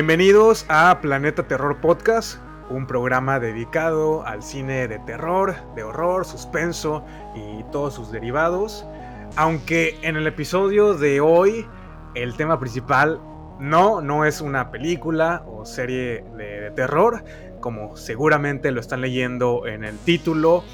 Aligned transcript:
Bienvenidos 0.00 0.64
a 0.70 0.98
Planeta 1.02 1.46
Terror 1.46 1.78
Podcast, 1.82 2.38
un 2.70 2.86
programa 2.86 3.38
dedicado 3.38 4.26
al 4.26 4.42
cine 4.42 4.88
de 4.88 4.98
terror, 5.00 5.54
de 5.74 5.82
horror, 5.82 6.24
suspenso 6.24 7.04
y 7.34 7.62
todos 7.64 7.96
sus 7.96 8.10
derivados. 8.10 8.86
Aunque 9.36 9.98
en 10.00 10.16
el 10.16 10.26
episodio 10.26 10.94
de 10.94 11.20
hoy 11.20 11.66
el 12.14 12.34
tema 12.34 12.58
principal 12.58 13.20
no, 13.58 14.00
no 14.00 14.24
es 14.24 14.40
una 14.40 14.70
película 14.70 15.44
o 15.46 15.66
serie 15.66 16.24
de, 16.34 16.72
terror, 16.74 17.22
como 17.60 17.94
seguramente 17.98 18.70
lo 18.70 18.80
están 18.80 19.02
leyendo 19.02 19.66
en 19.66 19.84
el 19.84 19.98
título. 19.98 20.64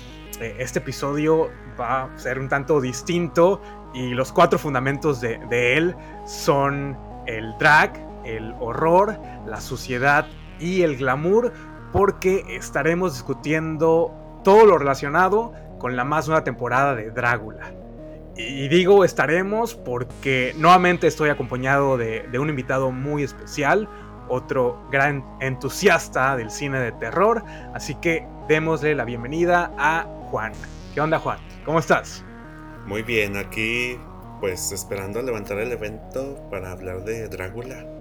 Eh, 0.41 0.55
este 0.61 0.79
episodio 0.79 1.51
va 1.79 2.05
a 2.05 2.17
ser 2.17 2.39
un 2.39 2.49
tanto 2.49 2.81
distinto 2.81 3.61
y 3.93 4.11
los 4.11 4.33
cuatro 4.33 4.57
fundamentos 4.57 5.21
de, 5.21 5.41
de 5.51 5.77
él 5.77 5.97
son 6.27 6.97
el 7.27 7.59
drag, 7.59 8.06
el 8.27 8.55
horror, 8.61 9.19
la 9.47 9.61
suciedad 9.61 10.27
y 10.59 10.83
el 10.83 10.97
glamour, 10.97 11.53
porque 11.93 12.45
estaremos 12.49 13.15
discutiendo 13.15 14.15
todo 14.45 14.67
lo 14.67 14.79
relacionado 14.79 15.53
con 15.79 15.97
la 15.97 16.05
más 16.05 16.29
nueva 16.29 16.45
temporada 16.45 16.95
de 16.95 17.11
Drácula. 17.11 17.73
Y 18.37 18.69
digo 18.69 19.05
estaremos 19.05 19.75
porque 19.75 20.55
nuevamente 20.59 21.07
estoy 21.07 21.31
acompañado 21.31 21.97
de, 21.97 22.29
un 22.39 22.51
invitado 22.51 22.93
muy 22.93 23.23
especial, 23.23 23.89
otro 24.29 24.79
gran 24.91 25.25
entusiasta 25.41 26.37
del 26.37 26.51
cine 26.51 26.79
de 26.81 26.93
terror, 26.93 27.43
así 27.75 27.95
que 27.95 28.27
démosle 28.49 28.95
la 28.95 29.05
bienvenida 29.05 29.73
a 29.79 30.05
Juan. 30.31 30.53
¿Qué 30.95 31.01
onda 31.01 31.19
Juan? 31.19 31.39
¿Cómo 31.65 31.79
estás? 31.79 32.25
Muy 32.85 33.03
bien, 33.03 33.37
aquí 33.37 33.99
pues 34.41 34.71
esperando 34.71 35.23
levantar 35.23 35.59
el 35.59 35.73
evento 35.73 36.39
para 36.51 36.73
hablar 36.73 37.05
de 37.05 37.29
Drácula. 37.29 37.96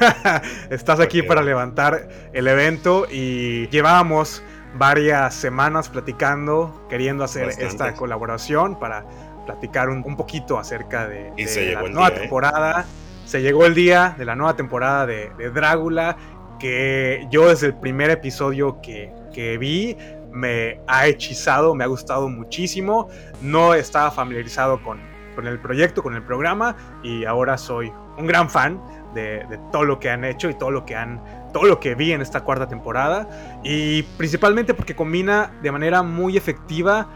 Estás 0.70 1.00
aquí 1.00 1.22
para 1.22 1.42
levantar 1.42 2.08
el 2.32 2.48
evento 2.48 3.06
y 3.10 3.68
llevábamos 3.68 4.42
varias 4.76 5.34
semanas 5.34 5.88
platicando, 5.88 6.86
queriendo 6.88 7.24
hacer 7.24 7.50
esta 7.58 7.94
colaboración 7.94 8.78
para 8.78 9.04
platicar 9.46 9.88
un, 9.88 10.16
poquito 10.16 10.58
acerca 10.58 11.06
de, 11.06 11.32
la 11.72 11.82
nueva 11.82 12.08
¿eh? 12.08 12.20
temporada. 12.20 12.86
Se 13.24 13.40
llegó 13.40 13.64
el 13.66 13.74
día 13.74 14.14
de 14.18 14.24
la 14.24 14.34
nueva 14.34 14.56
temporada 14.56 15.06
de, 15.06 15.30
Drácula, 15.54 16.16
que 16.58 17.26
yo 17.30 17.48
desde 17.48 17.68
el 17.68 17.74
primer 17.74 18.10
episodio 18.10 18.80
que, 18.80 19.12
que 19.32 19.58
vi 19.58 19.96
me 20.30 20.80
ha 20.88 21.06
hechizado, 21.06 21.74
me 21.74 21.84
ha 21.84 21.86
gustado 21.86 22.28
muchísimo. 22.28 23.08
No 23.40 23.74
estaba 23.74 24.10
familiarizado 24.10 24.82
con, 24.82 25.00
con 25.34 25.46
el 25.46 25.60
proyecto, 25.60 26.02
con 26.02 26.14
el 26.14 26.22
programa 26.22 26.76
y 27.02 27.24
ahora 27.24 27.56
soy 27.56 27.92
un 28.16 28.26
gran 28.26 28.50
fan 28.50 28.80
de, 29.14 29.46
todo 29.72 29.84
lo 29.84 29.98
que 29.98 30.10
han 30.10 30.24
hecho 30.24 30.50
y 30.50 30.54
todo 30.54 30.70
lo 30.70 30.84
que 30.84 30.96
han 30.96 31.22
todo 31.52 31.64
lo 31.64 31.78
que 31.78 31.94
vi 31.94 32.12
en 32.12 32.20
esta 32.20 32.42
cuarta 32.42 32.68
temporada 32.68 33.60
y 33.62 34.02
principalmente 34.02 34.74
porque 34.74 34.96
combina 34.96 35.52
de 35.62 35.70
manera 35.70 36.02
muy 36.02 36.36
efectiva 36.36 37.08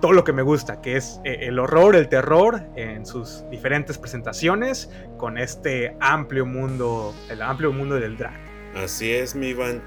todo 0.00 0.12
lo 0.12 0.24
que 0.24 0.32
me 0.32 0.42
gusta, 0.42 0.80
que 0.80 0.96
es 0.96 1.20
eh, 1.24 1.38
el 1.42 1.58
horror, 1.58 1.94
el 1.94 2.08
terror 2.08 2.62
en 2.76 3.04
sus 3.04 3.44
diferentes 3.50 3.98
presentaciones 3.98 4.88
con 5.18 5.36
este 5.36 5.94
amplio 6.00 6.46
mundo, 6.46 7.14
el 7.28 7.42
amplio 7.42 7.72
mundo 7.72 7.96
del 7.96 8.16
drag. 8.16 8.40
Así 8.74 9.12
es, 9.12 9.34
mi 9.34 9.48
Iván. 9.48 9.82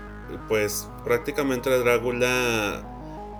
Pues 0.47 0.89
prácticamente 1.03 1.69
Drácula 1.69 2.83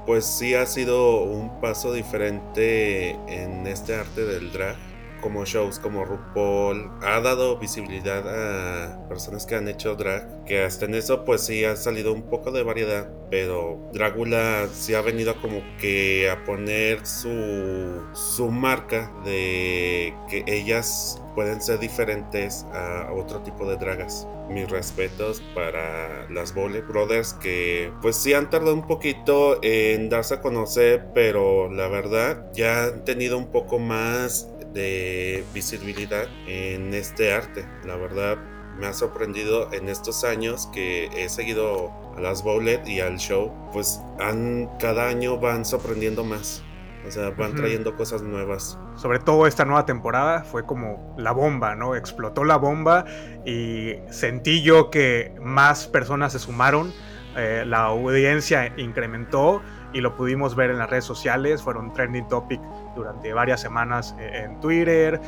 pues 0.06 0.26
sí 0.26 0.54
ha 0.54 0.66
sido 0.66 1.22
un 1.22 1.62
paso 1.62 1.94
diferente 1.94 3.12
en 3.28 3.68
este 3.68 3.96
arte 3.96 4.26
del 4.26 4.52
drag 4.52 4.76
como 5.24 5.46
shows 5.46 5.80
como 5.80 6.04
RuPaul 6.04 6.92
ha 7.02 7.22
dado 7.22 7.58
visibilidad 7.58 8.28
a 8.28 9.08
personas 9.08 9.46
que 9.46 9.56
han 9.56 9.70
hecho 9.70 9.96
drag, 9.96 10.44
que 10.44 10.64
hasta 10.64 10.86
en 10.86 10.96
eso 10.96 11.24
pues 11.24 11.42
sí 11.42 11.64
ha 11.64 11.78
salido 11.78 12.14
un 12.14 12.24
poco 12.24 12.52
de 12.52 12.62
variedad, 12.62 13.10
pero 13.32 13.80
Drácula 13.94 14.68
sí 14.74 14.94
ha 14.94 15.02
venido 15.02 15.34
como 15.42 15.62
que 15.80 16.30
a 16.30 16.44
poner 16.44 17.08
su, 17.08 18.04
su 18.14 18.52
marca 18.52 19.12
de 19.24 20.14
que 20.30 20.44
ellas 20.46 21.24
pueden 21.36 21.62
ser 21.62 21.80
diferentes 21.80 22.66
a 22.74 23.12
otro 23.14 23.40
tipo 23.40 23.68
de 23.68 23.78
dragas. 23.78 24.28
Mis 24.50 24.70
respetos 24.70 25.42
para 25.56 26.30
las 26.30 26.54
Bole 26.54 26.82
Brothers 26.82 27.34
que 27.34 27.92
pues 28.02 28.18
sí 28.18 28.34
han 28.34 28.50
tardado 28.50 28.74
un 28.74 28.86
poquito 28.86 29.60
en 29.64 30.10
darse 30.10 30.36
a 30.36 30.42
conocer, 30.42 31.08
pero 31.14 31.72
la 31.72 31.88
verdad 31.88 32.52
ya 32.54 32.86
han 32.86 33.06
tenido 33.06 33.38
un 33.38 33.48
poco 33.48 33.80
más 33.80 34.53
de 34.74 35.44
visibilidad 35.54 36.28
en 36.48 36.94
este 36.94 37.34
arte. 37.34 37.66
La 37.86 37.96
verdad 37.96 38.38
me 38.78 38.88
ha 38.88 38.94
sorprendido 38.94 39.72
en 39.72 39.90
estos 39.90 40.24
años 40.24 40.68
que 40.74 41.06
he 41.16 41.30
seguido 41.30 41.92
a 42.18 42.22
las 42.22 42.44
Bowlet 42.44 42.88
y 42.88 43.00
al 43.00 43.18
show, 43.18 43.52
pues 43.72 44.02
han, 44.20 44.70
cada 44.80 45.08
año 45.08 45.38
van 45.38 45.66
sorprendiendo 45.66 46.24
más. 46.24 46.64
O 47.06 47.12
sea, 47.12 47.32
van 47.32 47.54
trayendo 47.54 47.98
cosas 47.98 48.22
nuevas. 48.22 48.80
Sobre 48.96 49.20
todo 49.20 49.46
esta 49.46 49.66
nueva 49.66 49.86
temporada 49.86 50.44
fue 50.44 50.66
como 50.66 51.14
la 51.18 51.34
bomba, 51.34 51.76
¿no? 51.76 51.96
Explotó 51.96 52.46
la 52.46 52.56
bomba 52.56 53.04
y 53.46 53.96
sentí 54.10 54.62
yo 54.62 54.90
que 54.90 55.36
más 55.42 55.86
personas 55.86 56.32
se 56.32 56.40
sumaron, 56.40 56.94
eh, 57.36 57.64
la 57.68 57.86
audiencia 57.86 58.74
incrementó 58.78 59.62
y 59.92 60.00
lo 60.00 60.16
pudimos 60.16 60.56
ver 60.56 60.70
en 60.70 60.78
las 60.78 60.90
redes 60.90 61.04
sociales, 61.04 61.62
fueron 61.62 61.92
trending 61.94 62.28
topic 62.30 62.62
durante 62.96 63.34
varias 63.34 63.62
semanas 63.62 64.16
eh, 64.20 64.44
en 64.46 64.60
Twitter 64.60 65.20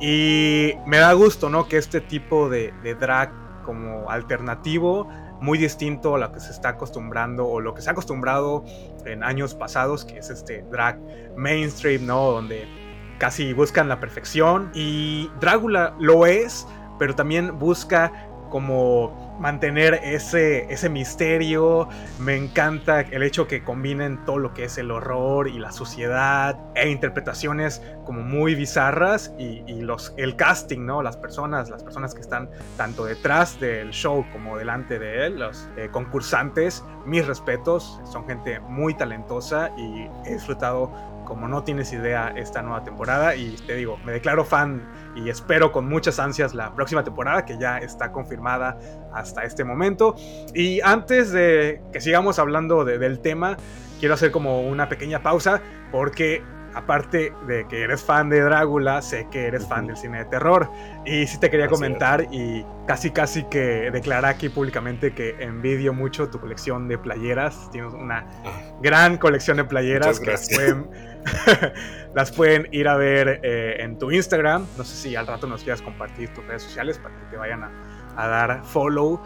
y 0.00 0.72
me 0.86 0.98
da 0.98 1.12
gusto, 1.12 1.48
¿no? 1.48 1.68
Que 1.68 1.78
este 1.78 2.00
tipo 2.00 2.48
de, 2.48 2.72
drag 2.98 3.32
como 3.64 4.10
alternativo, 4.10 5.08
muy 5.40 5.58
distinto 5.58 6.14
a 6.14 6.18
lo 6.18 6.32
que 6.32 6.40
se 6.40 6.50
está 6.50 6.70
acostumbrando 6.70 7.46
o 7.46 7.60
lo 7.60 7.74
que 7.74 7.82
se 7.82 7.88
ha 7.88 7.92
acostumbrado 7.92 8.64
en 9.04 9.22
años 9.22 9.54
pasados, 9.54 10.04
que 10.04 10.18
es 10.18 10.30
este 10.30 10.62
drag 10.70 10.98
mainstream, 11.36 12.06
¿no? 12.06 12.30
Donde 12.30 12.66
casi 13.18 13.52
buscan 13.52 13.88
la 13.88 14.00
perfección 14.00 14.70
y 14.74 15.30
Drácula 15.40 15.94
lo 15.98 16.26
es, 16.26 16.66
pero 16.98 17.14
también 17.14 17.58
busca 17.58 18.12
como 18.54 19.34
mantener 19.40 19.98
ese, 20.04 20.72
ese 20.72 20.88
misterio. 20.88 21.88
Me 22.20 22.36
encanta 22.36 23.00
el 23.00 23.24
hecho 23.24 23.48
que 23.48 23.64
combinen 23.64 24.24
todo 24.24 24.38
lo 24.38 24.54
que 24.54 24.62
es 24.66 24.78
el 24.78 24.92
horror 24.92 25.48
y 25.48 25.58
la 25.58 25.72
suciedad 25.72 26.56
e 26.76 26.88
interpretaciones 26.88 27.82
como 28.04 28.22
muy 28.22 28.54
bizarras 28.54 29.34
y, 29.40 29.64
los, 29.80 30.14
el 30.18 30.36
casting, 30.36 30.86
¿no? 30.86 31.02
Las 31.02 31.16
personas, 31.16 31.68
las 31.68 31.82
personas 31.82 32.14
que 32.14 32.20
están 32.20 32.48
tanto 32.76 33.06
detrás 33.06 33.58
del 33.58 33.90
show 33.90 34.24
como 34.32 34.56
delante 34.56 35.00
de 35.00 35.26
él, 35.26 35.40
los 35.40 35.68
eh, 35.76 35.88
concursantes, 35.90 36.84
mis 37.04 37.26
respetos, 37.26 38.00
son 38.04 38.24
gente 38.24 38.60
muy 38.60 38.94
talentosa 38.94 39.72
y 39.76 40.08
he 40.26 40.34
disfrutado 40.34 40.92
como 41.24 41.48
no 41.48 41.64
tienes 41.64 41.92
idea 41.92 42.32
esta 42.36 42.62
nueva 42.62 42.84
temporada 42.84 43.34
y 43.36 43.56
te 43.66 43.74
digo, 43.76 43.98
me 44.04 44.12
declaro 44.12 44.44
fan 44.44 44.82
y 45.16 45.28
espero 45.28 45.72
con 45.72 45.88
muchas 45.88 46.18
ansias 46.18 46.54
la 46.54 46.74
próxima 46.74 47.04
temporada 47.04 47.44
que 47.44 47.58
ya 47.58 47.78
está 47.78 48.12
confirmada 48.12 48.78
hasta 49.12 49.44
este 49.44 49.64
momento. 49.64 50.16
Y 50.54 50.80
antes 50.80 51.32
de 51.32 51.82
que 51.92 52.00
sigamos 52.00 52.38
hablando 52.38 52.84
del 52.84 53.20
tema, 53.20 53.56
quiero 54.00 54.14
hacer 54.14 54.30
como 54.30 54.62
una 54.62 54.88
pequeña 54.88 55.22
pausa 55.22 55.60
porque 55.90 56.42
aparte 56.74 57.32
de 57.46 57.66
que 57.68 57.82
eres 57.82 58.02
fan 58.02 58.28
de 58.28 58.40
Drácula, 58.40 59.00
sé 59.00 59.28
que 59.30 59.46
eres 59.46 59.66
fan 59.66 59.86
del 59.86 59.96
cine 59.96 60.18
de 60.18 60.24
terror. 60.26 60.68
Y 61.04 61.26
sí 61.26 61.38
te 61.38 61.50
quería 61.50 61.68
comentar 61.68 62.26
y 62.32 62.64
casi 62.86 63.10
casi 63.10 63.44
que 63.44 63.90
declarar 63.90 64.26
aquí 64.26 64.48
públicamente 64.48 65.14
que 65.14 65.36
envidio 65.38 65.92
mucho 65.92 66.28
tu 66.28 66.40
colección 66.40 66.88
de 66.88 66.98
playeras. 66.98 67.70
Tienes 67.70 67.94
una 67.94 68.26
ah. 68.44 68.50
gran 68.82 69.16
colección 69.18 69.56
de 69.56 69.64
playeras 69.64 70.20
que 70.20 70.32
las 70.32 70.48
pueden, 70.48 70.90
las 72.14 72.32
pueden, 72.32 72.68
ir 72.72 72.88
a 72.88 72.96
ver 72.96 73.40
eh, 73.42 73.76
en 73.78 73.98
tu 73.98 74.10
Instagram. 74.10 74.66
No 74.76 74.84
sé 74.84 74.96
si 74.96 75.16
al 75.16 75.26
rato 75.26 75.46
nos 75.46 75.62
quieras 75.62 75.82
compartir 75.82 76.28
tus 76.34 76.44
redes 76.46 76.62
sociales 76.62 76.98
para 76.98 77.16
que 77.16 77.24
te 77.30 77.36
vayan 77.36 77.62
a, 77.64 77.70
a 78.16 78.26
dar 78.26 78.64
follow. 78.64 79.20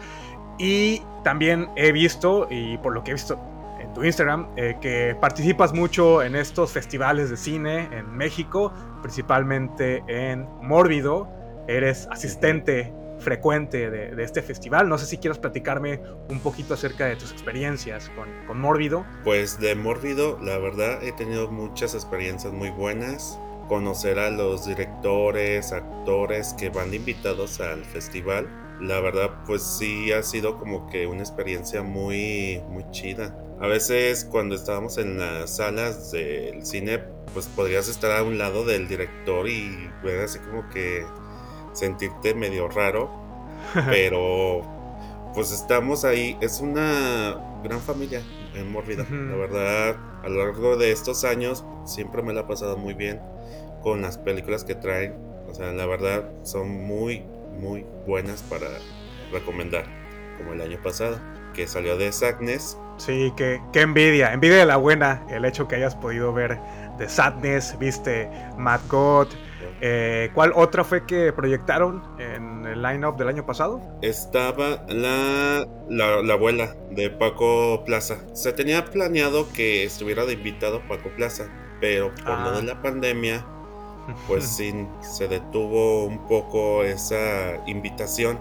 Y 0.57 1.01
también 1.23 1.69
he 1.77 1.91
visto, 1.93 2.47
y 2.49 2.77
por 2.79 2.93
lo 2.93 3.03
que 3.03 3.11
he 3.11 3.13
visto 3.13 3.39
en 3.89 3.93
tu 3.93 4.03
Instagram 4.03 4.47
eh, 4.55 4.77
que 4.79 5.15
participas 5.19 5.73
mucho 5.73 6.21
en 6.21 6.35
estos 6.35 6.71
festivales 6.71 7.29
de 7.29 7.37
cine 7.37 7.89
en 7.91 8.15
México, 8.15 8.71
principalmente 9.01 10.03
en 10.07 10.47
Mórbido. 10.61 11.27
Eres 11.67 12.07
asistente 12.11 12.93
frecuente 13.19 13.89
de, 13.89 14.23
este 14.23 14.41
festival. 14.41 14.87
No 14.87 14.97
sé 14.97 15.05
si 15.05 15.17
quieres 15.17 15.37
platicarme 15.37 16.01
un 16.29 16.39
poquito 16.39 16.73
acerca 16.73 17.05
de 17.05 17.15
tus 17.15 17.31
experiencias 17.31 18.09
con, 18.15 18.27
con 18.47 18.59
Mórbido. 18.59 19.05
Pues 19.23 19.59
de 19.59 19.75
Mórbido, 19.75 20.39
la 20.41 20.57
verdad, 20.57 21.03
he 21.03 21.11
tenido 21.11 21.51
muchas 21.51 21.93
experiencias 21.95 22.53
muy 22.53 22.69
buenas 22.69 23.39
conocer 23.67 24.17
a 24.17 24.31
los 24.31 24.65
directores, 24.65 25.71
actores 25.71 26.55
que 26.55 26.69
van 26.69 26.93
invitados 26.93 27.61
al 27.61 27.85
festival. 27.85 28.47
La 28.79 28.99
verdad, 29.01 29.31
pues 29.45 29.61
sí 29.61 30.11
ha 30.11 30.23
sido 30.23 30.57
como 30.57 30.87
que 30.87 31.05
una 31.05 31.19
experiencia 31.19 31.83
muy, 31.83 32.61
muy 32.69 32.89
chida. 32.91 33.35
A 33.59 33.67
veces 33.67 34.25
cuando 34.25 34.55
estábamos 34.55 34.97
en 34.97 35.17
las 35.17 35.57
salas 35.57 36.11
del 36.11 36.65
cine, 36.65 36.99
pues 37.33 37.47
podrías 37.47 37.89
estar 37.89 38.11
a 38.17 38.23
un 38.23 38.37
lado 38.37 38.63
del 38.63 38.87
director 38.87 39.49
y 39.49 39.89
ver 40.01 40.21
así 40.21 40.39
como 40.39 40.69
que 40.69 41.05
sentirte 41.73 42.33
medio 42.33 42.69
raro. 42.69 43.11
Pero 43.89 44.61
pues 45.33 45.51
estamos 45.51 46.05
ahí. 46.05 46.37
Es 46.41 46.61
una 46.61 47.59
gran 47.63 47.81
familia 47.81 48.21
en 48.55 48.71
Mórbida. 48.71 49.05
La 49.09 49.35
verdad, 49.35 49.97
a 50.23 50.29
lo 50.29 50.45
largo 50.45 50.77
de 50.77 50.91
estos 50.91 51.23
años 51.23 51.65
siempre 51.85 52.21
me 52.21 52.33
la 52.33 52.41
ha 52.41 52.47
pasado 52.47 52.77
muy 52.77 52.93
bien 52.93 53.19
con 53.81 54.01
las 54.01 54.17
películas 54.17 54.63
que 54.63 54.75
traen. 54.75 55.15
O 55.49 55.53
sea, 55.53 55.71
la 55.73 55.85
verdad 55.85 56.29
son 56.43 56.69
muy, 56.69 57.23
muy 57.59 57.85
buenas 58.07 58.41
para 58.43 58.67
recomendar. 59.31 59.85
Como 60.37 60.53
el 60.53 60.61
año 60.61 60.79
pasado, 60.81 61.19
que 61.53 61.67
salió 61.67 61.97
de 61.97 62.11
Sadness. 62.11 62.77
Sí, 62.97 63.33
que, 63.35 63.61
qué 63.73 63.81
envidia, 63.81 64.33
envidia 64.33 64.57
de 64.57 64.65
la 64.65 64.77
buena 64.77 65.25
el 65.29 65.45
hecho 65.45 65.67
que 65.67 65.75
hayas 65.75 65.95
podido 65.95 66.33
ver 66.33 66.57
de 66.97 67.09
Sadness, 67.09 67.77
viste 67.79 68.29
Mad 68.57 68.81
God. 68.89 69.27
Eh, 69.81 70.29
¿Cuál 70.33 70.51
otra 70.55 70.83
fue 70.83 71.05
que 71.05 71.31
proyectaron 71.31 72.03
en 72.19 72.65
el 72.65 72.81
line-up 72.81 73.15
del 73.15 73.29
año 73.29 73.45
pasado? 73.45 73.81
Estaba 74.01 74.83
la, 74.89 75.65
la, 75.89 76.21
la, 76.21 76.33
abuela 76.33 76.75
de 76.91 77.09
Paco 77.09 77.83
Plaza. 77.85 78.17
Se 78.33 78.51
tenía 78.51 78.83
planeado 78.85 79.47
que 79.53 79.85
estuviera 79.85 80.25
de 80.25 80.33
invitado 80.33 80.81
Paco 80.87 81.09
Plaza, 81.15 81.47
pero 81.79 82.13
por 82.15 82.39
lo 82.39 82.51
de 82.51 82.59
ah. 82.59 82.73
la 82.75 82.81
pandemia 82.81 83.45
pues 84.27 84.47
sí, 84.47 84.73
se 85.01 85.27
detuvo 85.27 86.05
un 86.05 86.27
poco 86.27 86.83
esa 86.83 87.63
invitación. 87.67 88.39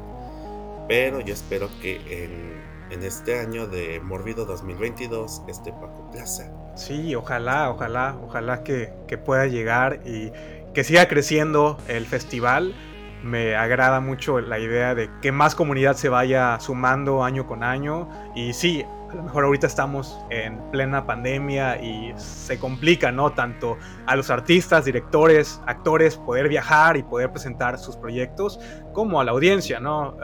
Pero 0.88 1.20
yo 1.20 1.34
espero 1.34 1.68
que 1.80 2.24
en, 2.24 3.02
este 3.02 3.38
año 3.38 3.66
de 3.66 4.00
Mórbido 4.00 4.46
2022 4.46 5.42
esté 5.46 5.72
Paco 5.72 6.10
Plaza. 6.10 6.50
Sí, 6.74 7.14
ojalá, 7.14 7.70
ojalá, 7.70 8.16
ojalá 8.24 8.64
que, 8.64 8.92
que 9.06 9.18
pueda 9.18 9.46
llegar 9.46 10.00
y 10.06 10.32
que 10.72 10.84
siga 10.84 11.06
creciendo 11.06 11.78
el 11.86 12.06
festival. 12.06 12.74
Me 13.22 13.56
agrada 13.56 14.00
mucho 14.00 14.40
la 14.40 14.58
idea 14.58 14.94
de 14.94 15.10
que 15.20 15.32
más 15.32 15.54
comunidad 15.54 15.96
se 15.96 16.08
vaya 16.08 16.58
sumando 16.60 17.24
año 17.24 17.46
con 17.46 17.62
año. 17.62 18.08
Y 18.34 18.54
sí, 18.54 18.84
a 19.10 19.14
lo 19.14 19.22
mejor 19.22 19.44
ahorita 19.44 19.66
estamos 19.66 20.18
en 20.30 20.58
plena 20.70 21.06
pandemia 21.06 21.80
y 21.82 22.12
se 22.16 22.58
complica, 22.58 23.10
¿no? 23.10 23.32
Tanto 23.32 23.78
a 24.06 24.16
los 24.16 24.30
artistas, 24.30 24.84
directores, 24.84 25.60
actores 25.66 26.16
poder 26.16 26.48
viajar 26.48 26.96
y 26.96 27.02
poder 27.02 27.30
presentar 27.30 27.78
sus 27.78 27.96
proyectos, 27.96 28.60
como 28.92 29.20
a 29.20 29.24
la 29.24 29.32
audiencia, 29.32 29.80
¿no? 29.80 30.16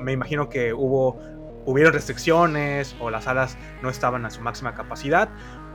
me 0.00 0.12
imagino 0.12 0.48
que 0.48 0.72
hubo, 0.72 1.18
hubieron 1.64 1.92
restricciones 1.92 2.96
o 3.00 3.10
las 3.10 3.24
salas 3.24 3.56
no 3.82 3.88
estaban 3.88 4.26
a 4.26 4.30
su 4.30 4.40
máxima 4.42 4.74
capacidad, 4.74 5.28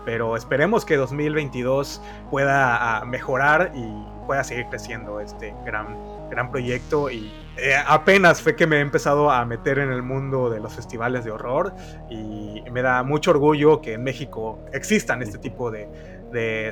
pero 0.05 0.35
esperemos 0.35 0.85
que 0.85 0.97
2022 0.97 2.01
pueda 2.29 2.97
ah, 2.97 3.05
mejorar 3.05 3.71
y 3.73 4.25
pueda 4.25 4.43
seguir 4.43 4.65
creciendo 4.67 5.19
este 5.19 5.55
gran, 5.65 5.97
gran 6.29 6.51
proyecto 6.51 7.09
y 7.09 7.31
eh, 7.55 7.75
apenas 7.85 8.41
fue 8.41 8.55
que 8.55 8.65
me 8.65 8.77
he 8.77 8.79
empezado 8.79 9.29
a 9.29 9.45
meter 9.45 9.77
en 9.77 9.91
el 9.91 10.01
mundo 10.01 10.49
de 10.49 10.59
los 10.59 10.73
festivales 10.73 11.23
de 11.23 11.31
horror 11.31 11.73
y 12.09 12.63
me 12.71 12.81
da 12.81 13.03
mucho 13.03 13.31
orgullo 13.31 13.79
que 13.79 13.93
en 13.93 14.03
México 14.03 14.59
existan 14.73 15.21
este 15.21 15.37
tipo 15.37 15.69
de, 15.69 15.87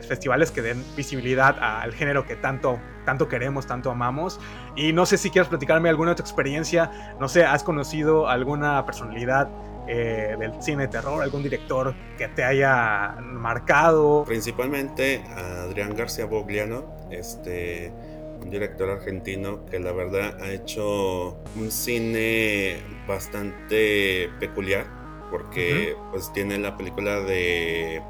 festivales 0.08 0.50
que 0.50 0.64
den 0.64 0.84
visibilidad 0.96 1.56
al 1.62 1.94
género 1.94 2.26
que 2.26 2.36
tanto, 2.36 2.80
tanto 3.06 3.28
queremos, 3.28 3.68
tanto 3.68 3.92
amamos. 3.92 4.40
Y 4.76 4.92
no 4.92 5.06
sé 5.06 5.18
si 5.18 5.30
quieres 5.30 5.50
platicarme 5.50 5.88
alguna 5.88 6.14
otra 6.14 6.24
experiencia, 6.24 7.16
no 7.20 7.28
sé, 7.28 7.46
¿has 7.46 7.64
conocido 7.64 8.28
alguna 8.28 8.84
personalidad 8.88 9.50
eh, 9.88 10.36
del 10.40 10.60
cine 10.64 10.84
de 10.84 10.88
terror, 10.88 11.22
algún 11.22 11.44
director 11.44 11.94
que 12.18 12.28
te 12.28 12.44
haya 12.44 13.18
marcado? 13.22 14.24
Principalmente 14.26 15.24
Adrián 15.38 15.96
García 15.96 16.26
Bogliano, 16.26 16.96
este 17.12 17.94
un 18.42 18.50
director 18.50 18.90
argentino 18.90 19.66
que 19.66 19.80
la 19.80 19.92
verdad 19.92 20.42
ha 20.42 20.52
hecho 20.52 21.38
un 21.56 21.72
cine 21.72 22.78
bastante 23.08 24.30
peculiar 24.40 24.86
porque 25.30 25.96
pues 26.12 26.32
tiene 26.34 26.58
la 26.58 26.76
película 26.76 27.22
de 27.22 28.02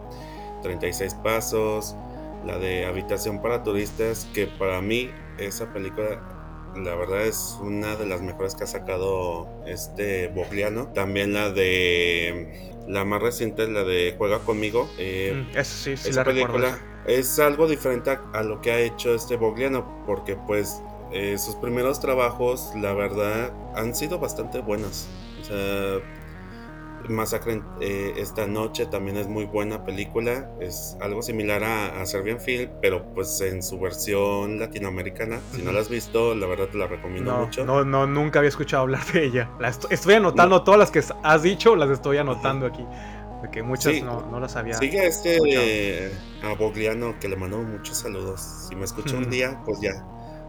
36 0.63 1.13
pasos, 1.15 1.95
la 2.45 2.57
de 2.57 2.85
Habitación 2.85 3.41
para 3.41 3.63
turistas 3.63 4.27
que 4.33 4.47
para 4.47 4.81
mí 4.81 5.11
esa 5.37 5.71
película 5.71 6.19
la 6.75 6.95
verdad 6.95 7.25
es 7.25 7.57
una 7.61 7.95
de 7.95 8.05
las 8.05 8.21
mejores 8.21 8.55
que 8.55 8.63
ha 8.63 8.67
sacado 8.67 9.47
este 9.65 10.29
Bogliano. 10.29 10.87
También 10.87 11.33
la 11.33 11.51
de 11.51 12.71
la 12.91 13.05
más 13.05 13.21
reciente, 13.21 13.67
la 13.67 13.83
de 13.83 14.15
Juega 14.17 14.39
conmigo. 14.39 14.89
Eh, 14.97 15.45
mm, 15.53 15.63
sí, 15.63 15.97
sí 15.97 16.11
la 16.11 16.23
película 16.23 16.77
es 17.07 17.39
algo 17.39 17.67
diferente 17.67 18.17
a, 18.33 18.43
lo 18.43 18.61
que 18.61 18.71
ha 18.71 18.79
hecho 18.79 19.15
este 19.15 19.37
Bogliano, 19.37 20.03
porque 20.05 20.35
pues 20.35 20.83
eh, 21.11 21.37
sus 21.37 21.55
primeros 21.55 21.99
trabajos, 21.99 22.71
la 22.75 22.93
verdad, 22.93 23.53
han 23.75 23.95
sido 23.95 24.19
bastante 24.19 24.59
buenos. 24.59 25.07
O 25.41 25.45
sea, 25.45 25.99
Masacre 27.09 27.61
eh, 27.79 28.13
esta 28.17 28.47
noche 28.47 28.85
también 28.85 29.17
es 29.17 29.27
muy 29.27 29.45
buena 29.45 29.85
película. 29.85 30.49
Es 30.59 30.97
algo 31.01 31.21
similar 31.21 31.63
a, 31.63 32.01
a, 32.01 32.05
Serbian 32.05 32.39
Film, 32.39 32.69
pero 32.81 33.05
pues 33.13 33.41
en 33.41 33.63
su 33.63 33.79
versión 33.79 34.59
latinoamericana. 34.59 35.39
Si 35.53 35.61
no 35.61 35.71
la 35.71 35.81
has 35.81 35.89
visto, 35.89 36.35
la 36.35 36.47
verdad 36.47 36.67
te 36.69 36.77
la 36.77 36.87
recomiendo 36.87 37.35
mucho. 37.35 37.65
No, 37.65 37.83
no, 37.83 38.07
nunca 38.07 38.39
había 38.39 38.49
escuchado 38.49 38.83
hablar 38.83 39.05
de 39.13 39.25
ella. 39.25 39.49
La 39.59 39.69
estoy, 39.69 40.15
anotando 40.15 40.63
todas 40.63 40.79
las 40.79 40.91
que 40.91 41.03
has 41.23 41.43
dicho, 41.43 41.75
las 41.75 41.89
estoy 41.89 42.17
anotando 42.17 42.65
aquí 42.65 42.85
que 43.49 43.63
muchas 43.63 44.01
no, 44.03 44.21
no, 44.29 44.39
las 44.39 44.55
había. 44.55 44.75
Sigue 44.75 45.07
este 45.07 46.11
a 46.43 46.53
Bogliano 46.53 47.19
que 47.19 47.27
le 47.27 47.35
mandó 47.35 47.57
muchos 47.59 47.97
saludos. 47.97 48.67
Si 48.69 48.75
me 48.75 48.85
escucha 48.85 49.15
un 49.15 49.29
día, 49.29 49.59
pues 49.65 49.79
ya. 49.81 49.91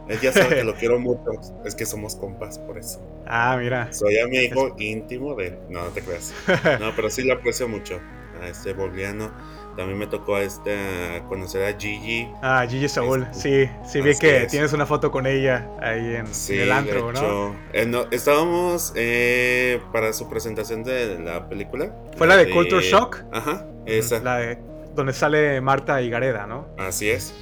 Él 0.07 0.19
ya 0.19 0.31
sabe 0.33 0.57
que 0.57 0.63
lo 0.63 0.75
quiero 0.79 0.99
mucho. 0.99 1.31
Es 1.65 1.75
que 1.75 1.85
somos 1.85 2.15
compas, 2.15 2.59
por 2.59 2.77
eso. 2.77 3.01
Ah, 3.25 3.57
mira. 3.59 3.91
Soy 3.93 4.19
amigo 4.19 4.75
íntimo 4.77 5.35
de 5.35 5.57
No, 5.69 5.83
no 5.83 5.89
te 5.89 6.01
creas. 6.01 6.33
No, 6.79 6.95
pero 6.95 7.09
sí 7.09 7.23
lo 7.23 7.33
aprecio 7.33 7.67
mucho. 7.67 7.99
A 8.41 8.47
este 8.47 8.73
Bogliano. 8.73 9.31
También 9.75 9.97
me 9.97 10.05
tocó 10.05 10.35
a 10.35 10.43
este, 10.43 11.23
conocer 11.27 11.63
a 11.63 11.79
Gigi. 11.79 12.29
Ah, 12.43 12.65
Gigi 12.69 12.87
Saúl, 12.87 13.25
sí, 13.31 13.67
sí 13.83 14.01
vi 14.01 14.15
que 14.15 14.45
tienes 14.47 14.71
una 14.71 14.85
foto 14.85 15.09
con 15.09 15.25
ella 15.25 15.67
ahí 15.81 16.15
en, 16.15 16.27
el 16.49 16.71
antro, 16.71 17.11
¿no? 17.11 17.55
Eh, 17.73 17.87
¿no? 17.87 18.05
Estábamos 18.11 18.93
eh, 18.95 19.81
para 19.91 20.13
su 20.13 20.29
presentación 20.29 20.83
de 20.83 21.17
la 21.17 21.49
película. 21.49 21.91
¿Fue 22.17 22.27
la, 22.27 22.37
de, 22.37 22.51
Culture 22.51 22.83
Shock? 22.83 23.23
Ajá, 23.31 23.65
esa. 23.87 24.19
La 24.19 24.37
de 24.37 24.59
donde 24.95 25.13
sale 25.13 25.59
Marta 25.61 26.01
y 26.01 26.09
Gareda, 26.09 26.45
¿no? 26.45 26.67
Así 26.77 27.09
es. 27.09 27.33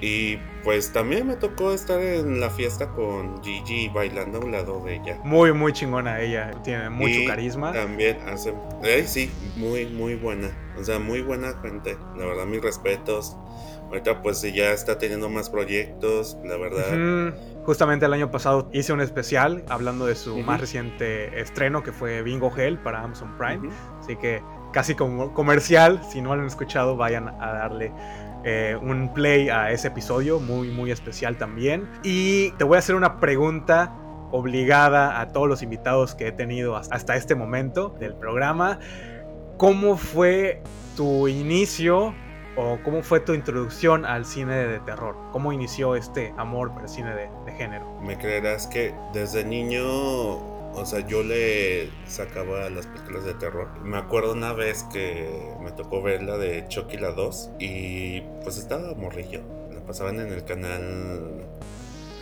Y 0.00 0.38
pues 0.64 0.92
también 0.92 1.26
me 1.26 1.36
tocó 1.36 1.72
estar 1.72 2.00
en 2.00 2.40
la 2.40 2.50
fiesta 2.50 2.88
con 2.90 3.42
Gigi 3.42 3.88
bailando 3.88 4.38
a 4.38 4.44
un 4.44 4.52
lado 4.52 4.84
de 4.84 4.96
ella. 4.96 5.18
Muy, 5.24 5.52
muy 5.52 5.72
chingona 5.72 6.20
ella, 6.20 6.50
tiene 6.62 6.90
mucho 6.90 7.20
carisma. 7.26 7.72
También 7.72 8.18
hace, 8.28 8.54
eh, 8.84 9.04
sí, 9.06 9.30
muy, 9.56 9.86
muy 9.86 10.14
buena. 10.14 10.50
O 10.78 10.84
sea, 10.84 10.98
muy 10.98 11.20
buena 11.22 11.54
gente. 11.62 11.96
La 12.16 12.26
verdad, 12.26 12.46
mis 12.46 12.62
respetos. 12.62 13.36
Ahorita 13.88 14.22
pues 14.22 14.40
ya 14.40 14.72
está 14.72 14.96
teniendo 14.96 15.28
más 15.28 15.50
proyectos, 15.50 16.38
la 16.44 16.56
verdad. 16.56 17.34
Justamente 17.66 18.06
el 18.06 18.14
año 18.14 18.30
pasado 18.30 18.70
hice 18.72 18.94
un 18.94 19.02
especial 19.02 19.64
hablando 19.68 20.06
de 20.06 20.14
su 20.14 20.38
más 20.38 20.62
reciente 20.62 21.38
estreno 21.38 21.82
que 21.82 21.92
fue 21.92 22.22
Bingo 22.22 22.50
Hell 22.56 22.78
para 22.78 23.02
Amazon 23.02 23.36
Prime. 23.36 23.68
Así 24.00 24.16
que 24.16 24.42
casi 24.72 24.94
como 24.94 25.34
comercial, 25.34 26.00
si 26.10 26.22
no 26.22 26.34
lo 26.34 26.40
han 26.40 26.48
escuchado, 26.48 26.96
vayan 26.96 27.28
a 27.28 27.52
darle 27.52 27.92
eh, 28.44 28.76
un 28.80 29.12
play 29.12 29.48
a 29.48 29.70
ese 29.70 29.88
episodio, 29.88 30.40
muy, 30.40 30.68
muy 30.70 30.90
especial 30.90 31.36
también. 31.36 31.88
Y 32.02 32.50
te 32.52 32.64
voy 32.64 32.76
a 32.76 32.78
hacer 32.78 32.94
una 32.94 33.20
pregunta 33.20 33.94
obligada 34.32 35.20
a 35.20 35.28
todos 35.28 35.48
los 35.48 35.62
invitados 35.62 36.14
que 36.14 36.28
he 36.28 36.32
tenido 36.32 36.76
hasta 36.76 37.16
este 37.16 37.34
momento 37.34 37.94
del 38.00 38.14
programa. 38.14 38.80
¿Cómo 39.58 39.96
fue 39.96 40.62
tu 40.96 41.28
inicio 41.28 42.14
o 42.56 42.78
cómo 42.82 43.02
fue 43.02 43.20
tu 43.20 43.34
introducción 43.34 44.04
al 44.04 44.24
cine 44.24 44.54
de 44.54 44.80
terror? 44.80 45.16
¿Cómo 45.32 45.52
inició 45.52 45.94
este 45.94 46.34
amor 46.36 46.72
por 46.72 46.82
el 46.82 46.88
cine 46.88 47.14
de, 47.14 47.52
género? 47.52 47.86
Me 48.00 48.18
creerás 48.18 48.66
que 48.66 48.94
desde 49.12 49.44
niño 49.44 50.51
o 50.74 50.86
sea, 50.86 51.06
yo 51.06 51.22
le 51.22 51.90
sacaba 52.06 52.70
las 52.70 52.86
películas 52.86 53.24
de 53.24 53.34
terror. 53.34 53.68
Me 53.82 53.98
acuerdo 53.98 54.32
una 54.32 54.52
vez 54.52 54.84
que 54.92 55.28
me 55.60 55.72
tocó 55.72 56.02
ver 56.02 56.22
la 56.22 56.38
de 56.38 56.66
Chucky 56.68 56.96
la 56.96 57.12
2 57.12 57.50
y 57.58 58.20
pues 58.42 58.58
estaba 58.58 58.94
morrillo. 58.94 59.42
La 59.72 59.80
pasaban 59.84 60.20
en 60.20 60.32
el 60.32 60.44
canal 60.44 61.46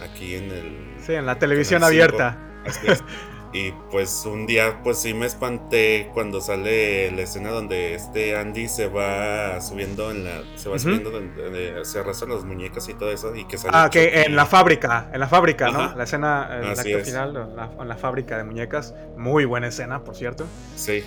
aquí 0.03 0.35
en 0.35 0.51
el... 0.51 0.95
Sí, 1.01 1.15
en 1.15 1.27
la 1.27 1.39
televisión 1.39 1.85
abierta. 1.85 2.39
Así 2.65 2.87
es. 2.87 3.05
Y 3.53 3.73
pues 3.91 4.27
un 4.27 4.47
día 4.47 4.81
pues 4.85 4.99
sí 4.99 5.13
me 5.13 5.27
espanté 5.27 6.11
cuando 6.15 6.41
sale 6.41 7.11
la 7.11 7.23
escena 7.23 7.51
donde 7.51 7.95
este 7.95 8.37
Andy 8.37 8.69
se 8.69 8.87
va 8.87 9.61
subiendo 9.61 10.13
en 10.13 10.25
la 10.25 10.43
se 10.55 10.69
va 10.69 10.79
subiendo 10.79 11.11
donde, 11.11 11.85
se 11.85 11.99
arrastran 11.99 12.31
las 12.31 12.45
muñecas 12.45 12.89
y 12.89 12.95
todo 12.95 13.11
eso 13.11 13.35
y 13.35 13.45
que 13.47 13.59
sale 13.59 13.73
Ah, 13.77 13.89
que 13.91 14.23
en 14.23 14.37
la 14.37 14.47
fábrica, 14.47 15.11
en 15.13 15.19
la 15.19 15.27
fábrica, 15.27 15.69
¿no? 15.71 15.97
La 15.97 16.05
escena 16.05 16.49
el 16.61 16.79
acto 16.79 17.05
final 17.05 17.49
en 17.81 17.89
la, 17.89 17.97
fábrica 17.97 18.39
de 18.39 18.45
muñecas, 18.45 18.95
muy 19.17 19.45
buena 19.45 19.67
escena, 19.67 20.05
por 20.05 20.15
cierto. 20.15 20.47
Sí. 20.77 21.05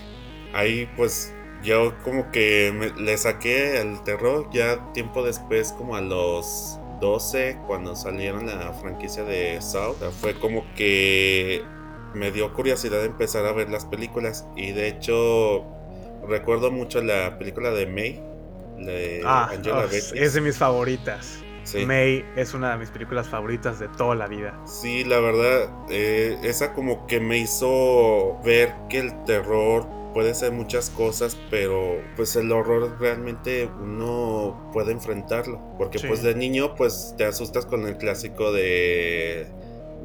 Ahí 0.54 0.90
pues 0.98 1.34
yo 1.64 1.94
como 2.04 2.30
que 2.32 2.92
le 2.98 3.18
saqué 3.18 3.80
el 3.80 4.04
terror 4.04 4.50
ya 4.52 4.92
tiempo 4.92 5.24
después 5.24 5.72
como 5.72 5.96
a 5.96 6.02
los 6.02 6.78
12 7.00 7.60
cuando 7.68 7.96
salieron 7.96 8.48
la 8.48 8.74
franquicia 8.74 9.24
de 9.24 9.62
Saw, 9.62 9.96
fue 10.22 10.36
como 10.36 10.66
que 10.76 11.64
me 12.14 12.32
dio 12.32 12.54
curiosidad 12.54 13.04
empezar 13.06 13.46
a 13.46 13.52
ver 13.52 13.70
las 13.70 13.86
películas 13.86 14.46
y 14.56 14.72
de 14.72 14.88
hecho 14.88 15.66
recuerdo 16.28 16.72
mucho 16.72 17.02
la 17.02 17.38
película 17.38 17.72
de 17.72 17.86
May 17.86 18.22
de 18.78 19.22
ah, 19.26 19.50
Angela 19.52 19.86
Es 19.92 20.34
de 20.34 20.42
mis 20.42 20.58
favoritas. 20.58 21.40
May 21.86 22.26
es 22.36 22.54
una 22.54 22.72
de 22.72 22.78
mis 22.78 22.90
películas 22.90 23.28
favoritas 23.28 23.80
de 23.80 23.88
toda 23.90 24.16
la 24.16 24.28
vida. 24.28 24.60
Sí, 24.66 25.04
la 25.04 25.20
verdad, 25.20 25.70
eh, 25.90 26.38
esa 26.44 26.74
como 26.74 27.08
que 27.08 27.20
me 27.20 27.38
hizo 27.38 28.38
ver 28.44 28.74
que 28.90 29.00
el 29.00 29.24
terror 29.24 29.88
puede 30.14 30.36
ser 30.36 30.52
muchas 30.52 30.90
cosas, 30.90 31.38
pero 31.50 32.02
pues 32.16 32.36
el 32.36 32.52
horror 32.52 32.98
realmente 33.00 33.70
uno 33.82 34.70
puede 34.74 34.92
enfrentarlo. 34.92 35.60
Porque 35.78 36.00
pues 36.00 36.22
de 36.22 36.36
niño 36.36 36.76
pues 36.76 37.16
te 37.18 37.26
asustas 37.26 37.66
con 37.66 37.88
el 37.88 37.98
clásico 37.98 38.52
de 38.52 39.48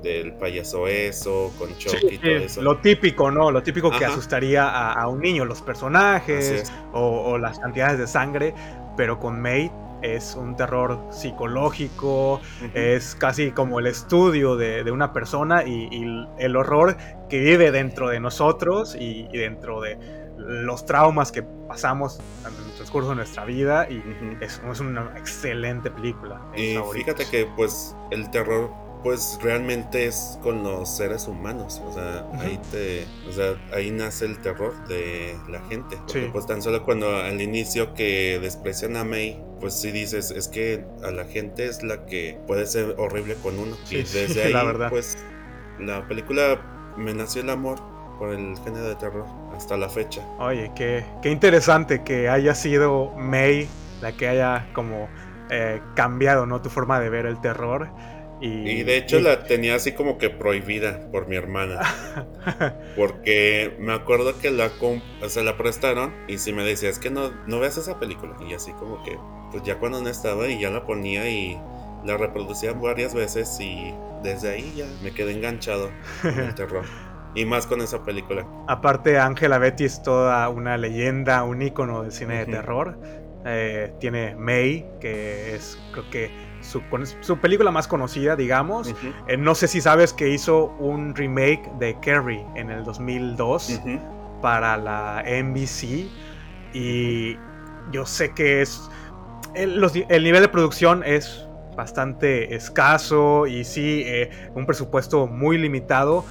del 0.03 0.33
payaso 0.35 0.87
eso, 0.87 1.53
con 1.59 1.77
Chucky 1.77 2.15
y 2.15 2.19
todo 2.19 2.31
eso. 2.31 2.63
Lo 2.63 2.79
típico, 2.79 3.31
¿no? 3.31 3.51
Lo 3.51 3.63
típico 3.63 3.91
que 3.91 4.05
asustaría 4.05 4.69
a, 4.69 5.09
un 5.09 5.21
niño, 5.21 5.45
los 5.45 5.63
personajes 5.63 6.71
o, 6.93 7.39
las 7.39 7.59
cantidades 7.59 7.99
de 7.99 8.07
sangre, 8.07 8.55
pero 8.97 9.19
con 9.19 9.41
May 9.41 9.71
es 10.03 10.37
un 10.37 10.55
terror 10.57 11.01
psicológico, 11.11 12.41
es 12.75 13.15
casi 13.17 13.51
como 13.51 13.81
el 13.81 13.87
estudio 13.87 14.57
de, 14.57 14.91
una 14.91 15.13
persona 15.13 15.65
y, 15.65 15.89
el 16.39 16.57
horror 16.57 16.97
que 17.29 17.39
vive 17.39 17.71
dentro 17.71 18.09
de 18.09 18.21
nosotros 18.21 18.97
y, 18.99 19.29
dentro 19.29 19.81
de 19.81 19.99
los 20.37 20.87
traumas 20.87 21.33
que 21.33 21.43
pasamos 21.43 22.21
en 22.47 22.55
el 22.65 22.75
transcurso 22.77 23.11
de 23.11 23.17
nuestra 23.17 23.45
vida 23.45 23.89
y 23.91 24.03
es, 24.41 24.61
una 24.81 25.13
excelente 25.17 25.91
película. 25.91 26.41
Y 26.57 26.77
fíjate 26.93 27.27
que 27.29 27.47
pues 27.57 27.97
el 28.11 28.31
terror 28.31 28.71
pues 29.03 29.39
realmente 29.43 30.07
es 30.07 30.39
con 30.43 30.63
los 30.63 30.97
seres 30.97 31.29
humanos, 31.29 31.83
o 31.85 31.93
sea, 31.93 32.27
ahí 32.41 32.59
te, 32.71 33.07
o 33.29 33.33
sea, 33.33 33.57
ahí 33.73 33.91
nace 33.91 34.27
el 34.27 34.39
terror 34.39 34.75
de 34.89 35.37
la 35.49 35.61
gente, 35.63 35.97
porque 36.07 36.29
pues 36.33 36.47
tan 36.47 36.63
solo 36.63 36.85
cuando 36.85 37.17
al 37.17 37.41
inicio 37.41 37.95
que 37.95 38.39
desprecian 38.41 38.97
a 38.97 39.05
May, 39.05 39.43
pues 39.61 39.75
sí 39.75 39.91
dices, 39.91 40.31
es 40.31 40.49
que 40.49 40.85
a 41.03 41.11
la 41.11 41.25
gente 41.25 41.67
es 41.67 41.83
la 41.83 42.07
que 42.07 42.39
puede 42.47 42.67
ser 42.67 42.95
horrible 42.99 43.35
con 43.43 43.59
uno, 43.59 43.77
y 43.91 43.97
desde 43.97 44.43
ahí, 44.45 44.53
la 44.53 44.65
verdad. 44.65 44.91
pues 44.91 45.19
la 45.79 46.07
película 46.09 46.95
me 46.97 47.15
nació 47.15 47.43
el 47.43 47.51
amor 47.51 47.79
por 48.19 48.31
el 48.31 48.57
género 48.65 48.89
de 48.89 48.97
terror 48.97 49.27
hasta 49.57 49.77
la 49.77 49.89
fecha. 49.89 50.23
Oye, 50.39 50.73
qué, 50.75 51.05
qué 51.23 51.31
interesante 51.31 52.03
que 52.03 52.29
haya 52.29 52.55
sido 52.55 53.13
May 53.17 53.69
la 54.01 54.13
que 54.13 54.29
haya 54.29 54.67
como 54.73 55.09
eh, 55.51 55.81
cambiado, 55.95 56.47
¿no? 56.47 56.61
Tu 56.61 56.69
forma 56.69 57.01
de 57.01 57.09
ver 57.09 57.27
el 57.27 57.41
terror. 57.41 57.89
Y, 58.41 58.85
de 58.85 58.97
hecho 58.97 59.21
la 59.21 59.45
tenía 59.45 59.75
así 59.75 59.93
como 59.93 60.17
que 60.19 60.31
prohibida 60.31 61.11
por 61.11 61.27
mi 61.27 61.37
hermana. 61.37 61.81
porque 62.97 63.75
me 63.79 63.93
acuerdo 63.93 64.39
que 64.39 64.51
la, 64.51 64.71
o 64.81 65.43
la 65.43 65.57
prestaron 65.57 66.15
y 66.29 66.39
si 66.39 66.53
me 66.53 66.63
decía, 66.63 66.89
es 66.89 66.99
que 66.99 67.11
no, 67.11 67.31
no 67.47 67.59
veas 67.59 67.77
esa 67.77 67.99
película. 67.99 68.37
Y 68.49 68.55
así 68.55 68.73
como 68.73 69.03
que, 69.03 69.19
pues 69.51 69.63
ya 69.65 69.79
cuando 69.79 70.01
no 70.01 70.09
estaba 70.09 70.47
y 70.49 70.61
ya 70.61 70.71
la 70.71 70.85
ponía 70.85 71.29
y 71.29 71.59
la 72.05 72.17
reproducía 72.17 72.73
varias 72.73 73.15
veces 73.15 73.59
y 73.61 73.93
desde 74.23 74.51
ahí 74.51 74.73
ya 74.77 74.87
me 75.03 75.13
quedé 75.13 75.33
enganchado 75.33 75.91
con 76.23 76.39
el 76.39 76.55
terror. 76.55 76.85
Y 77.35 77.45
más 77.45 77.67
con 77.67 77.83
esa 77.83 78.03
película. 78.05 78.47
Aparte, 78.67 79.19
Angela 79.19 79.59
Betty 79.59 79.85
es 79.85 80.03
toda 80.03 80.49
una 80.49 80.79
leyenda, 80.79 81.45
un 81.45 81.61
ícono 81.61 82.03
del 82.03 82.11
cine 82.11 82.39
de 82.39 82.47
terror. 82.47 82.99
Eh, 83.45 83.93
tiene 84.01 84.35
May, 84.35 84.85
que 84.99 85.55
es 85.55 85.79
creo 85.93 86.11
que 86.11 86.31
su, 86.69 87.39
película 87.39 87.71
más 87.71 87.89
conocida, 87.89 88.37
digamos. 88.37 88.95
Eh, 89.27 89.37
no 89.37 89.55
sé 89.55 89.69
si 89.69 89.81
sabes 89.81 90.13
que 90.13 90.29
hizo 90.29 90.67
un 90.79 91.15
remake 91.15 91.71
de 91.79 91.99
Carrie 92.01 92.45
en 92.55 92.71
el 92.71 92.85
2002 92.85 93.81
para 94.43 94.77
la 94.77 95.25
NBC. 95.25 96.09
Y 96.75 97.37
yo 97.91 98.05
sé 98.07 98.33
que 98.35 98.63
es. 98.63 98.89
El, 99.55 99.81
nivel 99.81 100.43
de 100.43 100.49
producción 100.49 101.03
es 101.05 101.47
bastante 101.75 102.55
escaso 102.55 103.47
y 103.47 103.65
sí, 103.65 104.03
eh, 104.05 104.31
un 104.55 104.67
presupuesto 104.67 105.27
muy 105.27 105.59
limitado 105.59 106.25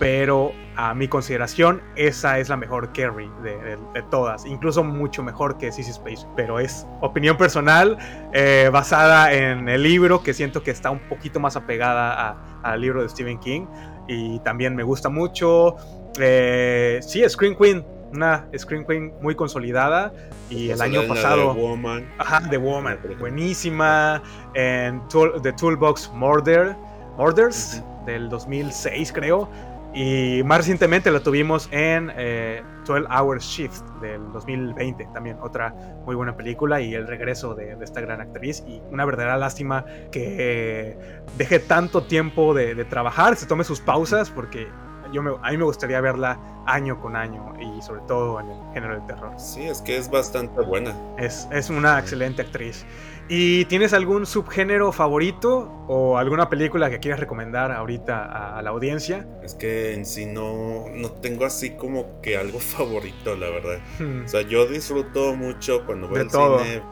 pero 0.00 0.52
a 0.76 0.94
mi 0.94 1.08
consideración 1.08 1.82
esa 1.94 2.38
es 2.38 2.48
la 2.48 2.56
mejor 2.56 2.90
Carrie 2.94 3.30
de, 3.42 4.02
todas, 4.10 4.46
incluso 4.46 4.82
mucho 4.82 5.22
mejor 5.22 5.58
que 5.58 5.70
Sissy 5.70 5.90
Space, 5.90 6.26
pero 6.34 6.58
es 6.58 6.86
opinión 7.02 7.36
personal 7.36 7.98
eh, 8.32 8.70
basada 8.72 9.32
en 9.32 9.68
el 9.68 9.82
libro 9.82 10.22
que 10.22 10.32
siento 10.32 10.62
que 10.62 10.70
está 10.70 10.90
un 10.90 11.00
poquito 11.00 11.38
más 11.38 11.54
apegada 11.54 12.60
al 12.62 12.80
libro 12.80 13.02
de 13.02 13.10
Stephen 13.10 13.38
King 13.38 13.66
y 14.08 14.40
también 14.40 14.74
me 14.74 14.82
gusta 14.82 15.10
mucho. 15.10 15.76
Eh, 16.18 16.98
sí, 17.02 17.22
Screen 17.28 17.54
Queen, 17.54 17.84
una 18.14 18.48
Screen 18.56 18.86
Queen 18.86 19.12
muy 19.20 19.34
consolidada 19.34 20.12
y 20.48 20.70
el 20.70 20.80
año 20.80 21.06
pasado... 21.06 21.52
The 21.52 21.60
Woman. 21.60 22.10
Ajá, 22.16 22.40
The 22.48 22.56
Woman, 22.56 22.98
buenísima, 23.18 24.22
en 24.54 25.02
The 25.42 25.52
Toolbox 25.52 26.10
Murder, 26.14 26.74
Murders 27.18 27.82
del 28.06 28.30
2006 28.30 29.12
creo 29.12 29.48
y 29.92 30.42
más 30.44 30.58
recientemente 30.58 31.10
lo 31.10 31.20
tuvimos 31.20 31.68
en 31.72 32.06
12 32.06 32.14
eh, 32.18 32.62
Hours 33.10 33.44
Shift 33.44 33.82
del 34.00 34.32
2020, 34.32 35.08
también 35.12 35.38
otra 35.42 35.74
muy 36.04 36.14
buena 36.14 36.36
película 36.36 36.80
y 36.80 36.94
el 36.94 37.06
regreso 37.06 37.54
de, 37.54 37.76
esta 37.82 38.00
gran 38.00 38.20
actriz. 38.20 38.62
Y 38.68 38.80
una 38.90 39.04
verdadera 39.04 39.36
lástima 39.36 39.84
que 40.12 40.96
deje 41.36 41.58
tanto 41.58 42.04
tiempo 42.04 42.54
de, 42.54 42.84
trabajar, 42.84 43.36
se 43.36 43.46
tome 43.46 43.64
sus 43.64 43.80
pausas, 43.80 44.30
porque 44.30 44.68
yo 45.12 45.22
a 45.42 45.50
mí 45.50 45.56
me 45.56 45.64
gustaría 45.64 46.00
verla 46.00 46.38
año 46.66 47.00
con 47.00 47.16
año 47.16 47.54
y 47.60 47.82
sobre 47.82 48.02
todo 48.02 48.38
en 48.38 48.48
el 48.50 48.72
género 48.72 48.94
del 48.94 49.06
terror. 49.06 49.32
Sí, 49.38 49.62
es 49.62 49.82
que 49.82 49.96
es 49.96 50.08
bastante 50.08 50.60
buena. 50.60 50.94
Es, 51.18 51.48
es 51.50 51.68
una 51.68 51.98
excelente 51.98 52.42
actriz. 52.42 52.86
¿Y 53.32 53.64
tienes 53.66 53.92
algún 53.92 54.26
subgénero 54.26 54.90
favorito 54.90 55.70
o 55.86 56.18
alguna 56.18 56.50
película 56.50 56.90
que 56.90 56.98
quieras 56.98 57.20
recomendar 57.20 57.70
ahorita 57.70 58.58
a 58.58 58.60
la 58.60 58.70
audiencia? 58.70 59.24
Es 59.44 59.54
que 59.54 59.94
en 59.94 60.04
sí 60.04 60.26
no, 60.26 60.86
no 60.92 61.12
tengo 61.12 61.44
así 61.44 61.70
como 61.76 62.20
que 62.22 62.36
algo 62.36 62.58
favorito, 62.58 63.36
la 63.36 63.48
verdad. 63.50 63.78
Hmm. 64.00 64.24
O 64.24 64.28
sea, 64.28 64.42
yo 64.42 64.66
disfruto 64.66 65.36
mucho 65.36 65.86
cuando 65.86 66.08
voy 66.08 66.22
al 66.22 66.28
cine 66.28 66.82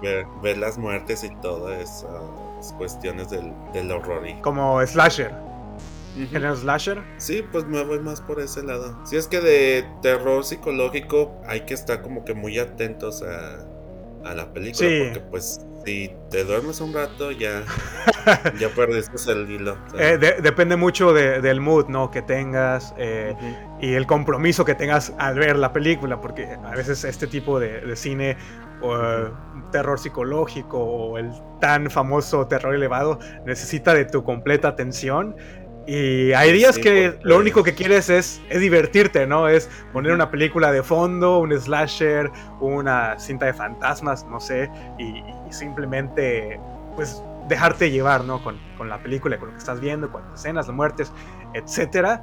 ver, 0.40 0.58
las 0.58 0.78
muertes 0.78 1.24
y 1.24 1.34
todas 1.42 1.82
esas 1.82 2.72
cuestiones 2.74 3.30
del, 3.30 3.90
horror. 3.90 4.22
Como 4.40 4.80
slasher. 4.86 5.34
¿Género 6.30 6.54
slasher? 6.54 7.02
Sí, 7.16 7.44
pues 7.50 7.64
me 7.64 7.82
voy 7.82 7.98
más 7.98 8.20
por 8.20 8.40
ese 8.40 8.62
lado. 8.62 8.96
Si 9.04 9.16
es 9.16 9.26
que 9.26 9.40
de 9.40 9.84
terror 10.02 10.44
psicológico 10.44 11.40
hay 11.48 11.62
que 11.62 11.74
estar 11.74 12.00
como 12.00 12.24
que 12.24 12.34
muy 12.34 12.60
atentos 12.60 13.24
a, 13.24 13.66
a 14.28 14.34
la 14.34 14.52
película. 14.52 14.88
Porque 15.04 15.20
pues 15.30 15.60
si 15.84 16.10
te 16.30 16.44
duermes 16.44 16.80
un 16.80 16.92
rato, 16.92 17.30
ya, 17.32 17.62
ya 18.60 18.68
perdiste 18.68 19.32
el 19.32 19.50
hilo. 19.50 19.78
Eh, 19.98 20.18
depende 20.18 20.76
mucho 20.76 21.12
del 21.12 21.60
mood, 21.60 21.86
¿no? 21.88 22.10
Que 22.10 22.22
tengas 22.22 22.94
eh, 22.98 23.34
y 23.80 23.94
el 23.94 24.06
compromiso 24.06 24.64
que 24.64 24.74
tengas 24.74 25.12
al 25.18 25.38
ver 25.38 25.56
la 25.56 25.72
película, 25.72 26.20
porque 26.20 26.44
a 26.44 26.74
veces 26.74 27.04
este 27.04 27.26
tipo 27.26 27.58
de, 27.58 27.96
cine, 27.96 28.36
o, 28.82 28.96
terror 29.72 29.98
psicológico 29.98 30.78
o 30.78 31.18
el 31.18 31.30
tan 31.60 31.90
famoso 31.90 32.46
terror 32.46 32.74
elevado, 32.74 33.18
necesita 33.44 33.94
de 33.94 34.04
tu 34.04 34.24
completa 34.24 34.68
atención 34.68 35.36
y 35.88 36.34
hay 36.34 36.52
días 36.52 36.76
que 36.76 37.18
lo 37.22 37.38
único 37.38 37.64
que 37.64 37.74
quieres 37.74 38.10
es, 38.10 38.42
es, 38.50 38.60
divertirte, 38.60 39.26
¿no? 39.26 39.48
Es 39.48 39.70
poner 39.90 40.12
una 40.12 40.30
película 40.30 40.70
de 40.70 40.82
fondo, 40.82 41.38
un 41.38 41.58
slasher, 41.58 42.30
una 42.60 43.18
cinta 43.18 43.46
de 43.46 43.54
fantasmas, 43.54 44.26
no 44.26 44.38
sé, 44.38 44.70
y, 44.98 45.24
simplemente, 45.48 46.60
pues, 46.94 47.22
dejarte 47.48 47.90
llevar, 47.90 48.22
¿no? 48.24 48.44
Con, 48.44 48.60
con, 48.76 48.90
la 48.90 48.98
película, 49.02 49.38
con 49.38 49.48
lo 49.48 49.54
que 49.54 49.60
estás 49.60 49.80
viendo, 49.80 50.12
con 50.12 50.20
las 50.28 50.40
escenas, 50.40 50.66
las 50.66 50.76
muertes, 50.76 51.10
etcétera. 51.54 52.22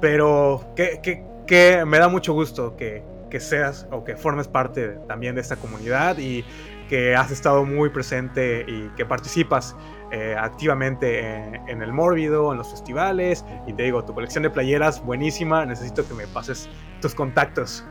pero 0.00 0.64
que, 0.74 1.84
me 1.86 1.98
da 1.98 2.08
mucho 2.08 2.32
gusto 2.32 2.78
que, 2.78 3.02
que 3.28 3.40
seas 3.40 3.86
o 3.90 4.04
que 4.04 4.16
formes 4.16 4.48
parte 4.48 4.96
también 5.06 5.34
de 5.34 5.42
esta 5.42 5.56
comunidad 5.56 6.16
y 6.16 6.46
que 6.88 7.14
has 7.14 7.30
estado 7.30 7.66
muy 7.66 7.90
presente 7.90 8.64
y 8.66 8.88
que 8.96 9.04
participas 9.04 9.76
eh, 10.12 10.36
activamente 10.38 11.20
en, 11.20 11.82
el 11.82 11.92
Mórbido, 11.92 12.52
en 12.52 12.58
los 12.58 12.70
festivales. 12.70 13.46
Y 13.66 13.72
te 13.72 13.84
digo, 13.84 14.04
tu 14.04 14.12
colección 14.12 14.42
de 14.42 14.50
playeras, 14.50 15.02
buenísima. 15.02 15.64
Necesito 15.64 16.06
que 16.06 16.12
me 16.12 16.26
pases 16.26 16.68
tus 17.00 17.14
contactos. 17.14 17.84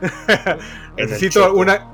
necesito 0.96 1.52
una, 1.52 1.92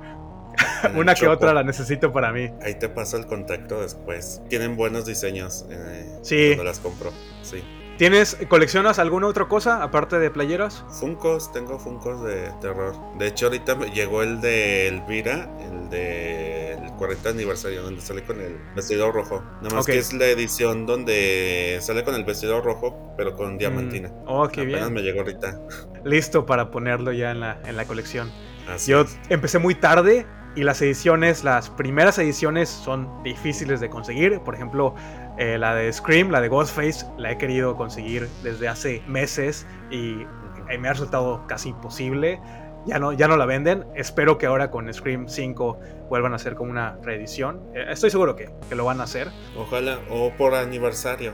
una 0.94 1.14
que 1.14 1.26
otra, 1.26 1.54
la 1.54 1.62
necesito 1.62 2.12
para 2.12 2.30
mí. 2.32 2.50
Ahí 2.62 2.74
te 2.74 2.90
paso 2.90 3.16
el 3.16 3.26
contacto 3.26 3.80
después. 3.80 4.42
Tienen 4.50 4.76
buenos 4.76 5.06
diseños. 5.06 5.64
Eh, 5.70 6.18
sí. 6.20 6.48
Cuando 6.48 6.64
las 6.64 6.80
compro. 6.80 7.10
Sí. 7.42 7.64
¿Tienes, 7.98 8.36
coleccionas 8.46 9.00
alguna 9.00 9.26
otra 9.26 9.46
cosa 9.46 9.82
aparte 9.82 10.20
de 10.20 10.30
playeras? 10.30 10.84
Funcos, 10.88 11.52
tengo 11.52 11.80
Funcos 11.80 12.22
de 12.22 12.52
terror. 12.60 12.94
De 13.18 13.26
hecho, 13.26 13.46
ahorita 13.46 13.74
me 13.74 13.90
llegó 13.90 14.22
el 14.22 14.40
de 14.40 14.86
Elvira, 14.86 15.50
el 15.60 15.90
del 15.90 16.92
40 16.92 17.30
aniversario, 17.30 17.82
donde 17.82 18.00
sale 18.00 18.22
con 18.22 18.40
el 18.40 18.56
vestido 18.76 19.10
rojo. 19.10 19.42
Nada 19.62 19.74
más 19.74 19.86
que 19.86 19.98
es 19.98 20.12
la 20.12 20.26
edición 20.26 20.86
donde 20.86 21.78
sale 21.80 22.04
con 22.04 22.14
el 22.14 22.22
vestido 22.22 22.60
rojo, 22.60 23.14
pero 23.16 23.34
con 23.34 23.58
diamantina. 23.58 24.10
Mm. 24.10 24.24
Oh, 24.26 24.48
qué 24.48 24.60
Apenas 24.60 24.92
me 24.92 25.02
llegó 25.02 25.22
ahorita. 25.22 25.60
Listo 26.04 26.46
para 26.46 26.70
ponerlo 26.70 27.10
ya 27.10 27.32
en 27.32 27.40
la, 27.40 27.60
en 27.64 27.76
la 27.76 27.84
colección. 27.84 28.30
Yo 28.86 29.06
empecé 29.28 29.58
muy 29.58 29.74
tarde 29.74 30.24
y 30.54 30.62
las 30.62 30.82
ediciones, 30.82 31.44
las 31.44 31.70
primeras 31.70 32.18
ediciones 32.18 32.68
son 32.68 33.22
difíciles 33.22 33.80
de 33.80 33.88
conseguir. 33.90 34.40
Por 34.40 34.54
ejemplo, 34.54 34.94
eh, 35.38 35.58
la 35.58 35.74
de 35.74 35.92
Scream, 35.92 36.30
la 36.30 36.40
de 36.40 36.48
Ghostface, 36.48 37.06
la 37.16 37.32
he 37.32 37.38
querido 37.38 37.76
conseguir 37.76 38.28
desde 38.42 38.68
hace 38.68 39.02
meses 39.06 39.66
y 39.90 40.26
me 40.78 40.88
ha 40.88 40.92
resultado 40.92 41.46
casi 41.46 41.70
imposible. 41.70 42.40
Ya 42.86 42.98
no, 42.98 43.12
ya 43.12 43.28
no 43.28 43.36
la 43.36 43.46
venden. 43.46 43.86
Espero 43.94 44.38
que 44.38 44.46
ahora 44.46 44.70
con 44.70 44.92
Scream 44.92 45.28
5 45.28 45.78
vuelvan 46.08 46.32
a 46.32 46.36
hacer 46.36 46.54
como 46.54 46.70
una 46.70 46.96
reedición. 47.02 47.62
Eh, 47.74 47.86
estoy 47.90 48.10
seguro 48.10 48.34
que, 48.36 48.50
que, 48.68 48.74
lo 48.74 48.84
van 48.84 49.00
a 49.00 49.04
hacer. 49.04 49.28
Ojalá, 49.56 49.98
o 50.10 50.30
por 50.30 50.54
aniversario 50.54 51.32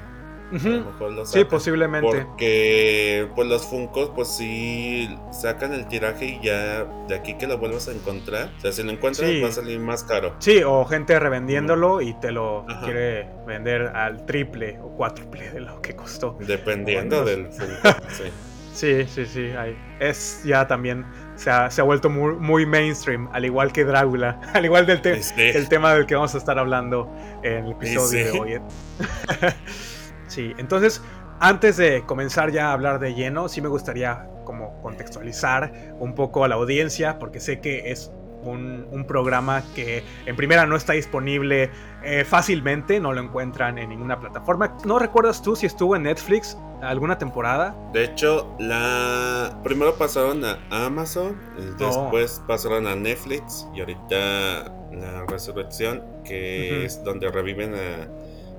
sí, 1.25 1.45
posiblemente. 1.45 2.25
Porque 2.25 3.29
pues 3.35 3.49
los 3.49 3.65
Funkos 3.67 4.11
pues 4.15 4.29
sí 4.29 5.09
sacan 5.33 5.73
el 5.73 5.87
tiraje 5.89 6.27
y 6.27 6.41
ya 6.43 6.85
de 7.09 7.15
aquí 7.15 7.35
que 7.35 7.47
lo 7.47 7.59
vuelvas 7.59 7.89
a 7.89 7.93
encontrar. 7.93 8.51
O 8.59 8.61
sea, 8.61 8.73
si 8.73 8.83
lo 8.83 8.93
encuentras 8.93 9.31
va 9.43 9.49
a 9.49 9.53
salir 9.53 9.79
más 9.81 10.05
caro. 10.05 10.35
Sí, 10.39 10.63
o 10.65 10.85
gente 10.85 11.19
revendiéndolo 11.19 12.01
y 12.01 12.15
te 12.15 12.33
lo 12.33 12.67
quiere 12.85 13.29
vender 13.47 13.83
al 13.89 14.27
triple 14.27 14.79
o 14.83 14.91
cuádruple 14.97 15.51
de 15.51 15.61
lo 15.61 15.81
que 15.81 15.95
costó. 15.95 16.37
Dependiendo 16.41 17.25
del 17.25 17.47
Funko, 17.47 18.01
sí. 18.11 18.25
Sí, 18.75 19.07
sí, 19.07 19.25
sí. 19.25 19.51
Es 20.01 20.43
ya 20.45 20.67
también 20.67 21.07
se 21.37 21.49
ha, 21.49 21.71
se 21.71 21.81
ha 21.81 21.85
vuelto 21.85 22.11
muy, 22.11 22.35
muy, 22.35 22.67
mainstream, 22.67 23.29
al 23.33 23.45
igual 23.45 23.73
que 23.73 23.85
Drácula, 23.85 24.41
al 24.53 24.65
igual 24.65 24.85
del 24.85 25.01
el 25.37 25.69
tema 25.69 25.95
del 25.95 26.07
que 26.07 26.17
vamos 26.17 26.35
a 26.35 26.39
estar 26.39 26.59
hablando 26.59 27.09
en 27.43 27.67
el 27.67 27.73
episodio 27.73 28.33
de 28.33 28.39
hoy. 28.39 28.61
Sí, 30.35 30.53
entonces, 30.59 31.01
antes 31.39 31.77
de 31.77 32.03
comenzar 32.07 32.51
ya 32.51 32.71
a 32.71 32.73
hablar 32.73 32.99
de 32.99 33.15
lleno, 33.15 33.49
sí 33.49 33.61
me 33.61 33.69
gustaría 33.69 34.27
como 34.45 34.83
contextualizar 34.83 35.95
un 36.01 36.17
poco 36.17 36.43
a 36.43 36.49
la 36.49 36.57
audiencia, 36.57 37.21
porque 37.21 37.39
sé 37.39 37.61
que 37.61 37.93
es 37.93 38.11
un, 38.43 39.05
programa 39.07 39.63
que 39.77 40.03
en 40.27 40.35
primera 40.35 40.67
no 40.67 40.75
está 40.75 40.95
disponible 40.95 41.71
eh, 42.03 42.25
fácilmente, 42.25 42.99
no 42.99 43.13
lo 43.13 43.21
encuentran 43.21 43.79
en 43.79 43.91
ninguna 43.91 44.19
plataforma. 44.19 44.77
¿No 44.85 44.99
recuerdas 44.99 45.41
tú 45.41 45.55
si 45.55 45.67
estuvo 45.67 45.95
en 45.95 46.03
Netflix 46.03 46.59
alguna 46.83 47.17
temporada? 47.17 47.77
De 47.93 48.05
hecho, 48.05 48.53
la 48.59 49.57
primero 49.63 49.95
pasaron 49.95 50.45
a 50.45 50.59
Amazon, 50.71 51.39
después 51.79 52.43
pasaron 52.49 52.89
a 52.89 52.97
Netflix 52.97 53.69
y 53.73 53.81
ahorita 53.81 54.73
la 54.93 55.27
resurrección, 55.29 56.03
que 56.25 56.85
es 56.85 57.05
donde 57.05 57.31
reviven 57.31 57.75
a 57.75 58.09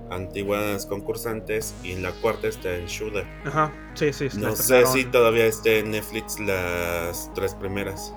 antiguas 0.10 0.86
concursantes 0.86 1.76
y 1.84 1.92
en 1.94 2.04
la 2.04 2.12
cuarta 2.12 2.48
está 2.48 2.76
en 2.76 2.86
Shudder. 2.86 3.26
Ajá, 3.46 3.72
sí, 3.94 4.14
sí. 4.14 4.30
No 4.38 4.56
sé 4.56 4.86
si 4.86 5.06
todavía 5.06 5.46
está 5.46 5.72
en 5.72 5.92
Netflix 5.92 6.40
las 6.40 7.32
tres 7.34 7.56
primeras. 7.56 8.14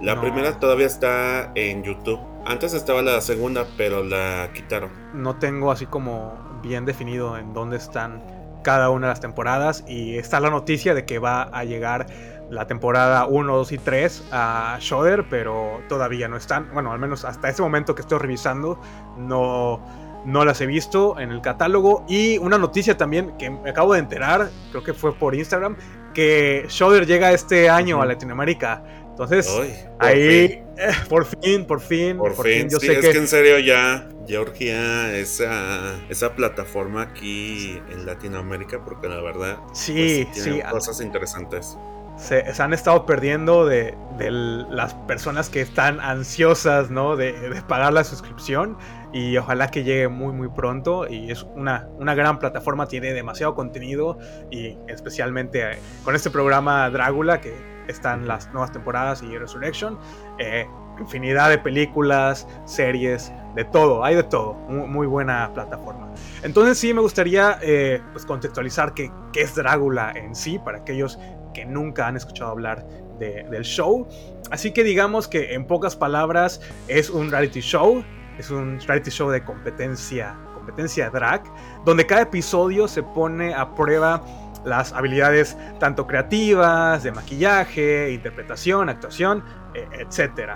La 0.00 0.20
primera 0.20 0.58
todavía 0.58 0.86
está 0.86 1.52
en 1.54 1.84
YouTube. 1.84 2.18
Antes 2.44 2.74
estaba 2.74 3.02
la 3.02 3.20
segunda, 3.20 3.66
pero 3.76 4.02
la 4.02 4.50
quitaron. 4.52 4.90
No 5.14 5.36
tengo 5.36 5.70
así 5.70 5.86
como 5.86 6.60
bien 6.60 6.84
definido 6.84 7.38
en 7.38 7.52
dónde 7.52 7.76
están 7.76 8.22
cada 8.64 8.90
una 8.90 9.08
de 9.08 9.12
las 9.12 9.20
temporadas 9.20 9.84
y 9.86 10.16
está 10.16 10.40
la 10.40 10.50
noticia 10.50 10.94
de 10.94 11.04
que 11.04 11.18
va 11.18 11.42
a 11.42 11.64
llegar 11.64 12.06
la 12.50 12.66
temporada 12.66 13.26
1, 13.26 13.56
2 13.56 13.72
y 13.72 13.78
3 13.78 14.28
a 14.32 14.76
Shudder, 14.80 15.26
pero 15.28 15.80
todavía 15.88 16.28
no 16.28 16.36
están. 16.36 16.68
Bueno, 16.72 16.92
al 16.92 16.98
menos 16.98 17.24
hasta 17.24 17.48
ese 17.48 17.62
momento 17.62 17.94
que 17.94 18.02
estoy 18.02 18.18
revisando, 18.18 18.78
no 19.16 19.80
no 20.24 20.44
las 20.44 20.60
he 20.60 20.66
visto 20.66 21.18
en 21.18 21.30
el 21.30 21.40
catálogo. 21.40 22.04
Y 22.08 22.38
una 22.38 22.58
noticia 22.58 22.96
también 22.96 23.36
que 23.38 23.50
me 23.50 23.70
acabo 23.70 23.94
de 23.94 24.00
enterar, 24.00 24.50
creo 24.70 24.82
que 24.82 24.94
fue 24.94 25.14
por 25.14 25.34
Instagram, 25.34 25.76
que 26.14 26.66
Shudder 26.68 27.06
llega 27.06 27.32
este 27.32 27.68
año 27.68 28.00
a 28.02 28.06
Latinoamérica. 28.06 28.82
Entonces, 29.10 29.48
ahí, 29.98 30.16
eh, 30.18 30.62
por 31.08 31.26
fin, 31.26 31.66
por 31.66 31.80
fin, 31.80 32.16
por, 32.16 32.34
fin. 32.34 32.68
Yo 32.70 32.80
sé 32.80 32.98
es 32.98 33.00
que... 33.00 33.18
en 33.18 33.28
serio 33.28 33.58
ya 33.58 34.08
Georgia 34.26 35.14
esa, 35.14 35.94
esa 36.08 36.34
plataforma 36.34 37.02
aquí 37.02 37.78
en 37.90 38.06
Latinoamérica, 38.06 38.82
porque 38.82 39.08
la 39.08 39.20
verdad, 39.20 39.58
sí, 39.74 40.26
pues, 40.32 40.44
sí, 40.44 40.60
cosas 40.70 41.00
interesantes 41.02 41.76
se, 42.16 42.62
han 42.62 42.72
estado 42.72 43.06
perdiendo 43.06 43.66
de, 43.66 43.96
las 44.70 44.94
personas 44.94 45.48
que 45.48 45.60
están 45.60 46.00
ansiosas, 46.00 46.90
¿no? 46.90 47.16
De, 47.16 47.62
pagar 47.66 47.92
la 47.92 48.04
suscripción 48.04 48.76
y 49.12 49.36
ojalá 49.36 49.68
que 49.68 49.84
llegue 49.84 50.08
muy 50.08 50.32
muy 50.32 50.48
pronto 50.48 51.06
y 51.08 51.30
es 51.30 51.42
una, 51.54 51.88
una 51.98 52.14
gran 52.14 52.38
plataforma, 52.38 52.86
tiene 52.86 53.12
demasiado 53.12 53.54
contenido 53.54 54.18
y 54.50 54.78
especialmente 54.88 55.72
eh, 55.72 55.78
con 56.04 56.14
este 56.14 56.30
programa 56.30 56.88
Drácula 56.90 57.40
que 57.40 57.54
están 57.88 58.26
las 58.26 58.50
nuevas 58.52 58.72
temporadas 58.72 59.22
y 59.22 59.36
Resurrection, 59.36 59.98
eh, 60.38 60.66
infinidad 61.00 61.50
de 61.50 61.58
películas, 61.58 62.46
series, 62.64 63.32
de 63.54 63.64
todo, 63.64 64.04
hay 64.04 64.14
de 64.14 64.22
todo, 64.22 64.54
muy, 64.54 65.06
buena 65.06 65.50
plataforma. 65.52 66.10
Entonces 66.42 66.78
sí 66.78 66.94
me 66.94 67.00
gustaría 67.00 67.58
eh, 67.60 68.00
pues 68.12 68.24
contextualizar 68.24 68.94
qué, 68.94 69.10
qué 69.32 69.42
es 69.42 69.54
Drácula 69.54 70.12
en 70.14 70.34
sí 70.34 70.58
para 70.58 70.78
aquellos 70.78 71.18
que 71.52 71.64
nunca 71.64 72.06
han 72.06 72.16
escuchado 72.16 72.52
hablar 72.52 72.86
del 73.18 73.62
show. 73.62 74.08
Así 74.50 74.72
que 74.72 74.82
digamos 74.82 75.28
que 75.28 75.54
en 75.54 75.66
pocas 75.66 75.94
palabras 75.94 76.60
es 76.88 77.08
un 77.08 77.30
reality 77.30 77.60
show, 77.60 78.02
es 78.38 78.50
un 78.50 78.80
reality 78.80 79.10
show 79.10 79.30
de 79.30 79.42
competencia, 79.44 80.36
competencia 80.54 81.10
drag, 81.10 81.42
donde 81.84 82.06
cada 82.06 82.22
episodio 82.22 82.88
se 82.88 83.02
pone 83.02 83.54
a 83.54 83.74
prueba 83.74 84.22
las 84.64 84.92
habilidades 84.92 85.56
tanto 85.80 86.06
creativas, 86.06 87.02
de 87.02 87.12
maquillaje, 87.12 88.12
interpretación, 88.12 88.88
actuación, 88.88 89.44
e, 89.74 89.86
etc. 90.00 90.52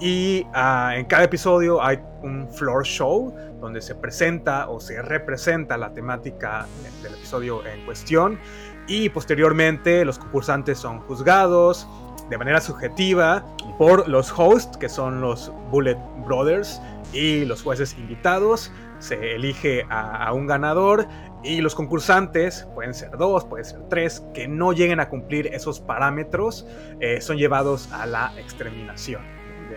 Y 0.00 0.46
ah, 0.54 0.92
en 0.96 1.04
cada 1.06 1.24
episodio 1.24 1.82
hay 1.82 2.00
un 2.22 2.48
floor 2.50 2.84
show 2.84 3.34
donde 3.60 3.80
se 3.80 3.94
presenta 3.94 4.68
o 4.68 4.80
se 4.80 5.00
representa 5.00 5.78
la 5.78 5.92
temática 5.92 6.66
del 7.02 7.14
episodio 7.14 7.64
en 7.66 7.84
cuestión 7.84 8.38
y 8.86 9.08
posteriormente 9.08 10.04
los 10.04 10.18
concursantes 10.18 10.78
son 10.78 11.00
juzgados 11.00 11.88
de 12.28 12.38
manera 12.38 12.60
subjetiva 12.60 13.44
por 13.78 14.08
los 14.08 14.32
hosts, 14.36 14.76
que 14.76 14.88
son 14.88 15.20
los 15.20 15.52
Bullet 15.70 15.98
Brothers, 16.26 16.80
y 17.14 17.44
los 17.44 17.62
jueces 17.62 17.96
invitados. 17.96 18.70
Se 18.98 19.34
elige 19.34 19.86
a, 19.88 20.32
un 20.32 20.46
ganador 20.46 21.06
y 21.42 21.60
los 21.60 21.74
concursantes, 21.74 22.66
pueden 22.74 22.94
ser 22.94 23.12
dos, 23.12 23.44
pueden 23.44 23.64
ser 23.64 23.80
tres, 23.88 24.22
que 24.34 24.48
no 24.48 24.72
lleguen 24.72 25.00
a 25.00 25.08
cumplir 25.08 25.46
esos 25.48 25.80
parámetros, 25.80 26.66
eh, 27.00 27.20
son 27.20 27.36
llevados 27.36 27.90
a 27.92 28.06
la 28.06 28.32
exterminación. 28.38 29.22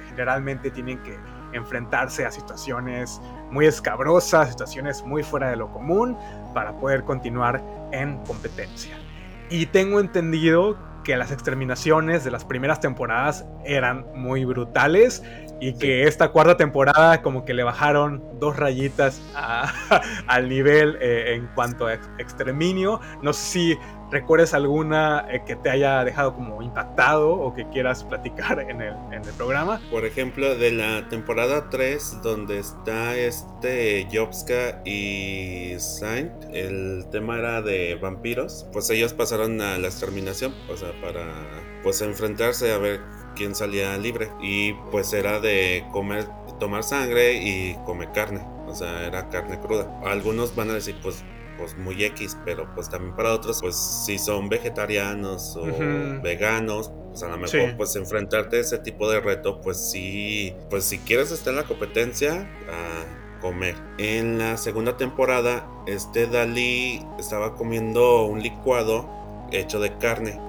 Generalmente 0.09 0.71
tienen 0.71 1.01
que 1.03 1.17
enfrentarse 1.53 2.25
a 2.25 2.31
situaciones 2.31 3.21
muy 3.51 3.65
escabrosas, 3.65 4.49
situaciones 4.49 5.03
muy 5.03 5.23
fuera 5.23 5.49
de 5.49 5.57
lo 5.57 5.71
común, 5.71 6.17
para 6.53 6.77
poder 6.77 7.03
continuar 7.03 7.61
en 7.91 8.17
competencia. 8.25 8.97
Y 9.49 9.65
tengo 9.67 9.99
entendido 9.99 10.77
que 11.03 11.15
las 11.15 11.31
exterminaciones 11.31 12.25
de 12.25 12.31
las 12.31 12.43
primeras 12.43 12.81
temporadas 12.81 13.45
eran 13.63 14.05
muy 14.13 14.43
brutales 14.43 15.23
y 15.59 15.73
que 15.73 16.03
esta 16.03 16.29
cuarta 16.29 16.57
temporada 16.57 17.21
como 17.21 17.45
que 17.45 17.53
le 17.53 17.63
bajaron 17.63 18.23
dos 18.39 18.57
rayitas 18.57 19.21
al 20.27 20.49
nivel 20.49 20.97
eh, 21.01 21.33
en 21.35 21.47
cuanto 21.55 21.87
a 21.87 21.93
exterminio. 21.93 22.99
No 23.21 23.33
sé 23.33 23.41
si 23.41 23.77
recuerdes 24.11 24.53
alguna 24.53 25.25
eh, 25.29 25.41
que 25.45 25.55
te 25.55 25.69
haya 25.69 26.03
dejado 26.03 26.33
como 26.33 26.61
impactado 26.61 27.31
o 27.31 27.53
que 27.53 27.67
quieras 27.69 28.03
platicar 28.03 28.59
en 28.59 28.81
el, 28.81 28.93
en 29.11 29.23
el 29.25 29.33
programa. 29.37 29.81
Por 29.89 30.05
ejemplo, 30.05 30.55
de 30.55 30.71
la 30.71 31.09
temporada 31.09 31.69
3, 31.69 32.21
donde 32.21 32.59
está 32.59 33.15
este 33.15 34.07
Jobska 34.11 34.81
y 34.85 35.75
Saint, 35.79 36.31
el 36.53 37.05
tema 37.11 37.37
era 37.37 37.61
de 37.61 37.95
vampiros, 37.95 38.67
pues 38.71 38.89
ellos 38.89 39.13
pasaron 39.13 39.59
a 39.61 39.77
la 39.77 39.87
exterminación, 39.87 40.53
o 40.69 40.77
sea, 40.77 40.91
para 41.01 41.25
pues 41.83 42.01
enfrentarse 42.01 42.71
a 42.73 42.77
ver 42.77 43.01
quién 43.37 43.55
salía 43.55 43.97
libre. 43.97 44.29
Y 44.41 44.73
pues 44.91 45.13
era 45.13 45.39
de 45.39 45.85
comer, 45.91 46.27
tomar 46.59 46.83
sangre 46.83 47.35
y 47.35 47.75
comer 47.85 48.11
carne. 48.11 48.41
O 48.67 48.75
sea, 48.75 49.05
era 49.05 49.29
carne 49.29 49.59
cruda. 49.59 50.01
Algunos 50.03 50.55
van 50.55 50.71
a 50.71 50.73
decir, 50.73 50.97
pues 51.01 51.23
pues 51.57 51.77
muy 51.77 52.03
X, 52.03 52.37
pero 52.45 52.73
pues 52.75 52.89
también 52.89 53.15
para 53.15 53.33
otros, 53.33 53.61
pues 53.61 53.75
si 53.75 54.17
son 54.17 54.47
vegetarianos 54.47 55.55
o 55.57 55.65
veganos, 56.21 56.91
pues 57.09 57.23
a 57.23 57.29
lo 57.29 57.37
mejor 57.37 57.75
pues 57.75 57.95
enfrentarte 57.95 58.57
a 58.57 58.59
ese 58.59 58.77
tipo 58.77 59.09
de 59.09 59.19
reto, 59.19 59.59
pues 59.61 59.77
sí, 59.77 60.53
pues 60.69 60.83
si 60.85 60.99
quieres 60.99 61.31
estar 61.31 61.51
en 61.53 61.57
la 61.57 61.65
competencia, 61.65 62.47
a 62.71 63.41
comer. 63.41 63.75
En 63.97 64.37
la 64.37 64.57
segunda 64.57 64.97
temporada, 64.97 65.67
este 65.87 66.27
Dalí 66.27 67.03
estaba 67.19 67.55
comiendo 67.55 68.25
un 68.25 68.41
licuado 68.41 69.09
hecho 69.51 69.79
de 69.79 69.97
carne 69.97 70.39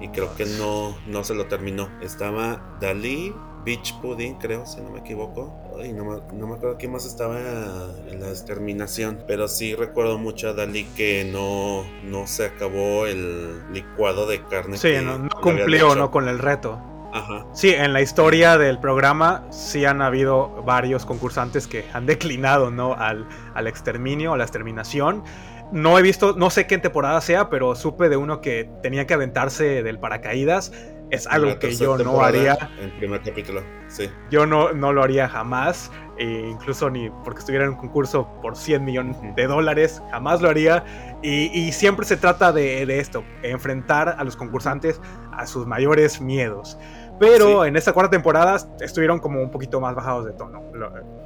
y 0.00 0.08
creo 0.08 0.34
que 0.34 0.46
no, 0.46 0.96
no 1.06 1.24
se 1.24 1.34
lo 1.34 1.46
terminó. 1.46 1.88
Estaba 2.00 2.76
Dalí, 2.80 3.34
Beach 3.64 3.94
Pudding, 4.00 4.34
creo, 4.36 4.66
si 4.66 4.80
no 4.80 4.90
me 4.90 5.00
equivoco. 5.00 5.54
Ay, 5.80 5.92
no, 5.92 6.04
me 6.04 6.54
acuerdo 6.54 6.76
quién 6.78 6.92
más 6.92 7.06
estaba 7.06 7.38
en 7.38 8.20
la 8.20 8.28
exterminación. 8.28 9.24
Pero 9.26 9.48
sí 9.48 9.74
recuerdo 9.74 10.18
mucho 10.18 10.50
a 10.50 10.52
Dalí 10.52 10.84
que 10.96 11.24
no, 11.24 11.84
no 12.04 12.26
se 12.26 12.46
acabó 12.46 13.06
el 13.06 13.72
licuado 13.72 14.26
de 14.26 14.42
carne. 14.44 14.76
Sí, 14.76 14.94
no, 15.02 15.28
cumplió 15.40 15.94
¿no? 15.94 16.10
con 16.10 16.28
el 16.28 16.38
reto. 16.38 16.80
Ajá. 17.12 17.46
Sí, 17.52 17.70
en 17.70 17.92
la 17.92 18.02
historia 18.02 18.58
del 18.58 18.80
programa 18.80 19.44
sí 19.50 19.84
han 19.84 20.02
habido 20.02 20.62
varios 20.64 21.06
concursantes 21.06 21.68
que 21.68 21.86
han 21.92 22.06
declinado 22.06 22.70
¿no? 22.70 22.94
al, 22.94 23.26
al 23.54 23.66
exterminio, 23.68 24.34
a 24.34 24.36
la 24.36 24.44
exterminación. 24.44 25.22
No 25.72 25.98
he 25.98 26.02
visto, 26.02 26.34
no 26.36 26.50
sé 26.50 26.66
qué 26.66 26.78
temporada 26.78 27.20
sea, 27.20 27.48
pero 27.50 27.74
supe 27.74 28.08
de 28.08 28.16
uno 28.16 28.40
que 28.40 28.70
tenía 28.82 29.06
que 29.06 29.14
aventarse 29.14 29.82
del 29.82 29.98
paracaídas 29.98 30.72
es 31.10 31.26
algo 31.26 31.58
que 31.58 31.74
yo 31.74 31.96
no 31.98 32.22
haría. 32.22 32.70
En 32.80 32.90
primer 32.98 33.22
capítulo, 33.22 33.62
sí. 33.88 34.10
Yo 34.30 34.46
no, 34.46 34.72
no 34.72 34.92
lo 34.92 35.02
haría 35.02 35.28
jamás, 35.28 35.90
e 36.18 36.24
incluso 36.24 36.90
ni 36.90 37.10
porque 37.24 37.40
estuviera 37.40 37.64
en 37.64 37.72
un 37.72 37.76
concurso 37.76 38.28
por 38.40 38.56
100 38.56 38.84
millones 38.84 39.16
de 39.36 39.46
dólares, 39.46 40.02
jamás 40.10 40.40
lo 40.40 40.48
haría. 40.48 40.84
Y, 41.22 41.72
siempre 41.72 42.04
se 42.04 42.16
trata 42.16 42.52
de, 42.52 42.82
esto, 42.98 43.24
enfrentar 43.42 44.16
a 44.18 44.24
los 44.24 44.36
concursantes 44.36 45.00
a 45.32 45.46
sus 45.46 45.66
mayores 45.66 46.20
miedos. 46.20 46.78
Pero 47.18 47.64
en 47.64 47.76
esta 47.76 47.92
cuarta 47.92 48.10
temporada 48.10 48.56
estuvieron 48.80 49.20
como 49.20 49.40
un 49.40 49.50
poquito 49.50 49.80
más 49.80 49.94
bajados 49.94 50.24
de 50.26 50.32
tono, 50.32 50.62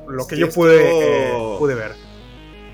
lo, 0.07 0.27
que 0.27 0.37
yo 0.37 0.51
pude, 0.51 1.31
eh, 1.31 1.57
pude 1.59 1.75
ver. 1.75 1.93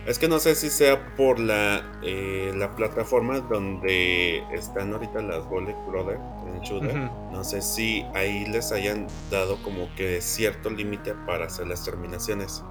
Es 0.06 0.18
que 0.18 0.28
no 0.28 0.38
sé 0.38 0.54
si 0.54 0.68
sea 0.68 1.14
por 1.16 1.38
la, 1.38 1.82
eh, 2.02 2.52
la 2.54 2.76
plataforma 2.76 3.40
donde 3.40 4.42
están 4.52 4.92
ahorita 4.92 5.22
las 5.22 5.48
Bullet 5.48 5.76
Brothers 5.86 6.20
en 6.46 6.60
Shooter. 6.60 6.94
No 7.32 7.42
sé 7.42 7.62
si 7.62 8.04
ahí 8.14 8.44
les 8.46 8.70
hayan 8.70 9.06
dado 9.30 9.62
como 9.62 9.88
que 9.96 10.20
cierto 10.20 10.68
límite 10.68 11.14
para 11.26 11.46
hacer 11.46 11.68
las 11.68 11.84
terminaciones. 11.84 12.62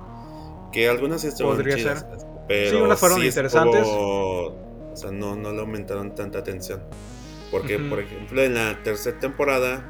Que 0.72 0.88
algunas 0.89 1.22
sí 1.22 1.30
Podría 1.41 1.78
ser. 1.78 2.06
Pero 2.48 2.69
sí, 2.69 2.76
unas 2.84 3.00
fueron 3.00 3.24
interesantes. 3.24 3.82
o 3.86 4.56
sea, 4.93 5.12
no, 5.12 5.36
no 5.36 5.52
le 5.52 5.60
aumentaron 5.60 6.13
tanta 6.13 6.39
atención. 6.39 6.84
Porque, 7.50 7.78
por 7.80 8.00
ejemplo, 8.00 8.41
en 8.41 8.56
la 8.56 8.82
tercera 8.84 9.19
temporada, 9.19 9.84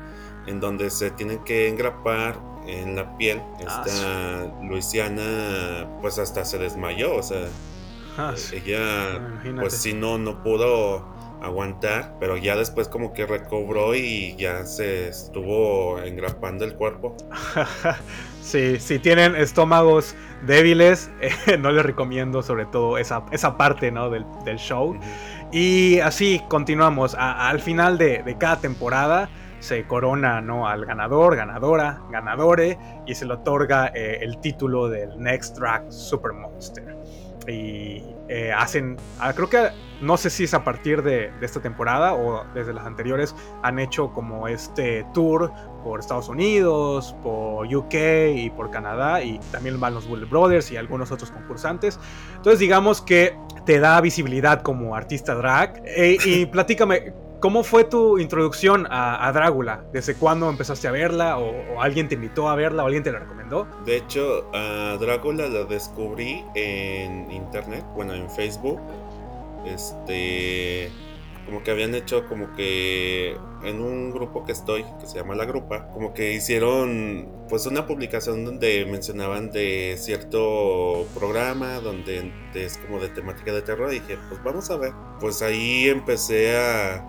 en 0.48 0.60
donde 0.60 0.90
se 0.90 1.12
tienen 1.12 1.44
que 1.44 1.70
engrapar 1.70 2.40
en 2.68 2.96
la 2.96 3.18
piel. 3.18 3.42
Ah, 3.68 3.84
Esta 3.86 4.64
Luisiana, 4.64 5.88
pues 6.02 6.20
hasta 6.20 6.46
se 6.46 6.58
desmayó, 6.58 7.16
o 7.16 7.24
sea, 7.24 7.48
ah, 8.18 8.34
ella, 8.52 9.22
pues 9.60 9.74
si 9.74 9.94
no, 9.94 10.18
no 10.18 10.44
pudo 10.44 11.14
aguantar, 11.42 12.16
pero 12.20 12.38
ya 12.38 12.56
después 12.56 12.88
como 12.88 13.12
que 13.12 13.26
recobró 13.26 13.96
y 13.96 14.36
ya 14.38 14.66
se 14.66 15.10
estuvo 15.10 16.00
engrapando 16.00 16.64
el 16.64 16.74
cuerpo. 16.76 17.18
sí, 18.42 18.80
si 18.80 18.98
tienen 19.00 19.36
estómagos 19.36 20.16
débiles, 20.46 21.12
no 21.60 21.72
les 21.72 21.86
recomiendo 21.86 22.42
sobre 22.44 22.66
todo 22.66 22.98
esa, 22.98 23.26
esa 23.32 23.58
parte 23.58 23.92
¿no? 23.92 24.10
del, 24.10 24.26
show. 24.58 24.98
Y 25.52 26.00
así 26.00 26.42
continuamos. 26.48 27.14
al 27.16 27.60
final 27.60 27.98
de, 27.98 28.24
de 28.24 28.38
cada 28.38 28.62
temporada 28.62 29.30
se 29.64 29.86
corona 29.86 30.42
¿no? 30.42 30.68
al 30.68 30.86
ganador, 30.86 31.36
ganadora, 31.36 32.02
ganadore 32.12 32.78
y 33.06 33.16
se 33.16 33.26
le 33.26 33.34
otorga 33.34 33.88
eh, 33.96 34.20
el 34.22 34.40
título 34.40 34.90
del 34.90 35.18
Next 35.18 35.58
Drag 35.58 35.92
Super 35.92 36.34
Monster. 36.34 36.96
Y 37.48 38.04
eh, 38.30 38.52
hacen, 38.54 38.98
ah, 39.20 39.34
creo 39.34 39.50
que 39.50 39.70
no 40.02 40.18
sé 40.18 40.30
si 40.30 40.44
es 40.46 40.54
a 40.54 40.64
partir 40.64 41.02
de, 41.02 41.32
esta 41.42 41.62
temporada 41.62 42.14
o 42.14 42.46
desde 42.54 42.74
las 42.74 42.86
anteriores, 42.86 43.36
han 43.62 43.80
hecho 43.80 44.14
como 44.14 44.48
este 44.48 45.06
tour 45.14 45.52
por 45.84 46.00
Estados 46.00 46.30
Unidos, 46.30 47.16
por 47.24 47.74
UK 47.74 47.94
y 48.36 48.50
por 48.50 48.70
Canadá, 48.70 49.24
y 49.24 49.40
también 49.52 49.80
van 49.80 49.94
los 49.94 50.08
Bullet 50.08 50.26
Brothers 50.26 50.72
y 50.72 50.78
algunos 50.78 51.12
otros 51.12 51.32
concursantes. 51.32 52.00
Entonces, 52.36 52.60
digamos 52.60 53.02
que 53.02 53.38
te 53.66 53.80
da 53.80 54.00
visibilidad 54.02 54.62
como 54.62 54.96
artista 54.96 55.36
drag. 55.36 55.82
Eh, 55.86 56.18
y 56.26 56.46
platícame, 56.46 57.14
¿Cómo 57.44 57.66
fue 57.66 57.84
tu 57.84 58.20
introducción 58.20 58.88
a, 58.90 59.30
Drácula? 59.34 59.84
¿Desde 59.92 60.16
cuándo 60.16 60.50
empezaste 60.50 60.88
a 60.88 60.92
verla? 60.92 61.38
O, 61.38 61.82
alguien 61.82 62.08
te 62.08 62.16
invitó 62.16 62.48
a 62.48 62.56
verla? 62.56 62.84
¿O 62.84 62.86
alguien 62.86 63.04
te 63.04 63.12
la 63.12 63.20
recomendó? 63.20 63.68
De 63.86 63.98
hecho, 63.98 64.50
a 64.54 64.96
Drácula 64.98 65.50
la 65.50 65.66
descubrí 65.66 66.42
en 66.56 67.30
internet, 67.30 67.84
bueno, 67.96 68.14
en 68.14 68.30
Facebook. 68.30 68.80
Este. 69.66 70.90
Como 71.46 71.64
que 71.64 71.72
habían 71.72 71.94
hecho 71.96 72.26
como 72.30 72.56
que 72.56 73.36
en 73.66 73.82
un 73.82 74.12
grupo 74.12 74.46
que 74.46 74.54
estoy, 74.54 74.86
que 75.02 75.06
se 75.06 75.18
llama 75.18 75.36
La 75.36 75.44
Grupa, 75.44 75.90
como 75.90 76.14
que 76.14 76.32
hicieron 76.32 77.28
pues 77.50 77.66
una 77.66 77.86
publicación 77.86 78.46
donde 78.46 78.86
mencionaban 78.86 79.52
de 79.52 79.96
cierto 80.00 81.06
programa, 81.14 81.82
donde 81.82 82.32
es 82.54 82.78
como 82.78 83.02
de 83.02 83.10
temática 83.10 83.52
de 83.52 83.62
terror, 83.62 83.92
y 83.92 84.00
dije, 84.00 84.18
pues 84.30 84.42
vamos 84.42 84.72
a 84.72 84.78
ver. 84.78 84.94
Pues 85.20 85.42
ahí 85.42 85.90
empecé 85.90 86.56
a 86.58 87.06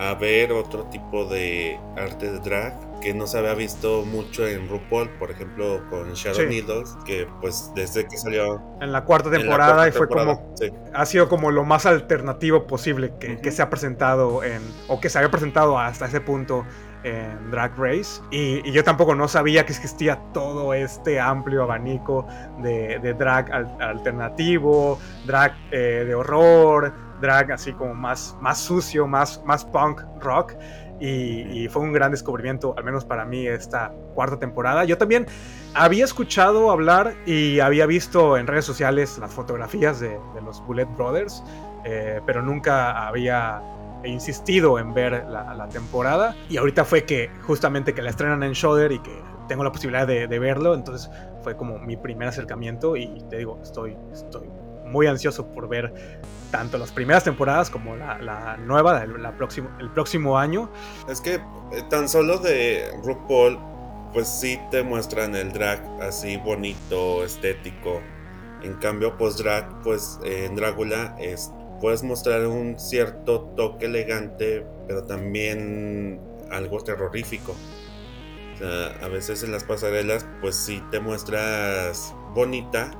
a 0.00 0.14
ver 0.14 0.50
otro 0.50 0.84
tipo 0.84 1.26
de 1.26 1.78
arte 1.94 2.32
de 2.32 2.38
drag 2.38 2.72
que 3.02 3.12
no 3.12 3.26
se 3.26 3.38
había 3.38 3.52
visto 3.52 4.02
mucho 4.06 4.46
en 4.46 4.66
RuPaul, 4.66 5.10
por 5.10 5.30
ejemplo, 5.30 5.82
con 5.90 6.14
Shadow 6.14 6.46
Needles, 6.46 6.96
que 7.04 7.28
pues 7.42 7.70
desde 7.74 8.06
que 8.08 8.16
salió 8.16 8.62
en 8.80 8.92
la 8.92 9.04
cuarta 9.04 9.30
temporada 9.30 9.86
y 9.88 9.92
fue 9.92 10.08
como 10.08 10.54
ha 10.94 11.06
sido 11.06 11.28
como 11.28 11.50
lo 11.50 11.64
más 11.64 11.84
alternativo 11.84 12.66
posible 12.66 13.12
que, 13.20 13.50
se 13.50 13.60
ha 13.60 13.68
presentado 13.68 14.42
en 14.42 14.62
o 14.88 15.00
que 15.00 15.10
se 15.10 15.18
había 15.18 15.30
presentado 15.30 15.78
hasta 15.78 16.06
ese 16.06 16.22
punto 16.22 16.64
en 17.02 17.50
Drag 17.50 17.76
Race. 17.76 18.22
Y, 18.30 18.70
yo 18.72 18.82
tampoco 18.82 19.14
no 19.14 19.28
sabía 19.28 19.66
que 19.66 19.72
existía 19.72 20.18
todo 20.32 20.72
este 20.72 21.20
amplio 21.20 21.62
abanico 21.64 22.26
de, 22.62 22.98
drag 23.18 23.52
alternativo, 23.80 24.98
drag 25.26 25.54
eh, 25.70 26.04
de 26.06 26.14
horror, 26.14 27.09
drag 27.20 27.52
así 27.52 27.72
como 27.72 27.94
más, 27.94 28.36
más 28.40 28.58
sucio, 28.58 29.06
más, 29.06 29.42
más 29.44 29.64
punk 29.64 30.02
rock. 30.20 30.54
Y, 31.02 31.66
fue 31.68 31.80
un 31.80 31.94
gran 31.94 32.10
descubrimiento, 32.10 32.74
al 32.76 32.84
menos 32.84 33.06
para 33.06 33.24
mí, 33.24 33.46
esta 33.46 33.90
cuarta 34.14 34.38
temporada. 34.38 34.84
Yo 34.84 34.98
también 34.98 35.26
había 35.72 36.04
escuchado 36.04 36.70
hablar 36.70 37.14
y 37.24 37.60
había 37.60 37.86
visto 37.86 38.36
en 38.36 38.46
redes 38.46 38.66
sociales 38.66 39.16
las 39.18 39.32
fotografías 39.32 39.98
de, 39.98 40.18
los 40.44 40.62
Bullet 40.66 40.84
Brothers, 40.84 41.42
eh, 41.86 42.20
pero 42.26 42.42
nunca 42.42 43.06
había 43.06 43.62
insistido 44.04 44.78
en 44.78 44.92
ver 44.92 45.24
la, 45.26 45.68
temporada. 45.70 46.36
Y 46.50 46.58
ahorita 46.58 46.84
fue 46.84 47.04
que 47.04 47.30
justamente 47.46 47.94
que 47.94 48.02
la 48.02 48.10
estrenan 48.10 48.42
en 48.42 48.52
Shudder 48.52 48.92
y 48.92 48.98
que 48.98 49.22
tengo 49.48 49.64
la 49.64 49.72
posibilidad 49.72 50.06
de, 50.06 50.26
de 50.26 50.38
verlo, 50.38 50.74
entonces 50.74 51.10
fue 51.42 51.56
como 51.56 51.78
mi 51.78 51.96
primer 51.96 52.28
acercamiento 52.28 52.96
y 52.96 53.24
te 53.30 53.38
digo, 53.38 53.58
estoy, 53.62 53.96
estoy 54.12 54.48
muy 54.90 55.06
ansioso 55.06 55.46
por 55.46 55.68
ver 55.68 55.92
tanto 56.50 56.78
las 56.78 56.92
primeras 56.92 57.24
temporadas 57.24 57.70
como 57.70 57.96
la, 57.96 58.56
nueva, 58.58 59.06
la 59.06 59.32
próximo, 59.32 59.70
el 59.78 59.90
próximo 59.90 60.38
año. 60.38 60.70
Es 61.08 61.20
que 61.20 61.34
eh, 61.34 61.40
tan 61.88 62.08
solo 62.08 62.38
de 62.38 62.90
RuPaul, 63.04 63.58
pues 64.12 64.28
sí 64.28 64.58
te 64.70 64.82
muestran 64.82 65.34
el 65.36 65.52
drag 65.52 65.80
así 66.02 66.36
bonito, 66.36 67.24
estético. 67.24 68.00
En 68.62 68.74
cambio, 68.74 69.16
pues 69.16 69.36
drag, 69.38 69.82
pues 69.82 70.18
en 70.24 70.54
Drácula 70.54 71.16
es, 71.18 71.50
puedes 71.80 72.02
mostrar 72.02 72.46
un 72.46 72.78
cierto 72.78 73.52
toque 73.56 73.86
elegante, 73.86 74.66
pero 74.86 75.04
también 75.04 76.20
algo 76.50 76.78
terrorífico. 76.80 77.54
A 79.02 79.08
veces 79.08 79.42
en 79.42 79.52
las 79.52 79.64
pasarelas, 79.64 80.26
pues 80.42 80.54
sí 80.54 80.82
te 80.90 81.00
muestras 81.00 82.14
bonita, 82.34 82.90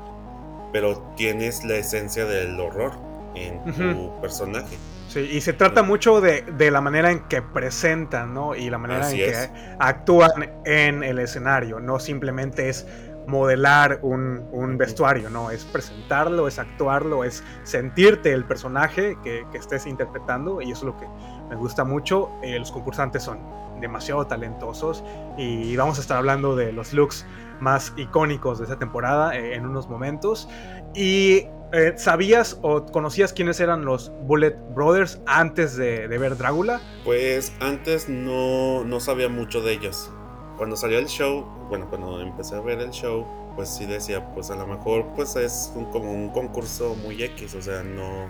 pero 0.73 0.99
tienes 1.17 1.65
la 1.65 1.77
esencia 1.77 2.25
del 2.25 2.59
horror 2.59 2.93
en 3.35 3.63
tu 3.73 4.21
personaje. 4.21 4.77
Sí, 5.09 5.21
y 5.21 5.41
se 5.41 5.53
trata 5.53 5.83
mucho 5.83 6.21
de, 6.21 6.71
la 6.71 6.81
manera 6.81 7.11
en 7.11 7.21
que 7.25 7.43
presentan, 7.43 8.33
¿no? 8.33 8.55
Y 8.55 8.71
la 8.71 8.79
manera 8.79 9.11
en 9.11 9.17
que 9.17 9.51
actúan 9.79 10.51
en 10.65 11.03
el 11.03 11.19
escenario, 11.19 11.81
no 11.81 11.99
simplemente 11.99 12.69
es 12.69 12.87
modelar 13.27 13.99
un, 14.03 14.77
vestuario, 14.79 15.29
¿no? 15.29 15.51
Es 15.51 15.65
presentarlo, 15.65 16.49
es 16.49 16.59
actuarlo, 16.59 17.25
es 17.25 17.43
sentirte 17.65 18.33
el 18.33 18.45
personaje 18.45 19.17
que, 19.23 19.45
estés 19.55 19.87
interpretando 19.87 20.63
y 20.63 20.71
eso 20.71 20.81
es 20.89 20.95
lo 20.95 20.97
que 20.97 21.07
me 21.49 21.57
gusta 21.57 21.85
mucho. 21.85 22.31
Eh, 22.43 22.59
los 22.59 22.71
concursantes 22.71 23.23
son 23.23 23.41
demasiado 23.81 24.27
talentosos 24.27 25.03
y 25.37 25.75
vamos 25.77 25.99
a 25.99 26.03
estar 26.03 26.19
hablando 26.19 26.55
de 26.55 26.73
los 26.73 26.93
looks 26.93 27.27
más 27.61 27.93
icónicos 27.97 28.59
de 28.59 28.65
esta 28.65 28.79
temporada 28.79 29.37
eh, 29.37 29.55
en 29.55 29.67
unos 29.67 29.89
momentos. 29.89 30.49
Y 30.95 31.47
eh, 31.73 31.93
¿Sabías 31.97 32.59
o 32.63 32.85
conocías 32.87 33.33
quiénes 33.33 33.61
eran 33.61 33.85
los 33.85 34.11
Bullet 34.23 34.57
Brothers 34.75 35.21
antes 35.27 35.77
de, 35.77 36.09
ver 36.09 36.37
Drácula? 36.37 36.81
Pues 37.05 37.53
antes 37.61 38.09
no, 38.09 38.83
no 38.83 38.99
sabía 38.99 39.29
mucho 39.29 39.61
de 39.61 39.75
ellos. 39.75 40.11
Cuando 40.57 40.77
salió 40.77 40.99
el 40.99 41.07
show, 41.07 41.45
bueno, 41.69 41.89
cuando 41.89 42.21
empecé 42.21 42.57
a 42.57 42.61
ver 42.61 42.81
el 42.81 42.91
show, 42.91 43.25
pues 43.55 43.69
sí 43.69 43.87
decía, 43.87 44.33
pues 44.35 44.51
a 44.51 44.57
lo 44.57 44.67
mejor 44.67 45.07
pues 45.15 45.37
es 45.37 45.73
como 45.93 46.13
un 46.13 46.31
concurso 46.31 46.97
muy 46.97 47.23
X, 47.23 47.55
o 47.55 47.63
sea, 47.63 47.85
no, 47.85 48.29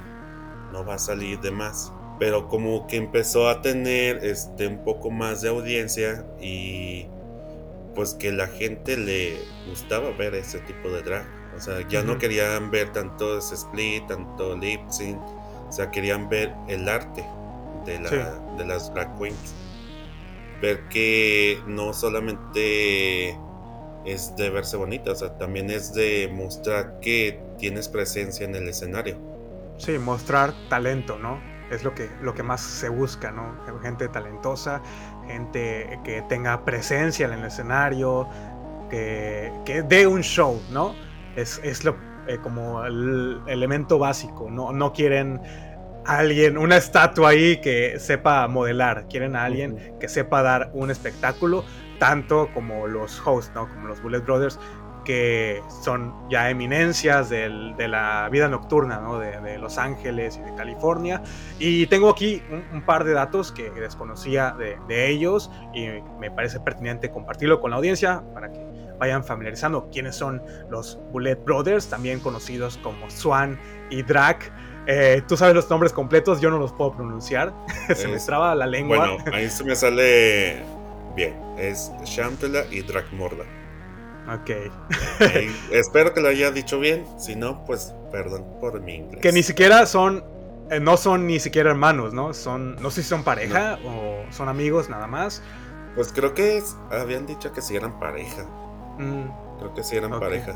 no 0.70 0.84
va 0.84 0.94
a 0.94 0.98
salir 0.98 1.40
de 1.40 1.50
más. 1.50 1.92
Pero 2.18 2.46
como 2.48 2.86
que 2.86 2.96
empezó 2.96 3.48
a 3.48 3.62
tener 3.62 4.18
este, 4.22 4.66
un 4.66 4.84
poco 4.84 5.10
más 5.10 5.40
de 5.40 5.48
audiencia 5.48 6.26
y 6.38 7.06
pues 7.94 8.14
que 8.14 8.32
la 8.32 8.46
gente 8.46 8.96
le 8.96 9.36
gustaba 9.68 10.10
ver 10.12 10.34
ese 10.34 10.60
tipo 10.60 10.88
de 10.90 11.02
drag. 11.02 11.26
O 11.56 11.60
sea, 11.60 11.86
ya 11.88 12.02
no 12.02 12.18
querían 12.18 12.70
ver 12.70 12.92
tanto 12.92 13.38
ese 13.38 13.54
split, 13.54 14.06
tanto 14.06 14.56
lip 14.56 14.80
sync. 14.88 15.20
O 15.68 15.72
sea, 15.72 15.90
querían 15.90 16.28
ver 16.28 16.54
el 16.68 16.88
arte 16.88 17.24
de, 17.84 17.98
de 17.98 18.66
las 18.66 18.92
drag 18.94 19.18
queens. 19.18 19.54
Ver 20.60 20.88
que 20.88 21.58
no 21.66 21.92
solamente 21.92 23.38
es 24.04 24.34
de 24.36 24.50
verse 24.50 24.76
bonita, 24.76 25.12
o 25.12 25.14
sea, 25.14 25.36
también 25.36 25.70
es 25.70 25.92
de 25.92 26.30
mostrar 26.32 27.00
que 27.00 27.40
tienes 27.58 27.88
presencia 27.88 28.46
en 28.46 28.54
el 28.54 28.68
escenario. 28.68 29.16
Sí, 29.78 29.98
mostrar 29.98 30.54
talento, 30.68 31.18
¿no? 31.18 31.40
Es 31.70 31.84
lo 31.84 31.94
que, 31.94 32.10
lo 32.20 32.34
que 32.34 32.42
más 32.42 32.60
se 32.60 32.88
busca, 32.88 33.30
¿no? 33.30 33.54
Gente 33.80 34.08
talentosa, 34.08 34.82
gente 35.32 35.98
que 36.04 36.22
tenga 36.22 36.64
presencia 36.64 37.26
en 37.26 37.32
el 37.32 37.44
escenario, 37.44 38.28
que, 38.88 39.52
que 39.64 39.82
dé 39.82 40.06
un 40.06 40.22
show, 40.22 40.60
¿no? 40.70 40.94
Es, 41.36 41.84
lo, 41.84 41.96
eh, 42.26 42.38
como 42.42 42.84
el 42.84 43.40
elemento 43.46 43.98
básico. 43.98 44.50
No, 44.50 44.72
no 44.72 44.92
quieren 44.92 45.40
a 46.04 46.18
alguien, 46.18 46.58
una 46.58 46.76
estatua 46.76 47.30
ahí 47.30 47.60
que 47.60 47.98
sepa 47.98 48.46
modelar. 48.48 49.06
Quieren 49.08 49.36
a 49.36 49.44
alguien 49.44 49.94
que 50.00 50.08
sepa 50.08 50.42
dar 50.42 50.70
un 50.74 50.90
espectáculo, 50.90 51.64
tanto 51.98 52.48
como 52.52 52.86
los 52.86 53.20
hosts, 53.26 53.52
¿no? 53.54 53.68
Como 53.68 53.88
los 53.88 54.02
Bullet 54.02 54.20
Brothers, 54.20 54.58
que 55.04 55.62
son 55.82 56.14
ya 56.28 56.50
eminencias 56.50 57.30
de 57.30 57.88
la 57.88 58.28
vida 58.30 58.48
nocturna 58.48 59.00
de, 59.18 59.58
Los 59.58 59.78
Ángeles 59.78 60.38
y 60.38 60.40
de 60.40 60.54
California. 60.54 61.22
Y 61.58 61.86
tengo 61.86 62.10
aquí 62.10 62.42
un, 62.72 62.82
par 62.82 63.04
de 63.04 63.12
datos 63.12 63.52
que 63.52 63.70
desconocía 63.70 64.54
de, 64.58 64.78
de, 64.88 65.08
ellos 65.10 65.50
y 65.74 65.88
me 66.18 66.30
parece 66.30 66.60
pertinente 66.60 67.10
compartirlo 67.10 67.60
con 67.60 67.70
la 67.70 67.76
audiencia 67.76 68.22
para 68.34 68.50
que 68.50 68.60
vayan 69.00 69.24
familiarizando 69.24 69.88
quiénes 69.90 70.14
son 70.14 70.42
los 70.68 70.98
Bullet 71.10 71.36
Brothers, 71.36 71.88
también 71.88 72.20
conocidos 72.20 72.78
como 72.78 73.10
Swan 73.10 73.58
y 73.90 74.02
Drac. 74.02 74.52
Eh, 74.86 75.22
tú 75.26 75.36
sabes 75.36 75.54
los 75.54 75.68
nombres 75.70 75.92
completos, 75.92 76.40
yo 76.40 76.50
no 76.50 76.58
los 76.58 76.72
puedo 76.72 76.92
pronunciar. 76.92 77.52
se 77.94 78.08
me 78.08 78.18
traba 78.18 78.54
la 78.54 78.66
lengua. 78.66 78.98
Bueno, 78.98 79.24
ahí 79.32 79.48
se 79.48 79.64
me 79.64 79.74
sale 79.74 80.62
bien. 81.16 81.34
Es 81.58 81.90
Shantela 82.04 82.64
y 82.70 82.84
Morda. 83.12 83.44
Ok. 84.28 84.50
espero 85.72 86.12
que 86.14 86.20
lo 86.20 86.28
haya 86.28 86.50
dicho 86.50 86.78
bien. 86.78 87.06
Si 87.18 87.36
no, 87.36 87.64
pues 87.64 87.94
perdón 88.12 88.44
por 88.60 88.80
mi 88.80 88.96
inglés. 88.96 89.20
Que 89.20 89.32
ni 89.32 89.42
siquiera 89.42 89.86
son. 89.86 90.24
Eh, 90.70 90.78
no 90.78 90.96
son 90.96 91.26
ni 91.26 91.40
siquiera 91.40 91.70
hermanos, 91.70 92.12
¿no? 92.12 92.32
Son. 92.34 92.76
No 92.76 92.90
sé 92.90 93.02
si 93.02 93.08
son 93.08 93.24
pareja 93.24 93.78
o 93.84 94.24
son 94.32 94.48
amigos 94.48 94.88
nada 94.88 95.06
más. 95.06 95.42
Pues 95.94 96.12
creo 96.12 96.34
que 96.34 96.62
habían 96.90 97.26
dicho 97.26 97.52
que 97.52 97.60
sí 97.62 97.76
eran 97.76 97.98
pareja. 97.98 98.44
Mm. 98.98 99.58
Creo 99.58 99.74
que 99.74 99.82
sí 99.82 99.96
eran 99.96 100.18
pareja. 100.18 100.54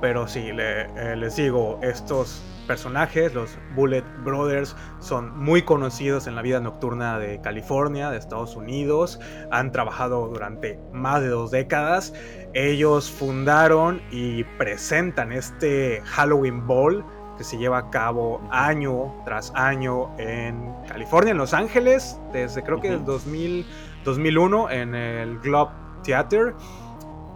Pero 0.00 0.26
sí, 0.26 0.50
eh, 0.52 1.14
les 1.16 1.36
digo, 1.36 1.78
estos 1.80 2.42
personajes, 2.66 3.34
los 3.34 3.58
Bullet 3.74 4.04
Brothers, 4.24 4.76
son 5.00 5.38
muy 5.38 5.62
conocidos 5.62 6.26
en 6.26 6.34
la 6.34 6.42
vida 6.42 6.60
nocturna 6.60 7.18
de 7.18 7.40
California, 7.40 8.10
de 8.10 8.18
Estados 8.18 8.56
Unidos. 8.56 9.20
Han 9.50 9.72
trabajado 9.72 10.28
durante 10.28 10.78
más 10.92 11.22
de 11.22 11.28
dos 11.28 11.50
décadas. 11.50 12.14
Ellos 12.54 13.10
fundaron 13.10 14.00
y 14.10 14.44
presentan 14.44 15.32
este 15.32 16.02
Halloween 16.04 16.66
Ball 16.66 17.04
que 17.36 17.44
se 17.44 17.56
lleva 17.56 17.78
a 17.78 17.90
cabo 17.90 18.40
año 18.50 19.14
tras 19.24 19.52
año 19.54 20.10
en 20.18 20.74
California, 20.86 21.32
en 21.32 21.38
Los 21.38 21.54
Ángeles, 21.54 22.18
desde 22.32 22.62
creo 22.62 22.80
que 22.80 22.88
el 22.88 23.04
2000, 23.04 23.66
2001 24.04 24.70
en 24.70 24.94
el 24.94 25.38
Globe 25.38 25.72
Theater. 26.02 26.54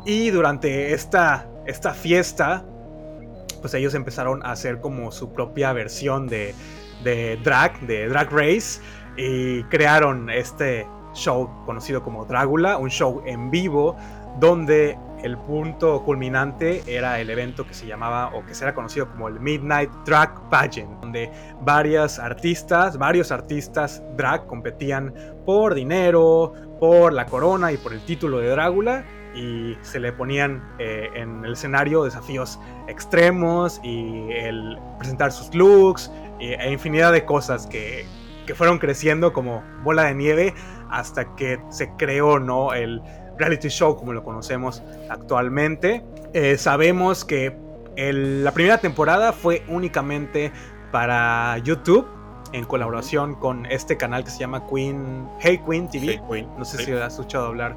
Y 0.05 0.31
durante 0.31 0.93
esta, 0.93 1.49
esta 1.67 1.93
fiesta, 1.93 2.65
pues 3.67 3.75
ellos 3.75 3.95
empezaron 3.95 4.47
a 4.47 4.53
hacer 4.53 4.81
como 4.81 5.11
su 5.11 5.33
propia 5.33 5.73
versión 5.73 6.29
de, 6.29 6.55
drag, 7.43 7.81
de 7.81 8.09
Drag 8.09 8.31
Race, 8.31 8.81
y 9.17 9.65
crearon 9.65 10.31
este 10.31 10.87
show 11.15 11.51
conocido 11.67 12.01
como 12.01 12.25
Drácula, 12.27 12.77
un 12.77 12.91
show 12.91 13.25
en 13.27 13.51
vivo 13.51 13.97
donde 14.39 14.97
el 15.25 15.37
punto 15.37 16.05
culminante 16.05 16.85
era 16.87 17.19
el 17.19 17.29
evento 17.29 17.67
que 17.67 17.75
se 17.75 17.89
llamaba 17.89 18.31
o 18.37 18.47
que 18.47 18.55
será 18.55 18.73
conocido 18.73 19.11
como 19.11 19.27
el 19.27 19.41
Midnight 19.41 19.91
Drag 20.05 20.49
Pageant, 20.49 21.01
donde 21.01 21.29
varias 21.63 22.21
artistas, 22.21 22.97
varios 22.97 23.33
artistas 23.33 24.01
drag 24.17 24.47
competían 24.47 25.13
por 25.45 25.75
dinero, 25.75 26.53
por 26.79 27.13
la 27.13 27.27
corona 27.27 27.73
y 27.73 27.79
por 27.79 27.93
el 27.93 28.05
título 28.05 28.39
de 28.39 28.49
Drácula 28.51 29.05
y 29.37 29.77
se 29.83 30.01
le 30.01 30.13
ponían 30.13 30.63
eh, 30.79 31.11
en 31.15 31.45
el 31.45 31.53
escenario 31.53 32.05
desafíos 32.05 32.59
extremos 32.89 33.81
y 33.83 34.33
el 34.33 34.79
presentar 34.99 35.31
sus 35.31 35.55
looks 35.55 36.11
e 36.41 36.71
infinidad 36.71 37.13
de 37.13 37.25
cosas 37.25 37.67
que, 37.67 38.07
que, 38.47 38.55
fueron 38.55 38.79
creciendo 38.79 39.33
como 39.33 39.63
bola 39.83 40.05
de 40.05 40.15
nieve 40.15 40.55
hasta 40.91 41.35
que 41.37 41.61
se 41.71 41.91
creó 41.97 42.39
¿no? 42.39 42.75
el 42.75 43.01
reality 43.39 43.69
show 43.69 43.97
como 43.97 44.13
lo 44.13 44.23
conocemos 44.23 44.83
actualmente. 45.09 46.05
Eh, 46.33 46.57
sabemos 46.59 47.25
que 47.25 47.57
la 47.97 48.53
primera 48.53 48.79
temporada 48.79 49.33
fue 49.33 49.63
únicamente 49.69 50.53
para 50.93 51.57
YouTube 51.59 52.07
en 52.53 52.65
colaboración 52.65 53.35
con 53.35 53.67
este 53.67 53.97
canal 53.97 54.25
que 54.25 54.31
se 54.31 54.39
llama 54.39 54.67
Queen 54.67 55.29
Hey 55.41 55.61
Queen 55.67 55.89
TV. 55.89 56.21
No 56.59 56.65
sé 56.65 56.85
si 56.85 56.93
has 56.93 57.15
escuchado 57.15 57.47
hablar 57.47 57.77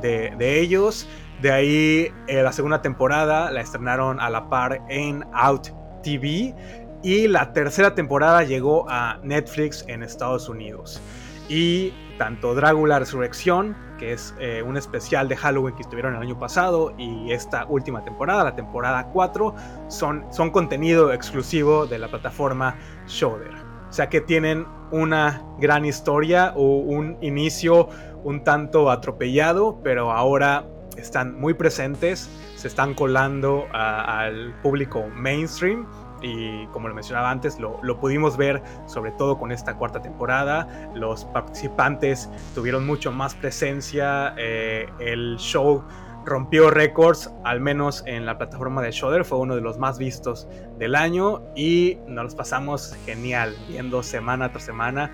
de, 0.00 0.60
ellos. 0.60 1.08
De 1.40 1.50
ahí 1.50 2.12
eh, 2.26 2.42
la 2.42 2.52
segunda 2.52 2.82
temporada 2.82 3.50
la 3.50 3.60
estrenaron 3.60 4.20
a 4.20 4.30
la 4.30 4.48
par 4.48 4.80
en 4.88 5.24
Out 5.32 5.68
TV. 6.02 6.54
Y 7.02 7.28
la 7.28 7.52
tercera 7.52 7.94
temporada 7.94 8.42
llegó 8.42 8.86
a 8.90 9.18
Netflix 9.22 9.84
en 9.88 10.02
Estados 10.02 10.48
Unidos. 10.48 11.00
Y 11.48 11.94
tanto 12.18 12.54
Drácula 12.54 12.98
Resurrección, 12.98 13.74
que 13.98 14.12
es 14.12 14.34
eh, 14.38 14.62
un 14.62 14.76
especial 14.76 15.26
de 15.28 15.36
Halloween 15.36 15.74
que 15.74 15.82
estuvieron 15.82 16.14
el 16.14 16.20
año 16.20 16.38
pasado, 16.38 16.92
y 16.98 17.32
esta 17.32 17.64
última 17.64 18.04
temporada, 18.04 18.44
la 18.44 18.54
temporada 18.54 19.06
4, 19.06 19.54
son, 19.88 20.26
son 20.30 20.50
contenido 20.50 21.12
exclusivo 21.14 21.86
de 21.86 21.98
la 21.98 22.08
plataforma 22.08 22.76
Shudder. 23.06 23.54
O 23.88 23.92
sea 23.92 24.08
que 24.08 24.20
tienen 24.20 24.66
una 24.92 25.42
gran 25.58 25.84
historia 25.84 26.52
o 26.54 26.76
un 26.78 27.16
inicio 27.20 27.88
un 28.24 28.44
tanto 28.44 28.90
atropellado, 28.90 29.80
pero 29.82 30.12
ahora 30.12 30.64
están 30.96 31.38
muy 31.38 31.54
presentes, 31.54 32.30
se 32.56 32.68
están 32.68 32.94
colando 32.94 33.66
al 33.72 34.54
público 34.62 35.06
mainstream 35.14 35.86
y 36.22 36.66
como 36.66 36.88
lo 36.88 36.94
mencionaba 36.94 37.30
antes, 37.30 37.58
lo, 37.58 37.80
pudimos 37.98 38.36
ver 38.36 38.62
sobre 38.86 39.12
todo 39.12 39.38
con 39.38 39.52
esta 39.52 39.76
cuarta 39.76 40.02
temporada. 40.02 40.90
Los 40.94 41.24
participantes 41.26 42.28
tuvieron 42.54 42.86
mucho 42.86 43.10
más 43.12 43.34
presencia, 43.34 44.34
eh, 44.36 44.86
el 44.98 45.36
show 45.38 45.82
rompió 46.24 46.70
récords, 46.70 47.32
al 47.44 47.60
menos 47.60 48.02
en 48.06 48.26
la 48.26 48.36
plataforma 48.36 48.82
de 48.82 48.90
Shudder, 48.90 49.24
fue 49.24 49.38
uno 49.38 49.54
de 49.54 49.62
los 49.62 49.78
más 49.78 49.98
vistos 49.98 50.46
del 50.78 50.94
año 50.94 51.42
y 51.56 51.98
nos 52.06 52.34
pasamos 52.34 52.94
genial 53.06 53.56
viendo 53.68 54.02
semana 54.02 54.50
tras 54.50 54.64
semana 54.64 55.10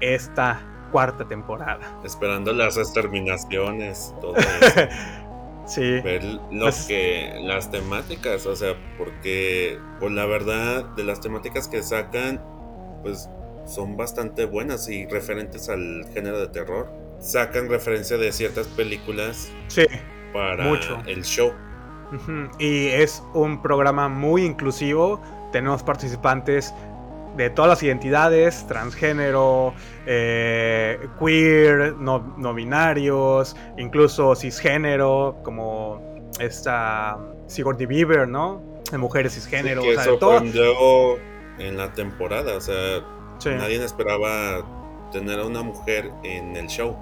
esta 0.00 0.60
cuarta 0.90 1.26
temporada. 1.26 1.80
Esperando 2.04 2.52
las 2.52 2.76
exterminaciones, 2.76 4.14
todo 4.20 4.36
eso. 4.36 4.88
sí. 5.66 6.00
Ver 6.00 6.24
lo 6.24 6.64
pues 6.64 6.86
que. 6.86 7.40
las 7.42 7.70
temáticas, 7.70 8.46
o 8.46 8.56
sea, 8.56 8.74
porque, 8.98 9.78
pues 9.98 10.12
la 10.12 10.26
verdad, 10.26 10.84
de 10.96 11.04
las 11.04 11.20
temáticas 11.20 11.68
que 11.68 11.82
sacan, 11.82 12.40
pues 13.02 13.28
son 13.66 13.96
bastante 13.96 14.46
buenas 14.46 14.88
y 14.88 15.06
referentes 15.06 15.68
al 15.68 16.06
género 16.12 16.38
de 16.40 16.48
terror. 16.48 16.90
Sacan 17.20 17.68
referencia 17.68 18.16
de 18.16 18.32
ciertas 18.32 18.66
películas 18.68 19.52
sí, 19.68 19.86
para 20.32 20.64
mucho. 20.64 20.98
el 21.06 21.22
show. 21.22 21.52
Y 22.58 22.86
es 22.88 23.22
un 23.34 23.62
programa 23.62 24.08
muy 24.08 24.44
inclusivo. 24.44 25.20
Tenemos 25.52 25.82
participantes 25.82 26.74
de 27.40 27.50
todas 27.50 27.70
las 27.70 27.82
identidades, 27.82 28.66
transgénero, 28.66 29.72
eh, 30.06 30.98
queer, 31.18 31.94
no, 31.94 32.34
no, 32.36 32.52
binarios, 32.52 33.56
incluso 33.78 34.34
cisgénero, 34.34 35.38
como 35.42 36.20
esta 36.38 37.18
Sigourney 37.46 37.86
Beaver, 37.86 38.28
¿no? 38.28 38.62
De 38.90 38.98
mujeres 38.98 39.34
cisgénero. 39.34 39.82
que 39.82 39.92
o 39.92 39.94
sea, 39.94 40.04
sorprendió 40.04 41.16
en 41.58 41.76
la 41.76 41.92
temporada, 41.92 42.56
o 42.56 42.60
sea, 42.60 43.00
sí. 43.38 43.50
nadie 43.50 43.82
esperaba 43.82 44.62
tener 45.10 45.40
a 45.40 45.46
una 45.46 45.62
mujer 45.62 46.10
en 46.22 46.56
el 46.56 46.66
show. 46.66 46.96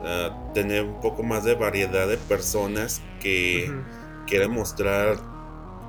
Uh, 0.00 0.52
tener 0.54 0.84
un 0.84 0.98
poco 1.00 1.22
más 1.22 1.44
de 1.44 1.54
variedad 1.54 2.08
de 2.08 2.16
personas 2.16 3.02
que 3.20 3.66
uh 3.68 3.72
-huh. 3.72 4.24
quieren 4.26 4.50
mostrar 4.50 5.18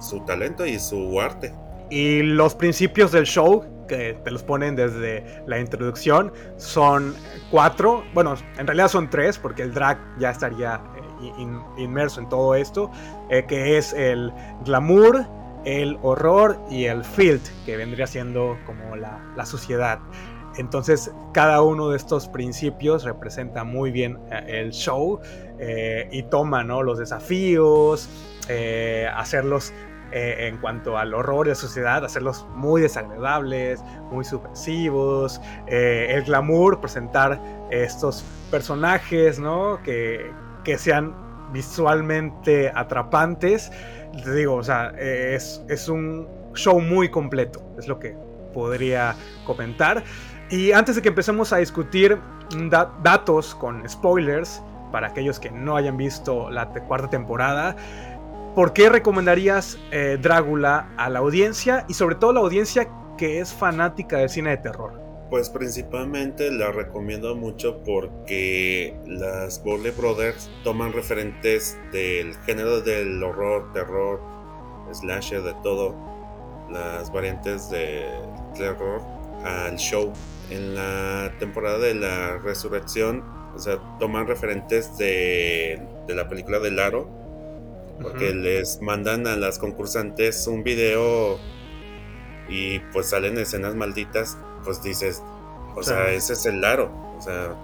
su 0.02 0.20
talento 0.26 0.66
y 0.66 0.80
su 0.80 1.22
arte. 1.22 1.54
Y 1.92 2.22
los 2.24 2.56
principios 2.56 3.12
del 3.12 3.26
show, 3.26 3.66
que 3.92 4.18
te 4.24 4.32
los 4.32 4.42
ponen 4.42 4.78
desde 4.78 5.44
la 5.46 5.60
introducción, 5.60 6.32
son 6.56 7.14
cuatro. 7.50 8.06
Bueno, 8.14 8.36
en 8.58 8.66
realidad 8.66 8.88
son 8.88 9.10
tres, 9.10 9.38
porque 9.38 9.64
el 9.64 9.74
drag 9.74 9.98
ya 10.18 10.30
estaría 10.30 10.82
in, 11.38 11.60
inmerso 11.78 12.22
en 12.22 12.30
todo 12.30 12.56
esto, 12.56 12.90
eh, 13.30 13.44
que 13.46 13.78
es 13.78 13.92
el 13.92 14.32
glamour, 14.64 15.26
el 15.66 15.98
horror 16.04 16.58
y 16.70 16.86
el 16.86 17.04
filth, 17.04 17.46
que 17.66 17.76
vendría 17.76 18.08
siendo 18.08 18.58
como 18.66 18.96
la, 18.96 19.22
la 19.36 19.46
sociedad. 19.46 20.00
Entonces, 20.58 21.12
cada 21.34 21.62
uno 21.62 21.90
de 21.90 21.98
estos 21.98 22.28
principios 22.28 23.04
representa 23.04 23.64
muy 23.64 23.92
bien 23.92 24.20
eh, 24.32 24.62
el 24.62 24.72
show 24.72 25.20
eh, 25.60 26.08
y 26.12 26.24
toma 26.24 26.64
¿no? 26.64 26.84
los 26.84 26.98
desafíos, 26.98 28.10
eh, 28.50 29.08
hacerlos 29.14 29.74
eh, 30.12 30.48
en 30.48 30.58
cuanto 30.58 30.98
al 30.98 31.14
horror 31.14 31.46
de 31.46 31.52
la 31.52 31.56
sociedad, 31.56 32.04
hacerlos 32.04 32.46
muy 32.54 32.82
desagradables, 32.82 33.82
muy 34.12 34.26
subversivos, 34.26 35.42
eh, 35.68 36.08
el 36.10 36.24
glamour, 36.24 36.82
presentar 36.82 37.40
estos 37.70 38.24
personajes, 38.50 39.40
¿no? 39.40 39.82
Que, 39.84 40.32
que 40.64 40.78
sean 40.78 41.14
visualmente 41.52 42.72
atrapantes. 42.74 43.72
Te 44.24 44.34
digo, 44.34 44.56
o 44.56 44.64
sea, 44.64 44.94
eh, 44.98 45.36
es, 45.36 45.64
es 45.70 45.88
un 45.88 46.28
show 46.54 46.80
muy 46.80 47.10
completo, 47.10 47.62
es 47.78 47.88
lo 47.88 48.00
que 48.00 48.16
podría 48.54 49.16
comentar. 49.46 50.04
Y 50.50 50.74
antes 50.74 50.98
de 50.98 51.02
que 51.02 51.10
empecemos 51.10 51.54
a 51.54 51.58
discutir 51.58 52.20
da 52.70 52.92
datos 53.02 53.56
con 53.56 53.88
spoilers, 53.88 54.62
para 54.92 55.08
aquellos 55.08 55.40
que 55.40 55.50
no 55.50 55.76
hayan 55.76 55.98
visto 55.98 56.50
la 56.50 56.68
cuarta 56.68 57.10
temporada, 57.10 57.76
¿por 58.56 58.74
qué 58.74 58.90
recomendarías 58.90 59.78
eh, 59.92 60.18
Drácula 60.22 60.90
a 60.98 61.10
la 61.10 61.20
audiencia 61.20 61.86
y 61.88 61.94
sobre 61.94 62.16
todo 62.16 62.34
la 62.34 62.42
audiencia 62.42 62.88
que 63.18 63.40
es 63.40 63.54
fanática 63.54 64.18
del 64.18 64.30
cine 64.30 64.52
de 64.52 64.58
terror? 64.58 65.00
Pues 65.30 65.50
principalmente 65.50 66.52
la 66.52 66.72
recomiendo 66.72 67.36
mucho 67.36 67.82
porque 67.86 68.98
las 69.06 69.64
Bowley 69.64 69.92
Brothers 69.92 70.50
toman 70.64 70.92
referentes 70.92 71.78
del 71.94 72.36
género 72.40 72.82
del 72.82 73.24
horror, 73.24 73.72
terror, 73.72 74.20
slasher, 74.92 75.42
de 75.42 75.54
todo, 75.64 75.96
las 76.70 77.14
variantes 77.14 77.70
de 77.70 78.06
terror 78.58 79.02
al 79.46 79.78
show. 79.78 80.12
En 80.50 80.76
la 80.76 81.32
temporada 81.40 81.78
de 81.78 81.96
la 81.96 82.38
resurrección, 82.40 83.24
o 83.56 83.60
sea, 83.60 83.80
toman 84.00 84.28
referentes 84.28 84.98
de, 84.98 85.82
de 86.08 86.16
la 86.16 86.28
película 86.28 86.60
del 86.60 86.78
aro, 86.78 87.21
porque 88.02 88.30
uh 88.30 88.34
-huh. 88.34 88.42
les 88.42 88.82
mandan 88.82 89.28
a 89.28 89.36
las 89.36 89.60
concursantes 89.60 90.48
un 90.48 90.64
video 90.64 91.40
y 92.50 92.80
pues 92.92 93.10
salen 93.10 93.38
escenas 93.38 93.76
malditas, 93.76 94.38
pues 94.64 94.84
dices, 94.84 95.24
o 95.76 95.84
sea, 95.84 96.10
ese 96.12 96.34
es 96.34 96.46
el 96.46 96.64
aro, 96.64 96.92
o 97.18 97.22
sea, 97.22 97.56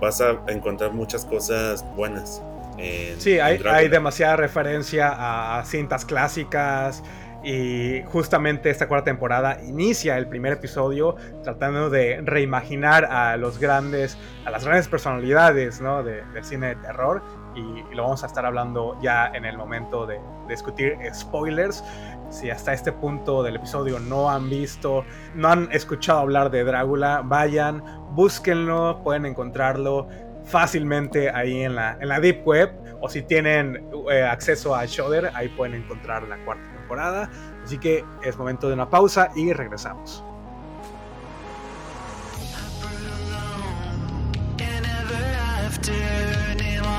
vas 0.00 0.20
a 0.20 0.40
encontrar 0.48 0.92
muchas 0.92 1.24
cosas 1.24 1.84
buenas. 1.96 2.42
En, 2.78 3.20
sí, 3.20 3.38
hay, 3.38 3.60
hay, 3.66 3.88
demasiada 3.88 4.36
referencia 4.36 5.08
a, 5.08 5.58
a 5.58 5.64
cintas 5.64 6.04
clásicas, 6.04 7.02
y 7.42 8.02
justamente 8.06 8.68
esta 8.68 8.86
cuarta 8.86 9.06
temporada 9.06 9.58
inicia 9.62 10.18
el 10.18 10.26
primer 10.26 10.54
episodio 10.54 11.16
tratando 11.42 11.88
de 11.88 12.20
reimaginar 12.22 13.06
a 13.06 13.36
los 13.36 13.58
grandes, 13.58 14.18
a 14.44 14.50
las 14.50 14.64
grandes 14.64 14.88
personalidades 14.88 15.80
¿no? 15.80 16.02
de, 16.02 16.22
del 16.34 16.44
cine 16.44 16.68
de 16.68 16.76
terror. 16.76 17.22
Y, 17.54 17.94
lo 17.94 18.04
vamos 18.04 18.22
a 18.22 18.26
estar 18.26 18.46
hablando 18.46 18.96
ya 19.00 19.26
en 19.34 19.44
el 19.44 19.58
momento 19.58 20.06
de, 20.06 20.14
de, 20.14 20.48
discutir 20.48 20.96
spoilers. 21.12 21.84
Si 22.30 22.50
hasta 22.50 22.72
este 22.72 22.92
punto 22.92 23.42
del 23.42 23.56
episodio 23.56 23.98
no 23.98 24.30
han 24.30 24.48
visto, 24.48 25.04
no 25.34 25.48
han 25.48 25.68
escuchado 25.72 26.20
hablar 26.20 26.50
de 26.50 26.62
Drácula, 26.62 27.22
vayan, 27.24 27.82
búsquenlo, 28.14 29.00
pueden 29.02 29.26
encontrarlo 29.26 30.06
fácilmente 30.44 31.30
ahí 31.30 31.62
en 31.62 31.74
la, 31.74 31.96
en 32.00 32.08
la 32.08 32.20
Deep 32.20 32.46
Web. 32.46 32.72
O 33.00 33.08
si 33.08 33.22
tienen 33.22 33.88
eh, 34.10 34.22
acceso 34.22 34.74
a 34.74 34.84
Shudder, 34.84 35.30
ahí 35.34 35.48
pueden 35.48 35.74
encontrar 35.74 36.22
la 36.24 36.36
cuarta 36.44 36.68
temporada. 36.76 37.30
Así 37.64 37.78
que 37.78 38.04
es 38.22 38.36
momento 38.36 38.68
de 38.68 38.74
una 38.74 38.88
pausa 38.88 39.30
y 39.34 39.52
regresamos. 39.52 40.24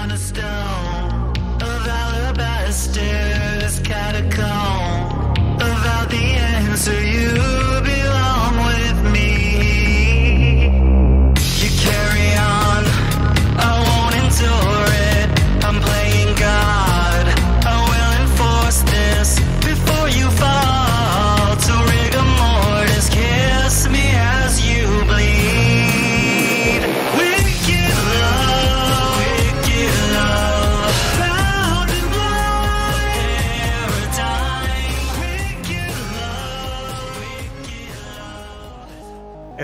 cornerstone 0.01 1.31
of 1.61 1.85
catacomb. 3.83 5.35
About 5.57 6.09
the 6.09 6.25
answer, 6.57 6.99
you 7.15 7.33
belong 7.83 8.53
with 8.71 8.97
me. 9.13 9.29
You 11.61 11.69
carry 11.85 12.29
on, 12.35 12.81
I 13.59 13.71
won't 13.85 14.15
endure. 14.15 14.80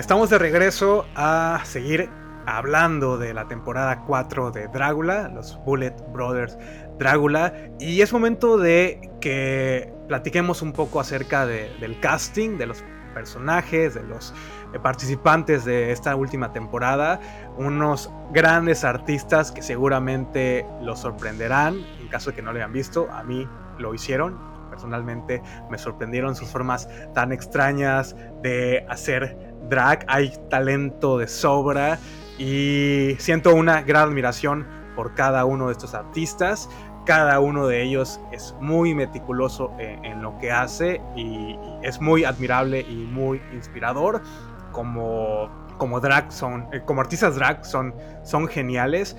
Estamos 0.08 0.30
de 0.30 0.38
regreso 0.38 1.04
a 1.14 1.60
seguir 1.64 2.08
hablando 2.46 3.18
de 3.18 3.34
la 3.34 3.46
temporada 3.46 4.04
4 4.06 4.52
de 4.52 4.66
Drácula, 4.68 5.28
los 5.28 5.62
Bullet 5.66 5.94
Brothers 6.14 6.56
Drácula, 6.98 7.52
y 7.78 8.00
es 8.00 8.10
momento 8.10 8.56
de 8.56 9.10
que 9.20 9.92
platiquemos 10.08 10.62
un 10.62 10.72
poco 10.72 10.98
acerca 10.98 11.44
de, 11.44 11.70
del 11.78 12.00
casting, 12.00 12.56
de 12.56 12.64
los 12.64 12.82
personajes, 13.12 13.92
de 13.92 14.02
los 14.02 14.32
participantes 14.82 15.66
de 15.66 15.92
esta 15.92 16.16
última 16.16 16.54
temporada, 16.54 17.20
unos 17.58 18.10
grandes 18.32 18.84
artistas 18.84 19.52
que 19.52 19.60
seguramente 19.60 20.64
los 20.80 21.00
sorprenderán, 21.00 21.84
en 22.00 22.08
caso 22.08 22.30
de 22.30 22.36
que 22.36 22.40
no 22.40 22.52
lo 22.52 22.56
hayan 22.56 22.72
visto, 22.72 23.10
a 23.12 23.24
mí 23.24 23.46
lo 23.76 23.92
hicieron, 23.92 24.38
personalmente 24.70 25.42
me 25.70 25.76
sorprendieron 25.76 26.34
sus 26.34 26.48
formas 26.48 26.88
tan 27.12 27.30
extrañas 27.32 28.16
de 28.42 28.86
hacer 28.88 29.47
drag, 29.68 30.04
hay 30.08 30.32
talento 30.50 31.18
de 31.18 31.28
sobra 31.28 31.98
y 32.38 33.16
siento 33.18 33.54
una 33.54 33.82
gran 33.82 34.08
admiración 34.10 34.66
por 34.94 35.14
cada 35.14 35.44
uno 35.44 35.66
de 35.66 35.72
estos 35.72 35.94
artistas. 35.94 36.68
Cada 37.04 37.40
uno 37.40 37.66
de 37.66 37.82
ellos 37.82 38.20
es 38.32 38.54
muy 38.60 38.94
meticuloso 38.94 39.72
en, 39.78 40.04
en 40.04 40.22
lo 40.22 40.36
que 40.38 40.52
hace 40.52 41.00
y, 41.16 41.22
y, 41.22 41.58
es 41.82 42.00
muy 42.00 42.24
admirable 42.24 42.80
y 42.80 42.96
muy 42.96 43.40
inspirador. 43.52 44.22
Como, 44.72 45.48
como 45.78 46.00
drag 46.00 46.30
son, 46.30 46.68
eh, 46.72 46.82
como 46.84 47.00
artistas 47.00 47.36
drag 47.36 47.64
son, 47.64 47.94
son 48.22 48.46
geniales. 48.46 49.16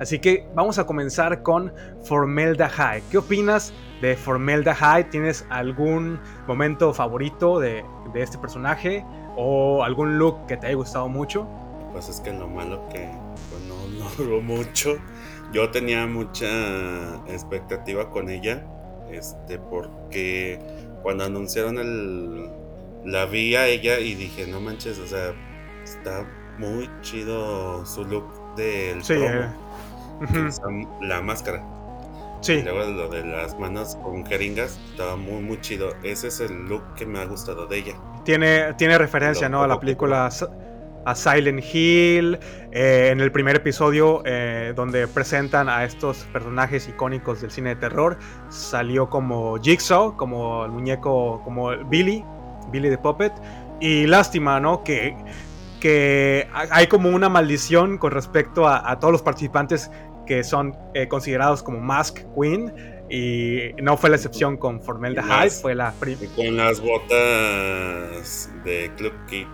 Así 0.00 0.18
que 0.18 0.48
vamos 0.54 0.78
a 0.78 0.86
comenzar 0.86 1.42
con 1.42 1.72
Formelda 2.04 2.68
High. 2.68 3.02
¿Qué 3.10 3.18
opinas 3.18 3.72
de 4.00 4.16
Formelda 4.16 4.74
High? 4.74 5.10
¿Tienes 5.10 5.46
algún 5.50 6.18
momento 6.46 6.94
favorito 6.94 7.60
de, 7.60 7.84
de 8.14 8.22
este 8.22 8.38
personaje? 8.38 9.04
O 9.36 9.82
algún 9.84 10.18
look 10.18 10.46
que 10.46 10.56
te 10.56 10.68
haya 10.68 10.76
gustado 10.76 11.08
mucho? 11.08 11.54
Pues 11.92 12.08
es 12.08 12.20
que 12.20 12.32
lo 12.32 12.48
malo 12.48 12.88
que 12.88 13.10
pues 13.48 13.62
no, 13.62 13.86
no 13.88 14.10
duró 14.16 14.40
mucho. 14.42 14.96
Yo 15.52 15.70
tenía 15.70 16.06
mucha 16.06 17.16
expectativa 17.26 18.10
con 18.10 18.28
ella, 18.30 18.64
este, 19.10 19.58
porque 19.58 20.60
cuando 21.02 21.24
anunciaron 21.24 21.78
el, 21.78 22.50
la 23.04 23.26
vi 23.26 23.56
a 23.56 23.66
ella 23.66 23.98
y 23.98 24.14
dije, 24.14 24.46
no 24.46 24.60
manches, 24.60 24.98
o 24.98 25.06
sea, 25.06 25.34
está 25.82 26.24
muy 26.58 26.88
chido 27.00 27.84
su 27.86 28.04
look 28.04 28.54
del 28.56 29.02
Sí, 29.02 29.14
promo, 29.14 29.56
eh, 30.20 30.88
la 31.00 31.20
máscara. 31.22 31.64
Y 32.46 32.46
sí. 32.46 32.62
luego 32.62 32.84
lo 32.90 33.08
de 33.08 33.24
las 33.24 33.58
manos 33.58 33.96
con 33.96 34.24
jeringas 34.26 34.80
estaba 34.90 35.16
muy 35.16 35.42
muy 35.42 35.60
chido. 35.60 35.94
Ese 36.02 36.28
es 36.28 36.40
el 36.40 36.66
look 36.68 36.94
que 36.94 37.06
me 37.06 37.20
ha 37.20 37.26
gustado 37.26 37.66
de 37.66 37.78
ella. 37.78 37.94
Tiene, 38.24 38.74
tiene 38.74 38.98
referencia, 38.98 39.48
¿no? 39.48 39.62
A 39.62 39.66
la 39.66 39.80
película 39.80 40.28
a 41.06 41.14
Silent 41.14 41.64
Hill, 41.72 42.38
eh, 42.72 43.08
en 43.10 43.20
el 43.20 43.32
primer 43.32 43.56
episodio 43.56 44.22
eh, 44.26 44.74
donde 44.76 45.08
presentan 45.08 45.68
a 45.70 45.84
estos 45.84 46.18
personajes 46.32 46.86
icónicos 46.88 47.40
del 47.40 47.50
cine 47.50 47.70
de 47.70 47.76
terror, 47.76 48.18
salió 48.50 49.08
como 49.08 49.56
Jigsaw, 49.58 50.16
como 50.16 50.64
el 50.66 50.70
muñeco, 50.70 51.40
como 51.42 51.70
Billy, 51.86 52.22
Billy 52.70 52.90
the 52.90 52.98
Puppet, 52.98 53.32
y 53.80 54.06
lástima, 54.06 54.60
¿no? 54.60 54.84
Que, 54.84 55.16
que 55.80 56.46
ha- 56.52 56.66
hay 56.70 56.86
como 56.86 57.08
una 57.08 57.30
maldición 57.30 57.96
con 57.96 58.10
respecto 58.12 58.68
a, 58.68 58.90
a 58.90 58.98
todos 58.98 59.12
los 59.12 59.22
participantes 59.22 59.90
que 60.26 60.44
son 60.44 60.76
eh, 60.92 61.08
considerados 61.08 61.62
como 61.62 61.80
Mask 61.80 62.18
Queen, 62.38 62.72
y 63.10 63.72
no 63.82 63.96
fue 63.96 64.08
la 64.10 64.16
excepción 64.16 64.56
con 64.56 64.80
Formelda 64.80 65.22
más- 65.22 65.60
fue 65.60 65.74
la 65.74 65.92
primera. 65.92 66.24
Y 66.24 66.46
con 66.46 66.56
las 66.56 66.80
botas 66.80 68.50
de 68.64 68.90
Club 68.96 69.12
Kit. 69.28 69.48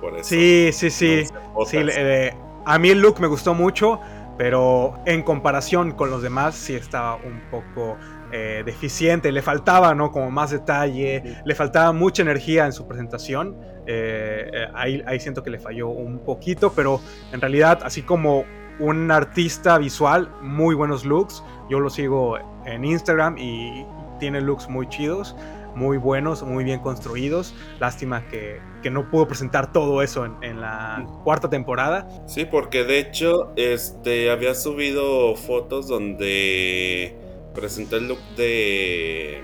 Por 0.00 0.14
eso. 0.18 0.24
Sí, 0.28 0.70
sí, 0.72 0.90
sí. 0.90 1.24
Sí, 1.66 1.78
eh, 1.80 2.32
a 2.66 2.78
mí 2.78 2.90
el 2.90 3.00
look 3.00 3.20
me 3.20 3.26
gustó 3.26 3.54
mucho, 3.54 4.00
pero 4.36 4.98
en 5.06 5.22
comparación 5.22 5.92
con 5.92 6.10
los 6.10 6.22
demás 6.22 6.54
sí 6.54 6.74
estaba 6.74 7.16
un 7.16 7.40
poco 7.50 7.96
eh, 8.32 8.62
deficiente. 8.66 9.30
Le 9.32 9.42
faltaba, 9.42 9.94
¿no? 9.94 10.10
Como 10.10 10.30
más 10.30 10.50
detalle, 10.50 11.22
le 11.44 11.54
faltaba 11.54 11.92
mucha 11.92 12.22
energía 12.22 12.66
en 12.66 12.72
su 12.72 12.86
presentación. 12.86 13.56
Eh, 13.86 14.50
eh, 14.52 14.66
ahí, 14.74 15.02
ahí 15.06 15.20
siento 15.20 15.42
que 15.42 15.50
le 15.50 15.58
falló 15.58 15.88
un 15.88 16.18
poquito, 16.18 16.72
pero 16.72 17.00
en 17.32 17.40
realidad, 17.40 17.80
así 17.84 18.02
como 18.02 18.44
un 18.78 19.10
artista 19.10 19.78
visual, 19.78 20.30
muy 20.40 20.74
buenos 20.74 21.04
looks. 21.04 21.42
Yo 21.70 21.80
lo 21.80 21.90
sigo 21.90 22.38
en 22.66 22.84
Instagram 22.84 23.36
y 23.38 23.86
tiene 24.18 24.40
looks 24.40 24.68
muy 24.68 24.88
chidos 24.88 25.36
muy 25.74 25.96
buenos, 25.98 26.42
muy 26.42 26.64
bien 26.64 26.80
construidos. 26.80 27.54
Lástima 27.80 28.26
que, 28.28 28.60
que 28.82 28.90
no 28.90 29.10
pudo 29.10 29.26
presentar 29.26 29.72
todo 29.72 30.02
eso 30.02 30.24
en, 30.24 30.36
en 30.42 30.60
la 30.60 31.06
cuarta 31.24 31.50
temporada. 31.50 32.08
Sí, 32.26 32.44
porque 32.44 32.84
de 32.84 32.98
hecho, 32.98 33.52
este 33.56 34.30
había 34.30 34.54
subido 34.54 35.34
fotos 35.36 35.88
donde 35.88 37.16
presentó 37.54 37.96
el 37.96 38.08
look 38.08 38.20
de 38.36 39.42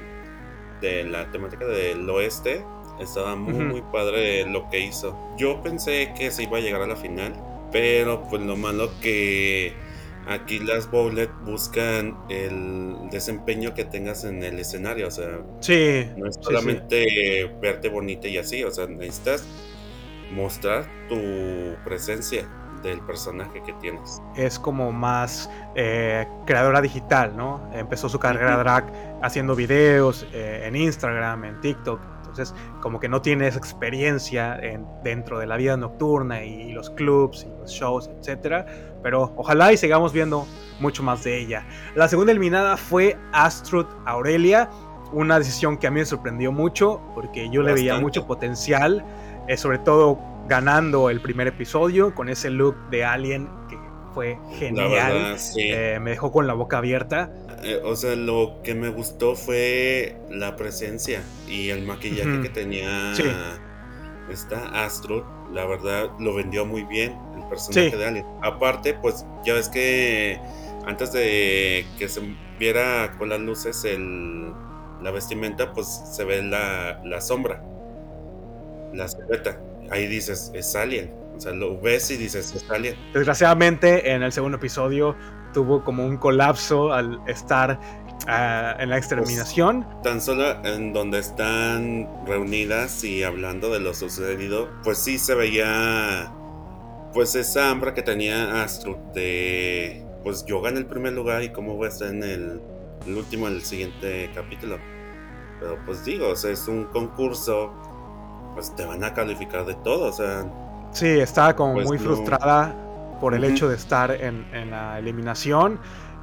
de 0.80 1.04
la 1.04 1.30
temática 1.30 1.66
del 1.66 2.08
oeste. 2.08 2.64
Estaba 3.00 3.34
muy 3.34 3.64
muy 3.64 3.82
padre 3.82 4.46
lo 4.46 4.68
que 4.68 4.80
hizo. 4.80 5.16
Yo 5.36 5.62
pensé 5.62 6.12
que 6.16 6.30
se 6.30 6.44
iba 6.44 6.58
a 6.58 6.60
llegar 6.60 6.82
a 6.82 6.86
la 6.86 6.96
final, 6.96 7.34
pero 7.72 8.22
pues 8.28 8.42
lo 8.42 8.56
malo 8.56 8.90
que 9.00 9.74
aquí 10.26 10.58
las 10.58 10.90
Bowlet 10.90 11.30
buscan 11.44 12.16
el 12.28 12.96
desempeño 13.10 13.74
que 13.74 13.84
tengas 13.84 14.24
en 14.24 14.42
el 14.42 14.58
escenario, 14.58 15.08
o 15.08 15.10
sea, 15.10 15.40
Sí, 15.60 16.06
no 16.16 16.28
es 16.28 16.36
sí, 16.36 16.42
solamente 16.42 17.50
verte 17.60 17.88
bonita 17.88 18.28
y 18.28 18.38
así, 18.38 18.62
o 18.64 18.70
sea, 18.70 18.86
necesitas 18.86 19.44
mostrar 20.30 20.86
tu 21.08 21.16
presencia 21.84 22.48
del 22.82 23.00
personaje 23.02 23.62
que 23.62 23.72
tienes. 23.74 24.22
es 24.36 24.58
como 24.58 24.90
más 24.92 25.50
eh, 25.74 26.26
creadora 26.46 26.80
digital, 26.80 27.36
¿no? 27.36 27.68
Empezó 27.74 28.08
su 28.08 28.18
carrera 28.18 28.56
drag 28.56 28.90
haciendo 29.22 29.54
videos 29.54 30.26
eh, 30.32 30.62
en 30.64 30.76
Instagram, 30.76 31.44
en 31.44 31.60
TikTok. 31.60 32.00
Entonces, 32.30 32.54
como 32.80 32.98
que 33.00 33.08
no 33.08 33.20
tiene 33.20 33.46
esa 33.46 33.58
experiencia 33.58 34.56
en- 34.58 34.86
dentro 35.04 35.38
de 35.38 35.46
la 35.46 35.56
vida 35.56 35.76
nocturna 35.76 36.44
y 36.44 36.72
los 36.72 36.90
clubs 36.90 37.44
y 37.44 37.60
los 37.60 37.70
shows, 37.70 38.08
etcétera. 38.18 38.66
Pero 39.02 39.32
ojalá 39.36 39.72
y 39.72 39.76
sigamos 39.76 40.12
viendo 40.12 40.46
mucho 40.80 41.02
más 41.02 41.22
de 41.24 41.38
ella. 41.38 41.66
La 41.94 42.08
segunda 42.08 42.32
eliminada 42.32 42.76
fue 42.76 43.16
Astrud 43.32 43.86
Aurelia. 44.06 44.70
Una 45.12 45.38
decisión 45.38 45.76
que 45.76 45.86
a 45.86 45.90
mí 45.90 46.00
me 46.00 46.06
sorprendió 46.06 46.52
mucho 46.52 47.00
porque 47.14 47.50
yo 47.50 47.62
le 47.62 47.72
veía 47.74 47.94
mucho 48.00 48.26
potencial, 48.26 49.04
eh, 49.48 49.56
sobre 49.56 49.78
todo 49.78 50.18
ganando 50.48 51.10
el 51.10 51.20
primer 51.20 51.48
episodio 51.48 52.14
con 52.14 52.28
ese 52.28 52.48
look 52.50 52.76
de 52.90 53.04
Alien 53.04 53.48
fue 54.14 54.38
genial. 54.58 54.90
verdad, 54.90 55.36
sí. 55.38 55.62
Eh, 55.70 55.98
me 56.00 56.10
dejó 56.10 56.30
con 56.32 56.46
la 56.46 56.54
boca 56.54 56.78
abierta. 56.78 57.30
Eh, 57.62 57.80
o 57.84 57.94
sea, 57.96 58.16
lo 58.16 58.60
que 58.62 58.74
me 58.74 58.88
gustó 58.88 59.36
fue 59.36 60.16
la 60.30 60.56
presencia 60.56 61.22
y 61.46 61.68
el 61.70 61.82
maquillaje 61.84 62.40
que 62.42 62.48
tenía 62.48 63.14
Sí. 63.14 63.24
esta 64.30 64.84
Astro. 64.84 65.26
La 65.52 65.66
verdad, 65.66 66.10
lo 66.20 66.34
vendió 66.34 66.64
muy 66.64 66.82
bien 66.84 67.16
el 67.36 67.42
personaje 67.48 67.90
Sí. 67.90 67.96
de 67.96 68.06
Alien. 68.06 68.26
Aparte, 68.42 68.94
pues 68.94 69.24
ya 69.44 69.54
ves 69.54 69.68
que 69.68 70.38
antes 70.86 71.12
de 71.12 71.84
que 71.98 72.08
se 72.08 72.20
viera 72.58 73.16
con 73.18 73.28
las 73.28 73.40
luces 73.40 73.84
el, 73.84 74.52
la 75.02 75.10
vestimenta, 75.10 75.72
pues 75.72 75.86
se 76.12 76.24
ve 76.24 76.42
la, 76.42 77.00
la 77.04 77.20
sombra, 77.20 77.62
la 78.94 79.08
silueta. 79.08 79.60
Ahí 79.90 80.06
dices, 80.06 80.50
es 80.54 80.74
Alien. 80.76 81.12
O 81.40 81.42
sea, 81.42 81.52
lo 81.52 81.80
ves 81.80 82.10
y 82.10 82.18
dices, 82.18 82.54
es 82.54 82.70
Alien. 82.70 82.96
Desgraciadamente, 83.14 84.12
en 84.12 84.22
el 84.22 84.30
segundo 84.30 84.58
episodio 84.58 85.16
tuvo 85.54 85.82
como 85.82 86.04
un 86.04 86.18
colapso 86.18 86.92
al 86.92 87.18
estar 87.26 87.80
ah, 88.26 88.76
en 88.78 88.90
la 88.90 88.98
exterminación. 88.98 89.86
Tan 90.02 90.20
solo 90.20 90.62
en 90.66 90.92
donde 90.92 91.18
están 91.18 92.06
reunidas 92.26 93.02
y 93.04 93.22
hablando 93.22 93.70
de 93.70 93.80
lo 93.80 93.94
sucedido, 93.94 94.68
pues 94.84 94.98
sí 94.98 95.18
se 95.18 95.34
veía 95.34 96.30
pues 97.14 97.34
esa 97.34 97.70
hambre 97.70 97.94
que 97.94 98.02
tenía 98.02 98.62
Astro 98.62 99.00
de 99.14 100.04
pues 100.22 100.44
yo 100.44 100.60
gané 100.60 100.80
el 100.80 100.86
primer 100.86 101.14
lugar 101.14 101.42
y 101.42 101.48
cómo 101.48 101.74
voy 101.76 101.86
a 101.86 101.88
estar 101.88 102.08
en 102.08 102.22
el, 102.22 102.60
el 103.06 103.16
último, 103.16 103.48
en 103.48 103.54
el 103.54 103.62
siguiente 103.62 104.30
capítulo. 104.34 104.76
Pero 105.58 105.78
pues 105.86 106.04
digo, 106.04 106.28
o 106.28 106.36
sea, 106.36 106.50
es 106.50 106.68
un 106.68 106.84
concurso, 106.84 107.72
pues 108.52 108.76
te 108.76 108.84
van 108.84 109.02
a 109.04 109.14
calificar 109.14 109.64
de 109.64 109.74
todo, 109.76 110.08
o 110.08 110.12
sea, 110.12 110.44
Sí, 110.92 111.06
estaba 111.06 111.54
como 111.54 111.74
Pues 111.74 111.86
muy 111.86 111.98
no. 111.98 112.04
frustrada 112.04 112.74
por 113.20 113.34
el 113.34 113.44
hecho 113.44 113.68
de 113.68 113.76
estar 113.76 114.10
en, 114.10 114.46
en 114.54 114.70
la 114.70 114.98
eliminación 114.98 115.78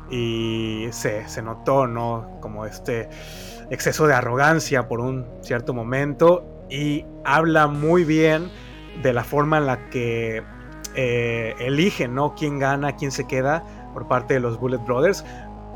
y 0.09 0.87
se, 0.91 1.27
se 1.27 1.41
notó, 1.41 1.87
¿no? 1.87 2.37
Como 2.41 2.65
este 2.65 3.09
exceso 3.69 4.07
de 4.07 4.13
arrogancia 4.13 4.87
por 4.87 4.99
un 4.99 5.25
cierto 5.41 5.73
momento 5.73 6.65
y 6.69 7.05
habla 7.25 7.67
muy 7.67 8.03
bien 8.03 8.49
de 9.03 9.13
la 9.13 9.23
forma 9.23 9.57
en 9.57 9.65
la 9.67 9.89
que 9.89 10.43
eh, 10.95 11.53
eligen, 11.59 12.15
¿no? 12.15 12.33
Quién 12.35 12.59
gana, 12.59 12.95
quién 12.95 13.11
se 13.11 13.27
queda 13.27 13.63
por 13.93 14.07
parte 14.07 14.33
de 14.35 14.39
los 14.39 14.59
Bullet 14.59 14.77
Brothers, 14.79 15.23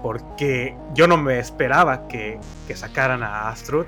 porque 0.02 0.76
yo 0.96 1.08
no 1.08 1.18
me 1.18 1.38
esperaba 1.40 2.08
que, 2.08 2.40
que 2.68 2.76
sacaran 2.76 3.22
a 3.24 3.50
Astrud. 3.50 3.86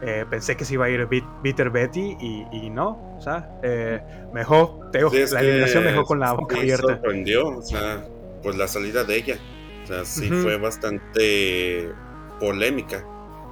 Eh, 0.00 0.24
pensé 0.30 0.56
que 0.56 0.64
se 0.64 0.74
iba 0.74 0.84
a 0.84 0.90
ir 0.90 1.06
Bit- 1.08 1.24
Bitter 1.42 1.70
Betty 1.70 2.16
y, 2.20 2.46
y 2.52 2.70
no, 2.70 3.16
o 3.16 3.20
sea, 3.20 3.50
eh, 3.64 4.00
me 4.32 4.40
dejó, 4.40 4.88
te 4.92 4.98
digo, 4.98 5.10
sí, 5.10 5.24
la 5.32 5.40
eliminación 5.40 5.84
me 5.84 5.90
dejó 5.90 6.04
con 6.04 6.20
la 6.20 6.32
boca 6.34 6.56
abierta. 6.56 6.86
sorprendió, 6.86 7.48
o 7.48 7.62
sea, 7.62 8.04
pues 8.42 8.56
la 8.56 8.68
salida 8.68 9.02
de 9.02 9.16
ella, 9.16 9.36
o 9.82 9.86
sea, 9.88 10.04
sí 10.04 10.28
fue 10.30 10.56
bastante 10.56 11.90
polémica. 12.38 13.04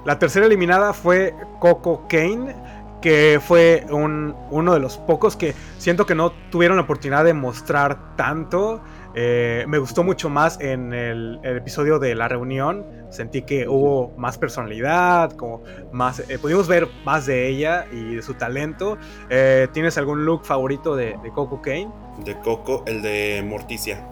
La 0.04 0.18
tercera 0.20 0.46
eliminada 0.46 0.92
fue 0.92 1.34
Coco 1.58 2.06
Kane, 2.08 2.54
que 3.02 3.40
fue 3.44 3.84
un- 3.90 4.34
uno 4.50 4.72
de 4.72 4.78
los 4.80 4.98
pocos 4.98 5.36
que 5.36 5.52
siento 5.78 6.06
que 6.06 6.14
no 6.14 6.30
tuvieron 6.50 6.76
la 6.76 6.84
oportunidad 6.84 7.24
de 7.24 7.34
mostrar 7.34 8.16
tanto. 8.16 8.80
Eh, 9.18 9.64
me 9.66 9.78
gustó 9.78 10.04
mucho 10.04 10.28
más 10.28 10.60
en 10.60 10.92
el, 10.92 11.40
el 11.42 11.56
episodio 11.56 11.98
de 11.98 12.14
la 12.14 12.28
reunión. 12.28 12.84
Sentí 13.08 13.42
que 13.42 13.66
hubo 13.66 14.12
más 14.18 14.36
personalidad, 14.36 15.32
como 15.32 15.62
más, 15.90 16.20
eh, 16.28 16.38
pudimos 16.38 16.68
ver 16.68 16.86
más 17.04 17.24
de 17.24 17.48
ella 17.48 17.86
y 17.90 18.16
de 18.16 18.22
su 18.22 18.34
talento. 18.34 18.98
Eh, 19.30 19.68
¿Tienes 19.72 19.96
algún 19.96 20.26
look 20.26 20.44
favorito 20.44 20.94
de, 20.94 21.16
de 21.22 21.30
Coco 21.32 21.62
Kane? 21.62 21.88
De 22.24 22.38
Coco, 22.40 22.84
el 22.86 23.00
de 23.00 23.42
Morticia. 23.46 24.06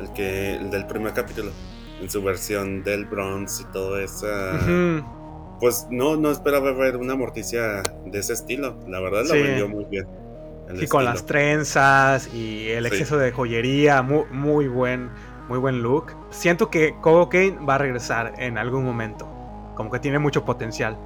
El 0.00 0.10
que. 0.14 0.54
El 0.54 0.70
del 0.70 0.86
primer 0.86 1.12
capítulo. 1.12 1.50
En 2.00 2.08
su 2.08 2.22
versión 2.22 2.82
del 2.82 3.04
bronze 3.04 3.64
y 3.64 3.72
todo 3.72 3.98
eso. 4.00 4.26
Pues 5.60 5.86
no, 5.90 6.16
no 6.16 6.30
esperaba 6.30 6.72
ver 6.72 6.96
una 6.96 7.14
Morticia 7.16 7.82
de 8.06 8.18
ese 8.18 8.32
estilo. 8.32 8.78
La 8.88 9.00
verdad 9.00 9.24
Sí. 9.24 9.36
lo 9.36 9.44
vendió 9.44 9.68
muy 9.68 9.84
bien. 9.84 10.06
El 10.70 10.80
Sí, 10.80 10.86
con 10.88 11.00
estilo. 11.02 11.12
las 11.14 11.26
trenzas 11.26 12.34
y 12.34 12.68
el 12.70 12.84
Sí. 12.86 12.90
exceso 12.90 13.18
de 13.18 13.32
joyería, 13.32 14.02
muy, 14.02 14.24
muy 14.30 14.68
buen, 14.68 15.10
muy 15.48 15.58
buen 15.58 15.82
look. 15.82 16.12
Siento 16.30 16.70
que 16.70 16.94
Coco 17.00 17.28
Kane 17.28 17.58
va 17.68 17.74
a 17.76 17.78
regresar 17.78 18.32
en 18.38 18.56
algún 18.58 18.84
momento, 18.84 19.26
como 19.76 19.90
que 19.90 19.98
tiene 19.98 20.18
mucho 20.18 20.44
potencial. 20.44 20.96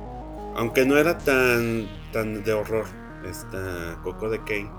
Aunque 0.57 0.85
no 0.85 0.97
era 0.97 1.19
tan, 1.19 1.89
tan 2.13 2.45
de 2.45 2.53
horror. 2.53 2.85
Esta 3.29 3.99
Coco 4.03 4.29
de 4.29 4.39
Kane. 4.41 4.71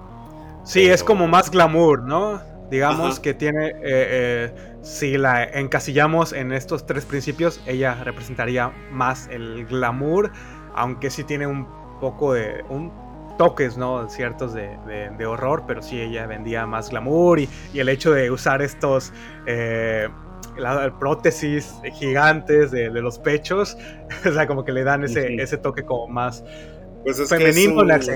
Sí, 0.64 0.82
Pero- 0.84 0.94
es 0.94 1.04
como 1.04 1.28
más 1.28 1.50
glamour, 1.50 2.04
¿no? 2.04 2.40
Digamos 2.70 3.14
Ajá. 3.14 3.22
que 3.22 3.34
tiene, 3.34 3.68
eh, 3.70 3.74
eh, 3.84 4.54
si 4.82 5.18
la 5.18 5.44
encasillamos 5.44 6.34
en 6.34 6.52
estos 6.52 6.86
tres 6.86 7.06
principios, 7.06 7.62
ella 7.68 7.96
representaría 8.04 8.72
más 8.92 9.28
el 9.32 9.66
glamour, 9.68 10.32
aunque 10.76 11.10
sí 11.12 11.24
tiene 11.24 11.46
un 11.48 11.68
poco 12.00 12.34
de, 12.34 12.64
un 12.70 12.92
toques, 13.38 13.78
¿no? 13.78 14.10
Ciertos 14.10 14.54
de, 14.54 15.26
horror, 15.26 15.64
pero 15.68 15.82
sí 15.82 16.00
ella 16.00 16.26
vendía 16.28 16.66
más 16.66 16.90
glamour 16.90 17.40
y, 17.40 17.50
el 17.74 17.90
hecho 17.90 18.12
de 18.12 18.32
usar 18.32 18.62
estos... 18.62 19.14
Eh, 19.46 20.10
prótesis 21.02 21.74
gigantes 21.96 22.72
de, 22.72 22.90
los 22.90 23.20
pechos, 23.20 23.78
o 24.26 24.32
sea, 24.32 24.48
como 24.48 24.64
que 24.64 24.72
le 24.72 24.86
dan 24.86 25.04
ese, 25.04 25.36
ese 25.36 25.58
toque 25.58 25.84
como 25.84 26.08
más 26.08 26.46
pues 27.04 27.28
femenino, 27.28 27.84
es 27.94 28.08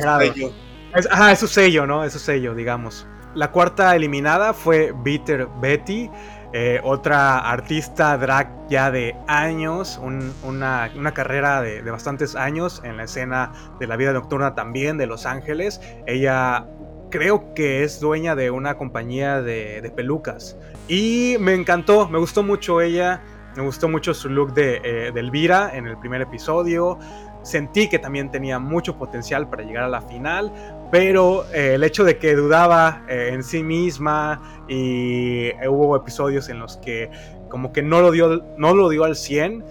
es, 0.95 1.07
ajá, 1.11 1.31
es 1.31 1.39
su 1.39 1.47
sello, 1.47 1.85
¿no? 1.85 2.03
Es 2.03 2.13
su 2.13 2.19
sello, 2.19 2.55
digamos. 2.55 3.07
La 3.35 3.51
cuarta 3.51 3.95
eliminada 3.95 4.53
fue 4.53 4.93
Bitter 5.03 5.47
Betty, 5.61 6.09
eh, 6.51 6.79
otra 6.83 7.37
artista 7.37 8.17
drag 8.17 8.49
ya 8.69 8.89
de 8.89 9.15
años, 9.27 9.99
una, 10.43 10.89
carrera 11.13 11.61
de, 11.61 11.81
bastantes 11.83 12.35
años 12.35 12.81
en 12.83 12.97
la 12.97 13.03
escena 13.03 13.51
de 13.79 13.85
la 13.85 13.95
vida 13.95 14.13
nocturna 14.13 14.55
también 14.55 14.97
de 14.97 15.05
Los 15.05 15.25
Ángeles. 15.25 15.79
Ella 16.07 16.65
creo 17.11 17.53
que 17.53 17.83
es 17.83 17.99
dueña 17.99 18.35
de 18.35 18.51
una 18.51 18.77
compañía 18.77 19.41
de, 19.41 19.91
pelucas. 19.95 20.57
Y 20.87 21.37
me 21.39 21.53
encantó, 21.53 22.09
me 22.09 22.17
gustó 22.17 22.41
mucho 22.41 22.81
ella, 22.81 23.21
me 23.55 23.63
gustó 23.63 23.87
mucho 23.87 24.13
su 24.13 24.29
look 24.29 24.53
de, 24.53 24.81
eh, 24.83 25.11
de 25.11 25.19
Elvira 25.19 25.71
en 25.75 25.87
el 25.87 25.97
primer 25.97 26.21
episodio 26.21 26.97
sentí 27.43 27.89
que 27.89 27.99
también 27.99 28.31
tenía 28.31 28.59
mucho 28.59 28.97
potencial 28.97 29.49
para 29.49 29.63
llegar 29.63 29.83
a 29.83 29.89
la 29.89 30.01
final, 30.01 30.51
pero 30.91 31.45
eh, 31.51 31.75
el 31.75 31.83
hecho 31.83 32.03
de 32.03 32.17
que 32.17 32.35
dudaba 32.35 33.03
eh, 33.07 33.31
en 33.33 33.43
sí 33.43 33.63
misma 33.63 34.65
y 34.67 35.47
eh, 35.47 35.67
hubo 35.67 35.95
episodios 35.95 36.49
en 36.49 36.59
los 36.59 36.77
que 36.77 37.09
como 37.49 37.71
que 37.71 37.81
no 37.81 38.01
lo 38.01 38.11
dio, 38.11 38.43
no 38.57 38.75
lo 38.75 38.89
dio 38.89 39.05
al 39.05 39.15
100, 39.15 39.65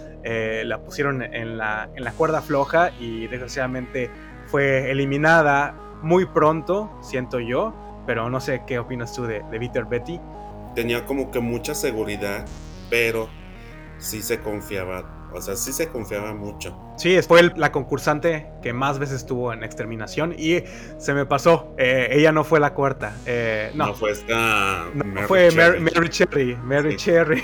la 0.65 0.79
pusieron 0.79 1.21
en 1.21 1.57
la, 1.57 1.89
en 1.95 2.03
la 2.03 2.11
cuerda 2.11 2.41
floja 2.41 2.91
y 2.99 3.27
desgraciadamente 3.27 4.11
fue 4.47 4.91
eliminada 4.91 5.75
muy 6.01 6.25
pronto, 6.25 6.91
siento 7.01 7.39
yo, 7.39 7.73
pero 8.05 8.29
no 8.29 8.41
sé 8.41 8.63
qué 8.67 8.79
opinas 8.79 9.13
tú 9.13 9.23
de, 9.23 9.43
de 9.49 9.59
Peter 9.59 9.85
Betty. 9.85 10.19
Tenía 10.75 11.05
como 11.05 11.31
que 11.31 11.39
mucha 11.39 11.73
seguridad, 11.73 12.45
pero 12.89 13.29
sí 13.97 14.21
se 14.21 14.41
confiaba 14.41 15.18
o 15.33 15.41
sea, 15.41 15.55
sí 15.55 15.73
se 15.73 15.87
confiaba 15.87 16.33
mucho. 16.33 16.75
Sí, 16.97 17.19
fue 17.21 17.51
la 17.55 17.71
concursante 17.71 18.49
que 18.61 18.73
más 18.73 18.99
veces 18.99 19.17
estuvo 19.17 19.53
en 19.53 19.63
exterminación 19.63 20.33
y 20.37 20.63
se 20.97 21.13
me 21.13 21.25
pasó. 21.25 21.73
Eh, 21.77 22.09
ella 22.11 22.31
no 22.31 22.43
fue 22.43 22.59
la 22.59 22.73
cuarta. 22.73 23.15
Eh, 23.25 23.71
no. 23.73 23.87
no. 23.87 23.93
fue 23.93 24.11
esta. 24.11 24.85
No, 24.93 25.27
fue 25.27 25.51
Mary, 25.51 26.09
Cherry. 26.09 26.55
Mary 26.55 26.95
Cherry. 26.95 27.43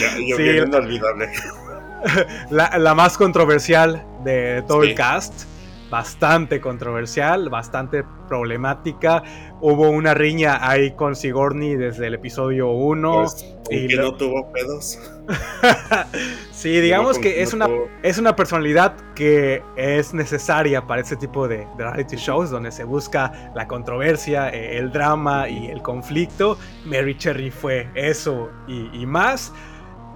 Ya, 0.00 0.16
yo 0.18 0.36
sí, 0.36 0.42
inolvidable. 0.42 1.30
La, 2.50 2.78
la, 2.78 2.94
más 2.94 3.16
controversial 3.16 4.04
de 4.22 4.62
todo 4.68 4.84
el 4.84 4.94
cast 4.94 5.44
bastante 5.90 6.60
controversial, 6.60 7.48
bastante 7.48 8.04
problemática. 8.28 9.22
Hubo 9.60 9.88
una 9.88 10.14
riña 10.14 10.68
ahí 10.68 10.92
con 10.92 11.16
Sigourney 11.16 11.76
desde 11.76 12.08
el 12.08 12.14
episodio 12.14 12.70
1. 12.70 13.14
Pues, 13.14 13.56
y 13.70 13.88
que 13.88 13.96
no 13.96 14.14
tuvo 14.14 14.52
pedos. 14.52 14.98
sí, 16.52 16.80
digamos 16.80 17.18
que 17.18 17.42
es 17.42 17.52
una, 17.52 17.68
es 18.02 18.18
una 18.18 18.36
personalidad 18.36 18.96
que 19.14 19.62
es 19.76 20.14
necesaria 20.14 20.86
para 20.86 21.00
este 21.00 21.16
tipo 21.16 21.48
de, 21.48 21.66
reality 21.76 22.16
shows 22.16 22.50
donde 22.50 22.70
se 22.70 22.84
busca 22.84 23.52
la 23.54 23.66
controversia, 23.66 24.50
eh, 24.50 24.78
el 24.78 24.90
drama 24.92 25.48
y 25.48 25.68
el 25.68 25.82
conflicto. 25.82 26.58
Mary 26.84 27.16
Cherry 27.16 27.50
fue 27.50 27.88
eso 27.94 28.50
y, 28.68 28.90
y 28.92 29.06
más. 29.06 29.52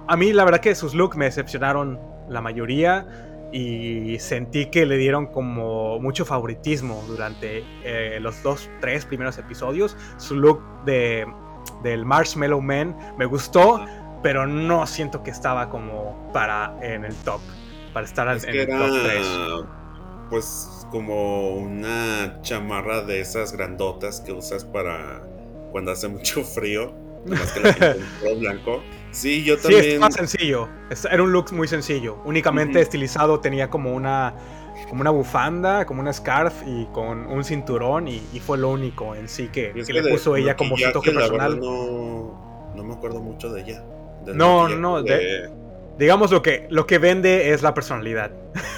A 0.07 0.17
mí 0.17 0.33
la 0.33 0.43
verdad 0.43 0.59
que 0.59 0.75
sus 0.75 0.93
looks 0.93 1.15
me 1.15 1.25
decepcionaron 1.25 1.99
la 2.29 2.41
mayoría 2.41 3.30
y 3.51 4.17
sentí 4.19 4.67
que 4.67 4.85
le 4.85 4.97
dieron 4.97 5.27
como 5.27 5.99
mucho 5.99 6.25
favoritismo 6.25 7.03
durante 7.07 7.63
eh, 7.83 8.19
los 8.21 8.41
dos, 8.43 8.69
tres 8.79 9.05
primeros 9.05 9.37
episodios. 9.37 9.97
Su 10.17 10.35
look 10.35 10.61
de, 10.85 11.25
del 11.83 12.05
Marshmallow 12.05 12.61
Man 12.61 12.97
me 13.17 13.25
gustó, 13.25 13.85
pero 14.23 14.47
no 14.47 14.87
siento 14.87 15.23
que 15.23 15.31
estaba 15.31 15.69
como 15.69 16.31
para 16.31 16.77
en 16.81 17.03
el 17.03 17.15
top, 17.15 17.41
para 17.93 18.05
estar 18.05 18.27
en 18.27 18.55
el 18.55 18.67
top 18.67 19.03
3. 19.03 19.27
Pues 20.29 20.87
como 20.91 21.49
una 21.55 22.39
chamarra 22.41 23.01
de 23.01 23.19
esas 23.19 23.51
grandotas 23.51 24.21
que 24.21 24.31
usas 24.31 24.63
para 24.63 25.21
cuando 25.71 25.91
hace 25.91 26.07
mucho 26.07 26.43
frío, 26.43 26.93
más 27.25 27.51
que 27.51 27.59
la 27.59 28.33
blanco. 28.39 28.81
Sí, 29.11 29.43
yo 29.43 29.57
también. 29.57 29.83
Sí, 29.83 29.89
es 29.91 29.99
más 29.99 30.13
sencillo. 30.13 30.69
Era 31.09 31.21
un 31.21 31.31
look 31.31 31.51
muy 31.53 31.67
sencillo. 31.67 32.17
Únicamente 32.25 32.81
estilizado, 32.81 33.39
tenía 33.39 33.69
como 33.69 33.93
una, 33.93 34.33
como 34.89 35.01
una 35.01 35.11
bufanda, 35.11 35.85
como 35.85 36.01
una 36.01 36.13
scarf 36.13 36.53
y 36.65 36.85
con 36.93 37.27
un 37.27 37.43
cinturón. 37.43 38.07
Y, 38.07 38.21
fue 38.45 38.57
lo 38.57 38.69
único 38.69 39.15
en 39.15 39.27
sí 39.27 39.49
que, 39.51 39.73
le 39.73 40.03
puso 40.09 40.35
ella 40.35 40.55
como 40.55 40.77
su 40.77 40.91
toque 40.91 41.11
personal. 41.11 41.59
No, 41.59 42.71
no, 42.75 42.83
me 42.83 42.93
acuerdo 42.93 43.19
mucho 43.19 43.51
de 43.51 43.61
ella. 43.61 43.83
no, 44.33 44.69
no. 44.69 45.03
digamos 45.97 46.31
lo 46.31 46.41
que, 46.41 46.67
lo 46.69 46.87
que 46.87 46.97
vende 46.97 47.51
es 47.51 47.61
la 47.61 47.73
personalidad. 47.73 48.31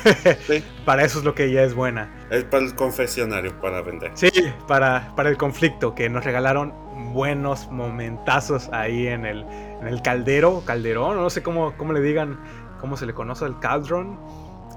para 0.85 1.05
eso 1.05 1.19
es 1.19 1.25
lo 1.25 1.35
que 1.35 1.45
ella 1.45 1.63
es 1.63 1.73
buena. 1.73 2.25
Es 2.31 2.43
para 2.43 2.65
el 2.65 2.75
confesionario, 2.75 3.59
para 3.61 3.81
vender. 3.81 4.11
Sí, 4.15 4.29
para, 4.67 5.13
para 5.15 5.29
el 5.29 5.37
conflicto, 5.37 5.93
que 5.93 6.09
nos 6.09 6.25
regalaron 6.25 6.73
buenos 7.13 7.69
momentazos 7.71 8.69
ahí 8.71 9.07
en 9.07 9.25
el, 9.25 9.45
en 9.83 9.93
el 9.93 10.01
caldero, 10.01 10.63
calderón, 10.65 11.17
no 11.17 11.29
sé 11.29 11.43
cómo, 11.43 11.73
cómo 11.77 11.93
le 11.93 12.01
digan, 12.01 12.39
cómo 12.79 12.95
se 12.95 13.05
le 13.05 13.13
conoce 13.13 13.45
el 13.45 13.59
caldron. 13.59 14.17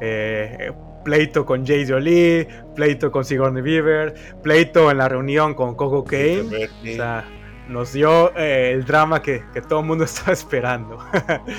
Eh, 0.01 0.73
pleito 1.05 1.47
con 1.47 1.65
Jay 1.65 1.87
Jolie, 1.89 2.49
pleito 2.75 3.13
con 3.13 3.25
Sigourney 3.25 3.63
Beaver, 3.63 4.15
pleito 4.43 4.91
en 4.91 4.99
la 4.99 5.09
reunión 5.09 5.55
con 5.55 5.77
Coco 5.77 6.03
Kane. 6.03 6.69
O 6.83 6.95
sea, 6.97 7.25
nos 7.69 7.93
dio 7.93 8.37
eh, 8.37 8.73
el 8.73 8.85
drama 8.85 9.23
que, 9.23 9.43
todo 9.69 9.81
el 9.81 9.87
mundo 9.87 10.05
estaba 10.05 10.33
esperando. 10.33 10.99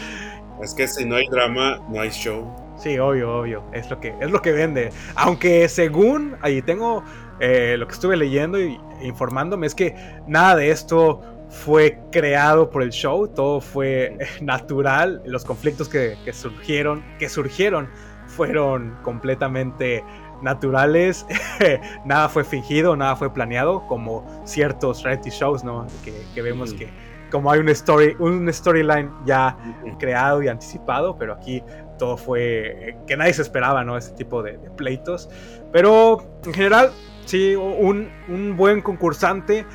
es 0.62 0.74
que 0.74 0.88
si 0.88 1.06
no 1.06 1.16
hay 1.16 1.28
drama, 1.30 1.80
no 1.90 2.02
hay 2.02 2.10
show. 2.10 2.54
Sí, 2.78 3.00
obvio, 3.00 3.40
obvio. 3.40 3.64
Es 3.72 3.90
lo 3.90 4.00
que, 4.02 4.14
es 4.20 4.30
lo 4.30 4.42
que 4.42 4.52
vende. 4.52 4.92
Aunque 5.16 5.70
según, 5.70 6.36
ahí 6.42 6.62
tengo 6.62 7.04
eh, 7.40 7.76
lo 7.78 7.88
que 7.88 7.94
estuve 7.94 8.18
leyendo 8.18 8.60
y 8.60 8.78
informándome, 9.02 9.66
es 9.66 9.74
que 9.74 9.96
nada 10.28 10.58
de 10.58 10.72
esto 10.72 11.22
fue 11.50 12.00
creado 12.12 12.70
por 12.70 12.84
el 12.84 12.90
show, 12.92 13.28
todo 13.28 13.62
fue 13.62 14.18
natural, 14.42 15.22
los 15.26 15.46
conflictos 15.46 15.90
que, 15.90 16.18
surgieron, 16.34 17.04
que 17.20 17.30
surgieron 17.30 17.90
fueron 18.28 18.98
completamente 19.04 20.04
naturales, 20.42 21.26
nada 22.06 22.30
fue 22.30 22.44
fingido, 22.44 22.96
nada 22.96 23.16
fue 23.16 23.34
planeado, 23.34 23.88
como 23.88 24.44
ciertos 24.46 25.04
reality 25.04 25.30
shows, 25.30 25.64
¿no? 25.64 25.88
Que, 26.04 26.42
vemos 26.42 26.74
que 26.74 26.90
como 27.32 27.52
hay 27.52 27.60
un 27.60 27.70
story, 27.70 28.16
un 28.20 28.52
storyline 28.52 29.12
ya 29.26 29.58
creado 30.00 30.42
y 30.44 30.48
anticipado, 30.48 31.18
pero 31.18 31.34
aquí 31.34 31.64
todo 31.98 32.16
fue 32.18 32.98
que 33.08 33.18
nadie 33.18 33.34
se 33.34 33.42
esperaba, 33.42 33.84
¿no? 33.84 33.98
Ese 33.98 34.12
tipo 34.14 34.44
de, 34.44 34.58
pleitos. 34.78 35.30
Pero 35.72 36.26
en 36.46 36.54
general, 36.54 36.92
sí, 37.26 37.56
un, 37.56 38.10
un 38.30 38.56
buen 38.56 38.82
concursante, 38.82 39.66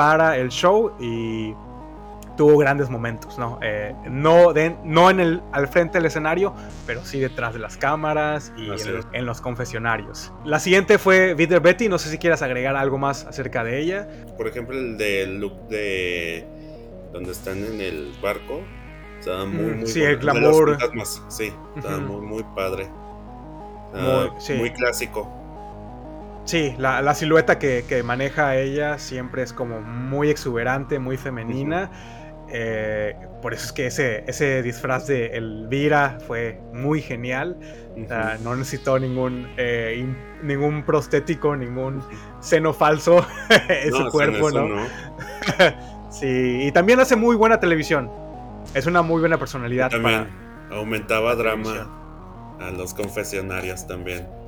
para 0.00 0.38
el 0.38 0.48
show 0.48 0.92
y 0.98 1.54
tuvo 2.34 2.56
grandes 2.56 2.88
momentos, 2.88 3.38
¿no? 3.38 3.58
Eh, 3.60 3.94
no, 4.08 4.54
no 4.82 5.10
en 5.10 5.20
el, 5.20 5.42
al 5.52 5.68
frente 5.68 5.98
del 5.98 6.06
escenario, 6.06 6.54
pero 6.86 7.04
sí 7.04 7.20
detrás 7.20 7.52
de 7.52 7.58
las 7.58 7.76
cámaras 7.76 8.50
y 8.56 8.70
en, 9.12 9.26
los 9.26 9.42
confesionarios. 9.42 10.32
La 10.42 10.58
siguiente 10.58 10.96
fue 10.96 11.34
Bitter 11.34 11.60
Betty, 11.60 11.90
no 11.90 11.98
sé 11.98 12.08
si 12.08 12.16
quieras 12.16 12.40
agregar 12.40 12.76
algo 12.76 12.96
más 12.96 13.26
acerca 13.26 13.62
de 13.62 13.78
ella. 13.78 14.08
Por 14.38 14.48
ejemplo, 14.48 14.74
el 14.74 14.96
del 14.96 15.38
look 15.38 15.68
de 15.68 16.46
donde 17.12 17.32
están 17.32 17.62
en 17.62 17.82
el 17.82 18.14
barco. 18.22 18.62
O 19.28 19.46
muy, 19.46 19.64
mm, 19.64 19.78
muy 19.80 19.86
sí, 19.86 20.00
el 20.00 20.16
glamour. 20.16 20.78
Sí, 21.28 21.52
muy, 22.08 22.22
muy 22.22 22.42
padre. 22.56 22.88
Ah, 23.92 24.30
muy 24.56 24.70
clásico. 24.70 25.39
Sí, 26.50 26.74
la, 26.78 27.14
silueta 27.14 27.60
que, 27.60 28.02
maneja 28.04 28.56
ella 28.56 28.98
siempre 28.98 29.42
es 29.42 29.52
como 29.52 29.80
muy 29.82 30.30
exuberante, 30.30 30.98
muy 30.98 31.16
femenina. 31.16 31.92
Eh, 32.48 33.14
por 33.40 33.54
eso 33.54 33.66
es 33.66 33.72
que 33.72 33.86
ese, 33.86 34.24
ese 34.26 34.60
disfraz 34.60 35.06
de 35.06 35.26
Elvira 35.26 36.18
fue 36.26 36.60
muy 36.72 37.02
genial. 37.02 37.56
no 38.42 38.56
necesitó 38.56 38.98
ningún, 38.98 39.48
eh, 39.58 40.04
ningún 40.42 40.82
prostético, 40.82 41.54
ningún 41.54 42.02
seno 42.40 42.72
falso 42.72 43.24
en 43.68 43.92
su 43.92 44.08
cuerpo, 44.08 44.50
¿no? 44.50 44.86
sí, 46.10 46.62
y 46.64 46.72
también 46.72 46.98
hace 46.98 47.14
muy 47.14 47.36
buena 47.36 47.60
televisión. 47.60 48.10
Es 48.74 48.86
una 48.86 49.02
muy 49.02 49.20
buena 49.20 49.38
personalidad. 49.38 49.88
También 49.88 50.26
aumentaba 50.72 51.36
drama 51.36 51.86
a 52.58 52.72
los 52.72 52.92
confesionarios 52.92 53.86
también. 53.86 54.39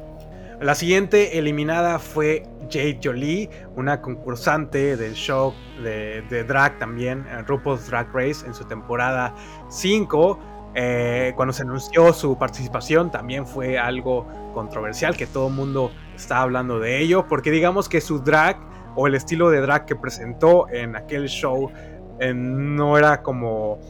La 0.62 0.76
siguiente 0.76 1.38
eliminada 1.40 1.98
fue 1.98 2.44
Jade 2.70 3.00
Jolie, 3.02 3.50
una 3.74 4.00
concursante 4.00 4.96
del 4.96 5.14
show 5.14 5.52
de, 5.82 6.44
drag 6.46 6.78
también, 6.78 7.26
RuPaul's 7.48 7.88
Drag 7.88 8.06
Race, 8.14 8.46
en 8.46 8.54
su 8.54 8.64
temporada 8.66 9.34
5. 9.68 10.38
Eh, 10.76 11.32
cuando 11.34 11.52
se 11.52 11.62
anunció 11.62 12.12
su 12.12 12.38
participación 12.38 13.10
también 13.10 13.44
fue 13.44 13.76
algo 13.76 14.28
controversial, 14.54 15.16
que 15.16 15.26
todo 15.26 15.48
el 15.48 15.54
mundo 15.54 15.90
está 16.14 16.42
hablando 16.42 16.78
de 16.78 17.00
ello, 17.00 17.26
porque 17.26 17.50
digamos 17.50 17.88
que 17.88 18.00
su 18.00 18.20
drag 18.20 18.56
o 18.94 19.08
el 19.08 19.16
estilo 19.16 19.50
de 19.50 19.62
drag 19.62 19.84
que 19.84 19.96
presentó 19.96 20.68
en 20.68 20.94
aquel 20.94 21.26
show 21.28 21.72
no 22.20 22.96
era 22.96 23.20
como 23.20 23.80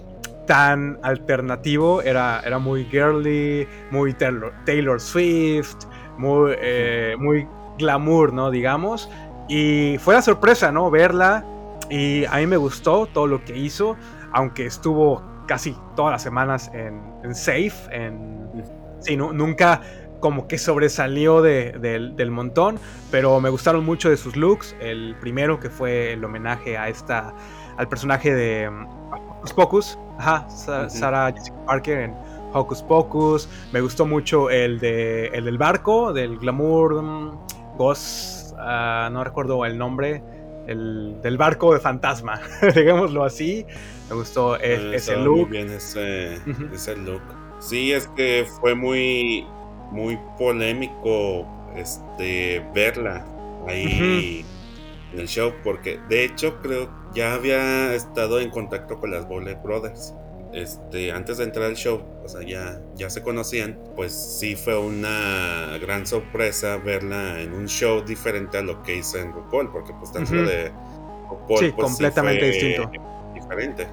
tan 0.47 0.99
alternativo, 1.03 2.03
era, 2.03 2.41
era 2.45 2.59
muy 2.59 2.85
girly, 2.87 3.67
muy 3.91 4.15
Taylor, 4.15 5.01
Swift, 5.01 5.87
muy, 6.19 6.55
eh, 6.59 7.17
muy 7.19 7.49
glamour, 7.79 8.33
¿no? 8.33 8.51
Digamos. 8.51 9.11
Y 9.49 9.97
fue 9.99 10.15
la 10.15 10.23
sorpresa, 10.23 10.73
¿no? 10.73 10.91
Verla. 10.91 11.45
Y 11.91 12.25
a 12.27 12.37
mí 12.37 12.47
me 12.47 12.57
gustó 12.57 13.07
todo 13.07 13.27
lo 13.27 13.45
que 13.45 13.57
hizo, 13.57 13.97
aunque 14.33 14.67
estuvo 14.67 15.23
casi 15.47 15.77
todas 15.97 16.13
las 16.13 16.23
semanas 16.23 16.71
en, 16.73 17.35
Safe, 17.35 17.73
en... 17.91 18.65
Sí, 19.01 19.17
nunca 19.17 19.81
como 20.21 20.47
que 20.47 20.57
sobresalió 20.57 21.43
del 21.43 22.31
montón, 22.31 22.79
pero 23.11 23.41
me 23.41 23.51
gustaron 23.51 23.85
mucho 23.85 24.09
de 24.09 24.17
sus 24.17 24.37
looks. 24.37 24.75
El 24.81 25.17
primero 25.21 25.59
que 25.59 25.69
fue 25.69 26.13
el 26.13 26.25
homenaje 26.25 26.79
a 26.79 26.89
esta, 26.89 27.35
al 27.77 27.89
personaje 27.89 28.33
de 28.33 28.71
Hocus 29.11 29.53
Pocus, 29.53 29.99
ajá, 30.19 30.49
Sarah 30.49 31.33
Jessica 31.33 31.57
Parker 31.67 31.99
en 31.99 32.15
Hocus 32.53 32.83
Pocus. 32.83 33.49
Me 33.73 33.81
gustó 33.81 34.07
mucho 34.07 34.51
el, 34.51 34.79
de, 34.79 35.27
el 35.29 35.45
del 35.45 35.59
barco, 35.59 36.13
del 36.13 36.39
glamour 36.39 36.95
um, 36.95 37.39
Ghost, 37.77 38.55
ah, 38.59 39.09
no 39.13 39.25
recuerdo 39.25 39.65
el 39.65 39.79
nombre, 39.79 40.23
el 40.67 41.21
del 41.23 41.37
barco 41.37 41.73
de 41.73 41.81
fantasma, 41.81 42.41
digámoslo 42.75 43.25
así. 43.25 43.67
Me 44.09 44.17
gustó 44.17 44.59
e, 44.61 44.97
ese 44.97 45.17
look. 45.17 45.49
Muy 45.49 45.59
bien 45.59 45.71
ese, 45.71 46.35
ese 46.73 46.97
look. 46.97 47.23
Sí, 47.61 47.93
es 47.93 48.09
que 48.09 48.47
fue 48.61 48.75
muy 48.75 49.47
muy 49.93 50.19
polémico 50.39 51.47
este 51.77 52.65
verla 52.75 53.27
ahí 53.69 54.45
en 55.13 55.21
el 55.21 55.29
show 55.29 55.53
porque 55.63 56.01
de 56.09 56.25
hecho 56.25 56.59
creo 56.63 56.91
ya 57.15 57.35
había 57.35 57.95
estado 57.95 58.41
en 58.41 58.51
contacto 58.51 58.99
con 58.99 59.11
las 59.11 59.29
Bowler 59.29 59.59
Brothers 59.63 60.15
este 60.53 61.13
antes 61.13 61.39
de 61.39 61.45
entrar 61.45 61.67
al 61.67 61.77
show 61.77 62.03
o 62.25 62.29
sea 62.29 62.43
ya 62.43 62.81
ya 62.95 63.09
se 63.11 63.23
conocían 63.23 63.79
pues 63.97 64.13
sí 64.13 64.55
fue 64.55 64.79
una 64.79 65.79
gran 65.81 66.07
sorpresa 66.07 66.77
verla 66.77 67.41
en 67.41 67.53
un 67.53 67.69
show 67.69 68.03
diferente 68.05 68.59
a 68.59 68.63
lo 68.63 68.83
que 68.83 68.97
hizo 68.97 69.19
en 69.19 69.33
RuPaul 69.33 69.71
porque 69.73 69.93
pues 69.99 70.13
tan 70.13 70.27
solo 70.27 70.43
de 70.43 70.71
RuPaul 71.31 71.59
sí, 71.59 71.73
pues, 71.75 71.87
completamente 71.89 72.51
distinto 72.51 72.91
diferente 73.35 73.87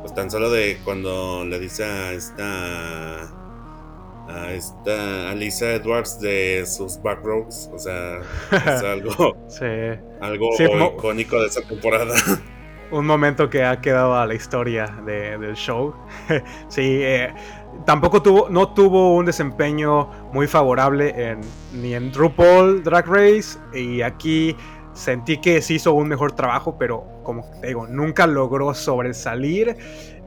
pues 0.00 0.14
tan 0.14 0.30
solo 0.30 0.50
de 0.50 0.78
cuando 0.84 1.44
le 1.44 1.58
dice 1.58 1.84
a 1.84 2.12
esta 2.12 3.30
a 4.30 4.52
esta 4.52 5.30
Alisa 5.30 5.72
Edwards 5.72 6.20
de 6.20 6.64
sus 6.66 7.00
Backroads. 7.02 7.70
O 7.72 7.78
sea, 7.78 8.20
es 8.52 8.82
algo, 8.84 9.36
algo 10.20 10.50
icónico 10.94 11.40
de 11.40 11.46
esa 11.48 11.62
temporada. 11.62 12.14
Un 12.90 13.06
momento 13.06 13.48
que 13.48 13.64
ha 13.64 13.80
quedado 13.80 14.16
a 14.16 14.26
la 14.26 14.34
historia 14.34 14.86
del 15.06 15.54
show. 15.54 15.94
sí, 16.68 17.00
eh, 17.02 17.32
tampoco 17.84 18.20
tuvo, 18.20 18.48
no 18.50 18.74
tuvo 18.74 19.14
un 19.14 19.26
desempeño 19.26 20.08
muy 20.32 20.48
favorable 20.48 21.14
en, 21.16 21.40
ni 21.72 21.94
en 21.94 22.12
RuPaul 22.12 22.82
Drag 22.82 23.06
Race. 23.06 23.58
Y 23.72 24.02
aquí 24.02 24.56
sentí 24.92 25.38
que 25.38 25.62
sí 25.62 25.74
hizo 25.74 25.92
un 25.92 26.08
mejor 26.08 26.32
trabajo, 26.32 26.76
pero 26.78 27.04
como 27.22 27.44
te 27.60 27.68
digo, 27.68 27.86
nunca 27.86 28.26
logró 28.26 28.74
sobresalir. 28.74 29.76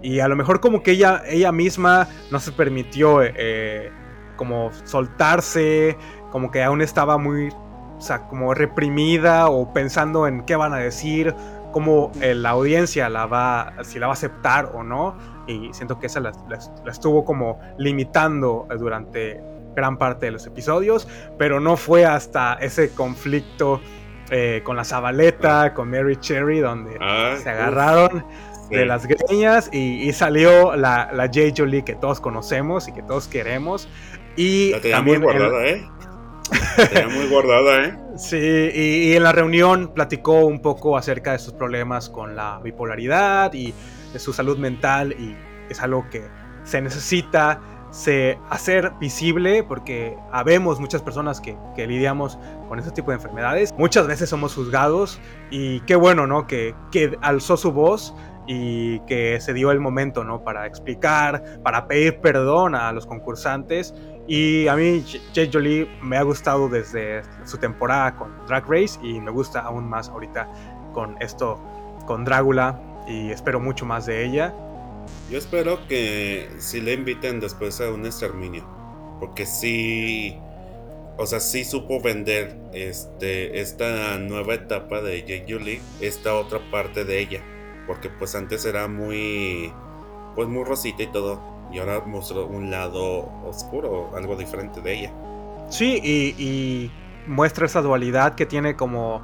Y 0.02 0.20
a 0.20 0.28
lo 0.28 0.36
mejor 0.36 0.62
como 0.62 0.84
que 0.84 0.92
ella, 0.92 1.22
ella 1.28 1.52
misma 1.52 2.08
no 2.32 2.40
se 2.40 2.54
permitió 2.54 3.22
eh, 3.22 3.92
como 4.38 4.72
soltarse, 4.86 5.98
como 6.32 6.50
que 6.52 6.64
aún 6.64 6.82
estaba 6.82 7.18
muy, 7.18 7.50
o 7.50 8.02
sea, 8.02 8.28
como 8.28 8.54
reprimida 8.54 9.50
o 9.50 9.74
pensando 9.74 10.28
en 10.28 10.44
qué 10.44 10.56
van 10.56 10.74
a 10.74 10.78
decir, 10.78 11.34
cómo 11.74 12.14
eh, 12.22 12.34
la 12.34 12.52
audiencia 12.52 13.10
la 13.10 13.26
va, 13.26 13.74
si 13.84 14.00
la 14.00 14.08
va 14.08 14.14
a 14.14 14.16
aceptar 14.16 14.72
o 14.74 14.84
no. 14.84 15.18
Y 15.46 15.74
siento 15.74 16.00
que 16.00 16.08
esa 16.08 16.22
la, 16.22 16.32
estuvo 16.90 17.26
como 17.26 17.60
limitando 17.78 18.66
durante 18.80 19.44
gran 19.76 19.98
parte 19.98 20.28
de 20.28 20.32
los 20.32 20.46
episodios, 20.48 21.08
pero 21.38 21.60
no 21.60 21.76
fue 21.76 22.06
hasta 22.06 22.54
ese 22.62 22.94
conflicto 22.94 23.82
eh, 24.30 24.62
con 24.64 24.78
la 24.78 24.86
Zabaleta, 24.86 25.74
con 25.74 25.90
Mary 25.90 26.16
Cherry, 26.16 26.60
donde 26.60 26.98
ah, 27.02 27.36
se 27.42 27.50
agarraron 27.50 28.24
de 28.70 28.86
las 28.86 29.06
greñas 29.06 29.70
y, 29.74 30.12
salió 30.14 30.76
la, 30.76 31.10
la 31.14 31.26
J. 31.26 31.54
Jolie 31.56 31.84
que 31.84 31.96
todos 31.96 32.22
conocemos 32.22 32.88
y 32.88 32.94
que 32.94 33.04
todos 33.04 33.28
queremos. 33.28 33.90
Y 34.36 34.72
la 34.72 34.82
tenía 34.82 35.02
muy 35.02 35.18
guardada, 35.18 35.66
¿eh? 35.66 35.88
Tenía 36.90 37.10
muy 37.10 37.28
guardada, 37.28 37.86
¿eh? 37.86 37.98
Sí, 38.18 38.38
y, 38.38 39.14
en 39.16 39.24
la 39.24 39.32
reunión 39.32 39.94
platicó 39.94 40.46
un 40.46 40.62
poco 40.62 40.98
acerca 40.98 41.32
de 41.32 41.40
sus 41.40 41.54
problemas 41.54 42.10
con 42.10 42.36
la 42.36 42.60
bipolaridad 42.64 43.54
y 43.54 43.74
de 44.12 44.20
su 44.20 44.34
salud 44.34 44.58
mental 44.58 45.14
y 45.14 45.36
es 45.70 45.82
algo 45.82 46.08
que 46.10 46.24
se 46.64 46.82
necesita 46.82 47.60
se 47.92 48.40
hacer 48.50 48.92
visible 49.00 49.64
porque 49.64 50.18
habemos 50.32 50.80
muchas 50.80 51.04
personas 51.04 51.40
que, 51.40 51.56
que, 51.76 51.86
lidiamos 51.86 52.40
con 52.68 52.80
ese 52.80 52.90
tipo 52.90 53.12
de 53.12 53.18
enfermedades. 53.18 53.72
Muchas 53.78 54.08
veces 54.08 54.30
somos 54.30 54.56
juzgados 54.56 55.20
y 55.52 55.80
qué 55.82 55.96
bueno, 55.96 56.26
¿no? 56.26 56.48
Que, 56.48 56.74
que 56.92 57.16
alzó 57.22 57.56
su 57.56 57.72
voz 57.72 58.16
y 58.48 59.00
que 59.02 59.40
se 59.40 59.54
dio 59.54 59.72
el 59.72 59.80
momento, 59.80 60.24
¿no? 60.24 60.44
Para 60.44 60.66
explicar, 60.66 61.62
para 61.64 61.88
pedir 61.88 62.20
perdón 62.20 62.76
a 62.76 62.92
los 62.92 63.06
concursantes. 63.06 63.94
Y 64.28 64.68
a 64.68 64.76
mí 64.76 65.04
Jay 65.34 65.50
Jolie 65.52 65.88
me 66.02 66.18
ha 66.18 66.24
gustado 66.24 66.70
desde 66.70 67.24
su 67.46 67.58
temporada 67.58 68.16
con 68.16 68.46
Drag 68.48 68.66
Race 68.70 69.00
y 69.04 69.20
me 69.20 69.32
gusta 69.32 69.60
aún 69.62 69.88
más 69.90 70.10
ahorita 70.10 70.50
con 70.94 71.22
esto, 71.22 71.60
con 72.06 72.24
Drácula 72.24 72.80
y 73.08 73.32
espero 73.32 73.60
mucho 73.60 73.86
más 73.86 74.06
de 74.06 74.26
ella. 74.26 74.54
Yo 75.30 75.38
espero 75.38 75.86
que 75.88 76.50
si 76.60 76.80
le 76.80 76.94
inviten 76.94 77.40
después 77.42 77.82
a 77.82 77.90
un 77.90 78.06
exterminio, 78.06 78.66
porque 79.20 79.46
sí, 79.46 80.40
o 81.18 81.26
sea, 81.26 81.42
sí 81.42 81.66
supo 81.66 82.00
vender 82.00 82.58
este, 82.72 83.60
esta 83.60 84.18
nueva 84.20 84.54
etapa 84.54 85.02
de 85.02 85.24
Jay 85.28 85.46
Jolie, 85.48 85.82
esta 86.00 86.36
otra 86.36 86.60
parte 86.72 87.04
de 87.04 87.20
ella 87.20 87.44
porque 87.88 88.10
pues 88.10 88.36
antes 88.36 88.66
era 88.66 88.88
muy 88.88 89.74
pues 90.36 90.48
muy 90.48 90.64
rosita 90.64 91.04
y 91.04 91.08
todo 91.08 91.42
y 91.74 91.80
ahora 91.80 92.02
mostró 92.06 92.46
un 92.46 92.70
lado 92.70 93.30
oscuro, 93.46 94.12
algo 94.16 94.36
diferente 94.36 94.80
de 94.80 95.00
ella. 95.00 95.12
Sí, 95.70 96.00
y, 96.04 96.92
muestra 97.26 97.66
esa 97.66 97.82
dualidad 97.82 98.36
que 98.36 98.46
tiene 98.46 98.76
como, 98.76 99.22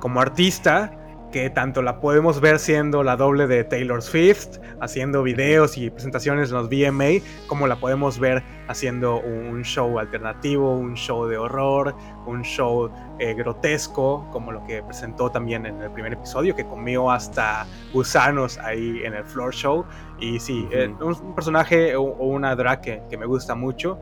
como 0.00 0.20
artista 0.20 0.90
que 1.32 1.50
tanto 1.50 1.82
la 1.82 1.98
podemos 1.98 2.40
ver 2.40 2.58
siendo 2.58 3.02
la 3.02 3.16
doble 3.16 3.46
de 3.46 3.64
Taylor 3.64 4.02
Swift, 4.02 4.58
haciendo 4.80 5.22
videos 5.22 5.76
y 5.78 5.90
presentaciones 5.90 6.50
en 6.50 6.56
los 6.56 6.68
VMA, 6.68 7.24
como 7.48 7.66
la 7.66 7.76
podemos 7.76 8.18
ver 8.18 8.42
haciendo 8.68 9.18
un 9.18 9.62
show 9.62 9.98
alternativo, 9.98 10.76
un 10.76 10.94
show 10.94 11.26
de 11.26 11.36
horror, 11.38 11.96
un 12.26 12.42
show 12.42 12.90
eh, 13.18 13.34
grotesco, 13.34 14.28
como 14.30 14.52
lo 14.52 14.62
que 14.64 14.82
presentó 14.82 15.30
también 15.30 15.66
en 15.66 15.80
el 15.80 15.90
primer 15.90 16.12
episodio, 16.12 16.54
que 16.54 16.64
comió 16.64 17.10
hasta 17.10 17.66
gusanos 17.92 18.58
ahí 18.58 19.00
en 19.02 19.14
el 19.14 19.24
floor 19.24 19.54
show. 19.54 19.84
Y 20.20 20.38
sí, 20.38 20.68
eh, 20.70 20.94
un, 21.00 21.34
personaje 21.34 21.96
o, 21.96 22.02
una 22.02 22.54
drag 22.54 22.82
que, 22.82 23.16
me 23.16 23.26
gusta 23.26 23.54
mucho. 23.54 23.98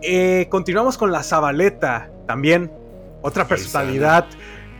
Eh, 0.00 0.48
continuamos 0.50 0.98
con 0.98 1.12
la 1.12 1.22
Zabaleta, 1.22 2.10
también 2.26 2.72
otra 3.20 3.46
personalidad 3.46 4.26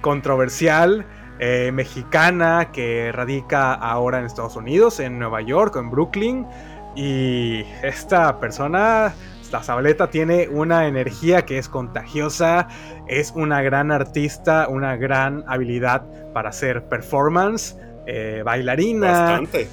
controversial. 0.01 1.07
Eh, 1.45 1.73
mexicana 1.73 2.71
que 2.71 3.11
radica 3.11 3.75
ahora 3.75 4.21
en 4.21 4.27
Estados 4.27 4.55
Unidos, 4.55 5.01
en 5.01 5.19
Nueva 5.19 5.41
York 5.41 5.75
o 5.75 5.81
en 5.81 5.91
Brooklyn. 5.91 6.47
Y 6.95 7.65
esta 7.83 8.39
persona, 8.39 9.13
la 9.51 9.63
Zabaleta, 9.65 10.09
tiene 10.09 10.47
una 10.47 10.87
energía 10.87 11.45
que 11.45 11.59
es 11.59 11.69
contagiosa, 11.69 12.69
es 13.09 13.33
una 13.35 13.61
gran 13.61 13.91
artista, 13.91 14.69
una 14.69 14.95
gran 14.95 15.43
habilidad 15.49 16.05
para 16.33 16.51
hacer 16.51 16.85
performance, 16.85 17.77
eh, 18.07 18.43
bailarina. 18.45 19.11
Bastante. 19.11 19.69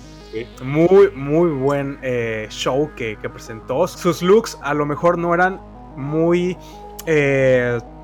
Muy, 0.63 1.11
muy 1.13 1.51
buen 1.51 1.99
eh, 2.01 2.47
show 2.49 2.89
que, 2.95 3.15
que, 3.21 3.29
presentó. 3.29 3.87
Sus 3.87 4.23
looks 4.23 4.57
a 4.63 4.73
lo 4.73 4.87
mejor 4.87 5.19
no 5.19 5.35
eran 5.35 5.61
muy 5.95 6.57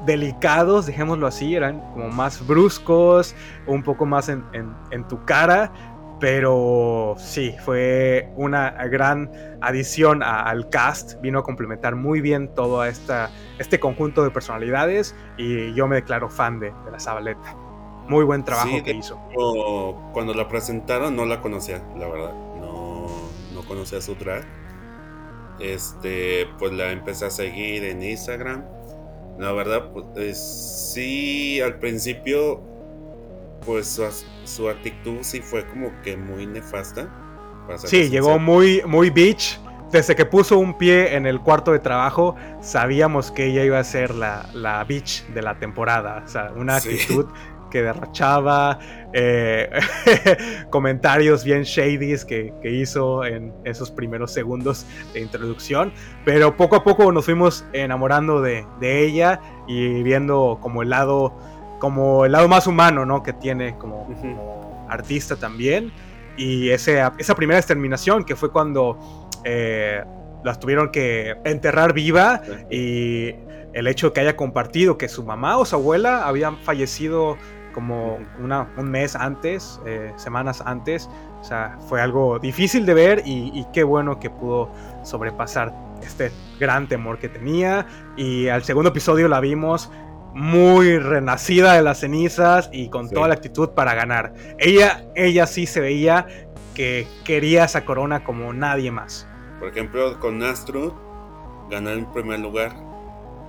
delicados, 0.05 0.85
dejémoslo 0.85 1.27
así, 1.27 1.55
eran 1.55 1.79
como 1.93 2.09
más 2.09 2.45
bruscos, 2.45 3.35
un 3.67 3.83
poco 3.83 4.05
más 4.05 4.29
en, 4.29 4.43
tu 5.09 5.23
cara, 5.25 5.71
pero 6.19 7.15
sí, 7.17 7.55
fue 7.63 8.31
una 8.35 8.71
gran 8.87 9.29
adición 9.61 10.23
al 10.23 10.69
cast, 10.69 11.19
vino 11.21 11.39
a 11.39 11.43
complementar 11.43 11.95
muy 11.95 12.21
bien 12.21 12.53
todo 12.53 12.85
esta, 12.85 13.31
este 13.59 13.79
conjunto 13.79 14.23
de 14.23 14.31
personalidades 14.31 15.15
y 15.37 15.73
yo 15.73 15.87
me 15.87 15.97
declaro 15.97 16.29
fan 16.29 16.59
de, 16.59 16.71
la 16.91 16.99
Zabaleta. 16.99 17.55
Muy 18.07 18.23
buen 18.23 18.43
trabajo 18.43 18.83
que 18.83 18.91
hizo. 18.91 19.19
Cuando 20.13 20.35
la 20.35 20.47
presentaron 20.47 21.15
no 21.15 21.25
la 21.25 21.41
conocía, 21.41 21.81
la 21.97 22.07
verdad, 22.07 22.33
no, 22.61 23.07
no 23.53 23.61
conocía 23.67 23.99
su 23.99 24.13
drag. 24.13 24.45
Este, 25.59 26.47
pues 26.59 26.73
la 26.73 26.91
empecé 26.91 27.25
a 27.25 27.29
seguir 27.31 27.83
en 27.85 28.03
Instagram 28.03 28.63
La 29.37 29.51
verdad, 29.51 29.91
pues 29.91 30.37
sí, 30.93 31.59
al 31.61 31.79
principio, 31.79 32.61
pues 33.65 33.99
su, 34.45 34.69
actitud 34.69 35.17
sí 35.21 35.41
fue 35.41 35.65
como 35.67 35.91
que 36.03 36.15
muy 36.15 36.45
nefasta. 36.45 37.09
Sí, 37.85 38.09
llegó 38.09 38.39
muy, 38.39 38.81
muy 38.85 39.09
bitch. 39.09 39.59
Desde 39.91 40.15
que 40.15 40.25
puso 40.25 40.57
un 40.57 40.77
pie 40.77 41.15
en 41.15 41.25
el 41.25 41.39
cuarto 41.39 41.71
de 41.71 41.79
trabajo, 41.79 42.35
sabíamos 42.59 43.31
que 43.31 43.45
ella 43.47 43.63
iba 43.63 43.79
a 43.79 43.83
ser 43.83 44.13
la, 44.13 44.45
la 44.53 44.83
bitch 44.83 45.25
de 45.27 45.41
la 45.41 45.57
temporada. 45.59 46.23
O 46.25 46.27
sea, 46.27 46.51
una 46.55 46.77
actitud 46.77 47.27
que 47.75 47.81
derrachaba, 47.81 48.79
eh, 49.11 49.69
comentarios 50.69 51.43
bien 51.43 51.63
shady 51.63 52.15
que, 52.25 52.53
que, 52.61 52.71
hizo 52.71 53.25
en 53.25 53.51
esos 53.65 53.91
primeros 53.91 54.31
segundos 54.31 54.85
de 55.13 55.19
introducción, 55.19 55.91
pero 56.23 56.55
poco 56.55 56.77
a 56.77 56.85
poco 56.85 57.11
nos 57.11 57.25
fuimos 57.25 57.65
enamorando 57.73 58.41
de, 58.41 58.65
de 58.79 59.05
ella 59.05 59.41
y 59.67 60.03
viendo 60.03 60.57
como 60.61 60.83
el 60.83 60.89
lado, 60.89 61.37
como 61.79 62.23
el 62.23 62.31
lado 62.31 62.47
más 62.47 62.65
humano, 62.65 63.05
¿no? 63.05 63.23
Que 63.23 63.33
tiene 63.33 63.77
como, 63.77 64.07
artista 64.89 65.35
también. 65.35 65.91
Y 66.37 66.69
ese, 66.69 67.03
esa 67.17 67.35
primera 67.35 67.59
exterminación 67.59 68.23
que 68.23 68.37
fue 68.37 68.53
cuando 68.53 69.27
eh, 69.43 70.01
las 70.45 70.61
tuvieron 70.61 70.91
que 70.91 71.35
enterrar 71.43 71.91
viva 71.91 72.41
y 72.71 73.35
el 73.75 73.87
hecho 73.87 74.07
de 74.07 74.13
que 74.13 74.21
haya 74.21 74.37
compartido 74.37 74.97
que 74.97 75.09
su 75.09 75.25
mamá 75.25 75.57
o 75.57 75.65
su 75.65 75.75
abuela 75.75 76.25
habían 76.25 76.57
fallecido 76.59 77.37
como 77.75 78.19
una, 78.39 78.69
un 78.77 78.89
mes 78.89 79.17
antes, 79.17 79.81
eh, 79.85 80.13
semanas 80.15 80.63
antes. 80.65 81.09
O 81.41 81.43
sea, 81.43 81.77
fue 81.89 82.01
algo 82.01 82.39
difícil 82.39 82.85
de 82.85 82.93
ver 82.93 83.21
y, 83.25 83.65
qué 83.73 83.83
bueno 83.83 84.17
que 84.17 84.29
pudo 84.29 84.71
sobrepasar 85.03 85.75
este 86.01 86.31
gran 86.57 86.87
temor 86.87 87.19
que 87.19 87.27
tenía. 87.27 87.85
Y 88.15 88.47
al 88.47 88.63
segundo 88.63 88.89
episodio 88.89 89.27
la 89.27 89.41
vimos 89.41 89.91
muy 90.33 90.97
renacida 90.97 91.73
de 91.73 91.81
las 91.83 91.99
cenizas 91.99 92.69
y 92.71 92.89
con 92.89 93.09
toda 93.09 93.27
la 93.27 93.35
actitud 93.35 93.69
para 93.69 93.93
ganar. 93.93 94.33
Ella, 94.57 95.05
ella 95.13 95.45
sí 95.45 95.65
se 95.65 95.81
veía 95.81 96.25
que 96.73 97.07
quería 97.25 97.65
esa 97.65 97.83
corona 97.83 98.23
como 98.23 98.53
nadie 98.53 98.89
más. 98.89 99.27
Por 99.59 99.67
ejemplo, 99.67 100.19
con 100.19 100.41
Astro 100.43 100.95
ganó 101.69 101.89
en 101.89 102.05
primer 102.11 102.39
lugar. 102.39 102.73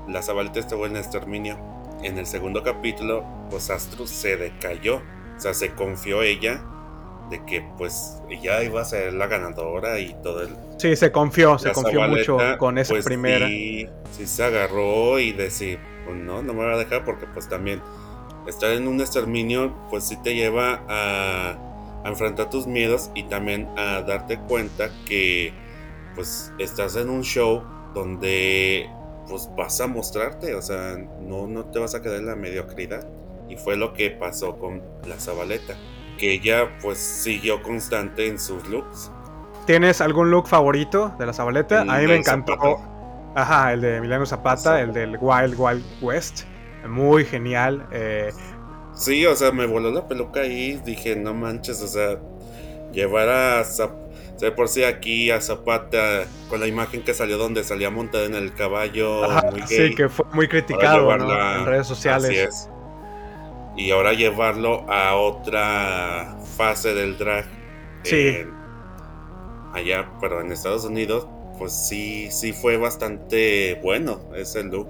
La 0.09 0.23
Zabaleta 0.23 0.61
estuvo 0.61 0.87
en 0.87 0.97
exterminio 0.97 1.59
en 2.03 2.19
el 2.19 2.27
segundo 2.27 2.63
capítulo, 2.63 3.25
pues 3.51 3.71
Astro 3.71 4.07
se 4.07 4.37
decayó. 4.37 4.97
O 5.37 5.41
sea, 5.41 5.55
se 5.55 5.73
confió 5.73 6.23
ella 6.23 6.63
de 7.31 7.45
que 7.45 7.65
pues 7.77 8.23
ella 8.31 8.63
iba 8.63 8.81
a 8.81 8.85
ser 8.85 9.13
la 9.13 9.27
ganadora 9.27 9.99
y 9.99 10.15
todo 10.23 10.43
el... 10.43 10.51
Sí, 10.79 10.95
se 10.97 11.11
confió, 11.11 11.59
se 11.59 11.73
confió 11.73 12.03
mucho 12.09 12.39
con 12.59 12.79
esa 12.79 12.95
pues, 12.95 13.05
primera. 13.05 13.47
Sí, 13.47 13.89
sí, 14.13 14.27
se 14.27 14.45
agarró 14.45 15.19
y 15.19 15.33
decir, 15.33 15.79
pues 16.05 16.17
no, 16.17 16.43
no 16.43 16.55
me 16.55 16.65
va 16.65 16.75
a 16.75 16.79
dejar 16.79 17.05
porque 17.05 17.27
pues 17.27 17.49
también 17.49 17.83
estar 18.47 18.71
en 18.71 18.87
un 18.87 19.01
exterminio 19.01 19.75
pues 19.91 20.05
sí 20.05 20.17
te 20.23 20.35
lleva 20.35 20.85
a, 20.89 21.59
a 22.05 22.09
enfrentar 22.09 22.49
tus 22.49 22.67
miedos 22.67 23.11
y 23.15 23.25
también 23.25 23.69
a 23.77 24.03
darte 24.03 24.39
cuenta 24.39 24.91
que 25.07 25.53
pues 26.15 26.53
estás 26.59 26.97
en 26.97 27.11
un 27.11 27.23
show 27.23 27.65
donde 27.93 28.89
pues 29.29 29.51
vas 29.57 29.81
a 29.81 29.87
mostrarte, 29.87 30.55
o 30.55 30.63
sea, 30.63 30.97
no, 31.21 31.47
no 31.47 31.65
te 31.67 31.79
vas 31.79 31.95
a 31.95 32.03
quedar 32.03 32.19
en 32.19 32.27
la 32.27 32.37
mediocridad. 32.37 33.07
Y 33.49 33.57
fue 33.57 33.77
lo 33.77 33.93
que 33.93 34.11
pasó 34.11 34.59
con 34.59 34.83
la 35.07 35.19
Zabaleta, 35.19 35.77
que 36.19 36.33
ella 36.33 36.79
pues 36.83 36.99
siguió 36.99 37.63
constante 37.63 38.27
en 38.27 38.39
sus 38.39 38.67
looks. 38.69 39.11
¿Tienes 39.67 40.01
algún 40.01 40.31
look 40.31 40.49
favorito 40.49 41.15
de 41.19 41.27
la 41.27 41.33
Zabaleta? 41.33 41.83
a 41.83 41.99
mí 41.99 42.07
me 42.07 42.17
encantó. 42.17 42.55
Ajá, 43.35 43.73
el 43.73 43.83
de 43.83 43.97
Emiliano 43.97 44.25
Zapata, 44.25 44.81
el 44.81 44.93
del 44.93 45.19
Wild 45.21 45.55
Wild 45.59 45.85
West. 46.01 46.45
Muy 46.89 47.25
genial. 47.25 47.87
Eh. 47.93 48.33
Sí, 48.95 49.27
o 49.27 49.37
sea, 49.37 49.53
me 49.53 49.67
voló 49.67 49.91
la 49.91 50.07
peluca 50.07 50.41
ahí. 50.41 50.81
Dije, 50.85 51.17
no 51.17 51.35
manches, 51.35 51.83
o 51.83 51.87
sea, 51.87 52.19
llevar 52.93 53.29
a 53.29 53.65
Zapata 53.65 54.06
de 54.41 54.53
por 54.53 54.69
sí 54.69 54.85
aquí 54.85 55.31
a 55.31 55.41
Zapata 55.41 56.27
con 56.49 56.61
la 56.61 56.67
imagen 56.67 57.03
que 57.03 57.15
salió 57.15 57.39
donde 57.39 57.65
salía 57.65 57.91
montada 57.91 58.27
en 58.27 58.35
el 58.35 58.53
caballo. 58.53 59.23
sí, 59.67 59.95
que 59.95 60.09
fue 60.09 60.27
muy 60.33 60.49
criticado 60.49 61.13
en 61.13 61.67
redes 61.67 61.87
sociales. 61.87 62.69
Y 63.77 63.91
ahora 63.91 64.13
llevarlo 64.15 64.91
a 64.91 65.15
otra 65.17 66.39
fase 66.57 66.95
del 66.95 67.19
drag. 67.19 67.45
Sí. 68.03 68.39
allá, 69.75 70.09
pero 70.21 70.41
en 70.41 70.53
Estados 70.53 70.85
Unidos, 70.85 71.27
pues 71.59 71.73
sí, 71.73 72.29
sí 72.31 72.53
fue 72.53 72.77
bastante 72.77 73.81
bueno 73.83 74.21
ese 74.35 74.63
look. 74.63 74.89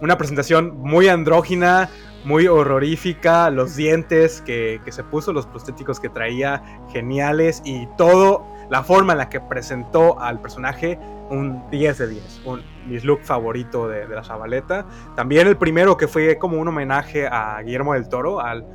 Una 0.00 0.16
presentación 0.16 0.78
muy 0.78 1.08
andrógina, 1.08 1.90
muy 2.24 2.46
horrorífica, 2.46 3.50
los 3.50 3.76
dientes 3.76 4.40
que, 4.40 4.80
que, 4.84 4.92
se 4.92 5.04
puso, 5.04 5.32
los 5.32 5.46
prostéticos 5.46 6.00
que 6.00 6.08
traía, 6.08 6.62
geniales 6.92 7.60
y 7.64 7.86
todo 7.98 8.46
la 8.70 8.82
forma 8.82 9.12
en 9.12 9.18
la 9.18 9.28
que 9.28 9.40
presentó 9.40 10.20
al 10.20 10.40
personaje, 10.40 10.98
un 11.30 11.68
10 11.70 11.98
de 11.98 12.08
10, 12.08 12.40
un, 12.44 12.62
mi 12.86 12.98
look 13.00 13.20
favorito 13.22 13.88
de, 13.88 14.06
la 14.08 14.22
Zabaleta. 14.22 14.86
También 15.16 15.46
el 15.46 15.56
primero 15.56 15.96
que 15.96 16.08
fue 16.08 16.38
como 16.38 16.58
un 16.58 16.68
homenaje 16.68 17.26
a 17.26 17.60
Guillermo 17.62 17.94
del 17.94 18.08
Toro, 18.08 18.40
al, 18.40 18.66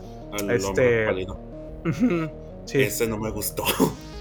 este... 0.49 1.25
sí. 2.65 2.81
Ese 2.81 3.07
no 3.07 3.17
me 3.17 3.29
gustó. 3.29 3.63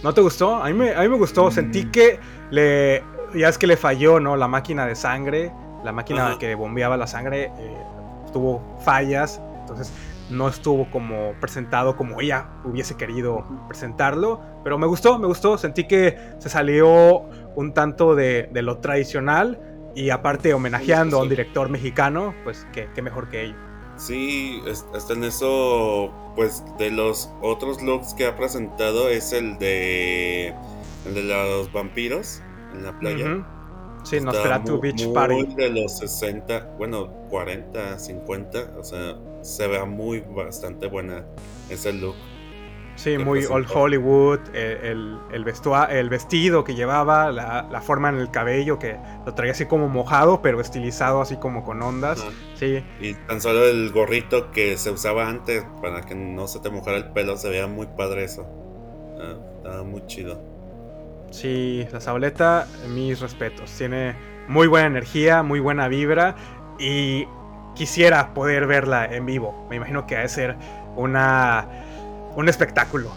¿No 0.03 0.13
te 0.13 0.21
gustó? 0.21 0.57
A 0.57 0.67
mí 0.69 0.75
me, 0.75 0.95
a 0.95 1.01
mí 1.01 1.09
me 1.09 1.17
gustó, 1.17 1.49
mm. 1.49 1.53
sentí 1.53 1.91
que 1.91 2.19
le... 2.51 3.03
Ya 3.35 3.49
es 3.49 3.57
que 3.57 3.67
le 3.67 3.79
falló, 3.79 4.21
¿no? 4.21 4.37
La 4.37 4.47
máquina 4.47 4.85
de 4.85 4.95
sangre, 4.95 5.51
la 5.85 5.93
máquina 5.93 6.37
que 6.39 6.55
bombeaba 6.55 6.99
la 6.99 7.07
sangre, 7.07 7.51
eh, 7.57 7.77
tuvo 8.31 8.63
fallas, 8.85 9.41
entonces 9.61 9.91
no 10.33 10.49
estuvo 10.49 10.91
como 10.91 11.35
presentado 11.41 11.97
como 11.97 12.21
ella 12.21 12.49
hubiese 12.65 12.97
querido 12.97 13.45
presentarlo, 13.69 14.41
pero 14.65 14.79
me 14.79 14.87
gustó, 14.87 15.19
me 15.19 15.27
gustó, 15.27 15.59
sentí 15.59 15.87
que 15.87 16.17
se 16.39 16.49
salió 16.49 17.23
un 17.55 17.75
tanto 17.75 18.15
de, 18.15 18.49
lo 18.53 18.79
tradicional 18.79 19.61
y 19.95 20.11
aparte 20.11 20.55
homenajeando 20.55 21.19
a 21.19 21.23
un 21.23 21.29
director 21.29 21.69
mexicano, 21.69 22.35
pues 22.45 22.67
qué, 22.73 23.03
mejor 23.03 23.29
que 23.29 23.45
ello. 23.45 23.57
Sí, 23.97 24.63
hasta 24.95 25.13
en 25.13 25.25
eso, 25.25 26.11
pues 26.35 26.65
de 26.79 26.91
los 26.91 27.31
otros 27.43 27.83
looks 27.83 28.15
que 28.15 28.27
ha 28.27 28.37
presentado 28.37 29.09
es 29.11 29.33
el 29.33 29.59
de, 29.59 30.55
el 31.07 31.15
de 31.15 31.23
los 31.23 31.71
vampiros 31.73 32.43
en 32.75 32.85
la 32.85 32.99
playa. 32.99 33.47
Sí, 34.03 34.21
Nosferatu 34.21 34.81
Beach 34.81 35.05
muy 35.05 35.15
Party. 35.15 35.55
de 35.55 35.71
los 35.71 35.99
60, 35.99 36.75
bueno, 36.79 37.09
40, 37.29 37.99
50, 37.99 38.73
o 38.79 38.83
sea, 38.83 39.17
se 39.43 39.67
vea 39.67 39.85
muy 39.85 40.21
bastante 40.21 40.87
buena 40.87 41.25
ese 41.69 41.93
look. 41.93 42.17
Sí, 42.95 43.17
muy 43.17 43.45
old 43.47 43.67
Hollywood, 43.73 44.41
eh, 44.53 44.79
el, 44.85 45.19
el, 45.33 45.45
el 45.91 46.09
vestido 46.11 46.63
que 46.63 46.75
llevaba, 46.75 47.33
la, 47.33 47.81
forma 47.81 48.11
en 48.11 48.17
el 48.17 48.31
cabello 48.31 48.79
que 48.79 48.97
lo 49.25 49.35
traía 49.35 49.53
así 49.53 49.65
como 49.67 49.89
mojado, 49.89 50.43
pero 50.43 50.61
estilizado 50.61 51.21
así 51.21 51.37
como 51.37 51.65
con 51.65 51.83
ondas. 51.83 52.25
Sí. 52.55 52.85
Y 53.01 53.15
tan 53.15 53.41
solo 53.41 53.65
el 53.65 53.91
gorrito 53.93 54.51
que 54.51 54.77
se 54.77 54.91
usaba 54.91 55.29
antes 55.29 55.65
para 55.81 56.03
que 56.03 56.15
no 56.15 56.47
se 56.47 56.61
te 56.61 56.71
mojara 56.71 56.99
el 56.99 57.13
pelo, 57.13 57.37
se 57.37 57.49
veía 57.49 57.67
muy 57.67 57.87
padre 57.87 58.25
eso. 58.25 58.47
Ah, 59.19 59.37
estaba 59.57 59.83
muy 59.85 60.07
chido. 60.07 60.41
Sí, 61.31 61.87
la 61.91 62.01
Saboleta, 62.01 62.69
mis 62.89 63.21
respetos. 63.21 63.73
Tiene 63.73 64.15
muy 64.49 64.67
buena 64.67 64.87
energía, 64.87 65.43
muy 65.43 65.61
buena 65.61 65.89
vibra 65.89 66.37
y 66.79 67.27
quisiera 67.75 68.35
poder 68.35 68.67
verla 68.67 69.07
en 69.07 69.27
vivo. 69.27 69.67
Me 69.71 69.77
imagino 69.77 70.07
que 70.07 70.17
va 70.17 70.23
a 70.23 70.29
ser 70.29 70.57
una, 70.97 71.69
un 72.37 72.49
espectáculo 72.49 73.11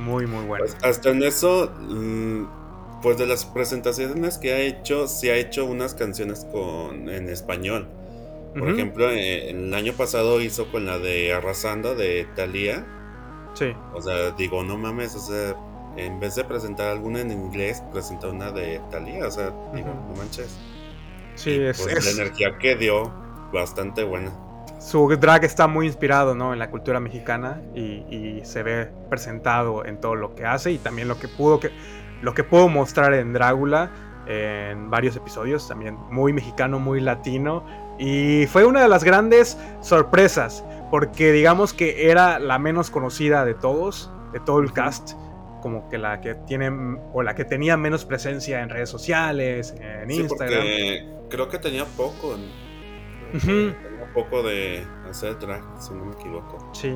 muy, 0.00 0.26
muy 0.26 0.44
bueno. 0.44 0.64
Pues, 0.64 0.76
hasta 0.82 1.10
en 1.10 1.22
eso, 1.22 1.72
mm, 1.78 3.00
pues 3.02 3.18
de 3.18 3.26
las 3.26 3.44
presentaciones 3.44 4.38
que 4.38 4.52
ha 4.52 4.58
hecho, 4.58 5.06
sí 5.06 5.28
ha 5.28 5.36
hecho 5.36 5.64
unas 5.64 5.94
canciones 5.94 6.46
con, 6.50 7.08
en 7.08 7.28
español. 7.28 7.88
Por 8.58 8.68
ejemplo, 8.68 9.08
eh, 9.10 9.50
el 9.50 9.72
año 9.74 9.92
pasado 9.92 10.40
hizo 10.40 10.72
con 10.72 10.84
la 10.84 10.98
de 10.98 11.32
Arrasando 11.32 11.94
de 11.94 12.26
Thalía. 12.34 12.84
Sí. 13.54 13.72
O 13.94 14.02
sea, 14.02 14.32
digo, 14.32 14.64
no 14.64 14.76
mames, 14.76 15.14
o 15.14 15.20
sea, 15.20 15.54
en 15.96 16.18
vez 16.18 16.34
de 16.34 16.42
presentar 16.42 16.88
alguna 16.88 17.20
en 17.20 17.30
inglés, 17.30 17.80
presentó 17.92 18.30
una 18.30 18.50
de 18.50 18.80
Thalía, 18.90 19.28
o 19.28 19.30
sea, 19.30 19.52
digo, 19.72 19.94
no 20.08 20.16
manches. 20.16 20.58
Sí, 21.36 21.60
es, 21.60 21.80
pues, 21.80 22.04
La 22.04 22.22
energía 22.22 22.58
que 22.58 22.74
dio, 22.74 23.12
bastante 23.52 24.04
buena. 24.04 24.30
Su 24.78 25.08
drag 25.08 25.44
está 25.44 25.66
muy 25.66 25.86
inspirado 25.86 26.34
¿no? 26.34 26.52
en 26.52 26.58
la 26.58 26.70
cultura 26.70 27.00
mexicana 27.00 27.60
y, 27.74 28.40
se 28.44 28.62
ve 28.62 28.90
presentado 29.10 29.84
en 29.84 30.00
todo 30.00 30.14
lo 30.14 30.34
que 30.34 30.46
hace 30.46 30.72
y 30.72 30.78
también 30.78 31.06
lo 31.08 31.18
que 31.18 31.28
pudo, 31.28 31.60
que, 31.60 31.70
lo 32.22 32.32
que 32.32 32.44
pudo 32.44 32.68
mostrar 32.68 33.12
en 33.12 33.32
Drácula 33.32 33.90
en 34.26 34.90
varios 34.90 35.16
episodios, 35.16 35.68
también 35.68 35.96
muy 36.10 36.32
mexicano, 36.32 36.78
muy 36.78 37.00
latino. 37.00 37.64
Y 37.98 38.46
fue 38.46 38.64
una 38.64 38.80
de 38.80 38.88
las 38.88 39.04
grandes 39.04 39.58
sorpresas, 39.82 40.64
porque 40.90 41.32
digamos 41.32 41.74
que 41.74 42.10
era 42.10 42.38
la 42.38 42.58
menos 42.58 42.90
conocida 42.90 43.44
de 43.44 43.54
todos, 43.54 44.10
de 44.32 44.40
todo 44.40 44.60
el 44.60 44.72
cast 44.72 45.12
como 45.60 45.88
que 45.88 45.98
la 45.98 46.20
que 46.20 46.34
tiene 46.34 46.70
o 47.12 47.22
la 47.22 47.34
que 47.34 47.44
tenía 47.44 47.76
menos 47.76 48.04
presencia 48.04 48.62
en 48.62 48.70
redes 48.70 48.88
sociales, 48.88 49.74
en 49.78 50.10
Instagram. 50.10 50.64
creo 51.28 51.48
que 51.48 51.58
tenía 51.58 51.84
poco 51.84 52.36
un 53.32 54.12
poco 54.14 54.42
de 54.42 54.86
hacer 55.08 55.36
si 55.78 55.94
no 55.94 56.04
me 56.04 56.12
equivoco. 56.12 56.70
Sí. 56.72 56.94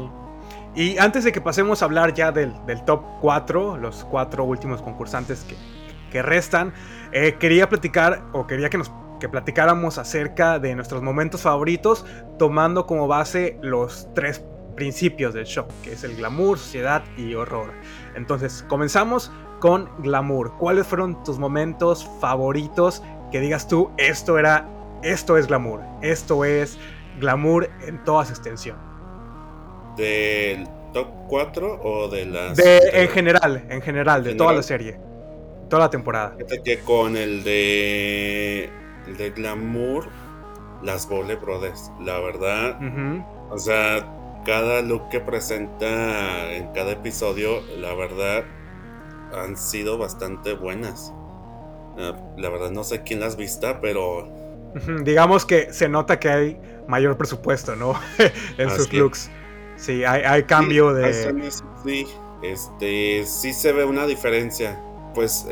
Y 0.75 0.99
antes 0.99 1.25
de 1.25 1.33
que 1.33 1.41
pasemos 1.41 1.83
a 1.83 1.85
hablar 1.85 2.15
ya 2.15 2.33
del, 2.33 2.55
top 2.85 3.03
4, 3.21 3.79
los 3.79 4.05
cuatro 4.05 4.45
últimos 4.45 4.83
concursantes 4.83 5.45
que, 5.45 5.57
que 6.11 6.23
restan, 6.23 6.73
eh, 7.13 7.37
quería 7.39 7.69
platicar 7.69 8.25
o 8.33 8.47
quería 8.47 8.69
que 8.69 8.79
nos 8.79 8.91
que 9.21 9.29
platicáramos 9.29 9.97
acerca 9.97 10.59
de 10.59 10.75
nuestros 10.75 11.03
momentos 11.03 11.43
favoritos, 11.43 12.05
tomando 12.39 12.87
como 12.87 13.07
base 13.07 13.59
los 13.63 14.09
tres 14.15 14.45
principios 14.75 15.35
del 15.35 15.47
show, 15.47 15.67
que 15.83 15.93
es 15.93 16.05
el 16.05 16.17
glamour, 16.17 16.59
sociedad 16.59 17.05
y 17.17 17.35
horror. 17.35 17.73
Entonces, 18.17 18.65
comenzamos 18.69 19.31
con 19.61 19.89
glamour. 19.99 20.57
¿Cuáles 20.59 20.87
fueron 20.87 21.23
tus 21.23 21.39
momentos 21.39 22.09
favoritos 22.21 23.03
que 23.31 23.41
digas 23.41 23.67
tú, 23.67 23.91
esto 23.97 24.39
era, 24.39 24.69
esto 25.05 25.37
es 25.37 25.47
glamour, 25.47 25.83
esto 26.03 26.45
es 26.45 26.79
glamour 27.21 27.71
en 27.87 28.03
toda 28.05 28.25
su 28.25 28.33
extensión? 28.33 28.77
¿Del 29.97 30.67
top 30.93 31.09
4 31.29 31.81
o 31.83 32.09
de 32.09 32.27
las... 32.27 32.57
De, 32.57 32.79
en 32.93 33.09
general, 33.09 33.65
en 33.69 33.83
general, 33.83 34.25
de 34.25 34.35
toda 34.35 34.53
la 34.53 34.63
serie, 34.63 34.99
toda 35.69 35.85
la 35.85 35.91
temporada. 35.91 36.37
que 36.65 36.79
con 36.81 37.17
el 37.17 37.45
de, 37.45 38.71
el 39.07 39.17
de 39.17 39.31
glamour, 39.31 40.09
las 40.83 41.09
Bole 41.09 41.37
Brothers, 41.37 41.93
la 42.01 42.19
verdad, 42.21 42.79
o 43.51 43.59
sea, 43.59 44.43
cada 44.45 44.83
look 44.83 45.09
que 45.11 45.21
presenta 45.21 46.53
en 46.53 46.69
cada 46.73 46.93
episodio, 46.93 47.61
la 47.79 47.95
verdad, 47.95 48.45
han 49.33 49.57
sido 49.57 49.99
bastante 49.99 50.55
buenas. 50.55 51.13
Ah, 51.99 52.17
la 52.37 52.49
verdad 52.49 52.71
no 52.71 52.85
sé 52.85 53.03
quién 53.03 53.21
las 53.21 53.37
vista, 53.37 53.81
pero... 53.81 54.44
Digamos 55.03 55.45
que 55.45 55.73
se 55.73 55.89
nota 55.89 56.19
que 56.19 56.29
hay 56.29 56.61
mayor 56.89 57.17
presupuesto, 57.17 57.77
¿no? 57.77 57.95
en 58.59 58.71
sus 58.71 58.93
looks. 58.93 59.31
Sí, 59.77 60.05
hay, 60.05 60.45
cambio 60.45 60.93
de... 60.93 61.13
Sí, 61.85 62.07
este, 62.43 63.25
sí 63.27 63.53
se 63.53 63.73
ve 63.73 63.85
una 63.85 64.07
diferencia. 64.07 64.81
Pues 65.15 65.47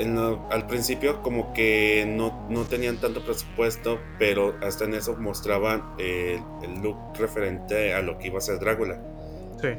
al 0.51 0.67
principio 0.67 1.23
como 1.23 1.53
que 1.53 2.05
no, 2.07 2.65
tenían 2.65 2.97
tanto 2.97 3.25
presupuesto, 3.25 4.01
pero 4.19 4.57
hasta 4.61 4.85
en 4.85 4.95
eso 4.95 5.17
mostraban 5.17 5.95
el, 5.99 6.43
look 6.83 6.97
referente 7.17 7.95
a 7.95 8.03
lo 8.03 8.19
que 8.19 8.27
iba 8.27 8.39
a 8.39 8.41
ser 8.41 8.59
Drácula. 8.59 9.01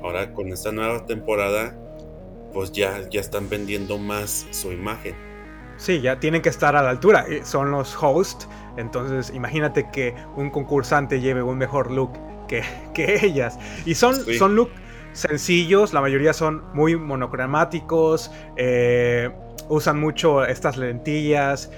Ahora 0.01 0.33
con 0.33 0.47
esta 0.53 0.71
nueva 0.71 1.05
temporada, 1.05 1.75
pues 2.53 2.71
ya, 2.71 3.09
ya 3.09 3.19
están 3.19 3.49
vendiendo 3.49 3.97
más 3.97 4.47
su 4.51 4.71
imagen. 4.71 5.32
Sí, 5.77 6.01
ya 6.01 6.19
tienen 6.19 6.41
que 6.41 6.49
estar 6.49 6.75
a 6.75 6.83
la 6.83 6.89
altura. 6.89 7.25
Eh, 7.27 7.41
son 7.43 7.71
los 7.71 7.95
hosts. 8.01 8.47
Entonces, 8.77 9.33
imagínate 9.35 9.89
que 9.91 10.15
un 10.35 10.49
concursante 10.49 11.19
lleve 11.19 11.41
un 11.43 11.57
mejor 11.57 11.91
look 11.91 12.11
que, 12.47 12.63
que 12.93 13.25
ellas. 13.25 13.59
Y 13.85 13.95
son, 13.95 14.15
son 14.15 14.55
look 14.55 14.69
sencillos, 15.13 15.93
la 15.93 16.01
mayoría 16.01 16.33
son 16.33 16.63
muy 16.73 16.95
monocromáticos. 16.95 18.31
Eh, 18.57 19.31
usan 19.69 19.99
mucho 19.99 20.43
estas 20.43 20.77
lentillas 20.77 21.71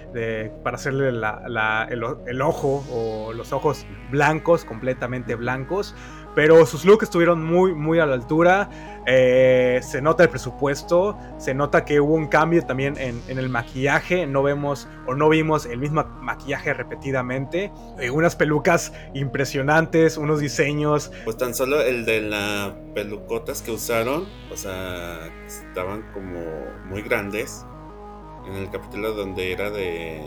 para 0.64 0.76
hacerle 0.76 1.10
el, 1.10 2.42
ojo 2.42 2.84
o 2.92 3.34
los 3.34 3.54
ojos 3.54 3.86
blancos, 4.12 4.66
completamente 4.66 5.36
blancos. 5.36 5.96
Pero 6.34 6.66
sus 6.66 6.84
looks 6.84 7.04
estuvieron 7.04 7.44
muy, 7.46 7.74
muy 7.74 8.00
a 8.00 8.06
la 8.06 8.16
altura. 8.16 8.70
Eh, 9.08 9.80
se 9.84 10.02
nota 10.02 10.24
el 10.24 10.30
presupuesto. 10.30 11.18
Se 11.38 11.54
nota 11.54 11.86
que 11.86 12.00
hubo 12.00 12.14
un 12.14 12.28
cambio 12.28 12.66
también 12.66 12.96
en, 12.98 13.22
el 13.28 13.50
maquillaje. 13.50 14.26
No 14.26 14.44
vemos 14.44 14.88
o 15.08 15.16
no 15.16 15.30
vimos 15.30 15.66
el 15.66 15.80
mismo 15.80 16.04
maquillaje 16.22 16.74
repetidamente. 16.74 17.72
Eh, 18.00 18.10
unas 18.10 18.36
pelucas 18.36 18.94
impresionantes, 19.14 20.18
unos 20.18 20.40
diseños. 20.40 21.12
Pues 21.24 21.38
tan 21.38 21.54
solo 21.54 21.82
el 21.82 22.06
de 22.06 22.22
las 22.22 22.74
pelucotas 22.94 23.62
que 23.62 23.72
usaron. 23.72 24.26
O 24.52 24.58
sea, 24.58 25.30
estaban 25.46 26.04
como 26.14 26.40
muy 26.86 27.02
grandes 27.02 27.66
en 28.48 28.56
el 28.56 28.70
capítulo 28.70 29.14
donde 29.14 29.52
era 29.52 29.70
de. 29.70 30.22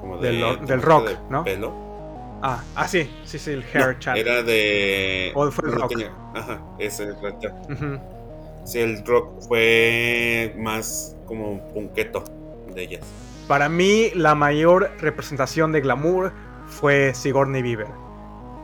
Como 0.00 0.18
de 0.18 0.32
del, 0.66 0.82
rock, 0.82 1.10
¿no? 1.28 1.44
Pelo. 1.44 1.89
Ah, 2.42 2.62
ah, 2.74 2.88
sí, 2.88 3.10
sí, 3.24 3.38
sí, 3.38 3.50
el 3.52 3.64
hair 3.74 3.98
chat. 3.98 4.16
Era 4.16 4.42
de. 4.42 5.32
O 5.34 5.50
fue 5.50 5.68
el 5.68 5.74
rock. 5.74 5.92
ajá, 6.34 6.60
ese 6.78 7.04
es 7.04 7.10
el 7.10 8.00
Sí, 8.64 8.78
el 8.78 9.04
rock 9.04 9.40
fue 9.48 10.54
más 10.58 11.16
como 11.26 11.50
un 11.50 11.68
punqueto 11.68 12.24
de 12.74 12.82
ellas. 12.82 13.06
Para 13.48 13.68
mí, 13.68 14.10
la 14.14 14.34
mayor 14.34 14.90
representación 15.00 15.72
de 15.72 15.80
glamour 15.80 16.32
fue 16.66 17.12
Sigourney 17.14 17.62
Beaver. 17.62 17.88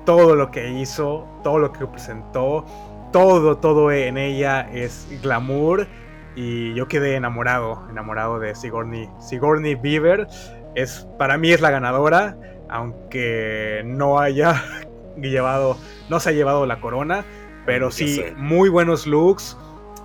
Todo 0.04 0.36
lo 0.36 0.50
que 0.50 0.70
hizo, 0.70 1.26
todo 1.42 1.58
lo 1.58 1.72
que 1.72 1.86
presentó, 1.86 2.64
todo, 3.12 3.58
todo 3.58 3.90
en 3.90 4.16
ella 4.16 4.68
es 4.72 5.08
glamour 5.22 5.88
y 6.36 6.74
yo 6.74 6.86
quedé 6.86 7.16
enamorado, 7.16 7.82
enamorado 7.90 8.38
de 8.38 8.54
Sigourney, 8.54 9.08
Sigourney 9.18 9.74
Beaver. 9.74 10.28
Es, 10.74 11.08
para 11.18 11.38
mí 11.38 11.50
es 11.50 11.60
la 11.60 11.70
ganadora, 11.70 12.36
aunque 12.68 13.82
no 13.84 14.18
haya 14.18 14.62
llevado, 15.16 15.76
no 16.08 16.20
se 16.20 16.30
ha 16.30 16.32
llevado 16.32 16.66
la 16.66 16.80
corona, 16.80 17.24
pero 17.64 17.90
sí, 17.90 18.22
muy 18.36 18.68
buenos 18.68 19.06
looks, 19.06 19.56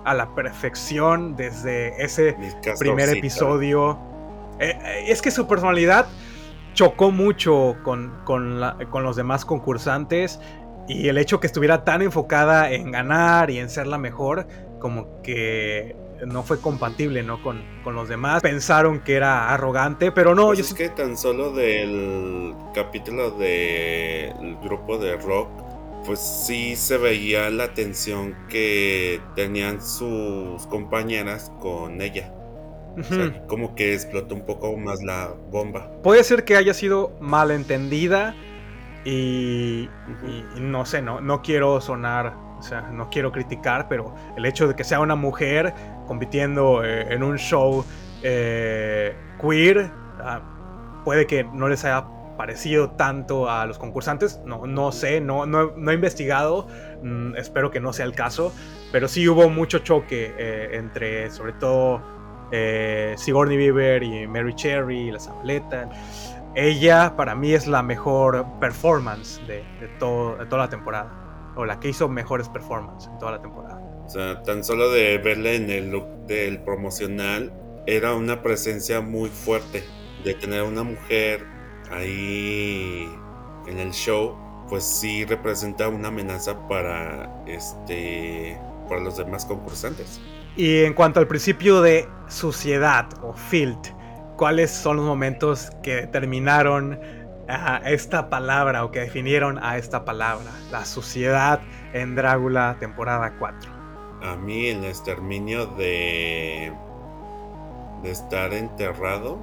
a 0.04 0.14
la 0.14 0.34
perfección 0.34 1.36
desde 1.36 2.02
ese 2.02 2.36
primer 2.78 3.08
episodio. 3.10 3.98
Eh, 4.58 4.76
eh, 4.84 5.04
es 5.08 5.22
que 5.22 5.30
su 5.30 5.46
personalidad 5.46 6.06
chocó 6.74 7.10
mucho 7.10 7.76
con, 7.82 8.12
con, 8.24 8.60
con, 8.90 9.02
los 9.02 9.16
demás 9.16 9.44
concursantes 9.44 10.40
y 10.88 11.08
el 11.08 11.18
hecho 11.18 11.38
que 11.38 11.46
estuviera 11.46 11.84
tan 11.84 12.02
enfocada 12.02 12.70
en 12.70 12.90
ganar 12.90 13.50
y 13.50 13.58
en 13.58 13.68
ser 13.68 13.86
la 13.86 13.98
mejor, 13.98 14.46
como 14.78 15.22
que 15.22 15.96
no 16.26 16.42
fue 16.42 16.60
compatible 16.60 17.22
¿no? 17.22 17.42
Con, 17.42 17.62
los 17.84 18.08
demás. 18.08 18.42
Pensaron 18.42 19.00
que 19.00 19.14
era 19.14 19.52
arrogante, 19.52 20.12
pero 20.12 20.34
no. 20.34 20.46
Pues 20.46 20.58
yo 20.58 20.64
es 20.64 20.74
que 20.74 20.88
tan 20.88 21.16
solo 21.16 21.52
del 21.52 22.54
capítulo 22.74 23.30
del 23.32 24.56
grupo 24.62 24.98
de 24.98 25.16
rock, 25.16 25.48
pues 26.06 26.20
sí 26.20 26.76
se 26.76 26.98
veía 26.98 27.50
la 27.50 27.74
tensión 27.74 28.36
que 28.48 29.20
tenían 29.34 29.82
sus 29.82 30.66
compañeras 30.66 31.52
con 31.60 32.00
ella. 32.00 32.32
como 33.48 33.74
que 33.74 33.94
explotó 33.94 34.34
un 34.34 34.44
poco 34.44 34.76
más 34.76 35.02
la 35.02 35.34
bomba. 35.50 35.90
Puede 36.02 36.24
ser 36.24 36.44
que 36.44 36.56
haya 36.56 36.74
sido 36.74 37.12
malentendida 37.20 38.34
y, 39.04 39.88
y 40.24 40.60
no 40.60 40.84
sé, 40.84 41.00
no, 41.00 41.20
no 41.20 41.42
quiero 41.42 41.80
sonar 41.80 42.34
o 42.62 42.64
sea, 42.64 42.82
no 42.82 43.10
quiero 43.10 43.32
criticar, 43.32 43.88
pero 43.88 44.14
el 44.36 44.46
hecho 44.46 44.68
de 44.68 44.76
que 44.76 44.84
sea 44.84 45.00
una 45.00 45.16
mujer 45.16 45.74
compitiendo 46.06 46.84
eh, 46.84 47.12
en 47.12 47.24
un 47.24 47.36
show 47.36 47.84
eh, 48.22 49.16
queer 49.40 49.90
ah, 50.20 50.40
puede 51.04 51.26
que 51.26 51.42
no 51.42 51.66
les 51.66 51.84
haya 51.84 52.06
parecido 52.36 52.90
tanto 52.90 53.50
a 53.50 53.66
los 53.66 53.80
concursantes. 53.80 54.40
No, 54.46 54.64
no 54.68 54.92
sé, 54.92 55.20
no, 55.20 55.44
no, 55.44 55.90
he 55.90 55.94
investigado. 55.94 56.68
Mm, 57.02 57.34
espero 57.34 57.72
que 57.72 57.80
no 57.80 57.92
sea 57.92 58.06
el 58.06 58.14
caso. 58.14 58.54
Pero 58.92 59.08
sí 59.08 59.28
hubo 59.28 59.48
mucho 59.48 59.80
choque 59.80 60.32
eh, 60.38 60.68
entre, 60.74 61.30
sobre 61.30 61.54
todo, 61.54 62.00
Sigourney 63.16 63.56
Beaver 63.56 64.04
y 64.04 64.28
Mary 64.28 64.54
Cherry, 64.54 65.10
la 65.10 65.18
Zabaleta. 65.18 65.88
Ella, 66.54 67.14
para 67.16 67.34
mí, 67.34 67.54
es 67.54 67.66
la 67.66 67.82
mejor 67.82 68.46
performance 68.60 69.40
de, 69.48 69.64
de 69.80 69.88
toda 69.98 70.46
la 70.46 70.68
temporada 70.68 71.21
o 71.56 71.64
la 71.64 71.80
que 71.80 71.88
hizo 71.88 72.08
mejores 72.08 72.48
performances 72.48 73.10
en 73.10 73.18
toda 73.18 73.32
la 73.32 73.42
temporada. 73.42 73.80
O 74.04 74.08
sea, 74.08 74.42
tan 74.42 74.64
solo 74.64 74.90
de 74.90 75.18
verla 75.18 75.52
en 75.52 75.70
el 75.70 75.90
look 75.90 76.06
del 76.26 76.60
promocional, 76.62 77.52
era 77.86 78.14
una 78.14 78.42
presencia 78.42 79.00
muy 79.00 79.30
fuerte. 79.30 79.84
De 80.24 80.34
tener 80.34 80.62
una 80.62 80.84
mujer 80.84 81.44
ahí 81.90 83.08
en 83.66 83.78
el 83.78 83.90
show, 83.92 84.36
pues 84.68 84.84
sí 84.84 85.24
representa 85.24 85.88
una 85.88 86.08
amenaza 86.08 86.68
para 86.68 87.42
este 87.46 88.58
para 88.88 89.00
los 89.00 89.16
demás 89.16 89.44
concursantes. 89.44 90.20
Y 90.56 90.84
en 90.84 90.94
cuanto 90.94 91.18
al 91.18 91.26
principio 91.26 91.80
de 91.80 92.08
suciedad 92.28 93.06
o 93.22 93.32
field, 93.32 93.78
¿cuáles 94.36 94.70
son 94.70 94.98
los 94.98 95.06
momentos 95.06 95.70
que 95.82 95.94
determinaron 95.96 96.98
a 97.52 97.78
esta 97.90 98.30
palabra 98.30 98.84
o 98.84 98.90
que 98.90 99.00
definieron 99.00 99.58
a 99.62 99.76
esta 99.76 100.04
palabra, 100.04 100.50
la 100.70 100.84
suciedad 100.84 101.60
en 101.92 102.14
Drácula 102.14 102.76
temporada 102.80 103.34
4. 103.38 103.70
A 104.22 104.36
mí 104.36 104.68
el 104.68 104.84
exterminio 104.84 105.66
de 105.66 106.72
de 108.02 108.10
estar 108.10 108.52
enterrado 108.52 109.38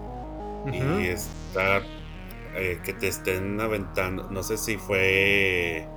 y 0.71 1.07
estar 1.07 1.81
eh, 2.55 2.79
que 2.83 2.93
te 2.93 3.07
estén 3.07 3.61
aventando, 3.61 4.27
no 4.29 4.43
sé 4.43 4.57
si 4.57 4.75
fue 4.75 5.87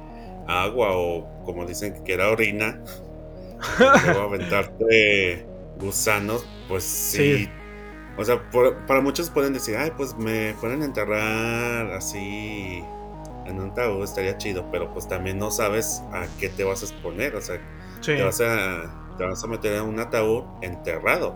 agua 0.46 0.90
o 0.92 1.42
como 1.44 1.66
dicen 1.66 2.04
que 2.04 2.14
era 2.14 2.28
orina, 2.28 2.80
aventarte 3.80 5.44
gusanos, 5.78 6.46
pues 6.68 6.84
sí 6.84 7.50
o 8.16 8.24
sea, 8.24 8.42
para 8.86 9.00
muchos 9.00 9.30
pueden 9.30 9.52
decir, 9.52 9.76
ay, 9.76 9.92
pues 9.96 10.14
me 10.16 10.54
pueden 10.60 10.82
enterrar 10.82 11.90
así 11.92 12.84
en 13.46 13.60
un 13.60 13.74
tabú 13.74 14.02
estaría 14.02 14.36
chido, 14.38 14.66
pero 14.70 14.92
pues 14.92 15.08
también 15.08 15.38
no 15.38 15.50
sabes 15.50 16.02
a 16.12 16.26
qué 16.38 16.48
te 16.48 16.64
vas 16.64 16.82
a 16.82 16.86
exponer, 16.86 17.34
o 17.34 17.40
sea, 17.40 17.58
te, 18.04 18.22
vas 18.22 18.40
a, 18.40 19.14
te 19.16 19.24
vas 19.24 19.42
a 19.42 19.46
meter 19.46 19.74
en 19.74 19.82
un 19.82 20.00
ataúd 20.00 20.44
enterrado. 20.60 21.34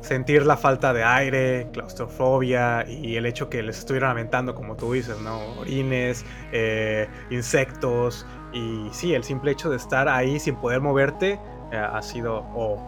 Sentir 0.00 0.44
la 0.44 0.58
falta 0.58 0.92
de 0.92 1.02
aire, 1.02 1.68
claustrofobia 1.72 2.84
y 2.86 3.16
el 3.16 3.24
hecho 3.24 3.48
que 3.48 3.62
les 3.62 3.78
estuvieran 3.78 4.10
aventando, 4.10 4.54
como 4.54 4.76
tú 4.76 4.92
dices, 4.92 5.18
¿no? 5.20 5.40
Orines, 5.60 6.26
eh, 6.52 7.08
insectos 7.30 8.26
y 8.52 8.88
sí, 8.92 9.14
el 9.14 9.24
simple 9.24 9.52
hecho 9.52 9.70
de 9.70 9.78
estar 9.78 10.08
ahí 10.08 10.38
sin 10.38 10.56
poder 10.56 10.82
moverte 10.82 11.40
eh, 11.72 11.76
ha 11.76 12.02
sido 12.02 12.44
o 12.54 12.78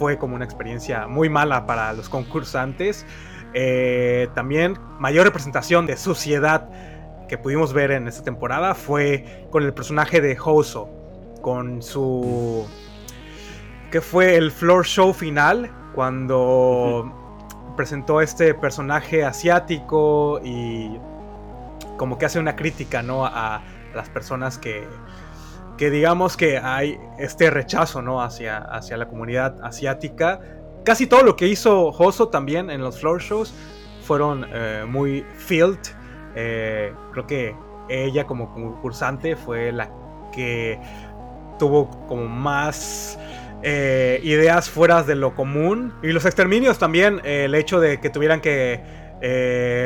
fue 0.00 0.16
como 0.16 0.34
una 0.34 0.46
experiencia 0.46 1.06
muy 1.06 1.28
mala 1.28 1.66
para 1.66 1.92
los 1.92 2.08
concursantes. 2.08 3.04
Eh, 3.52 4.28
también 4.34 4.78
mayor 4.98 5.26
representación 5.26 5.84
de 5.84 5.98
suciedad 5.98 6.70
que 7.28 7.36
pudimos 7.36 7.74
ver 7.74 7.90
en 7.90 8.08
esta 8.08 8.24
temporada 8.24 8.74
fue 8.74 9.46
con 9.50 9.62
el 9.62 9.74
personaje 9.74 10.22
de 10.22 10.38
Hoso, 10.42 10.88
con 11.42 11.82
su... 11.82 12.66
que 13.90 14.00
fue 14.00 14.36
el 14.36 14.50
floor 14.50 14.86
show 14.86 15.12
final, 15.12 15.70
cuando 15.94 17.12
presentó 17.76 18.22
este 18.22 18.54
personaje 18.54 19.22
asiático 19.22 20.40
y 20.42 20.98
como 21.98 22.16
que 22.16 22.24
hace 22.24 22.38
una 22.38 22.56
crítica, 22.56 23.02
¿no? 23.02 23.26
A 23.26 23.60
las 23.94 24.08
personas 24.08 24.56
que, 24.56 24.88
que 25.80 25.90
digamos 25.90 26.36
que 26.36 26.58
hay 26.58 27.00
este 27.18 27.48
rechazo, 27.48 28.02
¿no? 28.02 28.22
Hacia, 28.22 28.58
hacia 28.58 28.98
la 28.98 29.08
comunidad 29.08 29.56
asiática 29.64 30.38
casi 30.84 31.06
todo 31.06 31.22
lo 31.22 31.36
que 31.36 31.46
hizo 31.46 31.88
Hoso 31.88 32.28
también 32.28 32.70
en 32.70 32.82
los 32.82 33.00
floor 33.00 33.22
shows 33.22 33.54
fueron 34.02 34.46
eh, 34.52 34.84
muy 34.86 35.24
filled. 35.38 35.78
Eh, 36.36 36.92
creo 37.12 37.26
que 37.26 37.56
ella 37.88 38.26
como 38.26 38.52
concursante 38.52 39.36
fue 39.36 39.72
la 39.72 39.90
que 40.32 40.78
tuvo 41.58 41.88
como 42.06 42.26
más 42.26 43.18
eh, 43.62 44.20
ideas 44.22 44.68
fuera 44.68 45.02
de 45.02 45.14
lo 45.14 45.34
común. 45.34 45.94
Y 46.02 46.08
los 46.08 46.26
exterminios 46.26 46.78
también, 46.78 47.22
el 47.24 47.54
hecho 47.54 47.80
de 47.80 48.00
que 48.00 48.10
tuvieran 48.10 48.42
que 48.42 48.82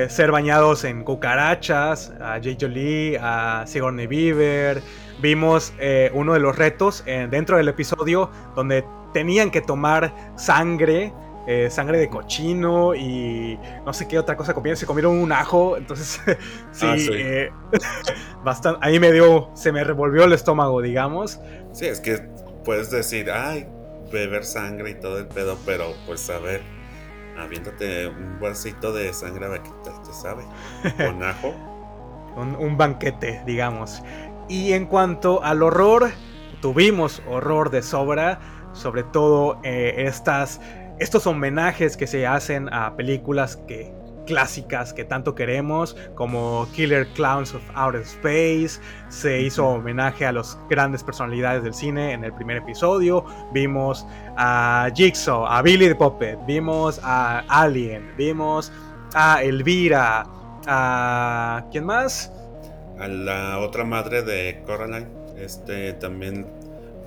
ser 0.09 0.33
bañados 0.33 0.83
en 0.83 1.05
cucarachas, 1.05 2.13
a 2.21 2.41
Jay 2.43 2.57
Jolie, 2.61 3.17
a 3.21 3.65
Sigourney 3.65 4.09
Beaver. 4.09 4.83
Vimos 5.21 5.73
uno 6.13 6.35
de 6.35 6.41
los 6.41 6.57
retos 6.57 7.05
dentro 7.05 7.57
del 7.57 7.69
episodio 7.69 8.31
donde 8.55 8.85
tenían 9.15 9.51
que 9.51 9.63
tomar 9.63 10.13
sangre, 10.37 11.15
eh, 11.47 11.69
sangre 11.71 11.99
de 11.99 12.11
cochino 12.11 12.95
y 12.95 13.59
no 13.87 13.93
sé 13.95 14.07
qué 14.09 14.19
otra 14.19 14.37
cosa 14.37 14.53
comieron. 14.53 14.77
Se 14.77 14.85
comieron 14.85 15.17
un 15.17 15.33
ajo, 15.33 15.79
entonces 15.79 16.21
sí, 16.73 16.87
ah, 16.87 16.97
eh, 16.99 17.51
bastante, 18.45 18.81
ahí 18.83 19.01
me 19.01 19.13
dio, 19.13 19.51
se 19.55 19.73
me 19.73 19.83
revolvió 19.85 20.25
el 20.25 20.33
estómago, 20.35 20.83
digamos. 20.83 21.41
Sí, 21.73 21.87
es 21.87 22.01
que 22.01 22.19
puedes 22.65 22.91
decir, 22.91 23.31
ay, 23.31 23.67
beber 24.13 24.45
sangre 24.45 24.91
y 24.91 24.95
todo 24.95 25.19
el 25.19 25.27
pedo, 25.27 25.57
pero 25.65 25.95
pues 26.07 26.29
a 26.29 26.39
ver, 26.39 26.63
habiéndote 27.39 28.09
un 28.09 28.39
vasito 28.41 28.93
de 28.93 29.13
sangre, 29.13 29.47
a 29.47 29.63
qué 29.63 29.71
te 29.85 30.13
sabe, 30.13 30.45
con 30.97 31.23
ajo. 31.23 31.55
un, 32.37 32.57
un 32.57 32.77
banquete, 32.77 33.43
digamos. 33.47 34.03
Y 34.49 34.73
en 34.73 34.87
cuanto 34.87 35.43
al 35.43 35.63
horror, 35.63 36.11
tuvimos 36.61 37.23
horror 37.29 37.71
de 37.71 37.83
sobra 37.83 38.41
sobre 38.75 39.05
todo 39.05 39.59
eh, 39.63 39.95
estas, 39.99 40.61
estos 40.99 41.27
homenajes 41.27 41.97
que 41.97 42.07
se 42.07 42.27
hacen 42.27 42.73
a 42.73 42.95
películas 42.97 43.57
que, 43.57 43.95
clásicas 44.27 44.93
que 44.93 45.05
tanto 45.05 45.35
queremos, 45.35 45.97
como 46.15 46.67
Killer 46.73 47.07
Clowns 47.09 47.55
of 47.55 47.63
Outer 47.75 48.03
Space, 48.03 48.81
se 49.09 49.41
hizo 49.43 49.67
homenaje 49.67 50.27
a 50.27 50.33
las 50.33 50.59
grandes 50.69 51.03
personalidades 51.03 51.63
del 51.63 51.75
cine 51.75 52.13
en 52.13 52.25
el 52.25 52.33
primer 52.33 52.59
episodio, 52.59 53.25
vimos 53.53 54.07
a 54.37 54.89
Jigsaw, 54.95 55.47
a 55.47 55.63
Billy 55.63 55.89
the 55.89 55.95
Puppet, 55.95 56.39
vimos 56.47 57.01
a 57.03 57.45
Alien, 57.49 58.13
vimos 58.17 58.73
a 59.15 59.43
Elvira, 59.43 60.27
a... 60.67 61.65
¿quién 61.71 61.85
más? 61.85 62.33
A 62.99 63.09
la 63.09 63.59
otra 63.59 63.85
madre 63.85 64.23
de 64.23 64.63
Coraline, 64.67 65.09
este 65.37 65.95
también 65.95 66.47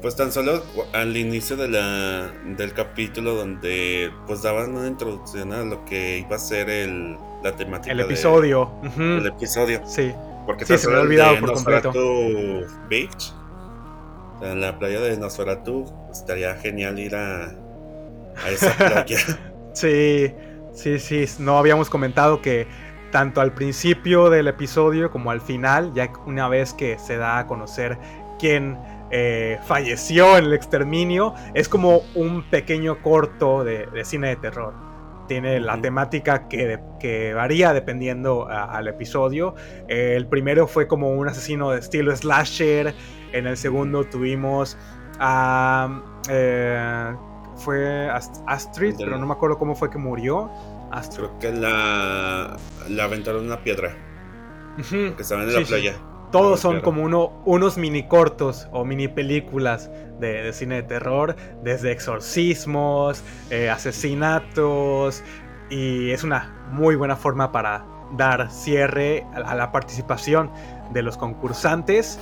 pues 0.01 0.15
tan 0.15 0.31
solo 0.31 0.63
al 0.93 1.17
inicio 1.17 1.55
de 1.55 1.69
la, 1.69 2.31
del 2.57 2.73
capítulo 2.73 3.33
donde 3.33 4.11
pues 4.27 4.43
daban 4.43 4.75
una 4.75 4.87
introducción 4.87 5.53
a 5.53 5.63
lo 5.63 5.85
que 5.85 6.19
iba 6.19 6.35
a 6.35 6.39
ser 6.39 6.69
el, 6.69 7.17
la 7.43 7.55
temática. 7.55 7.91
El 7.91 8.01
episodio. 8.01 8.71
El 8.97 9.25
episodio. 9.25 9.81
Sí. 9.85 10.13
Porque 10.45 10.65
sí, 10.65 10.77
se 10.77 10.87
me 10.87 10.95
ha 10.95 11.01
olvidado 11.01 11.39
por 11.39 11.53
completo. 11.53 11.91
Beach, 12.89 13.33
en 14.41 14.61
la 14.61 14.77
playa 14.79 15.01
de 15.01 15.17
Nosferatu, 15.17 15.85
estaría 16.11 16.55
genial 16.55 16.99
ir 16.99 17.15
a, 17.15 17.45
a 17.45 18.49
esa 18.49 18.71
playa. 18.77 19.17
sí, 19.73 20.31
sí, 20.73 20.99
sí. 20.99 21.25
No 21.39 21.57
habíamos 21.57 21.89
comentado 21.89 22.41
que 22.41 22.67
tanto 23.11 23.41
al 23.41 23.53
principio 23.53 24.29
del 24.29 24.47
episodio 24.47 25.11
como 25.11 25.31
al 25.31 25.41
final, 25.41 25.93
ya 25.93 26.11
una 26.25 26.47
vez 26.47 26.73
que 26.73 26.99
se 26.99 27.17
da 27.17 27.39
a 27.39 27.47
conocer 27.47 27.97
quién 28.39 28.77
eh, 29.09 29.59
falleció 29.63 30.37
en 30.37 30.45
el 30.45 30.53
exterminio, 30.53 31.33
es 31.53 31.69
como 31.69 32.01
un 32.15 32.43
pequeño 32.49 33.01
corto 33.01 33.63
de, 33.63 33.87
cine 34.03 34.29
de 34.29 34.35
terror. 34.37 34.73
Tiene 35.27 35.59
la 35.59 35.81
temática 35.81 36.47
que, 36.47 37.33
varía 37.33 37.73
dependiendo 37.73 38.47
al 38.47 38.87
episodio. 38.87 39.55
el 39.89 40.25
primero 40.27 40.67
fue 40.67 40.87
como 40.87 41.11
un 41.11 41.27
asesino 41.27 41.71
de 41.71 41.79
estilo 41.79 42.15
slasher. 42.15 42.93
En 43.33 43.47
el 43.47 43.57
segundo 43.57 44.05
tuvimos 44.05 44.77
a... 45.19 46.01
Eh, 46.29 47.13
fue 47.57 48.09
Astrid, 48.45 48.95
pero 48.97 49.17
no 49.17 49.25
me 49.25 49.33
acuerdo 49.33 49.57
cómo 49.57 49.75
fue 49.75 49.89
que 49.89 49.97
murió. 49.97 50.49
Creo 51.15 51.37
que 51.39 51.51
la, 51.51 52.57
la 52.89 53.03
aventaron 53.03 53.45
una 53.45 53.63
piedra. 53.63 53.95
Que 54.89 55.15
estaba 55.19 55.43
en 55.43 55.53
la 55.53 55.61
playa. 55.61 55.95
Todos 56.31 56.59
son 56.59 56.81
como 56.81 57.03
uno, 57.03 57.41
unos 57.45 57.77
mini 57.77 58.03
cortos 58.03 58.67
o 58.71 58.83
mini 58.83 59.07
películas 59.07 59.89
de, 60.19 60.51
cine 60.51 60.75
de 60.75 60.83
terror, 60.83 61.35
desde 61.63 61.91
exorcismos, 61.91 63.23
eh, 63.49 63.69
asesinatos, 63.69 65.23
y 65.69 66.11
es 66.11 66.23
una 66.23 66.67
muy 66.71 66.95
buena 66.95 67.15
forma 67.15 67.51
para 67.51 67.85
dar 68.17 68.51
cierre 68.51 69.25
a 69.33 69.55
la 69.55 69.71
participación 69.71 70.51
de 70.91 71.01
los 71.01 71.17
concursantes. 71.17 72.19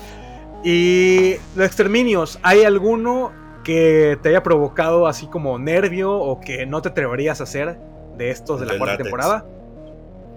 Y 0.63 1.35
los 1.55 1.65
exterminios, 1.65 2.39
¿hay 2.43 2.63
alguno 2.63 3.31
que 3.63 4.19
te 4.21 4.29
haya 4.29 4.43
provocado 4.43 5.07
así 5.07 5.25
como 5.27 5.57
nervio 5.57 6.13
o 6.13 6.39
que 6.39 6.67
no 6.67 6.83
te 6.83 6.89
atreverías 6.89 7.41
a 7.41 7.45
hacer 7.45 7.79
de 8.17 8.31
estos 8.31 8.59
de 8.59 8.65
la 8.65 8.77
cuarta 8.77 9.03
temporada? 9.03 9.45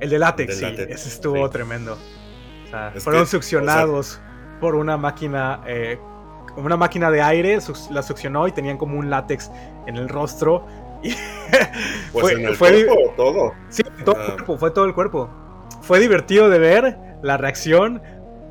El 0.01 0.11
de 0.11 0.19
látex, 0.19 0.59
sí, 0.59 0.65
ese 0.65 1.09
estuvo 1.09 1.49
tremendo 1.51 1.99
fueron 2.99 3.27
succionados 3.27 4.21
por 4.61 4.75
una 4.75 4.97
máquina, 4.97 5.61
eh, 5.67 5.99
una 6.57 6.77
máquina 6.77 7.11
de 7.11 7.23
aire, 7.23 7.59
la 7.91 8.03
succionó 8.03 8.49
y 8.49 8.53
tenían 8.53 8.77
como 8.77 8.99
un 8.99 9.11
látex 9.11 9.51
en 9.87 9.97
el 9.97 10.09
rostro. 10.09 10.67
Y 11.03 11.13
pues 12.13 12.25
fue, 12.25 12.33
en 12.33 12.49
el 12.49 12.59
cuerpo, 12.59 13.15
todo. 13.17 13.53
Sí, 13.69 13.83
todo 14.05 14.21
el 14.21 14.33
cuerpo, 14.33 14.59
fue 14.59 14.71
todo 14.71 14.85
el 14.85 14.95
cuerpo. 14.95 15.31
Fue 15.83 16.01
divertido 16.01 16.49
de 16.49 16.59
ver 16.59 16.99
la 17.23 17.37
reacción, 17.37 18.03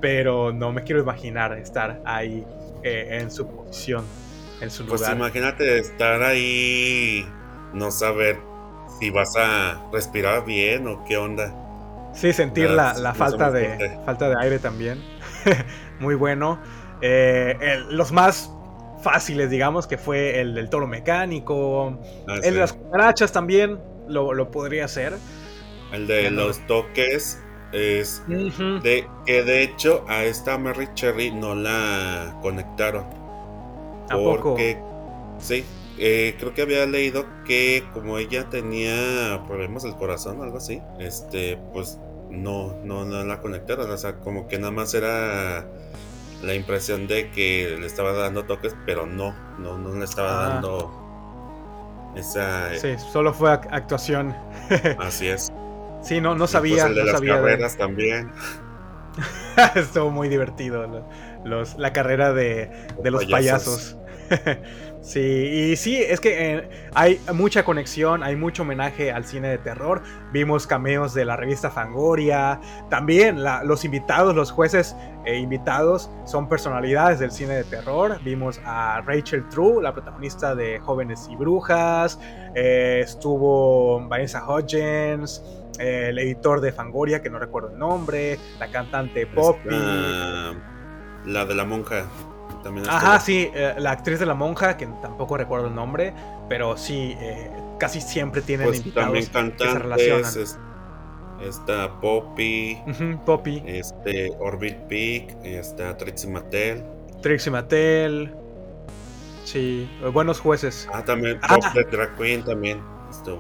pero 0.02 0.54
no 0.54 0.72
me 0.72 0.84
quiero 0.84 1.02
imaginar 1.02 1.58
estar 1.58 2.02
ahí 2.06 2.46
eh, 2.84 3.20
en 3.22 3.30
su 3.30 3.48
posición, 3.48 4.06
en 4.62 4.70
su 4.72 4.86
pues 4.86 5.02
lugar. 5.02 5.18
Pues 5.18 5.36
imagínate 5.36 5.80
estar 5.80 6.24
ahí, 6.24 7.28
no 7.74 7.92
saber 7.92 8.40
si 9.00 9.10
vas 9.10 9.36
a 9.38 9.82
respirar 9.91 10.45
bien 10.45 10.88
o 10.88 11.04
qué 11.06 11.18
onda. 11.18 11.54
Sí, 12.14 12.34
sentir 12.34 12.70
la, 12.70 12.93
la 12.95 13.14
falta, 13.14 13.52
de, 13.52 14.00
falta 14.06 14.30
de 14.30 14.36
aire 14.39 14.60
también. 14.60 15.04
Muy 16.00 16.16
bueno. 16.16 16.60
Eh, 17.02 17.84
los 17.89 18.12
más 18.12 18.52
fáciles, 19.02 19.50
digamos, 19.50 19.88
que 19.88 19.98
fue 19.98 20.39
el 20.39 20.56
del 20.56 20.70
toro 20.70 20.88
mecánico. 20.88 22.00
Ah, 22.28 22.36
el 22.43 22.56
de 22.56 22.60
las 22.60 22.74
cucarachas 22.74 23.32
también 23.32 23.80
lo, 24.08 24.52
podría 24.52 24.86
hacer. 24.86 25.14
El 25.91 26.08
de 26.08 26.32
los 26.32 26.66
toques 26.68 27.41
es 27.72 28.24
de 28.28 29.08
que 29.26 29.43
de 29.43 29.64
hecho 29.64 30.06
a 30.08 30.24
esta 30.24 30.58
Mary 30.58 30.88
Cherry 30.95 31.32
no 31.32 31.56
la 31.56 32.38
conectaron. 32.41 33.06
¿A 34.10 34.18
porque, 34.18 34.80
Sí, 35.39 35.64
eh, 35.98 36.36
creo 36.39 36.54
que 36.54 36.62
había 36.62 36.86
leído 36.86 37.26
que 37.45 37.84
como 37.93 38.18
ella 38.18 38.50
tenía 38.50 39.43
problemas 39.48 39.84
del 39.84 39.95
corazón 39.95 40.39
o 40.39 40.43
algo 40.43 40.58
así, 40.58 40.82
este, 41.00 41.58
pues 41.74 42.00
no, 42.30 42.76
no, 42.84 43.06
no 43.06 43.24
la 43.24 43.41
conectaron. 43.41 43.89
O 43.89 43.98
sea, 43.98 44.18
como 44.18 44.48
que 44.48 44.60
nada 44.60 44.72
más 44.72 44.93
era 44.93 45.66
la 46.43 46.54
impresión 46.54 47.08
de 47.08 47.32
que 47.32 47.78
le 47.80 47.88
estaba 47.88 48.14
dando 48.14 48.45
toques, 48.45 48.76
pero 48.86 49.06
no, 49.06 49.36
no, 49.60 49.78
no 49.78 49.95
le 49.95 50.06
estaba 50.06 50.45
ah. 50.45 50.50
dando 50.50 52.14
esa. 52.16 52.76
Sí, 52.76 52.95
solo 53.12 53.34
fue 53.34 53.52
actuación. 53.52 54.36
así 55.00 55.28
es. 55.28 55.52
Sí, 56.02 56.22
no, 56.22 56.36
no 56.36 56.48
sabía. 56.48 56.86
de 56.86 56.95
no 56.95 57.04
las 57.04 57.16
sabía 57.16 57.36
carreras 57.36 57.78
también. 57.78 58.32
Estuvo 59.76 60.12
muy 60.12 60.30
divertido 60.30 61.06
los, 61.43 61.78
la 61.78 61.91
carrera 61.91 62.34
de, 62.34 62.70
los 63.04 63.26
payasos. 63.26 63.98
Sí, 65.08 65.22
y 65.22 65.76
sí, 65.78 65.95
es 65.95 66.20
que 66.20 66.58
eh, 66.58 66.70
hay 66.93 67.18
mucha 67.34 67.64
conexión, 67.64 68.24
hay 68.24 68.36
mucho 68.36 68.64
homenaje 68.64 69.10
al 69.10 69.24
cine 69.24 69.47
de 69.47 69.58
terror. 69.58 70.01
Vimos 70.34 70.68
cameos 70.68 71.14
de 71.14 71.24
la 71.24 71.38
revista 71.38 71.72
Fangoria. 71.72 72.60
También 72.89 73.41
los 73.64 73.86
invitados, 73.86 74.36
los 74.36 74.51
jueces 74.51 74.97
eh, 75.24 75.38
invitados, 75.38 76.12
son 76.26 76.49
personalidades 76.49 77.20
del 77.20 77.32
cine 77.32 77.53
de 77.53 77.64
terror. 77.64 78.20
Vimos 78.22 78.60
a 78.66 78.99
Rachel 78.99 79.47
True, 79.47 79.82
la 79.82 79.93
protagonista 79.93 80.55
de 80.55 80.78
Jóvenes 80.80 81.30
y 81.32 81.38
Brujas. 81.38 82.20
Eh, 82.53 82.99
estuvo 83.01 84.05
Vanessa 84.10 84.45
Hodgins. 84.45 85.41
el 85.80 86.20
editor 86.20 86.60
de 86.60 86.74
Fangoria, 86.74 87.22
que 87.22 87.30
no 87.30 87.39
recuerdo 87.39 87.70
el 87.70 87.80
nombre. 87.80 88.38
La 88.60 88.70
cantante 88.70 89.26
Poppy. 89.26 89.70
la 89.70 91.45
de 91.45 91.55
la 91.55 91.64
monja. 91.64 92.03
Ajá, 92.88 93.20
sí, 93.20 93.49
eh, 93.53 93.76
la 93.78 93.91
actriz 93.91 94.20
de 94.20 94.26
la 94.26 94.34
monja, 94.34 94.78
que 94.78 94.88
tampoco 95.01 95.38
recuerdo 95.38 95.68
el 95.68 95.76
nombre, 95.76 96.13
pero 96.49 96.78
sí, 96.78 97.15
eh, 97.20 97.51
casi 97.80 98.01
siempre 98.01 98.41
tienen 98.41 98.68
pues 98.68 98.80
invitados 98.80 99.30
también 99.32 99.51
que 99.57 99.65
se 99.65 99.80
relacionan. 99.80 100.34
está 101.41 101.99
Poppy, 101.99 102.80
Poppy, 103.26 103.63
este 103.65 104.32
Orbit 104.39 104.78
Peak, 104.88 105.38
está 105.43 105.95
Trixie 105.97 106.30
Mattel. 106.30 106.84
Trixie 107.22 107.51
Mattel. 107.51 108.34
Sí, 109.43 109.89
buenos 110.11 110.41
jueces. 110.41 110.89
Ah, 110.93 111.03
también 111.03 111.39
ah. 111.43 111.55
Bob 111.55 111.74
the 111.74 111.84
Drag 111.86 112.15
Queen 112.18 112.43
también. 112.43 112.82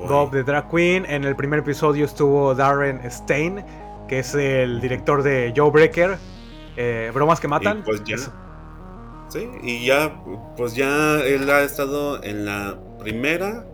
Bob 0.07 0.31
the 0.31 0.43
Drag 0.43 0.69
Queen. 0.69 1.05
En 1.05 1.25
el 1.25 1.35
primer 1.35 1.59
episodio 1.59 2.05
estuvo 2.05 2.55
Darren 2.55 3.01
Stein, 3.11 3.63
que 4.07 4.19
es 4.19 4.33
el 4.33 4.79
director 4.79 5.21
de 5.21 5.53
Joe 5.55 5.69
Breaker. 5.69 6.17
Eh, 6.77 7.11
Bromas 7.13 7.39
que 7.39 7.47
matan. 7.47 7.83
pues 7.83 8.03
ya, 8.05 8.15
Sí, 9.29 9.49
y 9.61 9.85
ya, 9.85 10.21
pues 10.55 10.75
ya 10.75 11.19
él 11.19 11.49
ha 11.49 11.61
estado 11.61 12.23
en 12.23 12.45
la 12.45 12.79
primera 12.99 13.65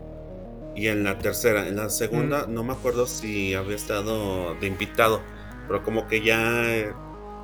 y 0.74 0.88
en 0.88 1.04
la 1.04 1.18
tercera. 1.18 1.66
En 1.68 1.76
la 1.76 1.90
segunda, 1.90 2.46
no 2.48 2.64
me 2.64 2.72
acuerdo 2.72 3.06
si 3.06 3.54
había 3.54 3.76
estado 3.76 4.54
de 4.56 4.66
invitado, 4.66 5.20
pero 5.68 5.82
como 5.82 6.08
que 6.08 6.22
ya, 6.22 6.64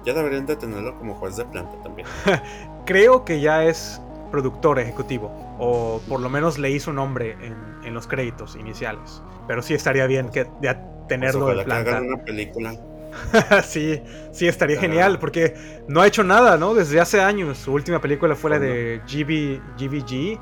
ya 0.04 0.12
deberían 0.12 0.46
de 0.46 0.56
tenerlo 0.56 0.98
como 0.98 1.14
juez 1.14 1.36
de 1.36 1.44
planta 1.44 1.80
también. 1.82 2.08
Creo 2.86 3.24
que 3.24 3.40
ya 3.40 3.64
es 3.64 4.00
productor 4.32 4.78
ejecutivo, 4.78 5.30
o 5.58 6.00
por 6.08 6.20
lo 6.20 6.28
menos 6.28 6.58
leí 6.58 6.80
su 6.80 6.92
nombre 6.92 7.36
en, 7.40 7.56
en 7.84 7.94
los 7.94 8.06
créditos 8.08 8.56
iniciales. 8.56 9.22
Pero 9.46 9.62
sí 9.62 9.74
estaría 9.74 10.06
bien 10.06 10.30
que 10.30 10.48
ya 10.60 10.84
tenerlo 11.08 11.46
pues 11.46 11.58
de 11.58 11.64
planta. 11.64 11.98
Que 12.00 12.06
una 12.06 12.24
película 12.24 12.76
sí, 13.64 14.02
sí, 14.32 14.46
estaría 14.46 14.80
genial, 14.80 15.18
porque 15.18 15.54
no 15.88 16.00
ha 16.00 16.06
hecho 16.06 16.24
nada, 16.24 16.56
¿no? 16.56 16.74
Desde 16.74 17.00
hace 17.00 17.20
años. 17.20 17.58
Su 17.58 17.72
última 17.72 18.00
película 18.00 18.34
fue 18.34 18.50
la 18.50 18.58
de 18.58 19.00
GB, 19.06 19.60
GVG 19.78 20.38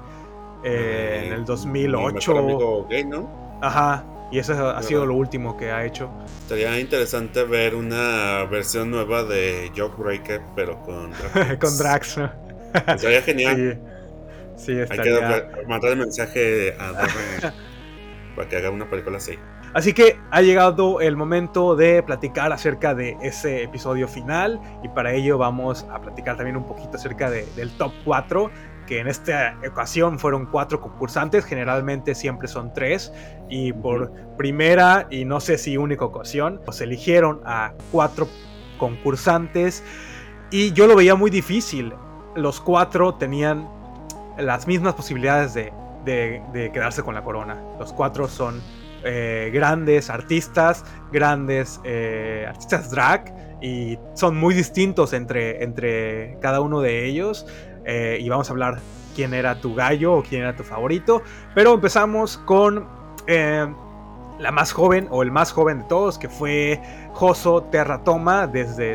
eh, 0.64 1.24
en 1.26 1.32
el 1.32 1.44
2008. 1.44 2.88
Ajá, 3.60 4.04
y 4.30 4.38
eso 4.38 4.68
ha 4.68 4.82
sido 4.82 5.06
lo 5.06 5.14
último 5.14 5.56
que 5.56 5.70
ha 5.70 5.84
hecho. 5.84 6.10
Estaría 6.42 6.78
interesante 6.78 7.44
ver 7.44 7.74
una 7.74 8.44
versión 8.44 8.90
nueva 8.90 9.24
de 9.24 9.70
Jokebreaker, 9.76 10.42
pero 10.54 10.80
con 10.82 11.10
Drax. 11.34 11.58
con 11.58 11.78
Drax. 11.78 12.18
Estaría 12.86 13.22
genial. 13.22 13.80
Sí, 14.56 14.72
estaría... 14.72 15.34
Hay 15.34 15.42
que 15.42 15.66
mandar 15.66 15.92
el 15.92 15.98
mensaje 15.98 16.74
a 16.78 16.92
Darren 16.92 17.54
para 18.36 18.48
que 18.48 18.56
haga 18.56 18.70
una 18.70 18.88
película 18.90 19.18
así. 19.18 19.38
Así 19.74 19.92
que 19.92 20.18
ha 20.30 20.40
llegado 20.40 21.00
el 21.00 21.16
momento 21.16 21.76
de 21.76 22.02
platicar 22.02 22.52
acerca 22.52 22.94
de 22.94 23.16
ese 23.22 23.62
episodio 23.62 24.08
final 24.08 24.60
y 24.82 24.88
para 24.88 25.12
ello 25.12 25.38
vamos 25.38 25.86
a 25.92 26.00
platicar 26.00 26.36
también 26.36 26.56
un 26.56 26.64
poquito 26.64 26.96
acerca 26.96 27.30
del 27.30 27.70
top 27.76 27.92
4 28.04 28.50
que 28.88 29.00
en 29.00 29.06
esta 29.06 29.54
ocasión 29.70 30.18
fueron 30.18 30.46
cuatro 30.46 30.80
concursantes, 30.80 31.44
generalmente 31.44 32.14
siempre 32.14 32.48
son 32.48 32.72
tres, 32.72 33.12
y 33.50 33.74
por 33.74 34.10
primera 34.38 35.06
y 35.10 35.26
no 35.26 35.40
sé 35.40 35.58
si 35.58 35.76
única 35.76 36.06
ocasión, 36.06 36.62
pues 36.64 36.80
eligieron 36.80 37.42
a 37.44 37.74
cuatro 37.92 38.26
concursantes 38.78 39.84
y 40.50 40.72
yo 40.72 40.86
lo 40.86 40.96
veía 40.96 41.14
muy 41.14 41.30
difícil. 41.30 41.92
Los 42.34 42.62
cuatro 42.62 43.14
tenían 43.14 43.68
las 44.38 44.66
mismas 44.66 44.94
posibilidades 44.94 45.52
de, 45.52 45.70
de 46.06 46.70
quedarse 46.72 47.02
con 47.02 47.14
la 47.14 47.22
corona. 47.22 47.62
Los 47.78 47.92
cuatro 47.92 48.26
son 48.26 48.62
eh, 49.04 49.50
grandes 49.52 50.10
artistas, 50.10 50.84
grandes 51.12 51.80
eh, 51.84 52.46
artistas 52.48 52.90
drag, 52.90 53.32
y 53.62 53.98
son 54.14 54.36
muy 54.36 54.54
distintos 54.54 55.12
entre, 55.12 55.62
entre 55.62 56.36
cada 56.40 56.60
uno 56.60 56.80
de 56.80 57.06
ellos. 57.06 57.46
Eh, 57.84 58.18
y 58.20 58.28
vamos 58.28 58.48
a 58.50 58.52
hablar 58.52 58.80
quién 59.14 59.34
era 59.34 59.60
tu 59.60 59.74
gallo 59.74 60.14
o 60.14 60.22
quién 60.22 60.42
era 60.42 60.56
tu 60.56 60.64
favorito. 60.64 61.22
Pero 61.54 61.74
empezamos 61.74 62.38
con 62.38 62.86
la 63.26 64.52
más 64.52 64.72
joven 64.72 65.06
o 65.10 65.22
el 65.22 65.30
más 65.30 65.52
joven 65.52 65.80
de 65.80 65.84
todos, 65.84 66.18
que 66.18 66.28
fue 66.28 66.80
Joso 67.12 67.64
Terratoma 67.64 68.46
desde 68.46 68.94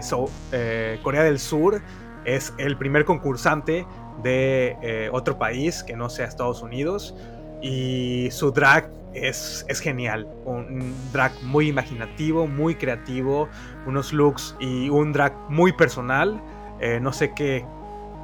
Corea 1.01 1.23
del 1.23 1.39
Sur. 1.39 1.81
Es 2.25 2.53
el 2.57 2.77
primer 2.77 3.05
concursante 3.05 3.85
de 4.23 5.09
otro 5.11 5.37
país 5.37 5.83
que 5.83 5.95
no 5.95 6.09
sea 6.09 6.25
Estados 6.25 6.61
Unidos. 6.61 7.15
Y 7.61 8.29
su 8.31 8.51
drag 8.51 8.89
es, 9.13 9.65
genial. 9.81 10.27
Un 10.45 10.93
drag 11.11 11.31
muy 11.43 11.67
imaginativo, 11.67 12.47
muy 12.47 12.75
creativo, 12.75 13.49
unos 13.85 14.13
looks 14.13 14.55
y 14.59 14.89
un 14.89 15.13
drag 15.13 15.33
muy 15.49 15.73
personal. 15.73 16.41
Eh, 16.79 16.99
no 17.01 17.13
sé 17.13 17.33
qué, 17.35 17.65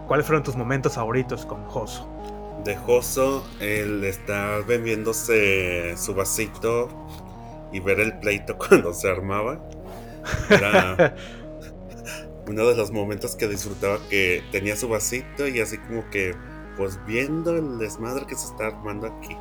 cuáles 0.08 0.26
fueron 0.26 0.44
tus 0.44 0.56
momentos 0.56 0.96
favoritos 0.96 1.46
con 1.46 1.64
Joso. 1.66 2.08
De 2.64 2.76
Joso, 2.76 3.46
el 3.60 4.04
estar 4.04 4.66
bebiéndose 4.66 5.96
su 5.96 6.14
vasito 6.14 6.90
y 7.72 7.80
ver 7.80 8.00
el 8.00 8.20
pleito 8.20 8.58
cuando 8.70 8.94
se 8.94 9.10
armaba. 9.10 9.60
Era 10.50 11.16
uno 12.48 12.68
de 12.68 12.76
los 12.76 12.92
momentos 12.92 13.36
que 13.36 13.48
disfrutaba 13.48 14.00
que 14.10 14.44
tenía 14.52 14.76
su 14.76 14.90
vasito 14.90 15.48
y 15.48 15.60
así 15.62 15.78
como 15.78 16.10
que 16.10 16.36
pues 16.76 17.00
viendo 17.06 17.56
el 17.56 17.78
desmadre 17.78 18.26
que 18.26 18.36
se 18.36 18.48
está 18.48 18.68
armando 18.68 19.08
aquí. 19.08 19.36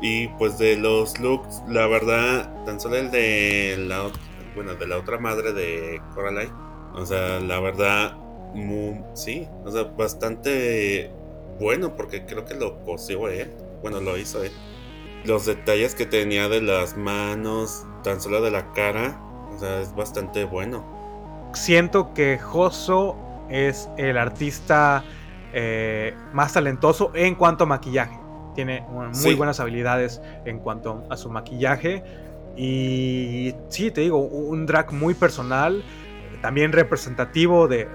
Y 0.00 0.28
pues 0.28 0.58
de 0.58 0.76
los 0.76 1.18
looks, 1.18 1.62
la 1.68 1.86
verdad, 1.86 2.64
tan 2.64 2.80
solo 2.80 2.96
el 2.96 3.10
de 3.10 3.76
la, 3.78 4.10
bueno, 4.54 4.74
de 4.74 4.86
la 4.86 4.96
otra 4.98 5.18
madre 5.18 5.52
de 5.52 6.00
Coraline. 6.14 6.52
O 6.94 7.04
sea, 7.04 7.40
la 7.40 7.60
verdad, 7.60 8.16
sí, 9.14 9.48
o 9.64 9.70
sea, 9.70 9.84
bastante 9.84 11.10
bueno 11.58 11.96
porque 11.96 12.24
creo 12.24 12.44
que 12.44 12.54
lo 12.54 12.84
cosió 12.84 13.28
él. 13.28 13.52
Bueno, 13.82 14.00
lo 14.00 14.16
hizo 14.16 14.42
él. 14.42 14.52
Los 15.24 15.46
detalles 15.46 15.94
que 15.94 16.06
tenía 16.06 16.48
de 16.48 16.60
las 16.60 16.96
manos, 16.96 17.84
tan 18.04 18.20
solo 18.20 18.40
de 18.40 18.52
la 18.52 18.72
cara, 18.72 19.20
o 19.52 19.58
sea, 19.58 19.80
es 19.80 19.94
bastante 19.94 20.44
bueno. 20.44 21.50
Siento 21.54 22.14
que 22.14 22.38
Joso 22.38 23.16
es 23.48 23.88
el 23.96 24.16
artista 24.16 25.02
eh, 25.52 26.14
más 26.32 26.52
talentoso 26.52 27.10
en 27.14 27.34
cuanto 27.34 27.64
a 27.64 27.66
maquillaje 27.66 28.27
tiene 28.58 28.80
muy 28.90 29.34
buenas 29.36 29.60
habilidades 29.60 30.20
en 30.44 30.58
cuanto 30.58 31.04
a 31.10 31.16
su 31.16 31.30
maquillaje. 31.30 32.02
Y 32.56 33.54
sí, 33.68 33.92
te 33.92 34.00
digo, 34.00 34.18
un 34.18 34.66
drag 34.66 34.92
muy 34.92 35.14
personal, 35.14 35.84
también 36.42 36.72
representativo 36.72 37.68
de, 37.68 37.86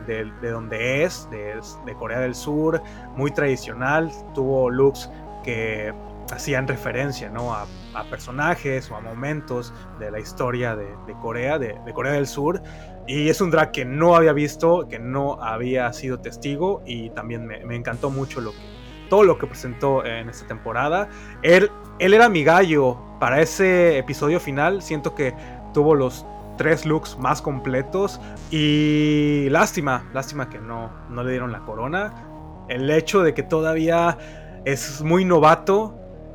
donde 0.41 1.03
es, 1.03 1.27
de, 1.31 1.94
Corea 1.95 2.22
del 2.22 2.34
Sur, 2.34 2.81
muy 3.18 3.31
tradicional. 3.31 4.10
Tuvo 4.34 4.69
looks 4.69 5.10
que 5.44 5.94
hacían 6.31 6.65
referencia 6.65 7.30
¿no? 7.30 7.53
a, 7.53 7.68
personajes 8.10 8.90
o 8.90 8.95
a 8.95 9.02
momentos 9.02 9.73
de 9.99 10.11
la 10.11 10.22
historia 10.22 10.77
de, 10.77 11.14
Corea, 11.22 11.60
de, 11.60 11.76
Corea 11.94 12.14
del 12.14 12.27
Sur. 12.27 12.61
Y 13.06 13.27
es 13.27 13.41
un 13.41 13.52
drag 13.52 13.72
que 13.72 13.84
no 13.84 14.15
había 14.15 14.31
visto, 14.31 14.88
que 14.88 14.98
no 14.98 15.44
había 15.44 15.91
sido 15.91 16.22
testigo 16.22 16.81
y 16.85 17.10
también 17.10 17.45
me, 17.45 17.65
me 17.65 17.76
encantó 17.76 18.10
mucho 18.10 18.40
lo 18.40 18.52
que, 18.52 18.83
todo 19.14 19.23
lo 19.23 19.38
que 19.38 19.45
presentó 19.45 20.03
en 20.03 20.27
esta 20.27 20.48
temporada. 20.48 21.07
Él, 21.44 21.69
él 21.99 22.15
era 22.15 22.30
mi 22.30 22.44
gallo 22.44 22.98
para 23.19 23.41
ese 23.41 23.99
episodio 23.99 24.40
final. 24.40 24.81
Siento 24.81 25.14
que 25.14 25.35
tuvo 25.72 25.94
los 25.94 26.26
tres 26.57 26.84
looks 26.84 27.19
más 27.19 27.40
completos. 27.40 28.19
Y 28.49 29.45
lástima, 29.52 30.10
lástima 30.15 30.49
que 30.49 30.57
no, 30.57 30.90
no 31.11 31.23
le 31.23 31.30
dieron 31.30 31.52
la 31.52 31.60
corona. 31.60 32.65
El 32.69 32.90
hecho 32.90 33.22
de 33.22 33.35
que 33.35 33.44
todavía 33.44 34.18
es 34.65 35.03
muy 35.03 35.26
novato 35.26 35.94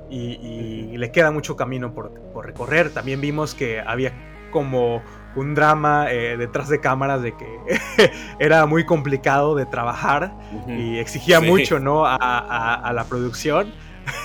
y, 0.09 0.97
le 0.97 1.11
queda 1.11 1.33
mucho 1.33 1.57
camino 1.57 1.93
por, 1.93 2.13
por, 2.33 2.47
recorrer. 2.47 2.91
También 2.91 3.21
vimos 3.21 3.57
que 3.57 3.81
había 3.81 4.13
como 4.53 5.03
un 5.37 5.55
drama 5.55 6.11
eh, 6.11 6.37
detrás 6.37 6.69
de 6.69 6.81
cámaras 6.81 7.23
de 7.23 7.37
que 7.37 7.47
era 8.39 8.67
muy 8.67 8.85
complicado 8.85 9.55
de 9.55 9.67
trabajar 9.67 10.33
y 10.67 10.99
exigía 10.99 11.41
mucho 11.41 11.79
¿no? 11.79 12.05
A, 12.07 12.93
la 12.95 13.05
producción. 13.05 13.73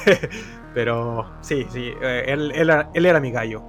Pero 0.73 1.31
sí, 1.41 1.67
sí, 1.71 1.91
eh, 2.01 2.25
él, 2.27 2.51
él, 2.55 3.05
era 3.05 3.19
mi 3.19 3.31
gallo. 3.31 3.61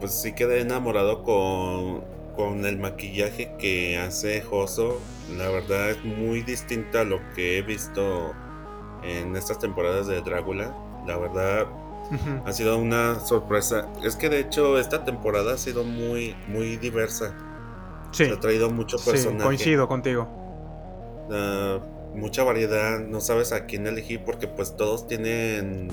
Pues 0.00 0.12
sí 0.12 0.34
quedé 0.34 0.60
enamorado 0.60 1.22
con, 1.22 2.04
con 2.36 2.66
el 2.66 2.78
maquillaje 2.78 3.52
que 3.58 3.96
hace 3.96 4.42
Joso, 4.42 5.00
la 5.36 5.48
verdad 5.48 5.90
es 5.90 6.04
muy 6.04 6.42
distinta 6.42 7.00
a 7.00 7.04
lo 7.04 7.20
que 7.34 7.58
he 7.58 7.62
visto 7.62 8.34
en 9.02 9.34
estas 9.34 9.58
temporadas 9.58 10.06
de 10.06 10.20
Drácula. 10.20 10.74
La 11.06 11.16
verdad 11.16 11.66
ha 12.44 12.52
sido 12.52 12.78
una 12.78 13.20
sorpresa. 13.20 13.88
Es 14.02 14.16
que 14.16 14.28
de 14.28 14.40
hecho 14.40 14.78
esta 14.78 15.04
temporada 15.04 15.54
ha 15.54 15.58
sido 15.58 15.84
muy, 15.84 16.36
muy 16.48 16.76
diversa. 16.76 17.34
Sí. 18.12 18.26
Se 18.26 18.32
ha 18.32 18.40
traído 18.40 18.70
mucho 18.70 18.96
personaje. 18.98 19.38
Sí, 19.38 19.44
coincido 19.44 19.88
contigo. 19.88 20.28
Ah, 21.30 21.78
mucha 22.14 22.44
variedad, 22.44 23.00
no 23.00 23.20
sabes 23.20 23.52
a 23.52 23.66
quién 23.66 23.86
elegir 23.86 24.22
porque 24.24 24.48
pues 24.48 24.76
todos 24.76 25.06
tienen 25.06 25.88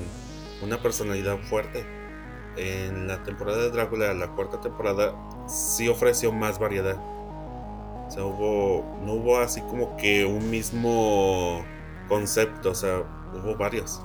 una 0.62 0.82
personalidad 0.82 1.38
fuerte. 1.40 1.86
En 2.56 3.08
la 3.08 3.24
temporada 3.24 3.58
de 3.64 3.72
Drácula, 3.72 4.14
la 4.14 4.28
cuarta 4.28 4.62
temporada, 4.62 5.16
sí 5.48 5.90
ofreció 5.90 6.32
más 6.32 6.60
variedad. 6.60 6.98
O 8.08 8.12
sea, 8.12 8.24
hubo, 8.26 8.86
no 9.04 9.14
hubo 9.14 9.38
así 9.40 9.62
como 9.62 9.98
que 9.98 10.24
un 10.24 10.52
mismo 10.52 11.66
concepto, 12.08 12.70
o 12.72 12.76
sea, 12.76 13.04
hubo 13.34 13.58
varios. 13.58 14.02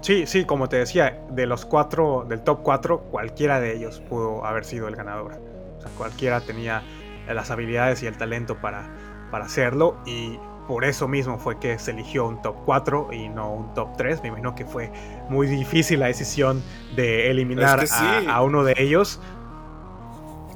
Sí, 0.00 0.26
sí, 0.26 0.44
como 0.44 0.68
te 0.68 0.76
decía, 0.76 1.18
de 1.30 1.46
los 1.46 1.64
cuatro, 1.64 2.26
del 2.28 2.42
top 2.42 2.60
4, 2.62 3.00
cualquiera 3.10 3.60
de 3.60 3.74
ellos 3.74 4.02
pudo 4.08 4.44
haber 4.44 4.64
sido 4.64 4.88
el 4.88 4.96
ganador. 4.96 5.32
O 5.78 5.80
sea, 5.80 5.90
cualquiera 5.96 6.40
tenía 6.40 6.82
las 7.26 7.50
habilidades 7.50 8.02
y 8.02 8.06
el 8.06 8.16
talento 8.16 8.60
para, 8.60 8.88
para 9.30 9.46
hacerlo 9.46 9.96
y 10.04 10.38
por 10.66 10.84
eso 10.84 11.06
mismo 11.06 11.38
fue 11.38 11.58
que 11.58 11.78
se 11.78 11.92
eligió 11.92 12.26
un 12.26 12.42
top 12.42 12.56
4 12.64 13.12
y 13.12 13.28
no 13.28 13.52
un 13.52 13.74
top 13.74 13.96
3. 13.96 14.22
Me 14.22 14.28
imagino 14.28 14.54
que 14.54 14.64
fue 14.64 14.90
muy 15.28 15.46
difícil 15.46 16.00
la 16.00 16.06
decisión 16.06 16.62
de 16.96 17.30
eliminar 17.30 17.84
a, 18.28 18.42
uno 18.42 18.64
de 18.64 18.74
ellos. 18.76 19.20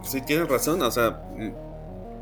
Sí, 0.02 0.20
tienes 0.22 0.48
razón. 0.48 0.82
O 0.82 0.90
sea, 0.90 1.22
mm, 1.36 1.52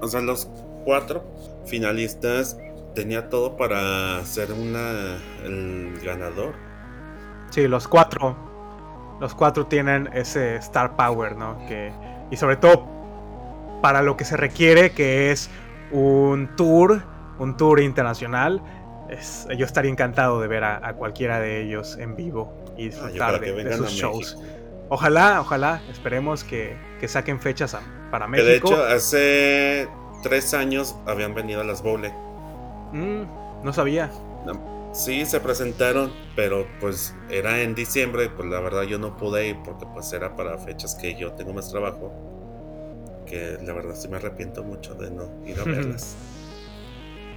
o 0.01 0.09
sea, 0.09 0.21
los 0.21 0.51
cuatro 0.85 1.25
finalistas 1.67 2.59
tenía 2.95 3.29
todo 3.29 3.57
para 3.57 4.25
ser 4.25 4.53
una, 4.53 5.19
el 5.45 5.99
ganador. 6.05 6.68
Sí, 7.51 7.69
los 7.69 7.89
cuatro. 7.89 8.37
Los 9.21 9.35
cuatro 9.35 9.67
tienen 9.67 10.09
ese 10.13 10.57
star 10.57 10.97
power, 10.97 11.37
¿no? 11.37 11.59
Que, 11.67 11.93
y 12.31 12.37
sobre 12.37 12.57
todo 12.57 12.87
para 13.83 14.03
lo 14.03 14.17
que 14.17 14.25
se 14.25 14.37
requiere, 14.37 14.93
que 14.93 15.33
es 15.33 15.51
un 15.91 16.51
tour, 16.57 17.03
un 17.39 17.57
tour 17.57 17.81
internacional. 17.81 18.63
Es, 19.09 19.49
yo 19.57 19.65
estaría 19.65 19.91
encantado 19.91 20.41
de 20.41 20.49
ver 20.49 20.65
a, 20.65 20.93
cualquiera 20.95 21.41
de 21.41 21.63
ellos 21.63 21.97
en 21.99 22.15
vivo 22.15 22.53
y 22.77 22.85
ah, 22.85 22.87
disfrutar 22.87 23.41
de, 23.41 23.77
sus 23.77 23.91
shows. 23.91 24.39
Ojalá, 24.91 25.41
ojalá, 25.41 25.83
esperemos 25.91 26.45
que, 26.45 26.77
saquen 27.07 27.41
fechas 27.41 27.77
para 28.11 28.27
México. 28.27 28.49
de 28.49 28.57
hecho, 28.57 28.85
hace 28.85 29.89
tres 30.23 30.55
años 30.55 30.97
habían 31.07 31.35
venido 31.35 31.61
a 31.61 31.65
las 31.65 31.83
Bowle. 31.83 32.13
Mm, 32.93 33.23
no 33.65 33.73
sabía. 33.73 34.11
Sí, 34.93 35.27
se 35.27 35.41
presentaron, 35.41 36.13
pero 36.35 36.67
pues 36.81 37.15
era 37.31 37.61
en 37.61 37.75
diciembre, 37.75 38.31
pues 38.31 38.49
la 38.49 38.61
verdad 38.61 38.83
yo 38.83 38.99
no 38.99 39.17
pude 39.17 39.49
ir 39.49 39.57
porque 39.65 39.87
pues 39.93 40.13
era 40.13 40.35
para 40.35 40.59
fechas 40.59 40.95
que 40.95 41.15
yo 41.19 41.33
tengo 41.33 41.53
más 41.53 41.71
trabajo. 41.71 42.13
Que 43.27 43.59
la 43.63 43.75
verdad 43.75 43.95
sí 43.95 44.09
me 44.09 44.17
arrepiento 44.17 44.65
mucho 44.65 44.95
de 44.95 45.11
no 45.11 45.25
ir 45.47 45.61
a 45.61 45.65
verlas. 45.65 46.17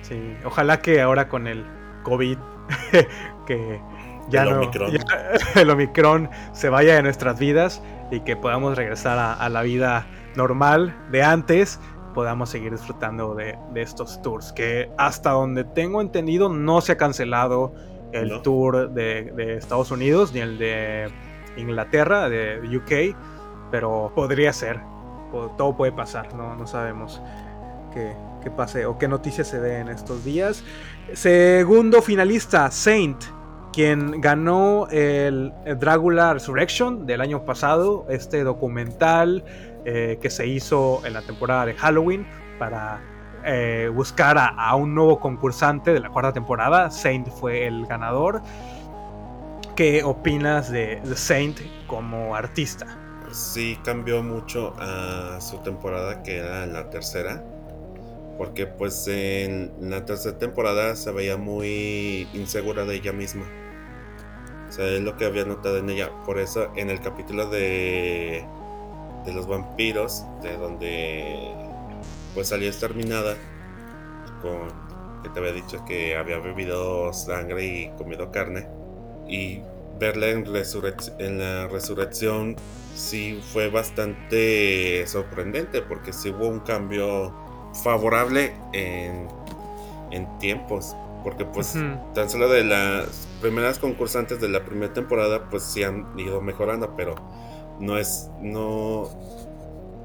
Sí, 0.01 0.35
ojalá 0.45 0.81
que 0.81 1.01
ahora 1.01 1.27
con 1.27 1.47
el 1.47 1.65
COVID, 2.03 2.37
que 3.45 3.81
ya 4.29 4.43
el 4.43 4.49
no, 4.51 4.57
Omicron. 4.57 4.91
el 5.55 5.69
Omicron 5.69 6.29
se 6.53 6.69
vaya 6.69 6.95
de 6.95 7.03
nuestras 7.03 7.37
vidas 7.37 7.81
y 8.11 8.21
que 8.21 8.35
podamos 8.35 8.77
regresar 8.77 9.19
a 9.39 9.49
la 9.49 9.61
vida 9.61 10.07
normal 10.35 10.95
de 11.11 11.23
antes 11.23 11.79
podamos 12.13 12.49
seguir 12.49 12.71
disfrutando 12.71 13.35
de, 13.35 13.57
estos 13.75 14.21
tours. 14.21 14.51
Que 14.51 14.91
hasta 14.97 15.31
donde 15.31 15.63
tengo 15.63 16.01
entendido 16.01 16.49
no 16.49 16.81
se 16.81 16.93
ha 16.93 16.97
cancelado 16.97 17.73
el 18.11 18.41
tour 18.41 18.91
de, 18.91 19.55
Estados 19.57 19.91
Unidos 19.91 20.33
ni 20.33 20.39
el 20.39 20.57
de 20.57 21.09
Inglaterra, 21.57 22.29
de 22.29 22.59
UK, 22.77 23.15
pero 23.71 24.11
podría 24.15 24.53
ser. 24.53 24.79
Todo 25.57 25.77
puede 25.77 25.93
pasar, 25.93 26.33
no, 26.35 26.55
no 26.55 26.67
sabemos 26.67 27.21
qué, 27.93 28.13
qué 28.43 28.51
pase 28.51 28.85
o 28.85 28.97
qué 28.97 29.07
noticias 29.07 29.47
se 29.47 29.59
den 29.59 29.87
estos 29.87 30.25
días. 30.25 30.63
Segundo 31.13 32.01
finalista, 32.01 32.69
Saint 32.69 33.23
quien 33.71 34.21
ganó 34.21 34.87
el, 34.89 35.53
Dragula 35.79 36.33
Resurrection 36.33 37.05
del 37.05 37.21
año 37.21 37.45
pasado, 37.45 38.05
este 38.09 38.43
documental 38.43 39.43
eh, 39.85 40.19
que 40.21 40.29
se 40.29 40.47
hizo 40.47 41.01
en 41.05 41.13
la 41.13 41.21
temporada 41.21 41.65
de 41.65 41.73
Halloween 41.73 42.27
para 42.59 43.01
eh, 43.43 43.89
buscar 43.93 44.37
a, 44.37 44.75
un 44.75 44.93
nuevo 44.93 45.19
concursante 45.19 45.93
de 45.93 45.99
la 45.99 46.09
cuarta 46.09 46.33
temporada. 46.33 46.91
Saint 46.91 47.27
fue 47.27 47.65
el 47.65 47.85
ganador. 47.87 48.41
¿Qué 49.75 50.03
opinas 50.03 50.69
de, 50.69 51.01
Saint 51.15 51.57
como 51.87 52.35
artista? 52.35 52.85
Sí, 53.31 53.79
cambió 53.83 54.21
mucho 54.21 54.75
a 54.77 55.39
su 55.39 55.57
temporada 55.59 56.21
que 56.21 56.37
era 56.37 56.65
la 56.65 56.89
tercera. 56.89 57.43
Porque 58.37 58.67
pues 58.67 59.07
en 59.07 59.71
la 59.79 60.05
tercera 60.05 60.37
temporada 60.37 60.95
se 60.95 61.11
veía 61.11 61.37
muy 61.37 62.27
insegura 62.33 62.85
de 62.85 62.95
ella 62.95 63.13
misma. 63.13 63.45
O 64.71 64.73
sea, 64.73 64.87
es 64.87 65.01
lo 65.01 65.17
que 65.17 65.25
había 65.25 65.43
notado 65.43 65.77
en 65.77 65.89
ella. 65.89 66.09
Por 66.25 66.39
eso 66.39 66.71
en 66.75 66.89
el 66.89 67.01
capítulo 67.01 67.49
de 67.49 68.47
de 69.25 69.33
los 69.33 69.47
vampiros, 69.47 70.25
de 70.41 70.57
donde 70.57 71.53
pues 72.33 72.47
salió 72.47 72.67
exterminada, 72.67 73.35
con 74.41 74.69
que 75.21 75.29
te 75.29 75.39
había 75.39 75.53
dicho 75.53 75.83
que 75.85 76.15
había 76.15 76.39
bebido 76.39 77.13
sangre 77.13 77.65
y 77.65 77.89
comido 77.97 78.31
carne, 78.31 78.67
y 79.27 79.61
verla 79.99 80.29
en, 80.29 80.45
en 81.19 81.37
la 81.37 81.67
resurrección 81.67 82.55
sí 82.95 83.41
fue 83.53 83.69
bastante 83.69 85.05
sorprendente, 85.07 85.81
porque 85.81 86.11
sí 86.11 86.29
hubo 86.29 86.47
un 86.47 86.61
cambio 86.61 87.33
favorable 87.83 88.53
en, 88.73 89.27
en 90.11 90.39
tiempos. 90.39 90.95
Porque 91.23 91.45
pues 91.45 91.75
tan 92.13 92.29
solo 92.29 92.49
de 92.49 92.63
las 92.63 93.27
primeras 93.41 93.77
concursantes 93.79 94.41
de 94.41 94.49
la 94.49 94.63
primera 94.65 94.91
temporada 94.91 95.49
pues 95.49 95.63
sí 95.63 95.83
han 95.83 96.07
ido 96.17 96.41
mejorando, 96.41 96.95
pero 96.95 97.15
no 97.79 97.97
es, 97.97 98.29
no, 98.41 99.09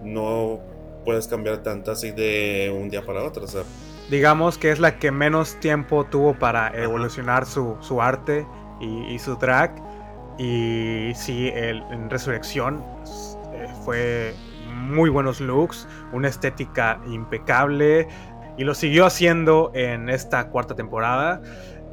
no 0.02 0.60
puedes 1.04 1.28
cambiar 1.28 1.62
tanto 1.62 1.92
así 1.92 2.10
de 2.10 2.74
un 2.76 2.90
día 2.90 3.04
para 3.04 3.22
otro. 3.22 3.44
O 3.44 3.48
sea. 3.48 3.62
Digamos 4.10 4.58
que 4.58 4.70
es 4.70 4.78
la 4.78 4.98
que 4.98 5.10
menos 5.10 5.58
tiempo 5.60 6.04
tuvo 6.04 6.38
para 6.38 6.68
evolucionar 6.80 7.46
su, 7.46 7.76
arte 8.00 8.46
y, 8.80 9.18
su 9.18 9.36
drag. 9.36 9.74
Y 10.38 11.12
sí, 11.14 11.48
el, 11.48 11.82
en 11.90 12.10
Resurrección 12.10 12.84
eh, 13.52 13.66
fue 13.84 14.34
muy 14.74 15.10
buenos 15.10 15.40
looks, 15.40 15.88
una 16.12 16.28
estética 16.28 17.00
impecable. 17.06 18.06
Y 18.56 18.64
lo 18.64 18.74
siguió 18.74 19.06
haciendo 19.06 19.70
en 19.74 20.08
esta 20.08 20.48
cuarta 20.48 20.74
temporada. 20.74 21.42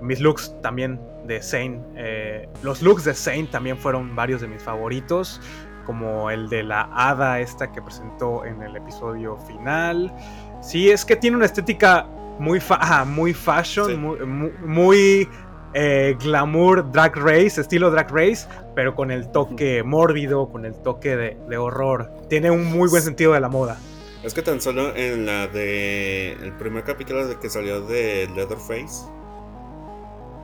Mis 0.02 0.20
looks 0.20 0.56
también 0.62 1.00
de 1.26 1.42
Zane. 1.42 1.82
Eh, 1.96 2.50
los 2.62 2.82
looks 2.82 3.04
de 3.06 3.14
Zane 3.14 3.48
también 3.52 3.78
fueron 3.78 4.16
varios 4.16 4.42
de 4.42 4.48
mis 4.48 4.62
favoritos 4.62 5.42
como 5.86 6.30
el 6.30 6.50
de 6.50 6.64
la 6.64 6.90
hada 6.94 7.40
esta 7.40 7.72
que 7.72 7.82
presentó 7.82 8.46
en 8.46 8.62
el 8.62 8.76
episodio 8.76 9.38
final. 9.38 10.14
Sí, 10.62 10.90
es 10.90 11.04
que 11.06 11.16
tiene 11.16 11.38
una 11.38 11.46
estética 11.46 12.08
muy, 12.40 12.62
muy 13.08 13.34
fashion, 13.34 14.58
muy, 14.66 15.28
eh, 15.74 16.16
glamour 16.22 16.92
drag 16.92 17.16
race, 17.18 17.60
estilo 17.60 17.90
drag 17.92 18.12
race, 18.12 18.48
pero 18.76 18.96
con 18.96 19.12
el 19.12 19.32
toque 19.32 19.84
mórbido, 19.84 20.50
con 20.50 20.66
el 20.66 20.76
toque 20.76 21.16
de, 21.16 21.58
horror. 21.58 22.12
Tiene 22.30 22.52
un 22.52 22.66
muy 22.66 22.90
buen 22.90 23.02
sentido 23.02 23.34
de 23.34 23.40
la 23.40 23.50
moda. 23.50 23.78
Es 24.24 24.34
que 24.34 24.42
tan 24.42 24.62
solo 24.62 24.96
en 24.96 25.26
la 25.26 25.48
de. 25.48 26.34
El 26.34 26.54
primer 26.54 26.84
capítulo 26.84 27.28
de 27.28 27.38
que 27.40 27.50
salió 27.50 27.82
de 27.82 28.30
Leatherface. 28.36 29.06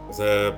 O 0.10 0.14
sea, 0.14 0.58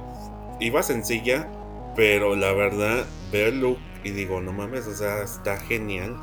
iba 0.60 0.82
sencilla, 0.82 1.48
pero 1.96 2.36
la 2.36 2.54
verdad, 2.54 3.06
veo 3.32 3.50
el 3.50 3.62
look 3.62 3.78
y 4.04 4.12
digo, 4.12 4.42
no 4.42 4.54
mames, 4.54 4.88
o 4.88 4.96
sea, 4.96 5.22
está 5.22 5.58
genial. 5.58 6.16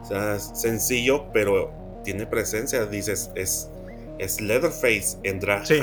O 0.00 0.04
sea, 0.04 0.38
sencillo, 0.38 1.26
pero 1.32 1.72
tiene 2.04 2.26
presencia. 2.26 2.86
Dices, 2.86 3.30
es, 3.34 3.68
es 4.18 4.40
Leatherface 4.40 5.18
en 5.24 5.40
drag. 5.40 5.66
Sí. 5.66 5.80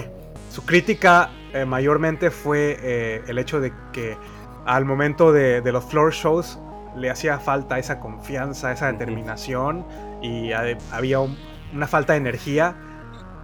Su 0.52 0.66
crítica 0.66 1.30
eh, 1.54 1.66
mayormente 1.66 2.32
fue 2.32 2.78
eh, 2.82 3.22
el 3.28 3.38
hecho 3.38 3.60
de 3.60 3.72
que 3.94 4.18
al 4.66 4.86
momento 4.86 5.32
de, 5.32 5.62
los 5.72 5.84
floor 5.86 6.14
shows 6.14 6.60
le 6.96 7.10
hacía 7.10 7.40
falta 7.40 7.80
esa 7.80 8.00
confianza, 8.00 8.72
esa 8.72 8.92
determinación 8.92 9.86
y 10.22 10.52
había 10.52 11.20
una 11.20 11.88
falta 11.88 12.14
de 12.14 12.20
energía. 12.20 12.76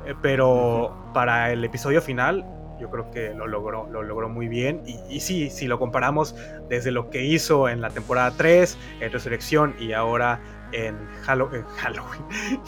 Eh, 0.05 0.13
pero 0.22 1.11
para 1.13 1.51
el 1.51 1.63
episodio 1.63 2.01
final 2.01 2.45
yo 2.80 2.89
creo 2.89 3.09
que 3.09 3.34
lo 3.34 3.47
logró, 3.47 3.88
lo 3.89 4.03
logró 4.03 4.30
muy 4.30 4.47
bien. 4.47 4.81
Y, 4.85 4.99
y, 5.09 5.19
sí, 5.22 5.49
si 5.49 5.67
lo 5.67 5.80
comparamos 5.80 6.35
desde 6.69 6.91
lo 6.91 7.09
que 7.09 7.23
hizo 7.23 7.69
en 7.69 7.81
la 7.81 7.89
temporada 7.89 8.34
3, 8.35 8.77
en 8.99 9.11
Resurrección 9.11 9.76
y 9.80 9.93
ahora 9.93 10.41
en, 10.72 10.97
Halloween 11.23 11.65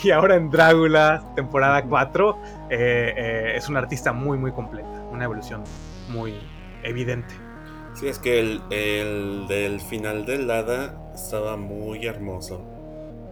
y 0.03 0.11
ahora 0.11 0.35
en 0.35 0.49
Drácula, 0.49 1.23
temporada 1.35 1.83
4, 1.83 2.37
eh, 2.69 3.13
eh, 3.17 3.53
es 3.55 3.69
un 3.69 3.77
artista 3.77 4.13
muy, 4.13 4.37
muy 4.37 4.51
completa, 4.51 4.89
una 5.11 5.25
evolución 5.25 5.63
muy 6.09 6.35
evidente. 6.83 7.47
Sí, 7.99 8.07
es 8.07 8.19
que 8.19 8.40
el, 8.40 8.61
el 8.69 9.48
del 9.48 9.82
final 9.82 10.28
del 10.28 10.52
hada 10.52 11.11
estaba 11.15 11.57
muy 11.57 12.06
hermoso. 12.06 12.61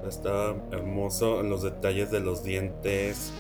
Estaba 0.08 0.56
hermoso 0.72 1.42
en 1.42 1.52
los 1.52 1.62
detalles 1.62 2.10
de 2.10 2.20
los 2.20 2.44
dientes, 2.44 3.32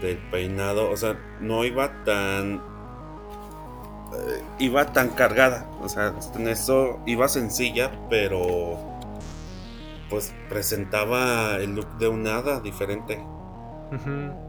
del 0.00 0.18
peinado. 0.30 0.90
O 0.90 0.96
sea, 0.96 1.18
no 1.40 1.64
iba 1.64 2.04
tan. 2.04 2.62
Eh, 4.14 4.42
iba 4.60 4.92
tan 4.92 5.08
cargada. 5.08 5.68
O 5.82 5.88
sea, 5.88 6.14
en 6.36 6.46
eso 6.46 7.00
iba 7.04 7.28
sencilla, 7.28 7.90
pero. 8.08 8.78
Pues 10.08 10.32
presentaba 10.48 11.56
el 11.56 11.74
look 11.74 11.98
de 11.98 12.06
un 12.06 12.28
hada 12.28 12.60
diferente. 12.60 13.20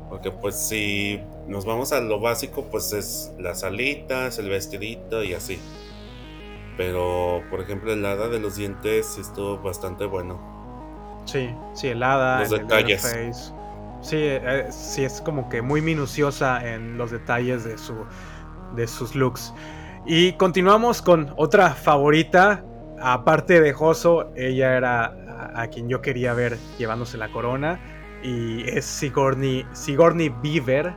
Porque, 0.09 0.31
pues, 0.31 0.55
si 0.55 1.19
nos 1.47 1.65
vamos 1.65 1.91
a 1.91 1.99
lo 1.99 2.19
básico, 2.19 2.65
pues 2.65 2.93
es 2.93 3.31
las 3.39 3.63
alitas, 3.63 4.37
el 4.37 4.49
vestidito 4.49 5.23
y 5.23 5.33
así. 5.33 5.59
Pero, 6.77 7.41
por 7.49 7.61
ejemplo, 7.61 7.93
el 7.93 8.05
hada 8.05 8.27
de 8.27 8.39
los 8.39 8.55
dientes 8.55 9.17
estuvo 9.17 9.57
bastante 9.59 10.05
bueno. 10.05 10.39
Sí, 11.25 11.49
sí, 11.73 11.87
el 11.87 12.03
hada. 12.03 12.41
Los 12.41 12.49
detalles. 12.51 13.53
Sí, 14.01 14.17
eh, 14.19 14.67
sí, 14.69 15.03
es 15.03 15.19
como 15.21 15.49
que 15.49 15.63
muy 15.63 15.81
minuciosa 15.81 16.63
en 16.67 16.97
los 16.97 17.09
detalles 17.09 17.63
de, 17.63 17.77
su, 17.77 17.95
de 18.75 18.87
sus 18.87 19.15
looks. 19.15 19.53
Y 20.05 20.33
continuamos 20.33 21.01
con 21.01 21.33
otra 21.37 21.71
favorita. 21.71 22.63
Aparte 23.01 23.59
de 23.59 23.73
Joso, 23.73 24.31
ella 24.35 24.77
era 24.77 25.51
a, 25.55 25.67
quien 25.67 25.89
yo 25.89 26.01
quería 26.01 26.33
ver 26.33 26.57
llevándose 26.77 27.17
la 27.17 27.29
corona. 27.29 27.79
Y 28.21 28.69
es 28.69 28.85
Sigourney, 28.85 29.65
Sigourney 29.73 30.29
Beaver. 30.29 30.93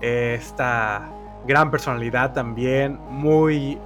esta 0.00 1.12
gran 1.46 1.70
personalidad 1.70 2.32
también. 2.32 2.98
Muy 3.10 3.78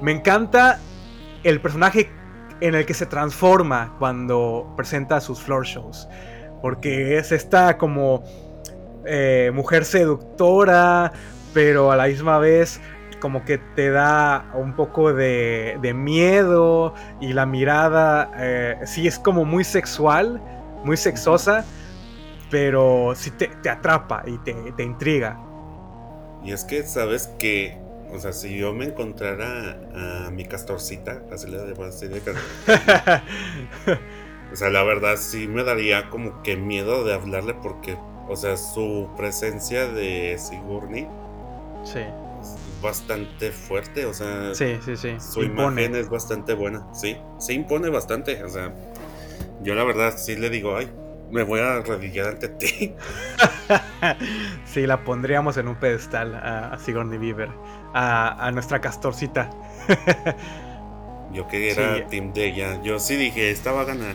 me 0.00 0.12
encanta 0.12 0.78
el 1.42 1.60
personaje 1.60 2.10
en 2.60 2.74
el 2.74 2.86
que 2.86 2.94
se 2.94 3.06
transforma 3.06 3.94
cuando 3.98 4.72
presenta 4.76 5.20
sus 5.20 5.40
floor 5.40 5.64
shows. 5.64 6.08
Porque 6.60 7.18
es 7.18 7.32
esta 7.32 7.78
como 7.78 8.24
eh, 9.04 9.50
mujer 9.54 9.84
seductora, 9.84 11.12
pero 11.54 11.92
a 11.92 11.96
la 11.96 12.06
misma 12.06 12.38
vez 12.38 12.80
como 13.20 13.44
que 13.44 13.58
te 13.58 13.90
da 13.90 14.50
un 14.54 14.74
poco 14.74 15.12
de, 15.12 15.78
miedo 15.94 16.94
y 17.20 17.32
la 17.32 17.46
mirada 17.46 18.30
eh, 18.36 18.76
sí 18.84 19.08
es 19.08 19.18
como 19.18 19.44
muy 19.44 19.64
sexual, 19.64 20.40
muy 20.84 20.96
sexosa, 20.96 21.64
pero 22.50 23.12
sí 23.16 23.32
te, 23.32 23.50
atrapa 23.68 24.22
y 24.26 24.38
te, 24.38 24.54
te 24.76 24.82
intriga. 24.84 25.38
Y 26.44 26.52
es 26.52 26.64
que 26.64 26.84
sabes 26.84 27.26
que 27.38 27.87
o 28.12 28.18
sea, 28.18 28.32
si 28.32 28.56
yo 28.56 28.72
me 28.72 28.86
encontrara 28.86 29.78
a, 30.26 30.30
mi 30.30 30.44
castorcita, 30.44 31.22
así 31.32 31.48
le 31.48 31.58
debo 31.58 31.84
decir 31.84 32.08
de 32.10 32.20
O 34.52 34.56
sea, 34.56 34.70
la 34.70 34.82
verdad 34.82 35.16
sí 35.16 35.46
me 35.46 35.62
daría 35.62 36.08
como 36.08 36.42
que 36.42 36.56
miedo 36.56 37.04
de 37.04 37.12
hablarle 37.14 37.54
porque, 37.54 37.98
o 38.28 38.36
sea, 38.36 38.56
su 38.56 39.10
presencia 39.16 39.86
de 39.86 40.38
Sigourney. 40.38 41.06
Sí. 41.84 42.00
Es 42.40 42.56
bastante 42.82 43.50
fuerte, 43.52 44.06
o 44.06 44.14
sea. 44.14 44.54
Sí, 44.54 44.78
sí, 44.84 44.96
sí. 44.96 45.16
Su 45.20 45.42
imagen 45.42 45.94
es 45.94 46.08
bastante 46.08 46.54
buena, 46.54 46.86
sí. 46.94 47.16
Se 47.38 47.52
impone 47.52 47.90
bastante, 47.90 48.42
o 48.42 48.48
sea. 48.48 48.72
Yo 49.62 49.74
la 49.74 49.84
verdad 49.84 50.14
sí 50.16 50.36
le 50.36 50.50
digo, 50.50 50.76
ay, 50.76 50.88
me 51.30 51.42
voy 51.42 51.60
a 51.60 51.76
arrodillar 51.76 52.28
ante 52.28 52.48
ti. 52.48 52.94
sí, 54.64 54.86
la 54.86 55.04
pondríamos 55.04 55.56
en 55.56 55.68
un 55.68 55.76
pedestal 55.76 56.34
a, 56.34 56.78
Sigourney 56.78 57.18
Beaver 57.18 57.50
a, 57.94 58.50
nuestra 58.52 58.80
castorcita. 58.80 59.50
yo 61.32 61.46
que 61.48 61.70
era 61.70 62.06
team 62.06 62.32
de 62.32 62.46
ella. 62.46 62.82
Yo 62.82 62.98
sí 62.98 63.16
dije, 63.16 63.50
estaba 63.50 63.82
a 63.82 63.84
ganar. 63.84 64.14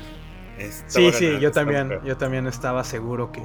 sí, 0.88 1.12
sí, 1.12 1.40
yo 1.40 1.52
también, 1.52 2.00
yo 2.04 2.18
también 2.18 2.48
estaba 2.48 2.84
seguro 2.84 3.32
que, 3.32 3.44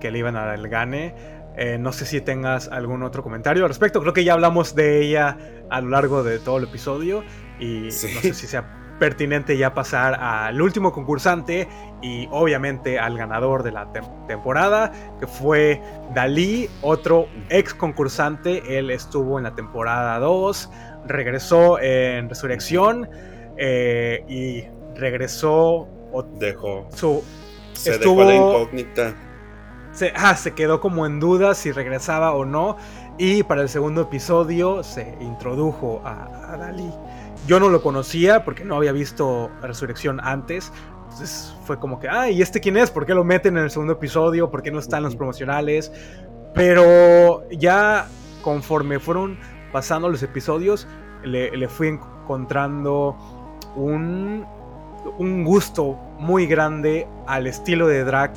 que 0.00 0.10
le 0.10 0.18
iban 0.18 0.36
a 0.36 0.44
dar 0.46 0.54
el 0.54 0.68
gane. 0.68 1.14
Eh, 1.56 1.78
no 1.78 1.92
sé 1.92 2.04
si 2.04 2.20
tengas 2.20 2.68
algún 2.68 3.02
otro 3.02 3.22
comentario 3.22 3.64
al 3.64 3.70
respecto. 3.70 4.00
Creo 4.00 4.12
que 4.12 4.24
ya 4.24 4.34
hablamos 4.34 4.74
de 4.74 5.00
ella 5.02 5.38
a 5.70 5.80
lo 5.80 5.88
largo 5.88 6.22
de 6.22 6.38
todo 6.38 6.58
el 6.58 6.64
episodio. 6.64 7.24
Y 7.58 7.84
no 7.84 7.90
sé 7.90 8.34
si 8.34 8.46
sea 8.46 8.86
pertinente 8.98 9.56
ya 9.56 9.74
pasar 9.74 10.14
al 10.14 10.60
último 10.60 10.92
concursante 10.92 11.68
y 12.02 12.28
obviamente 12.30 12.98
al 12.98 13.16
ganador 13.16 13.62
de 13.62 13.72
la 13.72 13.88
temporada, 14.26 14.92
que 15.18 15.26
fue 15.26 15.80
Dalí, 16.14 16.68
otro 16.82 17.26
ex 17.48 17.74
concursante. 17.74 18.78
Él 18.78 18.90
estuvo 18.90 19.38
en 19.38 19.44
la 19.44 19.54
temporada 19.54 20.18
2, 20.18 20.70
regresó 21.06 21.80
en 21.80 22.28
Resurrección 22.28 23.08
eh, 23.56 24.24
y 24.28 24.64
regresó. 24.98 25.88
Dejó. 26.38 26.88
Su, 26.94 27.22
se 27.72 27.92
estuvo, 27.92 28.24
dejó 28.24 28.30
la 28.30 28.34
incógnita. 28.36 29.14
Se, 29.92 30.12
ah, 30.14 30.34
se 30.36 30.54
quedó 30.54 30.80
como 30.80 31.06
en 31.06 31.20
duda 31.20 31.54
si 31.54 31.72
regresaba 31.72 32.32
o 32.32 32.44
no. 32.44 32.76
Y 33.18 33.42
para 33.42 33.62
el 33.62 33.68
segundo 33.68 34.02
episodio 34.02 34.82
se 34.82 35.14
introdujo 35.20 36.02
a, 36.04 36.52
a 36.52 36.56
Dalí. 36.56 36.90
Yo 37.46 37.60
no 37.60 37.68
lo 37.68 37.80
conocía 37.80 38.44
porque 38.44 38.64
no 38.64 38.76
había 38.76 38.92
visto 38.92 39.50
Resurrección 39.62 40.20
antes. 40.22 40.72
Entonces 41.16 41.56
fue 41.64 41.78
como 41.78 41.98
que, 41.98 42.10
ay, 42.10 42.36
¿y 42.36 42.42
este 42.42 42.60
quién 42.60 42.76
es? 42.76 42.90
¿Por 42.90 43.06
qué 43.06 43.14
lo 43.14 43.24
meten 43.24 43.56
en 43.56 43.64
el 43.64 43.70
segundo 43.70 43.94
episodio? 43.94 44.50
¿Por 44.50 44.62
qué 44.62 44.70
no 44.70 44.78
están 44.78 45.02
los 45.02 45.16
promocionales? 45.16 45.90
Pero 46.52 47.48
ya 47.48 48.06
conforme 48.42 48.98
fueron 48.98 49.38
pasando 49.72 50.10
los 50.10 50.22
episodios, 50.22 50.86
le, 51.24 51.68
fui 51.68 51.88
encontrando 51.88 53.16
un, 53.76 54.44
un 55.16 55.42
gusto 55.42 55.98
muy 56.18 56.46
grande 56.46 57.08
al 57.26 57.46
estilo 57.46 57.86
de 57.86 58.04
drag 58.04 58.34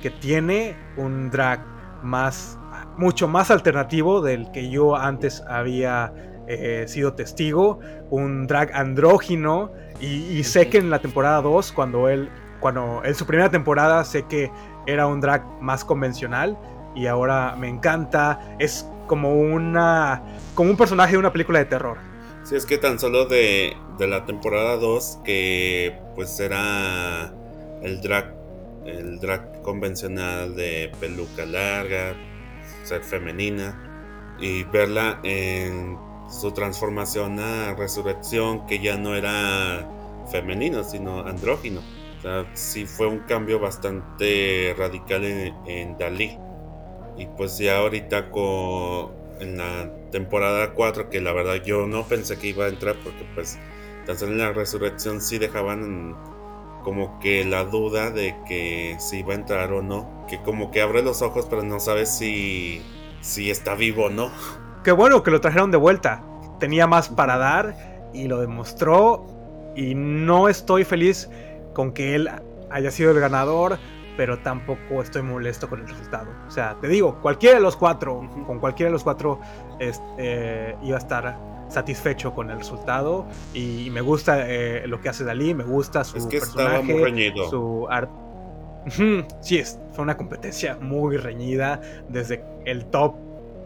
que 0.00 0.10
tiene, 0.10 0.76
un 0.96 1.28
drag 1.28 1.64
más, 2.04 2.56
mucho 2.98 3.26
más 3.26 3.50
alternativo 3.50 4.22
del 4.22 4.52
que 4.52 4.70
yo 4.70 4.94
antes 4.94 5.42
había 5.48 6.12
he 6.54 6.88
sido 6.88 7.14
testigo, 7.14 7.80
un 8.10 8.46
drag 8.46 8.72
andrógino, 8.74 9.72
y, 10.00 10.42
sé 10.42 10.68
que 10.68 10.78
en 10.78 10.90
la 10.90 10.98
temporada 10.98 11.40
2, 11.42 11.70
cuando 11.72 12.08
él, 12.08 12.28
cuando 12.58 13.02
en 13.04 13.14
su 13.14 13.24
primera 13.24 13.50
temporada, 13.50 14.04
sé 14.04 14.24
que 14.24 14.50
era 14.86 15.06
un 15.06 15.20
drag 15.20 15.44
más 15.60 15.84
convencional, 15.84 16.58
y 16.96 17.06
ahora 17.06 17.54
me 17.56 17.68
encanta, 17.68 18.56
es 18.58 18.86
como 19.06 19.34
una, 19.34 20.22
como 20.54 20.70
un 20.70 20.76
personaje 20.76 21.12
de 21.12 21.18
una 21.18 21.32
película 21.32 21.60
de 21.60 21.66
terror. 21.66 21.98
Sí, 22.42 22.56
es 22.56 22.66
que 22.66 22.78
tan 22.78 22.98
solo 22.98 23.26
de, 23.26 23.76
de 23.98 24.06
la 24.08 24.26
temporada 24.26 24.76
2, 24.76 25.20
que 25.24 25.96
pues 26.16 26.40
era 26.40 27.32
el 27.82 28.00
drag, 28.00 28.34
el 28.84 29.20
drag 29.20 29.62
convencional 29.62 30.56
de 30.56 30.90
peluca 30.98 31.46
larga, 31.46 32.14
ser 32.82 33.02
femenina, 33.02 33.92
y 34.40 34.64
verla 34.64 35.20
en 35.22 35.96
su 36.32 36.52
transformación 36.52 37.38
a 37.38 37.74
resurrección, 37.74 38.66
que 38.66 38.80
ya 38.80 38.96
no 38.96 39.14
era 39.14 39.88
femenino, 40.30 40.82
sino 40.82 41.20
andrógino. 41.20 41.80
O 42.18 42.22
sea, 42.22 42.46
sí 42.54 42.86
fue 42.86 43.06
un 43.06 43.20
cambio 43.20 43.60
bastante 43.60 44.74
radical 44.76 45.24
en, 45.24 45.98
Dalí. 45.98 46.38
Y 47.16 47.26
pues 47.26 47.58
ya 47.58 47.78
ahorita 47.78 48.30
con 48.30 49.22
en 49.40 49.58
la 49.58 49.90
temporada 50.10 50.72
4, 50.72 51.10
que 51.10 51.20
la 51.20 51.32
verdad 51.32 51.56
yo 51.64 51.86
no 51.86 52.04
pensé 52.04 52.38
que 52.38 52.48
iba 52.48 52.66
a 52.66 52.68
entrar 52.68 52.96
porque 53.02 53.26
pues 53.34 53.58
tan 54.06 54.16
solo 54.16 54.32
en 54.32 54.38
la 54.38 54.52
resurrección 54.52 55.20
sí 55.20 55.38
dejaban 55.38 56.16
como 56.84 57.18
que 57.20 57.44
la 57.44 57.64
duda 57.64 58.10
de 58.10 58.36
que 58.46 58.96
si 58.98 59.18
iba 59.18 59.32
a 59.32 59.36
entrar 59.36 59.72
o 59.72 59.82
no. 59.82 60.24
Que 60.28 60.40
como 60.42 60.70
que 60.70 60.80
abre 60.80 61.02
los 61.02 61.22
ojos 61.22 61.46
pero 61.50 61.62
no 61.62 61.80
sabe 61.80 62.06
si, 62.06 62.82
si 63.20 63.50
está 63.50 63.74
vivo 63.74 64.04
o 64.06 64.10
no. 64.10 64.30
Qué 64.84 64.90
bueno 64.90 65.22
que 65.22 65.30
lo 65.30 65.40
trajeron 65.40 65.70
de 65.70 65.76
vuelta. 65.76 66.22
Tenía 66.58 66.86
más 66.88 67.08
para 67.08 67.36
dar 67.38 68.10
y 68.12 68.26
lo 68.26 68.40
demostró. 68.40 69.26
Y 69.76 69.94
no 69.94 70.48
estoy 70.48 70.84
feliz 70.84 71.30
con 71.72 71.92
que 71.92 72.16
él 72.16 72.28
haya 72.70 72.90
sido 72.90 73.12
el 73.12 73.20
ganador, 73.20 73.78
pero 74.16 74.40
tampoco 74.40 75.00
estoy 75.00 75.22
molesto 75.22 75.68
con 75.68 75.80
el 75.80 75.88
resultado. 75.88 76.30
O 76.48 76.50
sea, 76.50 76.76
te 76.80 76.88
digo, 76.88 77.20
cualquiera 77.22 77.56
de 77.56 77.62
los 77.62 77.76
cuatro, 77.76 78.28
con 78.46 78.58
cualquiera 78.58 78.88
de 78.88 78.92
los 78.92 79.04
cuatro, 79.04 79.40
este, 79.78 80.76
iba 80.82 80.96
a 80.96 80.98
estar 80.98 81.38
satisfecho 81.68 82.34
con 82.34 82.50
el 82.50 82.58
resultado. 82.58 83.26
Y 83.54 83.88
me 83.90 84.00
gusta 84.00 84.50
eh, 84.50 84.86
lo 84.88 85.00
que 85.00 85.08
hace 85.08 85.24
Dalí, 85.24 85.54
me 85.54 85.64
gusta 85.64 86.02
su 86.02 86.18
es 86.18 86.26
que 86.26 86.40
personaje, 86.40 86.82
muy 86.82 87.32
su 87.48 87.86
arte. 87.88 88.12
Sí, 89.40 89.58
es, 89.58 89.78
fue 89.92 90.02
una 90.02 90.16
competencia 90.16 90.76
muy 90.80 91.16
reñida 91.16 91.80
desde 92.08 92.44
el 92.64 92.86
top 92.86 93.14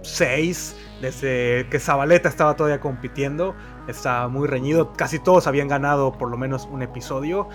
6, 0.06 0.76
desde 1.00 1.66
que 1.70 1.78
Zabaleta 1.78 2.28
estaba 2.28 2.56
todavía 2.56 2.80
compitiendo, 2.80 3.54
estaba 3.88 4.28
muy 4.28 4.48
reñido, 4.48 4.92
casi 4.92 5.18
todos 5.18 5.46
habían 5.46 5.68
ganado 5.68 6.16
por 6.16 6.30
lo 6.30 6.36
menos 6.36 6.68
un 6.70 6.82
episodio. 6.82 7.48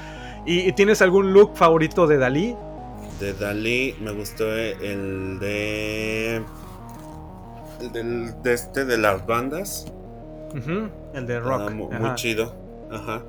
¿Y, 0.45 0.71
tienes 0.73 1.01
algún 1.01 1.33
look 1.33 1.55
favorito 1.55 2.07
de 2.07 2.17
Dalí? 2.17 2.55
De 3.19 3.33
Dalí 3.33 3.95
me 4.01 4.11
gustó 4.11 4.51
el 4.55 5.39
de. 5.39 6.41
El 7.93 8.41
de 8.43 8.53
este 8.53 8.85
de 8.85 8.97
las 8.97 9.25
bandas. 9.25 9.91
El 11.13 11.27
de 11.27 11.39
rock. 11.39 11.71
muy, 11.71 12.15
chido. 12.15 12.55
Ajá. 12.91 13.23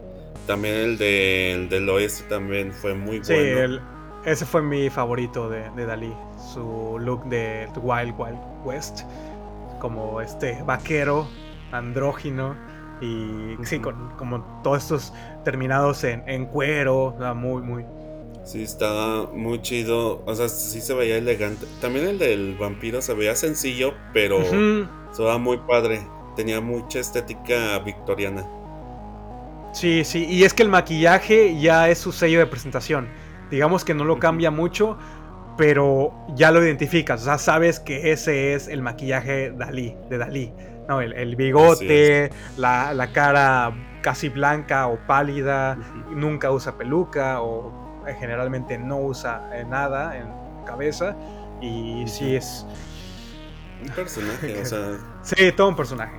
También 0.47 0.75
el, 0.75 0.99
de, 0.99 1.53
el 1.53 1.69
del 1.69 1.89
oeste 1.89 2.25
también 2.29 2.73
fue 2.73 2.95
muy 2.95 3.21
bueno. 3.21 3.79
Sí, 3.79 3.79
ese 4.25 4.47
fue 4.47 4.63
mi 4.63 4.91
favorito 4.91 5.49
de, 5.49 5.71
de 5.71 5.87
Dalí. 5.87 6.15
Su 6.53 6.97
look 6.99 7.25
de 7.29 7.69
Wild 7.77 8.15
Wild 8.19 8.39
West. 8.65 9.03
Como 9.81 10.21
este 10.21 10.63
vaquero 10.63 11.27
andrógino 11.73 12.55
y 13.03 13.57
sí, 13.65 13.81
con 13.81 14.11
como 14.17 14.41
todos 14.63 14.83
estos 14.83 15.13
terminados 15.45 16.05
en, 16.05 16.47
cuero, 16.47 17.17
muy, 17.35 17.61
muy. 17.61 17.85
Sí, 18.45 18.63
estaba 18.63 19.27
muy 19.33 19.61
chido, 19.61 20.23
o 20.25 20.35
sea, 20.35 20.49
sí 20.49 20.81
se 20.81 20.95
veía 20.95 21.17
elegante. 21.17 21.67
También 21.81 22.07
el 22.07 22.19
del 22.19 22.57
vampiro 22.57 23.03
se 23.03 23.15
veía 23.15 23.35
sencillo, 23.35 23.95
pero 24.13 24.39
se 24.45 25.23
veía 25.23 25.39
muy 25.39 25.59
padre. 25.59 26.07
Tenía 26.37 26.61
mucha 26.61 27.01
estética 27.01 27.79
victoriana. 27.81 28.47
Sí, 29.73 30.05
sí, 30.05 30.25
y 30.29 30.45
es 30.45 30.55
que 30.55 30.63
el 30.63 30.69
maquillaje 30.69 31.59
ya 31.59 31.89
es 31.89 31.99
su 31.99 32.13
sello 32.13 32.39
de 32.39 32.47
presentación. 32.47 33.09
Digamos 33.53 33.85
que 33.85 33.93
no 33.93 34.05
lo 34.05 34.19
cambia 34.19 34.51
mucho, 34.51 34.97
pero 35.59 36.15
ya 36.35 36.51
lo 36.51 36.65
identificas, 36.65 37.21
o 37.21 37.25
sea, 37.27 37.37
sabes 37.37 37.81
que 37.81 38.11
ese 38.11 38.55
es 38.55 38.67
el 38.67 38.81
maquillaje 38.81 39.53
Dalí, 39.53 39.95
de 40.09 40.17
Dalí. 40.17 40.55
No, 40.89 41.03
el, 41.03 41.37
bigote, 41.37 42.31
la, 42.57 43.11
cara 43.13 43.75
casi 44.01 44.31
blanca 44.31 44.87
o 44.87 44.99
pálida, 45.07 45.77
nunca 46.09 46.51
usa 46.51 46.79
peluca 46.79 47.43
o 47.43 48.03
eh, 48.09 48.17
generalmente 48.19 48.79
no 48.79 49.01
usa 49.01 49.51
eh, 49.53 49.67
nada 49.69 50.17
en 50.17 50.29
cabeza. 50.65 51.15
Y 51.61 52.05
sí 52.07 52.35
es. 52.35 52.67
Un 53.83 53.91
personaje, 53.91 54.63
o 54.63 54.65
sea. 54.65 54.97
Sí, 55.23 55.53
todo 55.53 55.69
un 55.69 55.77
personaje, 55.77 56.17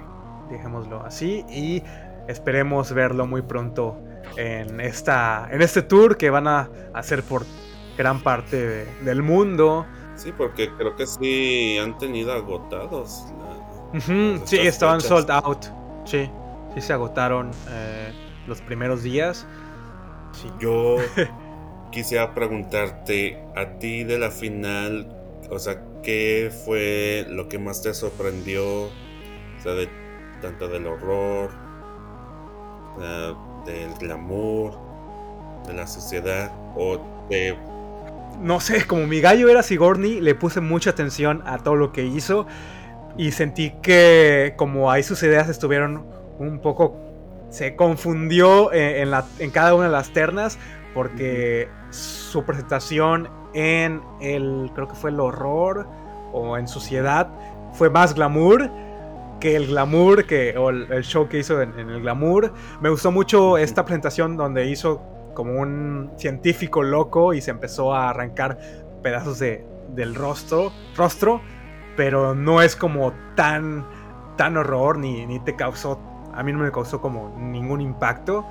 dejémoslo 0.52 1.04
así. 1.04 1.44
Y 1.50 1.82
esperemos 2.28 2.94
verlo 2.94 3.26
muy 3.26 3.42
pronto 3.42 3.98
en, 4.38 4.80
esta, 4.80 5.48
en 5.52 5.62
este 5.62 5.82
tour 5.82 6.18
que 6.18 6.30
van 6.30 6.48
a 6.48 6.70
hacer 6.94 7.24
por 7.24 7.46
gran 7.98 8.22
parte 8.22 8.86
del 9.02 9.22
mundo. 9.22 9.86
Sí, 10.16 10.32
porque 10.38 10.70
creo 10.78 10.96
que 10.96 11.08
sí 11.08 11.78
han 11.78 11.98
tenido 11.98 12.34
agotados 12.34 13.26
sí, 14.46 14.58
estaban 14.60 15.02
sold 15.02 15.30
out. 15.32 15.66
Sí, 16.06 16.30
sí 16.74 16.82
se 16.82 16.94
agotaron 16.94 17.52
eh, 17.70 18.14
los 18.48 18.62
primeros 18.62 19.04
días. 19.04 19.46
Yo 20.60 20.98
quisiera 21.92 22.34
preguntarte 22.34 23.44
a 23.56 23.78
ti 23.80 24.04
de 24.04 24.18
la 24.18 24.32
final, 24.32 25.08
o 25.50 25.60
sea, 25.60 25.82
¿qué 26.02 26.52
fue 26.66 27.26
lo 27.30 27.48
que 27.48 27.60
más 27.60 27.82
te 27.82 27.94
sorprendió? 27.94 28.86
O 28.86 29.62
sea, 29.62 29.74
de, 29.74 29.88
tanto 30.42 30.68
del 30.68 30.88
horror, 30.88 31.52
eh, 33.02 33.34
del 33.66 33.94
glamour, 33.96 34.78
de 35.68 35.74
la 35.74 35.88
sociedad, 35.88 36.52
o 36.76 37.00
de 37.30 37.56
no 38.40 38.60
sé, 38.60 38.86
como 38.86 39.06
mi 39.08 39.22
gallo 39.22 39.50
era 39.50 39.64
Sigourney, 39.64 40.20
le 40.20 40.36
puse 40.36 40.62
mucha 40.62 40.90
atención 40.90 41.44
a 41.46 41.60
todo 41.60 41.76
lo 41.76 41.92
que 41.92 42.04
hizo 42.04 42.46
y 43.18 43.32
sentí 43.32 43.72
que 43.82 44.54
como 44.58 44.92
ahí 44.92 45.04
sus 45.04 45.22
ideas 45.24 45.50
estuvieron 45.50 46.06
un 46.40 46.60
poco... 46.60 46.98
Se 47.50 47.76
confundió 47.76 48.74
en, 48.74 49.12
la, 49.12 49.26
en 49.38 49.52
cada 49.52 49.76
una 49.76 49.86
de 49.86 49.92
las 49.92 50.12
ternas 50.12 50.58
porque 50.96 51.70
su 51.92 52.44
presentación 52.46 53.30
en 53.54 54.02
el, 54.22 54.72
creo 54.74 54.88
que 54.88 54.96
fue 54.96 55.12
el 55.12 55.20
horror 55.20 55.88
o 56.32 56.58
en 56.58 56.68
sociedad, 56.68 57.30
fue 57.74 57.92
más 57.92 58.16
glamour 58.16 58.72
que 59.44 59.58
el 59.58 59.68
glamour, 59.68 60.26
que, 60.26 60.58
o 60.58 60.70
el, 60.70 61.04
show 61.04 61.28
que 61.28 61.40
hizo 61.40 61.62
en, 61.62 61.78
el 61.78 62.00
glamour. 62.00 62.54
Me 62.80 62.90
gustó 62.90 63.12
mucho 63.12 63.58
esta 63.58 63.84
presentación 63.84 64.38
donde 64.38 64.70
hizo 64.70 65.02
como 65.34 65.60
un 65.60 66.14
científico 66.16 66.82
loco 66.82 67.34
y 67.34 67.42
se 67.42 67.52
empezó 67.52 67.94
a 67.94 68.12
arrancar 68.12 68.58
pedazos 69.02 69.40
de, 69.40 69.66
del 69.90 70.16
rostro, 70.16 70.72
rostro 70.96 71.42
pero 71.98 72.34
no 72.34 72.62
es 72.62 72.78
como 72.78 73.12
tan, 73.36 73.86
tan 74.38 74.56
horror, 74.56 74.98
ni, 74.98 75.26
ni 75.26 75.42
te 75.42 75.58
causó, 75.58 76.00
a 76.34 76.42
mí 76.42 76.54
no 76.54 76.60
me 76.60 76.72
causó 76.72 77.02
como 77.02 77.38
ningún 77.38 77.82
impacto. 77.82 78.46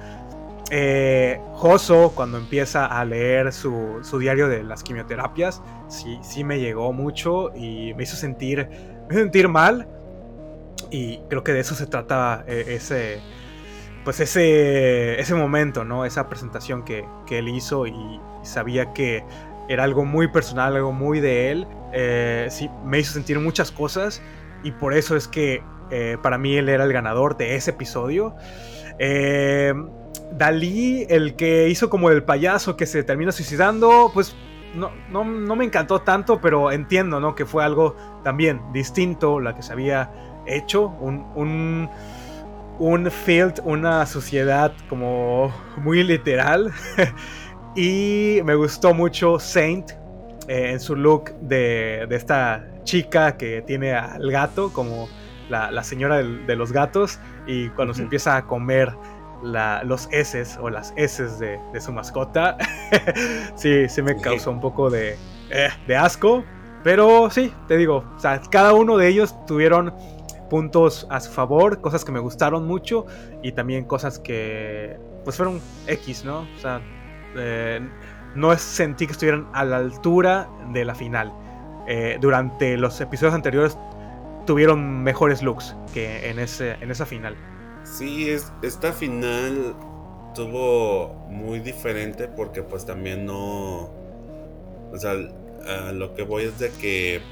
Eh, 0.71 1.41
Joso, 1.55 2.13
cuando 2.15 2.37
empieza 2.37 2.85
a 2.85 3.03
leer 3.07 3.55
su, 3.55 4.01
su, 4.03 4.19
diario 4.19 4.47
de 4.47 4.63
las 4.63 4.83
quimioterapias, 4.83 5.63
sí, 5.89 6.19
sí 6.21 6.45
me 6.45 6.61
llegó 6.61 6.93
mucho 6.93 7.51
y 7.57 7.95
me 7.95 8.03
hizo 8.03 8.17
sentir, 8.17 8.69
me 9.09 9.15
sentir 9.15 9.49
mal. 9.49 9.89
Y 10.91 11.19
creo 11.29 11.43
que 11.43 11.53
de 11.53 11.61
eso 11.61 11.75
se 11.75 11.87
trata 11.87 12.45
eh, 12.47 12.65
ese, 12.69 13.21
pues 14.05 14.21
ese, 14.21 15.19
ese 15.21 15.35
momento, 15.35 15.85
¿no? 15.85 16.05
Esa 16.05 16.29
presentación 16.29 16.85
que, 16.85 17.07
que 17.27 17.39
él 17.39 17.49
hizo 17.49 17.87
y 17.87 18.21
sabía 18.43 18.93
que 18.93 19.25
era 19.69 19.85
algo 19.85 20.05
muy 20.05 20.29
personal, 20.29 20.77
algo 20.77 20.93
muy 20.93 21.21
de 21.21 21.51
él. 21.51 21.67
Eh, 21.93 22.49
sí, 22.51 22.71
me 22.85 22.99
hizo 22.99 23.13
sentir 23.13 23.39
muchas 23.39 23.71
cosas 23.71 24.23
y 24.63 24.73
por 24.73 24.95
eso 24.95 25.17
es 25.17 25.29
que 25.29 25.63
eh, 25.91 26.17
para 26.23 26.39
mí 26.39 26.57
él 26.57 26.69
era 26.69 26.85
el 26.85 26.93
ganador 26.93 27.37
de 27.37 27.55
ese 27.55 27.71
episodio. 27.71 28.35
Eh, 28.99 29.73
Dalí, 30.33 31.07
el 31.09 31.37
que 31.37 31.69
hizo 31.69 31.91
como 31.91 32.11
el 32.11 32.23
payaso 32.23 32.77
que 32.77 32.87
se 32.87 33.03
termina 33.03 33.33
suicidando, 33.33 34.11
pues 34.15 34.35
no, 34.75 34.91
no, 35.11 35.57
me 35.57 35.65
encantó 35.65 36.01
tanto, 36.01 36.41
pero 36.41 36.73
entiendo 36.73 37.21
¿no? 37.21 37.35
que 37.35 37.45
fue 37.45 37.63
algo 37.63 37.95
también 38.25 38.61
distinto 38.73 39.41
la 39.41 39.55
que 39.55 39.63
se 39.63 39.73
había 39.73 40.11
hecho. 40.47 40.89
Un, 41.01 41.27
un, 41.35 41.91
un 42.79 43.11
field, 43.11 43.61
una 43.65 44.07
sociedad 44.07 44.73
como 44.89 45.53
muy 45.77 46.03
literal. 46.03 46.73
Y 47.75 48.41
me 48.45 48.55
gustó 48.55 48.93
mucho 48.93 49.39
Saint 49.39 49.93
eh, 50.47 50.73
en 50.73 50.81
su 50.81 50.95
look 50.95 51.33
de, 51.41 52.07
esta 52.11 52.67
chica 52.85 53.37
que 53.39 53.63
tiene 53.63 53.95
al 53.95 54.31
gato 54.31 54.73
como 54.73 55.09
la, 55.49 55.83
señora 55.83 56.17
de 56.19 56.57
los 56.57 56.73
gatos 56.73 57.19
y 57.47 57.69
cuando 57.71 57.95
se 57.95 58.03
empieza 58.03 58.37
a 58.37 58.47
comer 58.47 58.93
los 59.43 60.09
heces 60.13 60.59
o 60.61 60.71
las 60.71 60.93
heces 60.97 61.39
de, 61.39 61.59
su 61.81 61.93
mascota, 61.93 62.57
sí, 63.57 63.89
sí 63.89 64.03
me 64.03 64.17
causó 64.21 64.51
un 64.51 64.61
poco 64.61 64.91
de, 64.91 65.17
eh, 65.51 65.69
de 65.87 65.97
asco. 65.97 66.45
Pero 66.85 67.31
sí, 67.31 67.53
te 67.69 67.77
digo, 67.77 68.05
cada 68.51 68.73
uno 68.73 68.97
de 68.97 69.09
ellos 69.09 69.35
tuvieron 69.47 69.95
puntos 70.53 71.07
a 71.09 71.19
su 71.19 71.31
favor, 71.33 71.81
cosas 71.81 72.05
que 72.05 72.13
me 72.13 72.21
gustaron 72.21 72.67
mucho 72.67 73.07
y 73.43 73.53
también 73.53 73.87
cosas 73.87 74.19
que 74.19 74.99
pues 75.25 75.35
fueron 75.35 75.63
X, 75.87 76.27
¿no? 76.27 76.41
O 76.41 76.59
sea, 76.59 76.83
eh, 77.35 77.81
no 78.35 78.55
sentí 78.59 79.07
que 79.07 79.13
estuvieran 79.13 79.49
a 79.55 79.65
la 79.65 79.79
altura 79.79 80.51
de 80.75 80.85
la 80.85 80.95
final. 80.95 81.33
Eh, 81.89 82.19
durante 82.21 82.77
los 82.77 83.01
episodios 83.01 83.33
anteriores 83.33 83.79
tuvieron 84.45 85.03
mejores 85.03 85.43
looks 85.43 85.75
que 85.95 86.29
en, 86.29 86.39
ese, 86.39 86.73
en 86.83 86.91
esa 86.91 87.07
final. 87.07 87.35
Sí, 87.85 88.29
es, 88.29 88.53
esta 88.61 88.93
final 88.93 89.75
tuvo 90.35 91.15
muy 91.31 91.61
diferente 91.61 92.29
porque 92.29 92.63
pues 92.63 92.85
también 92.85 93.25
no... 93.25 93.91
O 94.93 94.99
sea, 94.99 95.13
a 95.13 95.93
lo 95.93 96.13
que 96.13 96.25
voy 96.25 96.43
es 96.43 96.59
de 96.59 96.71
que 96.73 97.23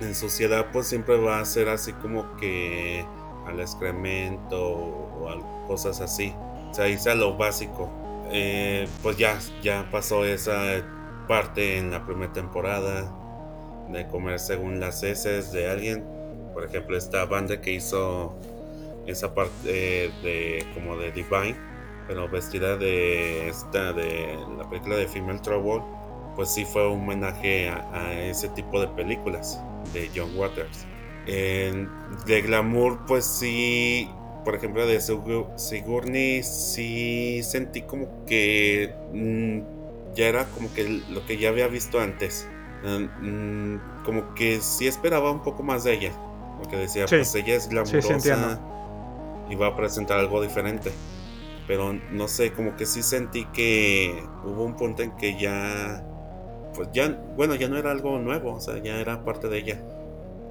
en 0.00 0.14
sociedad 0.14 0.66
pues 0.72 0.86
siempre 0.86 1.16
va 1.16 1.40
a 1.40 1.44
ser 1.44 1.68
así 1.68 1.92
como 1.92 2.36
que 2.36 3.04
al 3.46 3.60
excremento 3.60 4.60
o, 4.60 5.64
cosas 5.66 6.00
así. 6.00 6.34
O 6.70 6.74
sea, 6.74 7.12
a 7.12 7.14
lo 7.14 7.36
básico. 7.36 7.90
Eh, 8.30 8.88
pues 9.02 9.16
ya, 9.16 9.38
ya 9.62 9.88
pasó 9.90 10.24
esa 10.24 10.82
parte 11.28 11.78
en 11.78 11.90
la 11.90 12.04
primera 12.04 12.32
temporada 12.32 13.12
de 13.88 14.06
comer 14.08 14.40
según 14.40 14.80
las 14.80 15.02
heces 15.02 15.52
de 15.52 15.70
alguien. 15.70 16.04
Por 16.52 16.64
ejemplo, 16.64 16.96
esta 16.96 17.24
banda 17.26 17.60
que 17.60 17.72
hizo 17.72 18.34
esa 19.06 19.34
parte 19.34 19.54
eh, 19.66 20.10
de 20.22 20.66
como 20.74 20.96
de 20.96 21.12
Divine, 21.12 21.56
pero 22.08 22.28
vestida 22.28 22.76
de 22.76 23.48
esta 23.48 23.92
de 23.92 24.38
la 24.56 24.68
película 24.68 24.96
de 24.96 25.06
Female 25.06 25.40
Trouble, 25.40 25.82
pues 26.36 26.50
sí 26.50 26.64
fue 26.64 26.88
un 26.88 27.02
homenaje 27.02 27.68
a, 27.68 28.12
ese 28.20 28.48
tipo 28.50 28.80
de 28.80 28.88
películas 28.88 29.62
de 29.92 30.10
John 30.14 30.36
Waters. 30.36 30.86
de 31.26 32.42
glamour, 32.42 33.06
pues 33.06 33.24
sí 33.24 34.08
por 34.44 34.54
ejemplo, 34.54 34.86
de 34.86 35.00
Sigourney 35.00 36.42
sí 36.42 37.40
sentí 37.42 37.82
como 37.82 38.24
que 38.26 38.94
mm, 39.12 40.14
ya 40.14 40.26
era 40.26 40.44
como 40.46 40.72
que 40.72 41.02
lo 41.08 41.24
que 41.26 41.38
ya 41.38 41.48
había 41.48 41.66
visto 41.66 41.98
antes. 41.98 42.46
Mm, 42.82 44.04
como 44.04 44.34
que 44.34 44.60
sí 44.60 44.86
esperaba 44.86 45.30
un 45.30 45.42
poco 45.42 45.62
más 45.62 45.84
de 45.84 45.94
ella. 45.94 46.12
Porque 46.58 46.76
decía, 46.76 47.06
pues 47.08 47.34
ella 47.34 47.54
es 47.54 47.68
glamurosa 47.68 48.60
y 49.48 49.54
va 49.56 49.68
a 49.68 49.76
presentar 49.76 50.18
algo 50.18 50.42
diferente. 50.42 50.92
Pero 51.66 51.94
no 51.94 52.28
sé, 52.28 52.52
como 52.52 52.76
que 52.76 52.84
sí 52.84 53.02
sentí 53.02 53.46
que 53.46 54.22
hubo 54.44 54.64
un 54.64 54.76
punto 54.76 55.02
en 55.02 55.16
que 55.16 55.40
ya, 55.40 56.04
pues 56.74 56.88
ya, 56.92 57.08
bueno, 57.36 57.54
ya 57.54 57.68
no 57.68 57.76
era 57.76 57.90
algo 57.90 58.18
nuevo, 58.18 58.54
o 58.54 58.60
sea, 58.60 58.78
ya 58.78 59.00
era 59.00 59.24
parte 59.24 59.48
de 59.48 59.58
ella. 59.58 59.82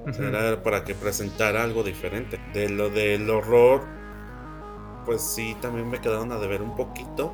O 0.06 0.12
sea, 0.12 0.28
era 0.28 0.62
para 0.62 0.84
que 0.84 0.94
presentara 0.94 1.62
algo 1.62 1.82
diferente. 1.82 2.38
De 2.52 2.68
lo 2.68 2.90
del 2.90 3.30
horror, 3.30 3.82
pues 5.06 5.22
sí, 5.22 5.56
también 5.62 5.88
me 5.88 6.00
quedaron 6.00 6.30
a 6.32 6.38
deber 6.38 6.62
un 6.62 6.74
poquito. 6.74 7.32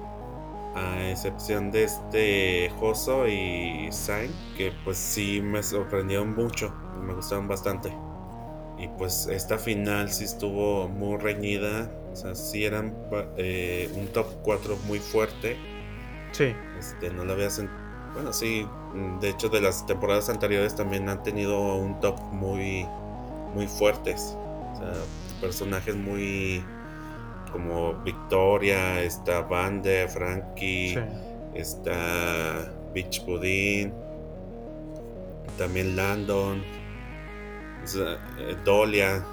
A 0.77 1.11
excepción 1.11 1.73
de 1.73 1.85
este 1.85 2.71
Joso 2.79 3.27
y 3.27 3.89
Sain, 3.91 4.31
que 4.57 4.73
pues 4.85 4.99
sí 4.99 5.41
me 5.43 5.65
sorprendieron 5.65 6.33
mucho, 6.37 6.73
me 7.03 7.13
gustaron 7.13 7.49
bastante. 7.49 7.93
Y 8.79 8.87
pues 8.97 9.27
esta 9.27 9.59
final 9.59 10.11
sí 10.11 10.25
estuvo 10.25 10.89
muy 10.89 11.19
reñida. 11.19 11.91
O 12.13 12.17
sea, 12.17 12.35
sí 12.37 12.65
eran 12.65 12.97
eh, 13.37 13.91
un 13.97 14.07
top 14.09 14.27
4 14.43 14.77
muy 14.87 15.01
fuerte. 15.01 15.57
Sí. 16.33 16.55
Este, 16.79 17.11
no 17.11 17.25
la 17.25 17.33
había 17.33 17.51
Bueno, 18.15 18.33
sí. 18.33 18.67
De 19.21 19.29
hecho, 19.29 19.49
de 19.49 19.61
las 19.61 19.87
temporadas 19.87 20.29
anteriores 20.29 20.75
también 20.75 21.09
han 21.09 21.23
tenido 21.23 21.77
un 21.77 22.01
top 22.01 22.19
muy, 22.33 22.87
muy 23.55 23.67
fuertes. 23.67 24.37
O 24.75 24.77
sea, 24.77 24.93
personajes 25.41 25.97
muy 25.97 26.65
como 27.53 27.95
Victoria, 28.05 29.03
está 29.03 29.43
Bande, 29.43 30.09
Frankie, 30.09 30.99
está 31.55 32.73
Beach 32.95 33.25
Pudding, 33.25 33.93
también 35.59 35.97
Landon 35.97 36.63
eh, 37.95 38.57
Dolia. 38.65 39.25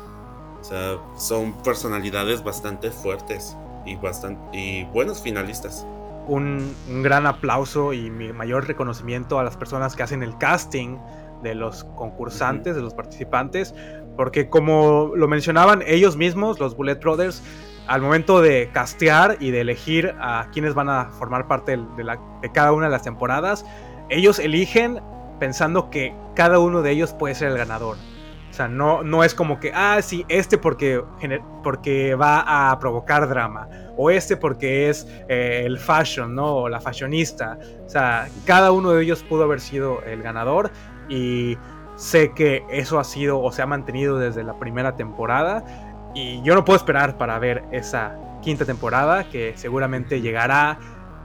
O 0.60 0.64
sea, 0.64 0.98
son 1.18 1.54
personalidades 1.64 2.44
bastante 2.44 2.92
fuertes 2.92 3.56
y, 3.86 3.96
bastante, 3.96 4.58
y 4.58 4.84
buenos 4.86 5.22
finalistas. 5.22 5.86
Un, 6.28 6.76
gran 7.02 7.26
aplauso 7.26 7.94
y 7.94 8.10
mi 8.10 8.34
mayor 8.34 8.68
reconocimiento 8.68 9.40
a 9.40 9.44
las 9.44 9.56
personas 9.56 9.96
que 9.96 10.04
hacen 10.04 10.24
el 10.24 10.38
casting 10.38 10.98
de 11.42 11.56
los 11.56 11.84
concursantes, 11.84 12.76
de 12.76 12.82
los 12.82 12.94
participantes, 12.94 13.74
porque 14.18 14.50
como 14.50 15.12
lo 15.16 15.28
mencionaban 15.28 15.84
ellos 15.86 16.18
mismos, 16.18 16.60
los 16.60 16.76
Bullet 16.76 16.96
Brothers, 16.96 17.44
al 17.88 18.02
momento 18.02 18.42
de 18.42 18.70
castear 18.74 19.38
y 19.40 19.52
de 19.52 19.62
elegir 19.62 20.14
a 20.20 20.50
quienes 20.52 20.74
van 20.74 20.90
a 20.90 21.06
formar 21.12 21.48
parte 21.48 21.78
de, 21.78 22.18
de 22.42 22.52
cada 22.52 22.74
una 22.74 22.88
de 22.88 22.92
las 22.92 23.04
temporadas, 23.04 23.66
ellos 24.10 24.40
eligen 24.40 25.00
pensando 25.40 25.90
que 25.90 26.14
cada 26.36 26.60
uno 26.60 26.82
de 26.82 26.92
ellos 26.92 27.14
puede 27.14 27.36
ser 27.36 27.50
el 27.50 27.58
ganador. 27.58 27.96
Sea, 28.58 28.68
no, 28.68 29.04
no 29.04 29.24
es 29.24 29.36
como 29.36 29.60
que, 29.60 29.72
ah, 29.72 30.02
sí, 30.02 30.26
este 30.30 30.58
porque, 30.58 31.04
porque 31.62 32.16
va 32.16 32.72
a 32.72 32.80
provocar 32.80 33.30
drama. 33.30 33.70
O 33.96 34.10
este 34.10 34.36
porque 34.36 34.90
es 34.90 35.08
eh, 35.30 35.62
el 35.64 35.78
fashion, 35.78 36.34
¿no? 36.34 36.56
O 36.56 36.70
la 36.70 36.82
fashionista. 36.82 37.60
O 37.86 37.88
sea, 37.88 38.28
cada 38.46 38.72
uno 38.72 38.94
de 38.94 39.04
ellos 39.04 39.22
pudo 39.22 39.44
haber 39.44 39.60
sido 39.62 40.02
el 40.02 40.24
ganador. 40.24 40.72
Y 41.08 41.56
sé 41.98 42.32
que 42.34 42.64
eso 42.72 42.98
ha 42.98 43.04
sido 43.04 43.40
o 43.40 43.52
se 43.52 43.62
ha 43.62 43.68
mantenido 43.68 44.18
desde 44.18 44.44
la 44.44 44.58
primera 44.58 44.96
temporada. 44.96 45.64
Y 46.16 46.42
yo 46.42 46.56
no 46.56 46.66
puedo 46.66 46.78
esperar 46.78 47.16
para 47.16 47.38
ver 47.38 47.64
esa 47.72 48.18
quinta 48.42 48.66
temporada 48.66 49.30
que 49.30 49.54
seguramente 49.56 50.20
llegará 50.20 50.80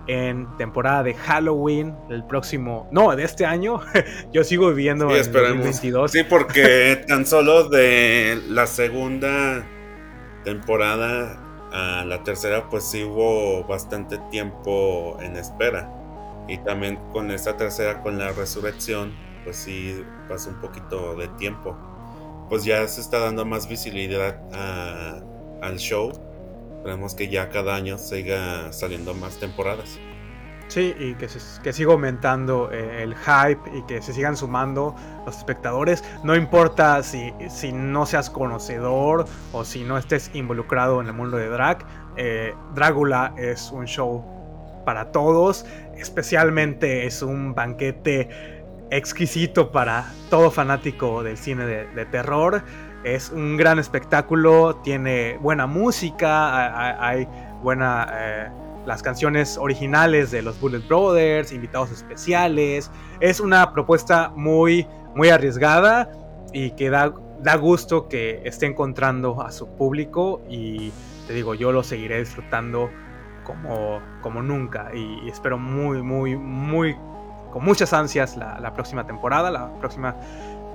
en 0.06 0.56
temporada 0.56 1.02
de 1.02 1.14
Halloween 1.14 1.94
el 2.10 2.24
próximo, 2.24 2.88
no, 2.90 3.14
de 3.14 3.24
este 3.24 3.46
año. 3.46 3.80
Yo 4.32 4.44
sigo 4.44 4.68
viviendo 4.68 5.04
en 5.14 5.32
2022. 5.32 6.10
Sí, 6.10 6.24
porque 6.24 7.04
tan 7.08 7.26
solo 7.26 7.68
de 7.68 8.40
la 8.48 8.66
segunda 8.66 9.66
temporada 10.44 11.38
a 11.72 12.04
la 12.04 12.22
tercera, 12.22 12.68
pues 12.68 12.84
sí 12.84 13.04
hubo 13.04 13.64
bastante 13.64 14.18
tiempo 14.30 15.16
en 15.20 15.36
espera. 15.36 15.90
Y 16.48 16.58
también 16.58 16.96
con 17.12 17.30
esta 17.30 17.56
tercera, 17.56 18.02
con 18.02 18.18
la 18.18 18.32
resurrección, 18.32 19.14
pues 19.44 19.56
sí 19.56 20.04
pasó 20.28 20.50
un 20.50 20.60
poquito 20.60 21.14
de 21.14 21.28
tiempo. 21.28 21.76
Pues 22.48 22.64
ya 22.64 22.86
se 22.88 23.00
está 23.00 23.20
dando 23.20 23.44
más 23.46 23.68
visibilidad 23.68 24.36
al 25.62 25.78
show 25.78 26.12
Esperemos 26.82 27.14
que 27.14 27.28
ya 27.28 27.48
cada 27.48 27.76
año 27.76 27.96
siga 27.96 28.72
saliendo 28.72 29.14
más 29.14 29.38
temporadas. 29.38 30.00
Sí, 30.66 30.92
y 30.98 31.14
que, 31.14 31.28
que 31.62 31.72
siga 31.72 31.92
aumentando 31.92 32.72
eh, 32.72 33.04
el 33.04 33.14
hype 33.14 33.78
y 33.78 33.82
que 33.86 34.02
se 34.02 34.12
sigan 34.12 34.36
sumando 34.36 34.96
los 35.24 35.38
espectadores. 35.38 36.02
No 36.24 36.34
importa 36.34 37.00
si, 37.04 37.32
si 37.48 37.70
no 37.70 38.04
seas 38.04 38.30
conocedor 38.30 39.26
o 39.52 39.64
si 39.64 39.84
no 39.84 39.96
estés 39.96 40.32
involucrado 40.34 41.00
en 41.00 41.06
el 41.06 41.12
mundo 41.12 41.36
de 41.36 41.46
drag. 41.50 41.86
Eh, 42.16 42.52
Drácula 42.74 43.32
es 43.38 43.70
un 43.70 43.86
show 43.86 44.24
para 44.84 45.12
todos. 45.12 45.64
Especialmente 45.96 47.06
es 47.06 47.22
un 47.22 47.54
banquete 47.54 48.28
exquisito 48.90 49.70
para 49.70 50.12
todo 50.30 50.50
fanático 50.50 51.22
del 51.22 51.38
cine 51.38 51.64
de 51.64 52.06
terror. 52.06 52.64
Es 53.04 53.30
un 53.30 53.56
gran 53.56 53.78
espectáculo, 53.78 54.76
tiene 54.76 55.38
buena 55.38 55.66
música, 55.66 57.06
hay, 57.08 57.26
buena... 57.62 58.08
Eh, 58.12 58.50
las 58.86 59.02
canciones 59.02 59.58
originales 59.58 60.30
de 60.30 60.42
los 60.42 60.60
Bullet 60.60 60.80
Brothers, 60.80 61.52
invitados 61.52 61.90
especiales. 61.92 62.90
Es 63.20 63.40
una 63.40 63.72
propuesta 63.72 64.32
muy, 64.34 64.86
muy 65.14 65.28
arriesgada 65.28 66.10
y 66.52 66.72
que 66.72 66.90
da, 66.90 67.14
da 67.40 67.56
gusto 67.56 68.08
que 68.08 68.42
esté 68.44 68.66
encontrando 68.66 69.40
a 69.42 69.52
su 69.52 69.68
público 69.68 70.42
y 70.48 70.92
te 71.26 71.34
digo, 71.34 71.54
yo 71.54 71.72
lo 71.72 71.82
seguiré 71.82 72.18
disfrutando 72.18 72.90
como, 73.44 74.00
como 74.20 74.42
nunca 74.42 74.90
y 74.94 75.28
espero 75.28 75.58
muy, 75.58 76.02
muy, 76.02 76.36
muy, 76.36 76.96
con 77.52 77.64
muchas 77.64 77.92
ansias 77.92 78.36
la, 78.36 78.58
la 78.60 78.74
próxima 78.74 79.06
temporada, 79.06 79.50
la 79.50 79.72
próxima 79.78 80.16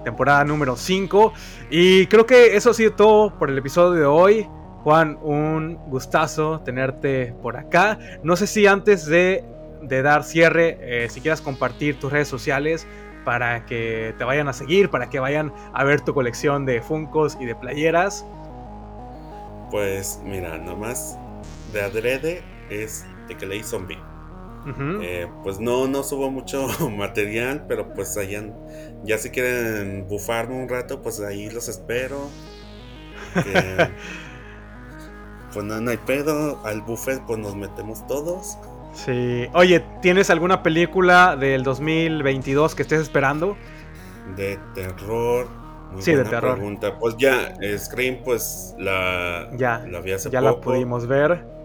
temporada 0.08 0.46
número 0.46 0.78
5. 0.78 1.34
Y 1.70 2.08
creo 2.08 2.26
que 2.26 2.56
eso 2.56 2.70
ha 2.70 2.74
sido 2.74 2.94
todo 2.94 3.38
por 3.38 3.50
el 3.50 3.58
episodio 3.58 3.92
de 3.92 4.06
hoy. 4.06 4.48
Juan, 4.84 5.20
un 5.22 5.76
gustazo 5.90 6.62
tenerte 6.62 7.34
por 7.42 7.58
acá. 7.58 8.00
No 8.24 8.38
sé 8.38 8.48
si 8.48 8.68
antes 8.68 9.06
de, 9.06 9.44
dar 9.82 10.24
cierre, 10.24 10.78
eh, 10.80 11.10
si 11.10 11.20
quieras 11.20 11.42
compartir 11.42 12.00
tus 12.00 12.10
redes 12.10 12.30
sociales 12.30 12.88
para 13.26 13.66
que 13.66 14.16
te 14.18 14.24
vayan 14.24 14.48
a 14.48 14.54
seguir, 14.54 14.90
para 14.90 15.10
que 15.10 15.20
vayan 15.20 15.52
a 15.74 15.84
ver 15.84 16.00
tu 16.00 16.14
colección 16.14 16.66
de 16.66 16.82
Funcos 16.82 17.38
y 17.42 17.46
de 17.46 17.56
playeras. 17.56 18.26
Pues 19.70 20.22
mira, 20.24 20.58
nomás 20.58 21.20
de 21.74 21.82
adrede 21.82 22.44
es 22.70 23.06
de 23.28 23.36
que 23.36 23.46
leí 23.46 23.62
zombie. 23.62 24.07
Eh, 25.02 25.28
pues 25.44 25.60
no, 25.60 25.88
no 25.88 26.04
subo 26.04 26.30
mucho 26.30 26.68
material, 26.98 27.66
pero 27.68 27.94
pues 27.94 28.18
allá, 28.18 28.44
ya 29.04 29.18
si 29.18 29.30
quieren 29.30 30.08
bufarme 30.08 30.56
un 30.56 30.68
rato, 30.68 31.02
pues 31.02 31.20
ahí 31.22 31.50
los 31.50 31.70
espero. 31.70 32.30
pues 35.54 35.66
no, 35.66 35.80
no 35.80 35.92
hay 35.92 35.98
pedo, 35.98 36.60
al 36.66 36.82
buffet 36.82 37.22
pues 37.26 37.40
nos 37.40 37.56
metemos 37.56 38.06
todos. 38.08 38.58
Sí, 38.94 39.48
oye, 39.54 39.84
¿tienes 40.02 40.30
alguna 40.30 40.64
película 40.64 41.36
del 41.36 41.64
2022 41.64 42.74
que 42.74 42.82
estés 42.82 43.02
esperando? 43.02 43.56
De 44.36 44.60
terror. 44.74 45.48
sí, 46.00 46.14
de 46.14 46.24
terror. 46.26 46.56
Pregunta. 46.56 46.98
Pues 46.98 47.16
ya, 47.18 47.54
Scream, 47.78 48.24
pues 48.26 48.76
la, 48.80 49.50
ya, 49.56 49.86
la 49.88 50.02
vi 50.02 50.14
hace 50.14 50.30
ya 50.30 50.42
la 50.42 50.60
pudimos 50.60 51.06
ver 51.08 51.57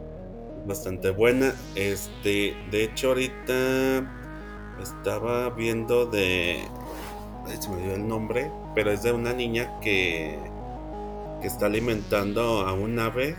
bastante 0.67 1.11
buena. 1.11 1.55
Este, 1.75 2.57
de 2.71 2.85
hecho, 2.85 3.09
ahorita 3.09 4.05
estaba 4.81 5.51
viendo 5.51 6.07
de. 6.07 6.65
Se 7.61 7.69
me 7.71 7.83
dio 7.83 7.95
el 7.95 8.07
nombre, 8.07 8.51
pero 8.75 8.91
es 8.91 9.03
de 9.03 9.13
una 9.13 9.33
niña 9.33 9.81
que, 9.81 10.39
que 11.41 11.47
está 11.47 11.67
alimentando 11.67 12.67
a 12.67 12.73
un 12.73 12.99
ave. 12.99 13.37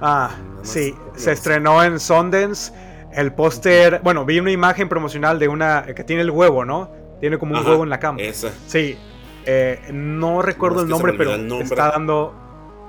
Ah, 0.00 0.30
sí, 0.62 0.94
se 1.16 1.32
estrenó 1.32 1.82
en 1.82 1.98
Sundance. 1.98 2.72
El 3.12 3.34
póster, 3.34 4.00
bueno, 4.02 4.24
vi 4.24 4.38
una 4.38 4.50
imagen 4.50 4.88
promocional 4.88 5.38
de 5.38 5.48
una 5.48 5.84
que 5.94 6.02
tiene 6.02 6.22
el 6.22 6.30
huevo, 6.30 6.64
¿no? 6.64 6.90
Tiene 7.20 7.38
como 7.38 7.58
un 7.58 7.66
huevo 7.66 7.82
en 7.82 7.90
la 7.90 8.00
cama. 8.00 8.20
Esa. 8.20 8.52
Sí, 8.66 8.96
eh, 9.44 9.80
no 9.92 10.40
recuerdo 10.40 10.82
el, 10.82 10.88
nombre, 10.88 11.12
pero 11.12 11.34
está 11.60 11.90
dando 11.90 12.34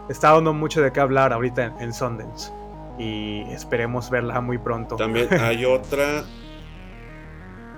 está 0.10 0.32
dando 0.32 0.54
mucho 0.54 0.82
de 0.82 0.91
qué 0.91 1.00
hablar 1.00 1.34
ahorita 1.34 1.64
en, 1.66 1.82
en 1.82 1.94
Sundance 1.94 2.52
y 2.98 3.41
esperemos 3.52 4.10
verla 4.10 4.41
muy 4.41 4.57
pronto. 4.57 4.95
También 4.95 5.28
hay 5.40 5.65
otra, 5.65 6.24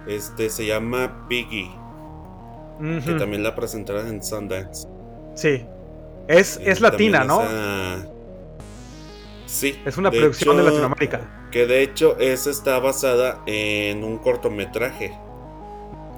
este 0.08 0.50
se 0.50 0.66
llama 0.66 1.28
Piggy, 1.28 1.72
que 3.06 3.14
también 3.14 3.44
la 3.44 3.56
presentaron 3.56 4.08
en 4.08 4.24
Sundance. 4.24 4.88
Sí, 5.36 5.66
es, 6.28 6.60
es 6.64 6.82
latina, 6.82 7.24
¿no? 7.24 7.42
Sí. 9.46 9.80
Es 9.86 9.98
una 9.98 10.12
producción 10.12 10.58
de 10.58 10.64
Latinoamérica. 10.64 11.48
Que 11.52 11.66
de 11.66 11.82
hecho 11.82 12.18
esa 12.20 12.50
está 12.50 12.80
basada 12.80 13.42
en 13.46 14.04
un 14.04 14.18
cortometraje. 14.18 15.18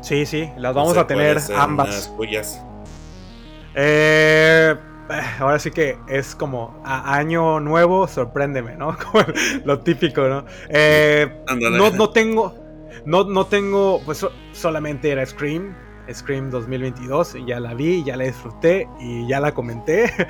Sí, 0.01 0.25
sí, 0.25 0.49
las 0.57 0.73
vamos 0.73 0.97
a 0.97 1.05
tener 1.05 1.37
ambas. 1.55 2.07
Cuyas. 2.15 2.63
Eh, 3.75 4.73
eh, 4.73 4.75
ahora 5.39 5.59
sí 5.59 5.71
que 5.71 5.97
es 6.07 6.35
como 6.35 6.81
a 6.85 7.15
año 7.15 7.59
nuevo, 7.59 8.07
sorpréndeme, 8.07 8.75
¿no? 8.75 8.97
Como 9.11 9.23
lo 9.65 9.79
típico, 9.79 10.27
¿no? 10.27 10.45
Eh, 10.69 11.43
no, 11.59 11.89
no 11.91 12.09
tengo, 12.09 12.53
no, 13.05 13.23
no 13.23 13.45
tengo, 13.45 14.01
pues 14.05 14.25
solamente 14.51 15.11
era 15.11 15.25
Scream, 15.25 15.75
Scream 16.11 16.49
2022, 16.49 17.37
ya 17.45 17.59
la 17.59 17.73
vi, 17.73 18.03
ya 18.03 18.15
la 18.15 18.25
disfruté 18.25 18.87
y 18.99 19.27
ya 19.27 19.39
la 19.39 19.53
comenté. 19.53 20.13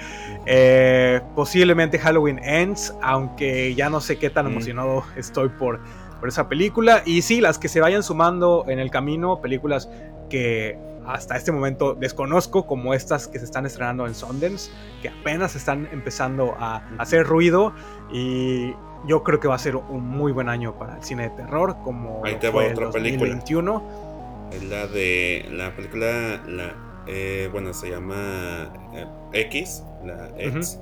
Eh, 0.49 1.19
posiblemente 1.35 1.99
Halloween 1.99 2.39
Ends, 2.41 2.95
aunque 3.01 3.75
ya 3.75 3.89
no 3.89 3.99
sé 3.99 4.17
qué 4.17 4.29
tan 4.29 4.45
mm. 4.45 4.51
emocionado 4.51 5.03
estoy 5.17 5.49
por, 5.49 5.81
por 6.21 6.29
esa 6.29 6.47
película. 6.47 7.03
Y 7.05 7.21
sí, 7.21 7.41
las 7.41 7.59
que 7.59 7.67
se 7.67 7.81
vayan 7.81 8.01
sumando 8.01 8.63
en 8.69 8.79
el 8.79 8.89
camino, 8.89 9.41
películas 9.41 9.89
que 10.29 10.79
hasta 11.07 11.37
este 11.37 11.51
momento 11.51 11.95
desconozco, 11.95 12.67
como 12.67 12.93
estas 12.93 13.27
que 13.27 13.39
se 13.39 13.45
están 13.45 13.65
estrenando 13.65 14.05
en 14.05 14.13
Sundance, 14.13 14.69
que 15.01 15.09
apenas 15.09 15.55
están 15.55 15.87
empezando 15.91 16.55
a, 16.59 16.83
hacer 16.97 17.25
ruido 17.25 17.73
y 18.11 18.73
yo 19.07 19.23
creo 19.23 19.39
que 19.39 19.47
va 19.47 19.55
a 19.55 19.59
ser 19.59 19.75
un 19.75 20.05
muy 20.05 20.31
buen 20.31 20.49
año 20.49 20.77
para 20.77 20.97
el 20.97 21.03
cine 21.03 21.23
de 21.23 21.29
terror, 21.31 21.77
como 21.83 22.25
Ahí 22.25 22.35
te 22.35 22.49
va 22.49 22.65
otra 22.65 22.87
2021. 22.87 23.79
película. 23.79 24.07
Es 24.51 24.63
la 24.63 24.87
de 24.87 25.45
la 25.51 25.75
película, 25.75 26.41
la, 26.47 27.03
eh, 27.07 27.49
bueno, 27.51 27.73
se 27.73 27.89
llama 27.89 28.71
eh, 28.93 29.05
X, 29.33 29.83
la 30.05 30.29
X. 30.37 30.79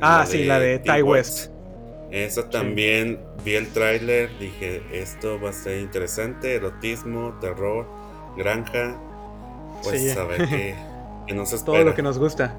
Ah, 0.00 0.24
sí, 0.26 0.44
la 0.44 0.58
de 0.58 0.78
Ty 0.78 1.02
West. 1.02 1.50
Esa 2.10 2.50
también 2.50 3.20
vi 3.44 3.54
el 3.54 3.68
tráiler, 3.68 4.30
dije, 4.38 4.82
esto 4.92 5.40
va 5.40 5.50
a 5.50 5.52
ser 5.52 5.80
interesante, 5.80 6.56
erotismo, 6.56 7.38
terror, 7.40 7.86
granja. 8.36 8.98
Pues 9.82 10.16
a 10.16 10.24
ver 10.24 10.48
qué, 10.48 11.34
nos 11.34 11.52
espera. 11.52 11.78
Todo 11.78 11.84
lo 11.84 11.94
que 11.94 12.02
nos 12.02 12.18
gusta. 12.18 12.54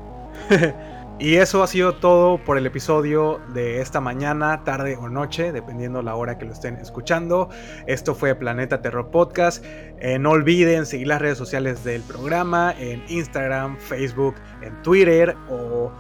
Y 1.22 1.36
eso 1.36 1.62
ha 1.62 1.68
sido 1.68 1.94
todo 1.94 2.40
por 2.44 2.58
el 2.58 2.66
episodio 2.66 3.40
de 3.54 3.80
esta 3.80 4.02
mañana, 4.02 4.64
tarde 4.64 4.98
o 4.98 5.08
noche, 5.08 5.52
dependiendo 5.52 6.02
la 6.02 6.16
hora 6.16 6.40
que 6.40 6.46
lo 6.46 6.52
estén 6.52 6.78
escuchando. 6.78 7.48
Esto 7.86 8.16
fue 8.16 8.34
Planeta 8.34 8.82
Terror 8.82 9.12
Podcast. 9.12 9.64
Eh, 10.00 10.18
no 10.18 10.32
olviden 10.32 10.88
seguir 10.88 11.06
las 11.06 11.22
redes 11.22 11.38
sociales 11.38 11.84
del 11.84 12.02
programa 12.02 12.74
en 12.80 13.04
Instagram, 13.08 13.78
Facebook, 13.78 14.34
en 14.64 14.82
Twitter 14.82 15.38
o 15.48 15.92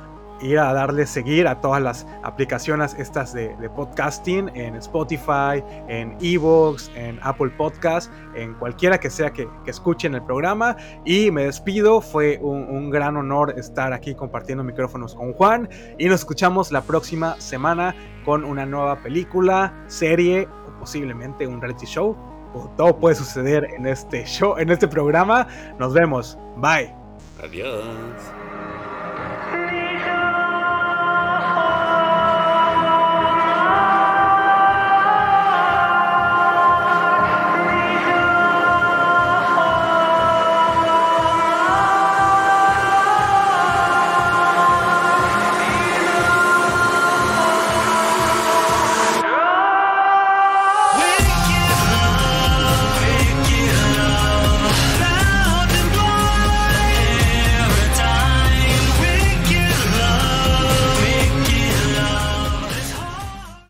ir 0.41 0.59
a 0.59 0.73
darle 0.73 1.05
seguir 1.05 1.47
a 1.47 1.61
todas 1.61 1.81
las 1.81 2.07
aplicaciones 2.23 2.95
estas 2.97 3.33
de, 3.33 3.55
podcasting 3.75 4.49
en 4.55 4.75
Spotify, 4.75 5.63
en 5.87 6.17
Evox, 6.21 6.91
en 6.95 7.19
Apple 7.21 7.51
Podcast, 7.57 8.11
en 8.35 8.53
cualquiera 8.55 8.99
que 8.99 9.09
sea 9.09 9.31
que, 9.31 9.47
escuchen 9.65 10.15
el 10.15 10.23
programa. 10.23 10.75
Y 11.05 11.31
me 11.31 11.45
despido, 11.45 12.01
fue 12.01 12.39
un, 12.41 12.63
un, 12.63 12.89
gran 12.89 13.15
honor 13.15 13.53
estar 13.57 13.93
aquí 13.93 14.13
compartiendo 14.15 14.63
micrófonos 14.63 15.15
con 15.15 15.33
Juan 15.33 15.69
y 15.97 16.07
nos 16.07 16.21
escuchamos 16.21 16.71
la 16.71 16.81
próxima 16.81 17.39
semana 17.39 17.95
con 18.25 18.43
una 18.43 18.65
nueva 18.65 18.97
película, 18.97 19.73
serie 19.87 20.47
o 20.67 20.79
posiblemente 20.79 21.47
un 21.47 21.61
reality 21.61 21.85
show. 21.85 22.17
Todo 22.75 22.97
puede 22.97 23.15
suceder 23.15 23.65
en 23.75 23.85
este 23.85 24.25
show, 24.25 24.57
en 24.57 24.69
este 24.69 24.87
programa. 24.87 25.47
Nos 25.79 25.93
vemos. 25.93 26.37
Bye. 26.57 26.93
Adiós. 27.41 28.40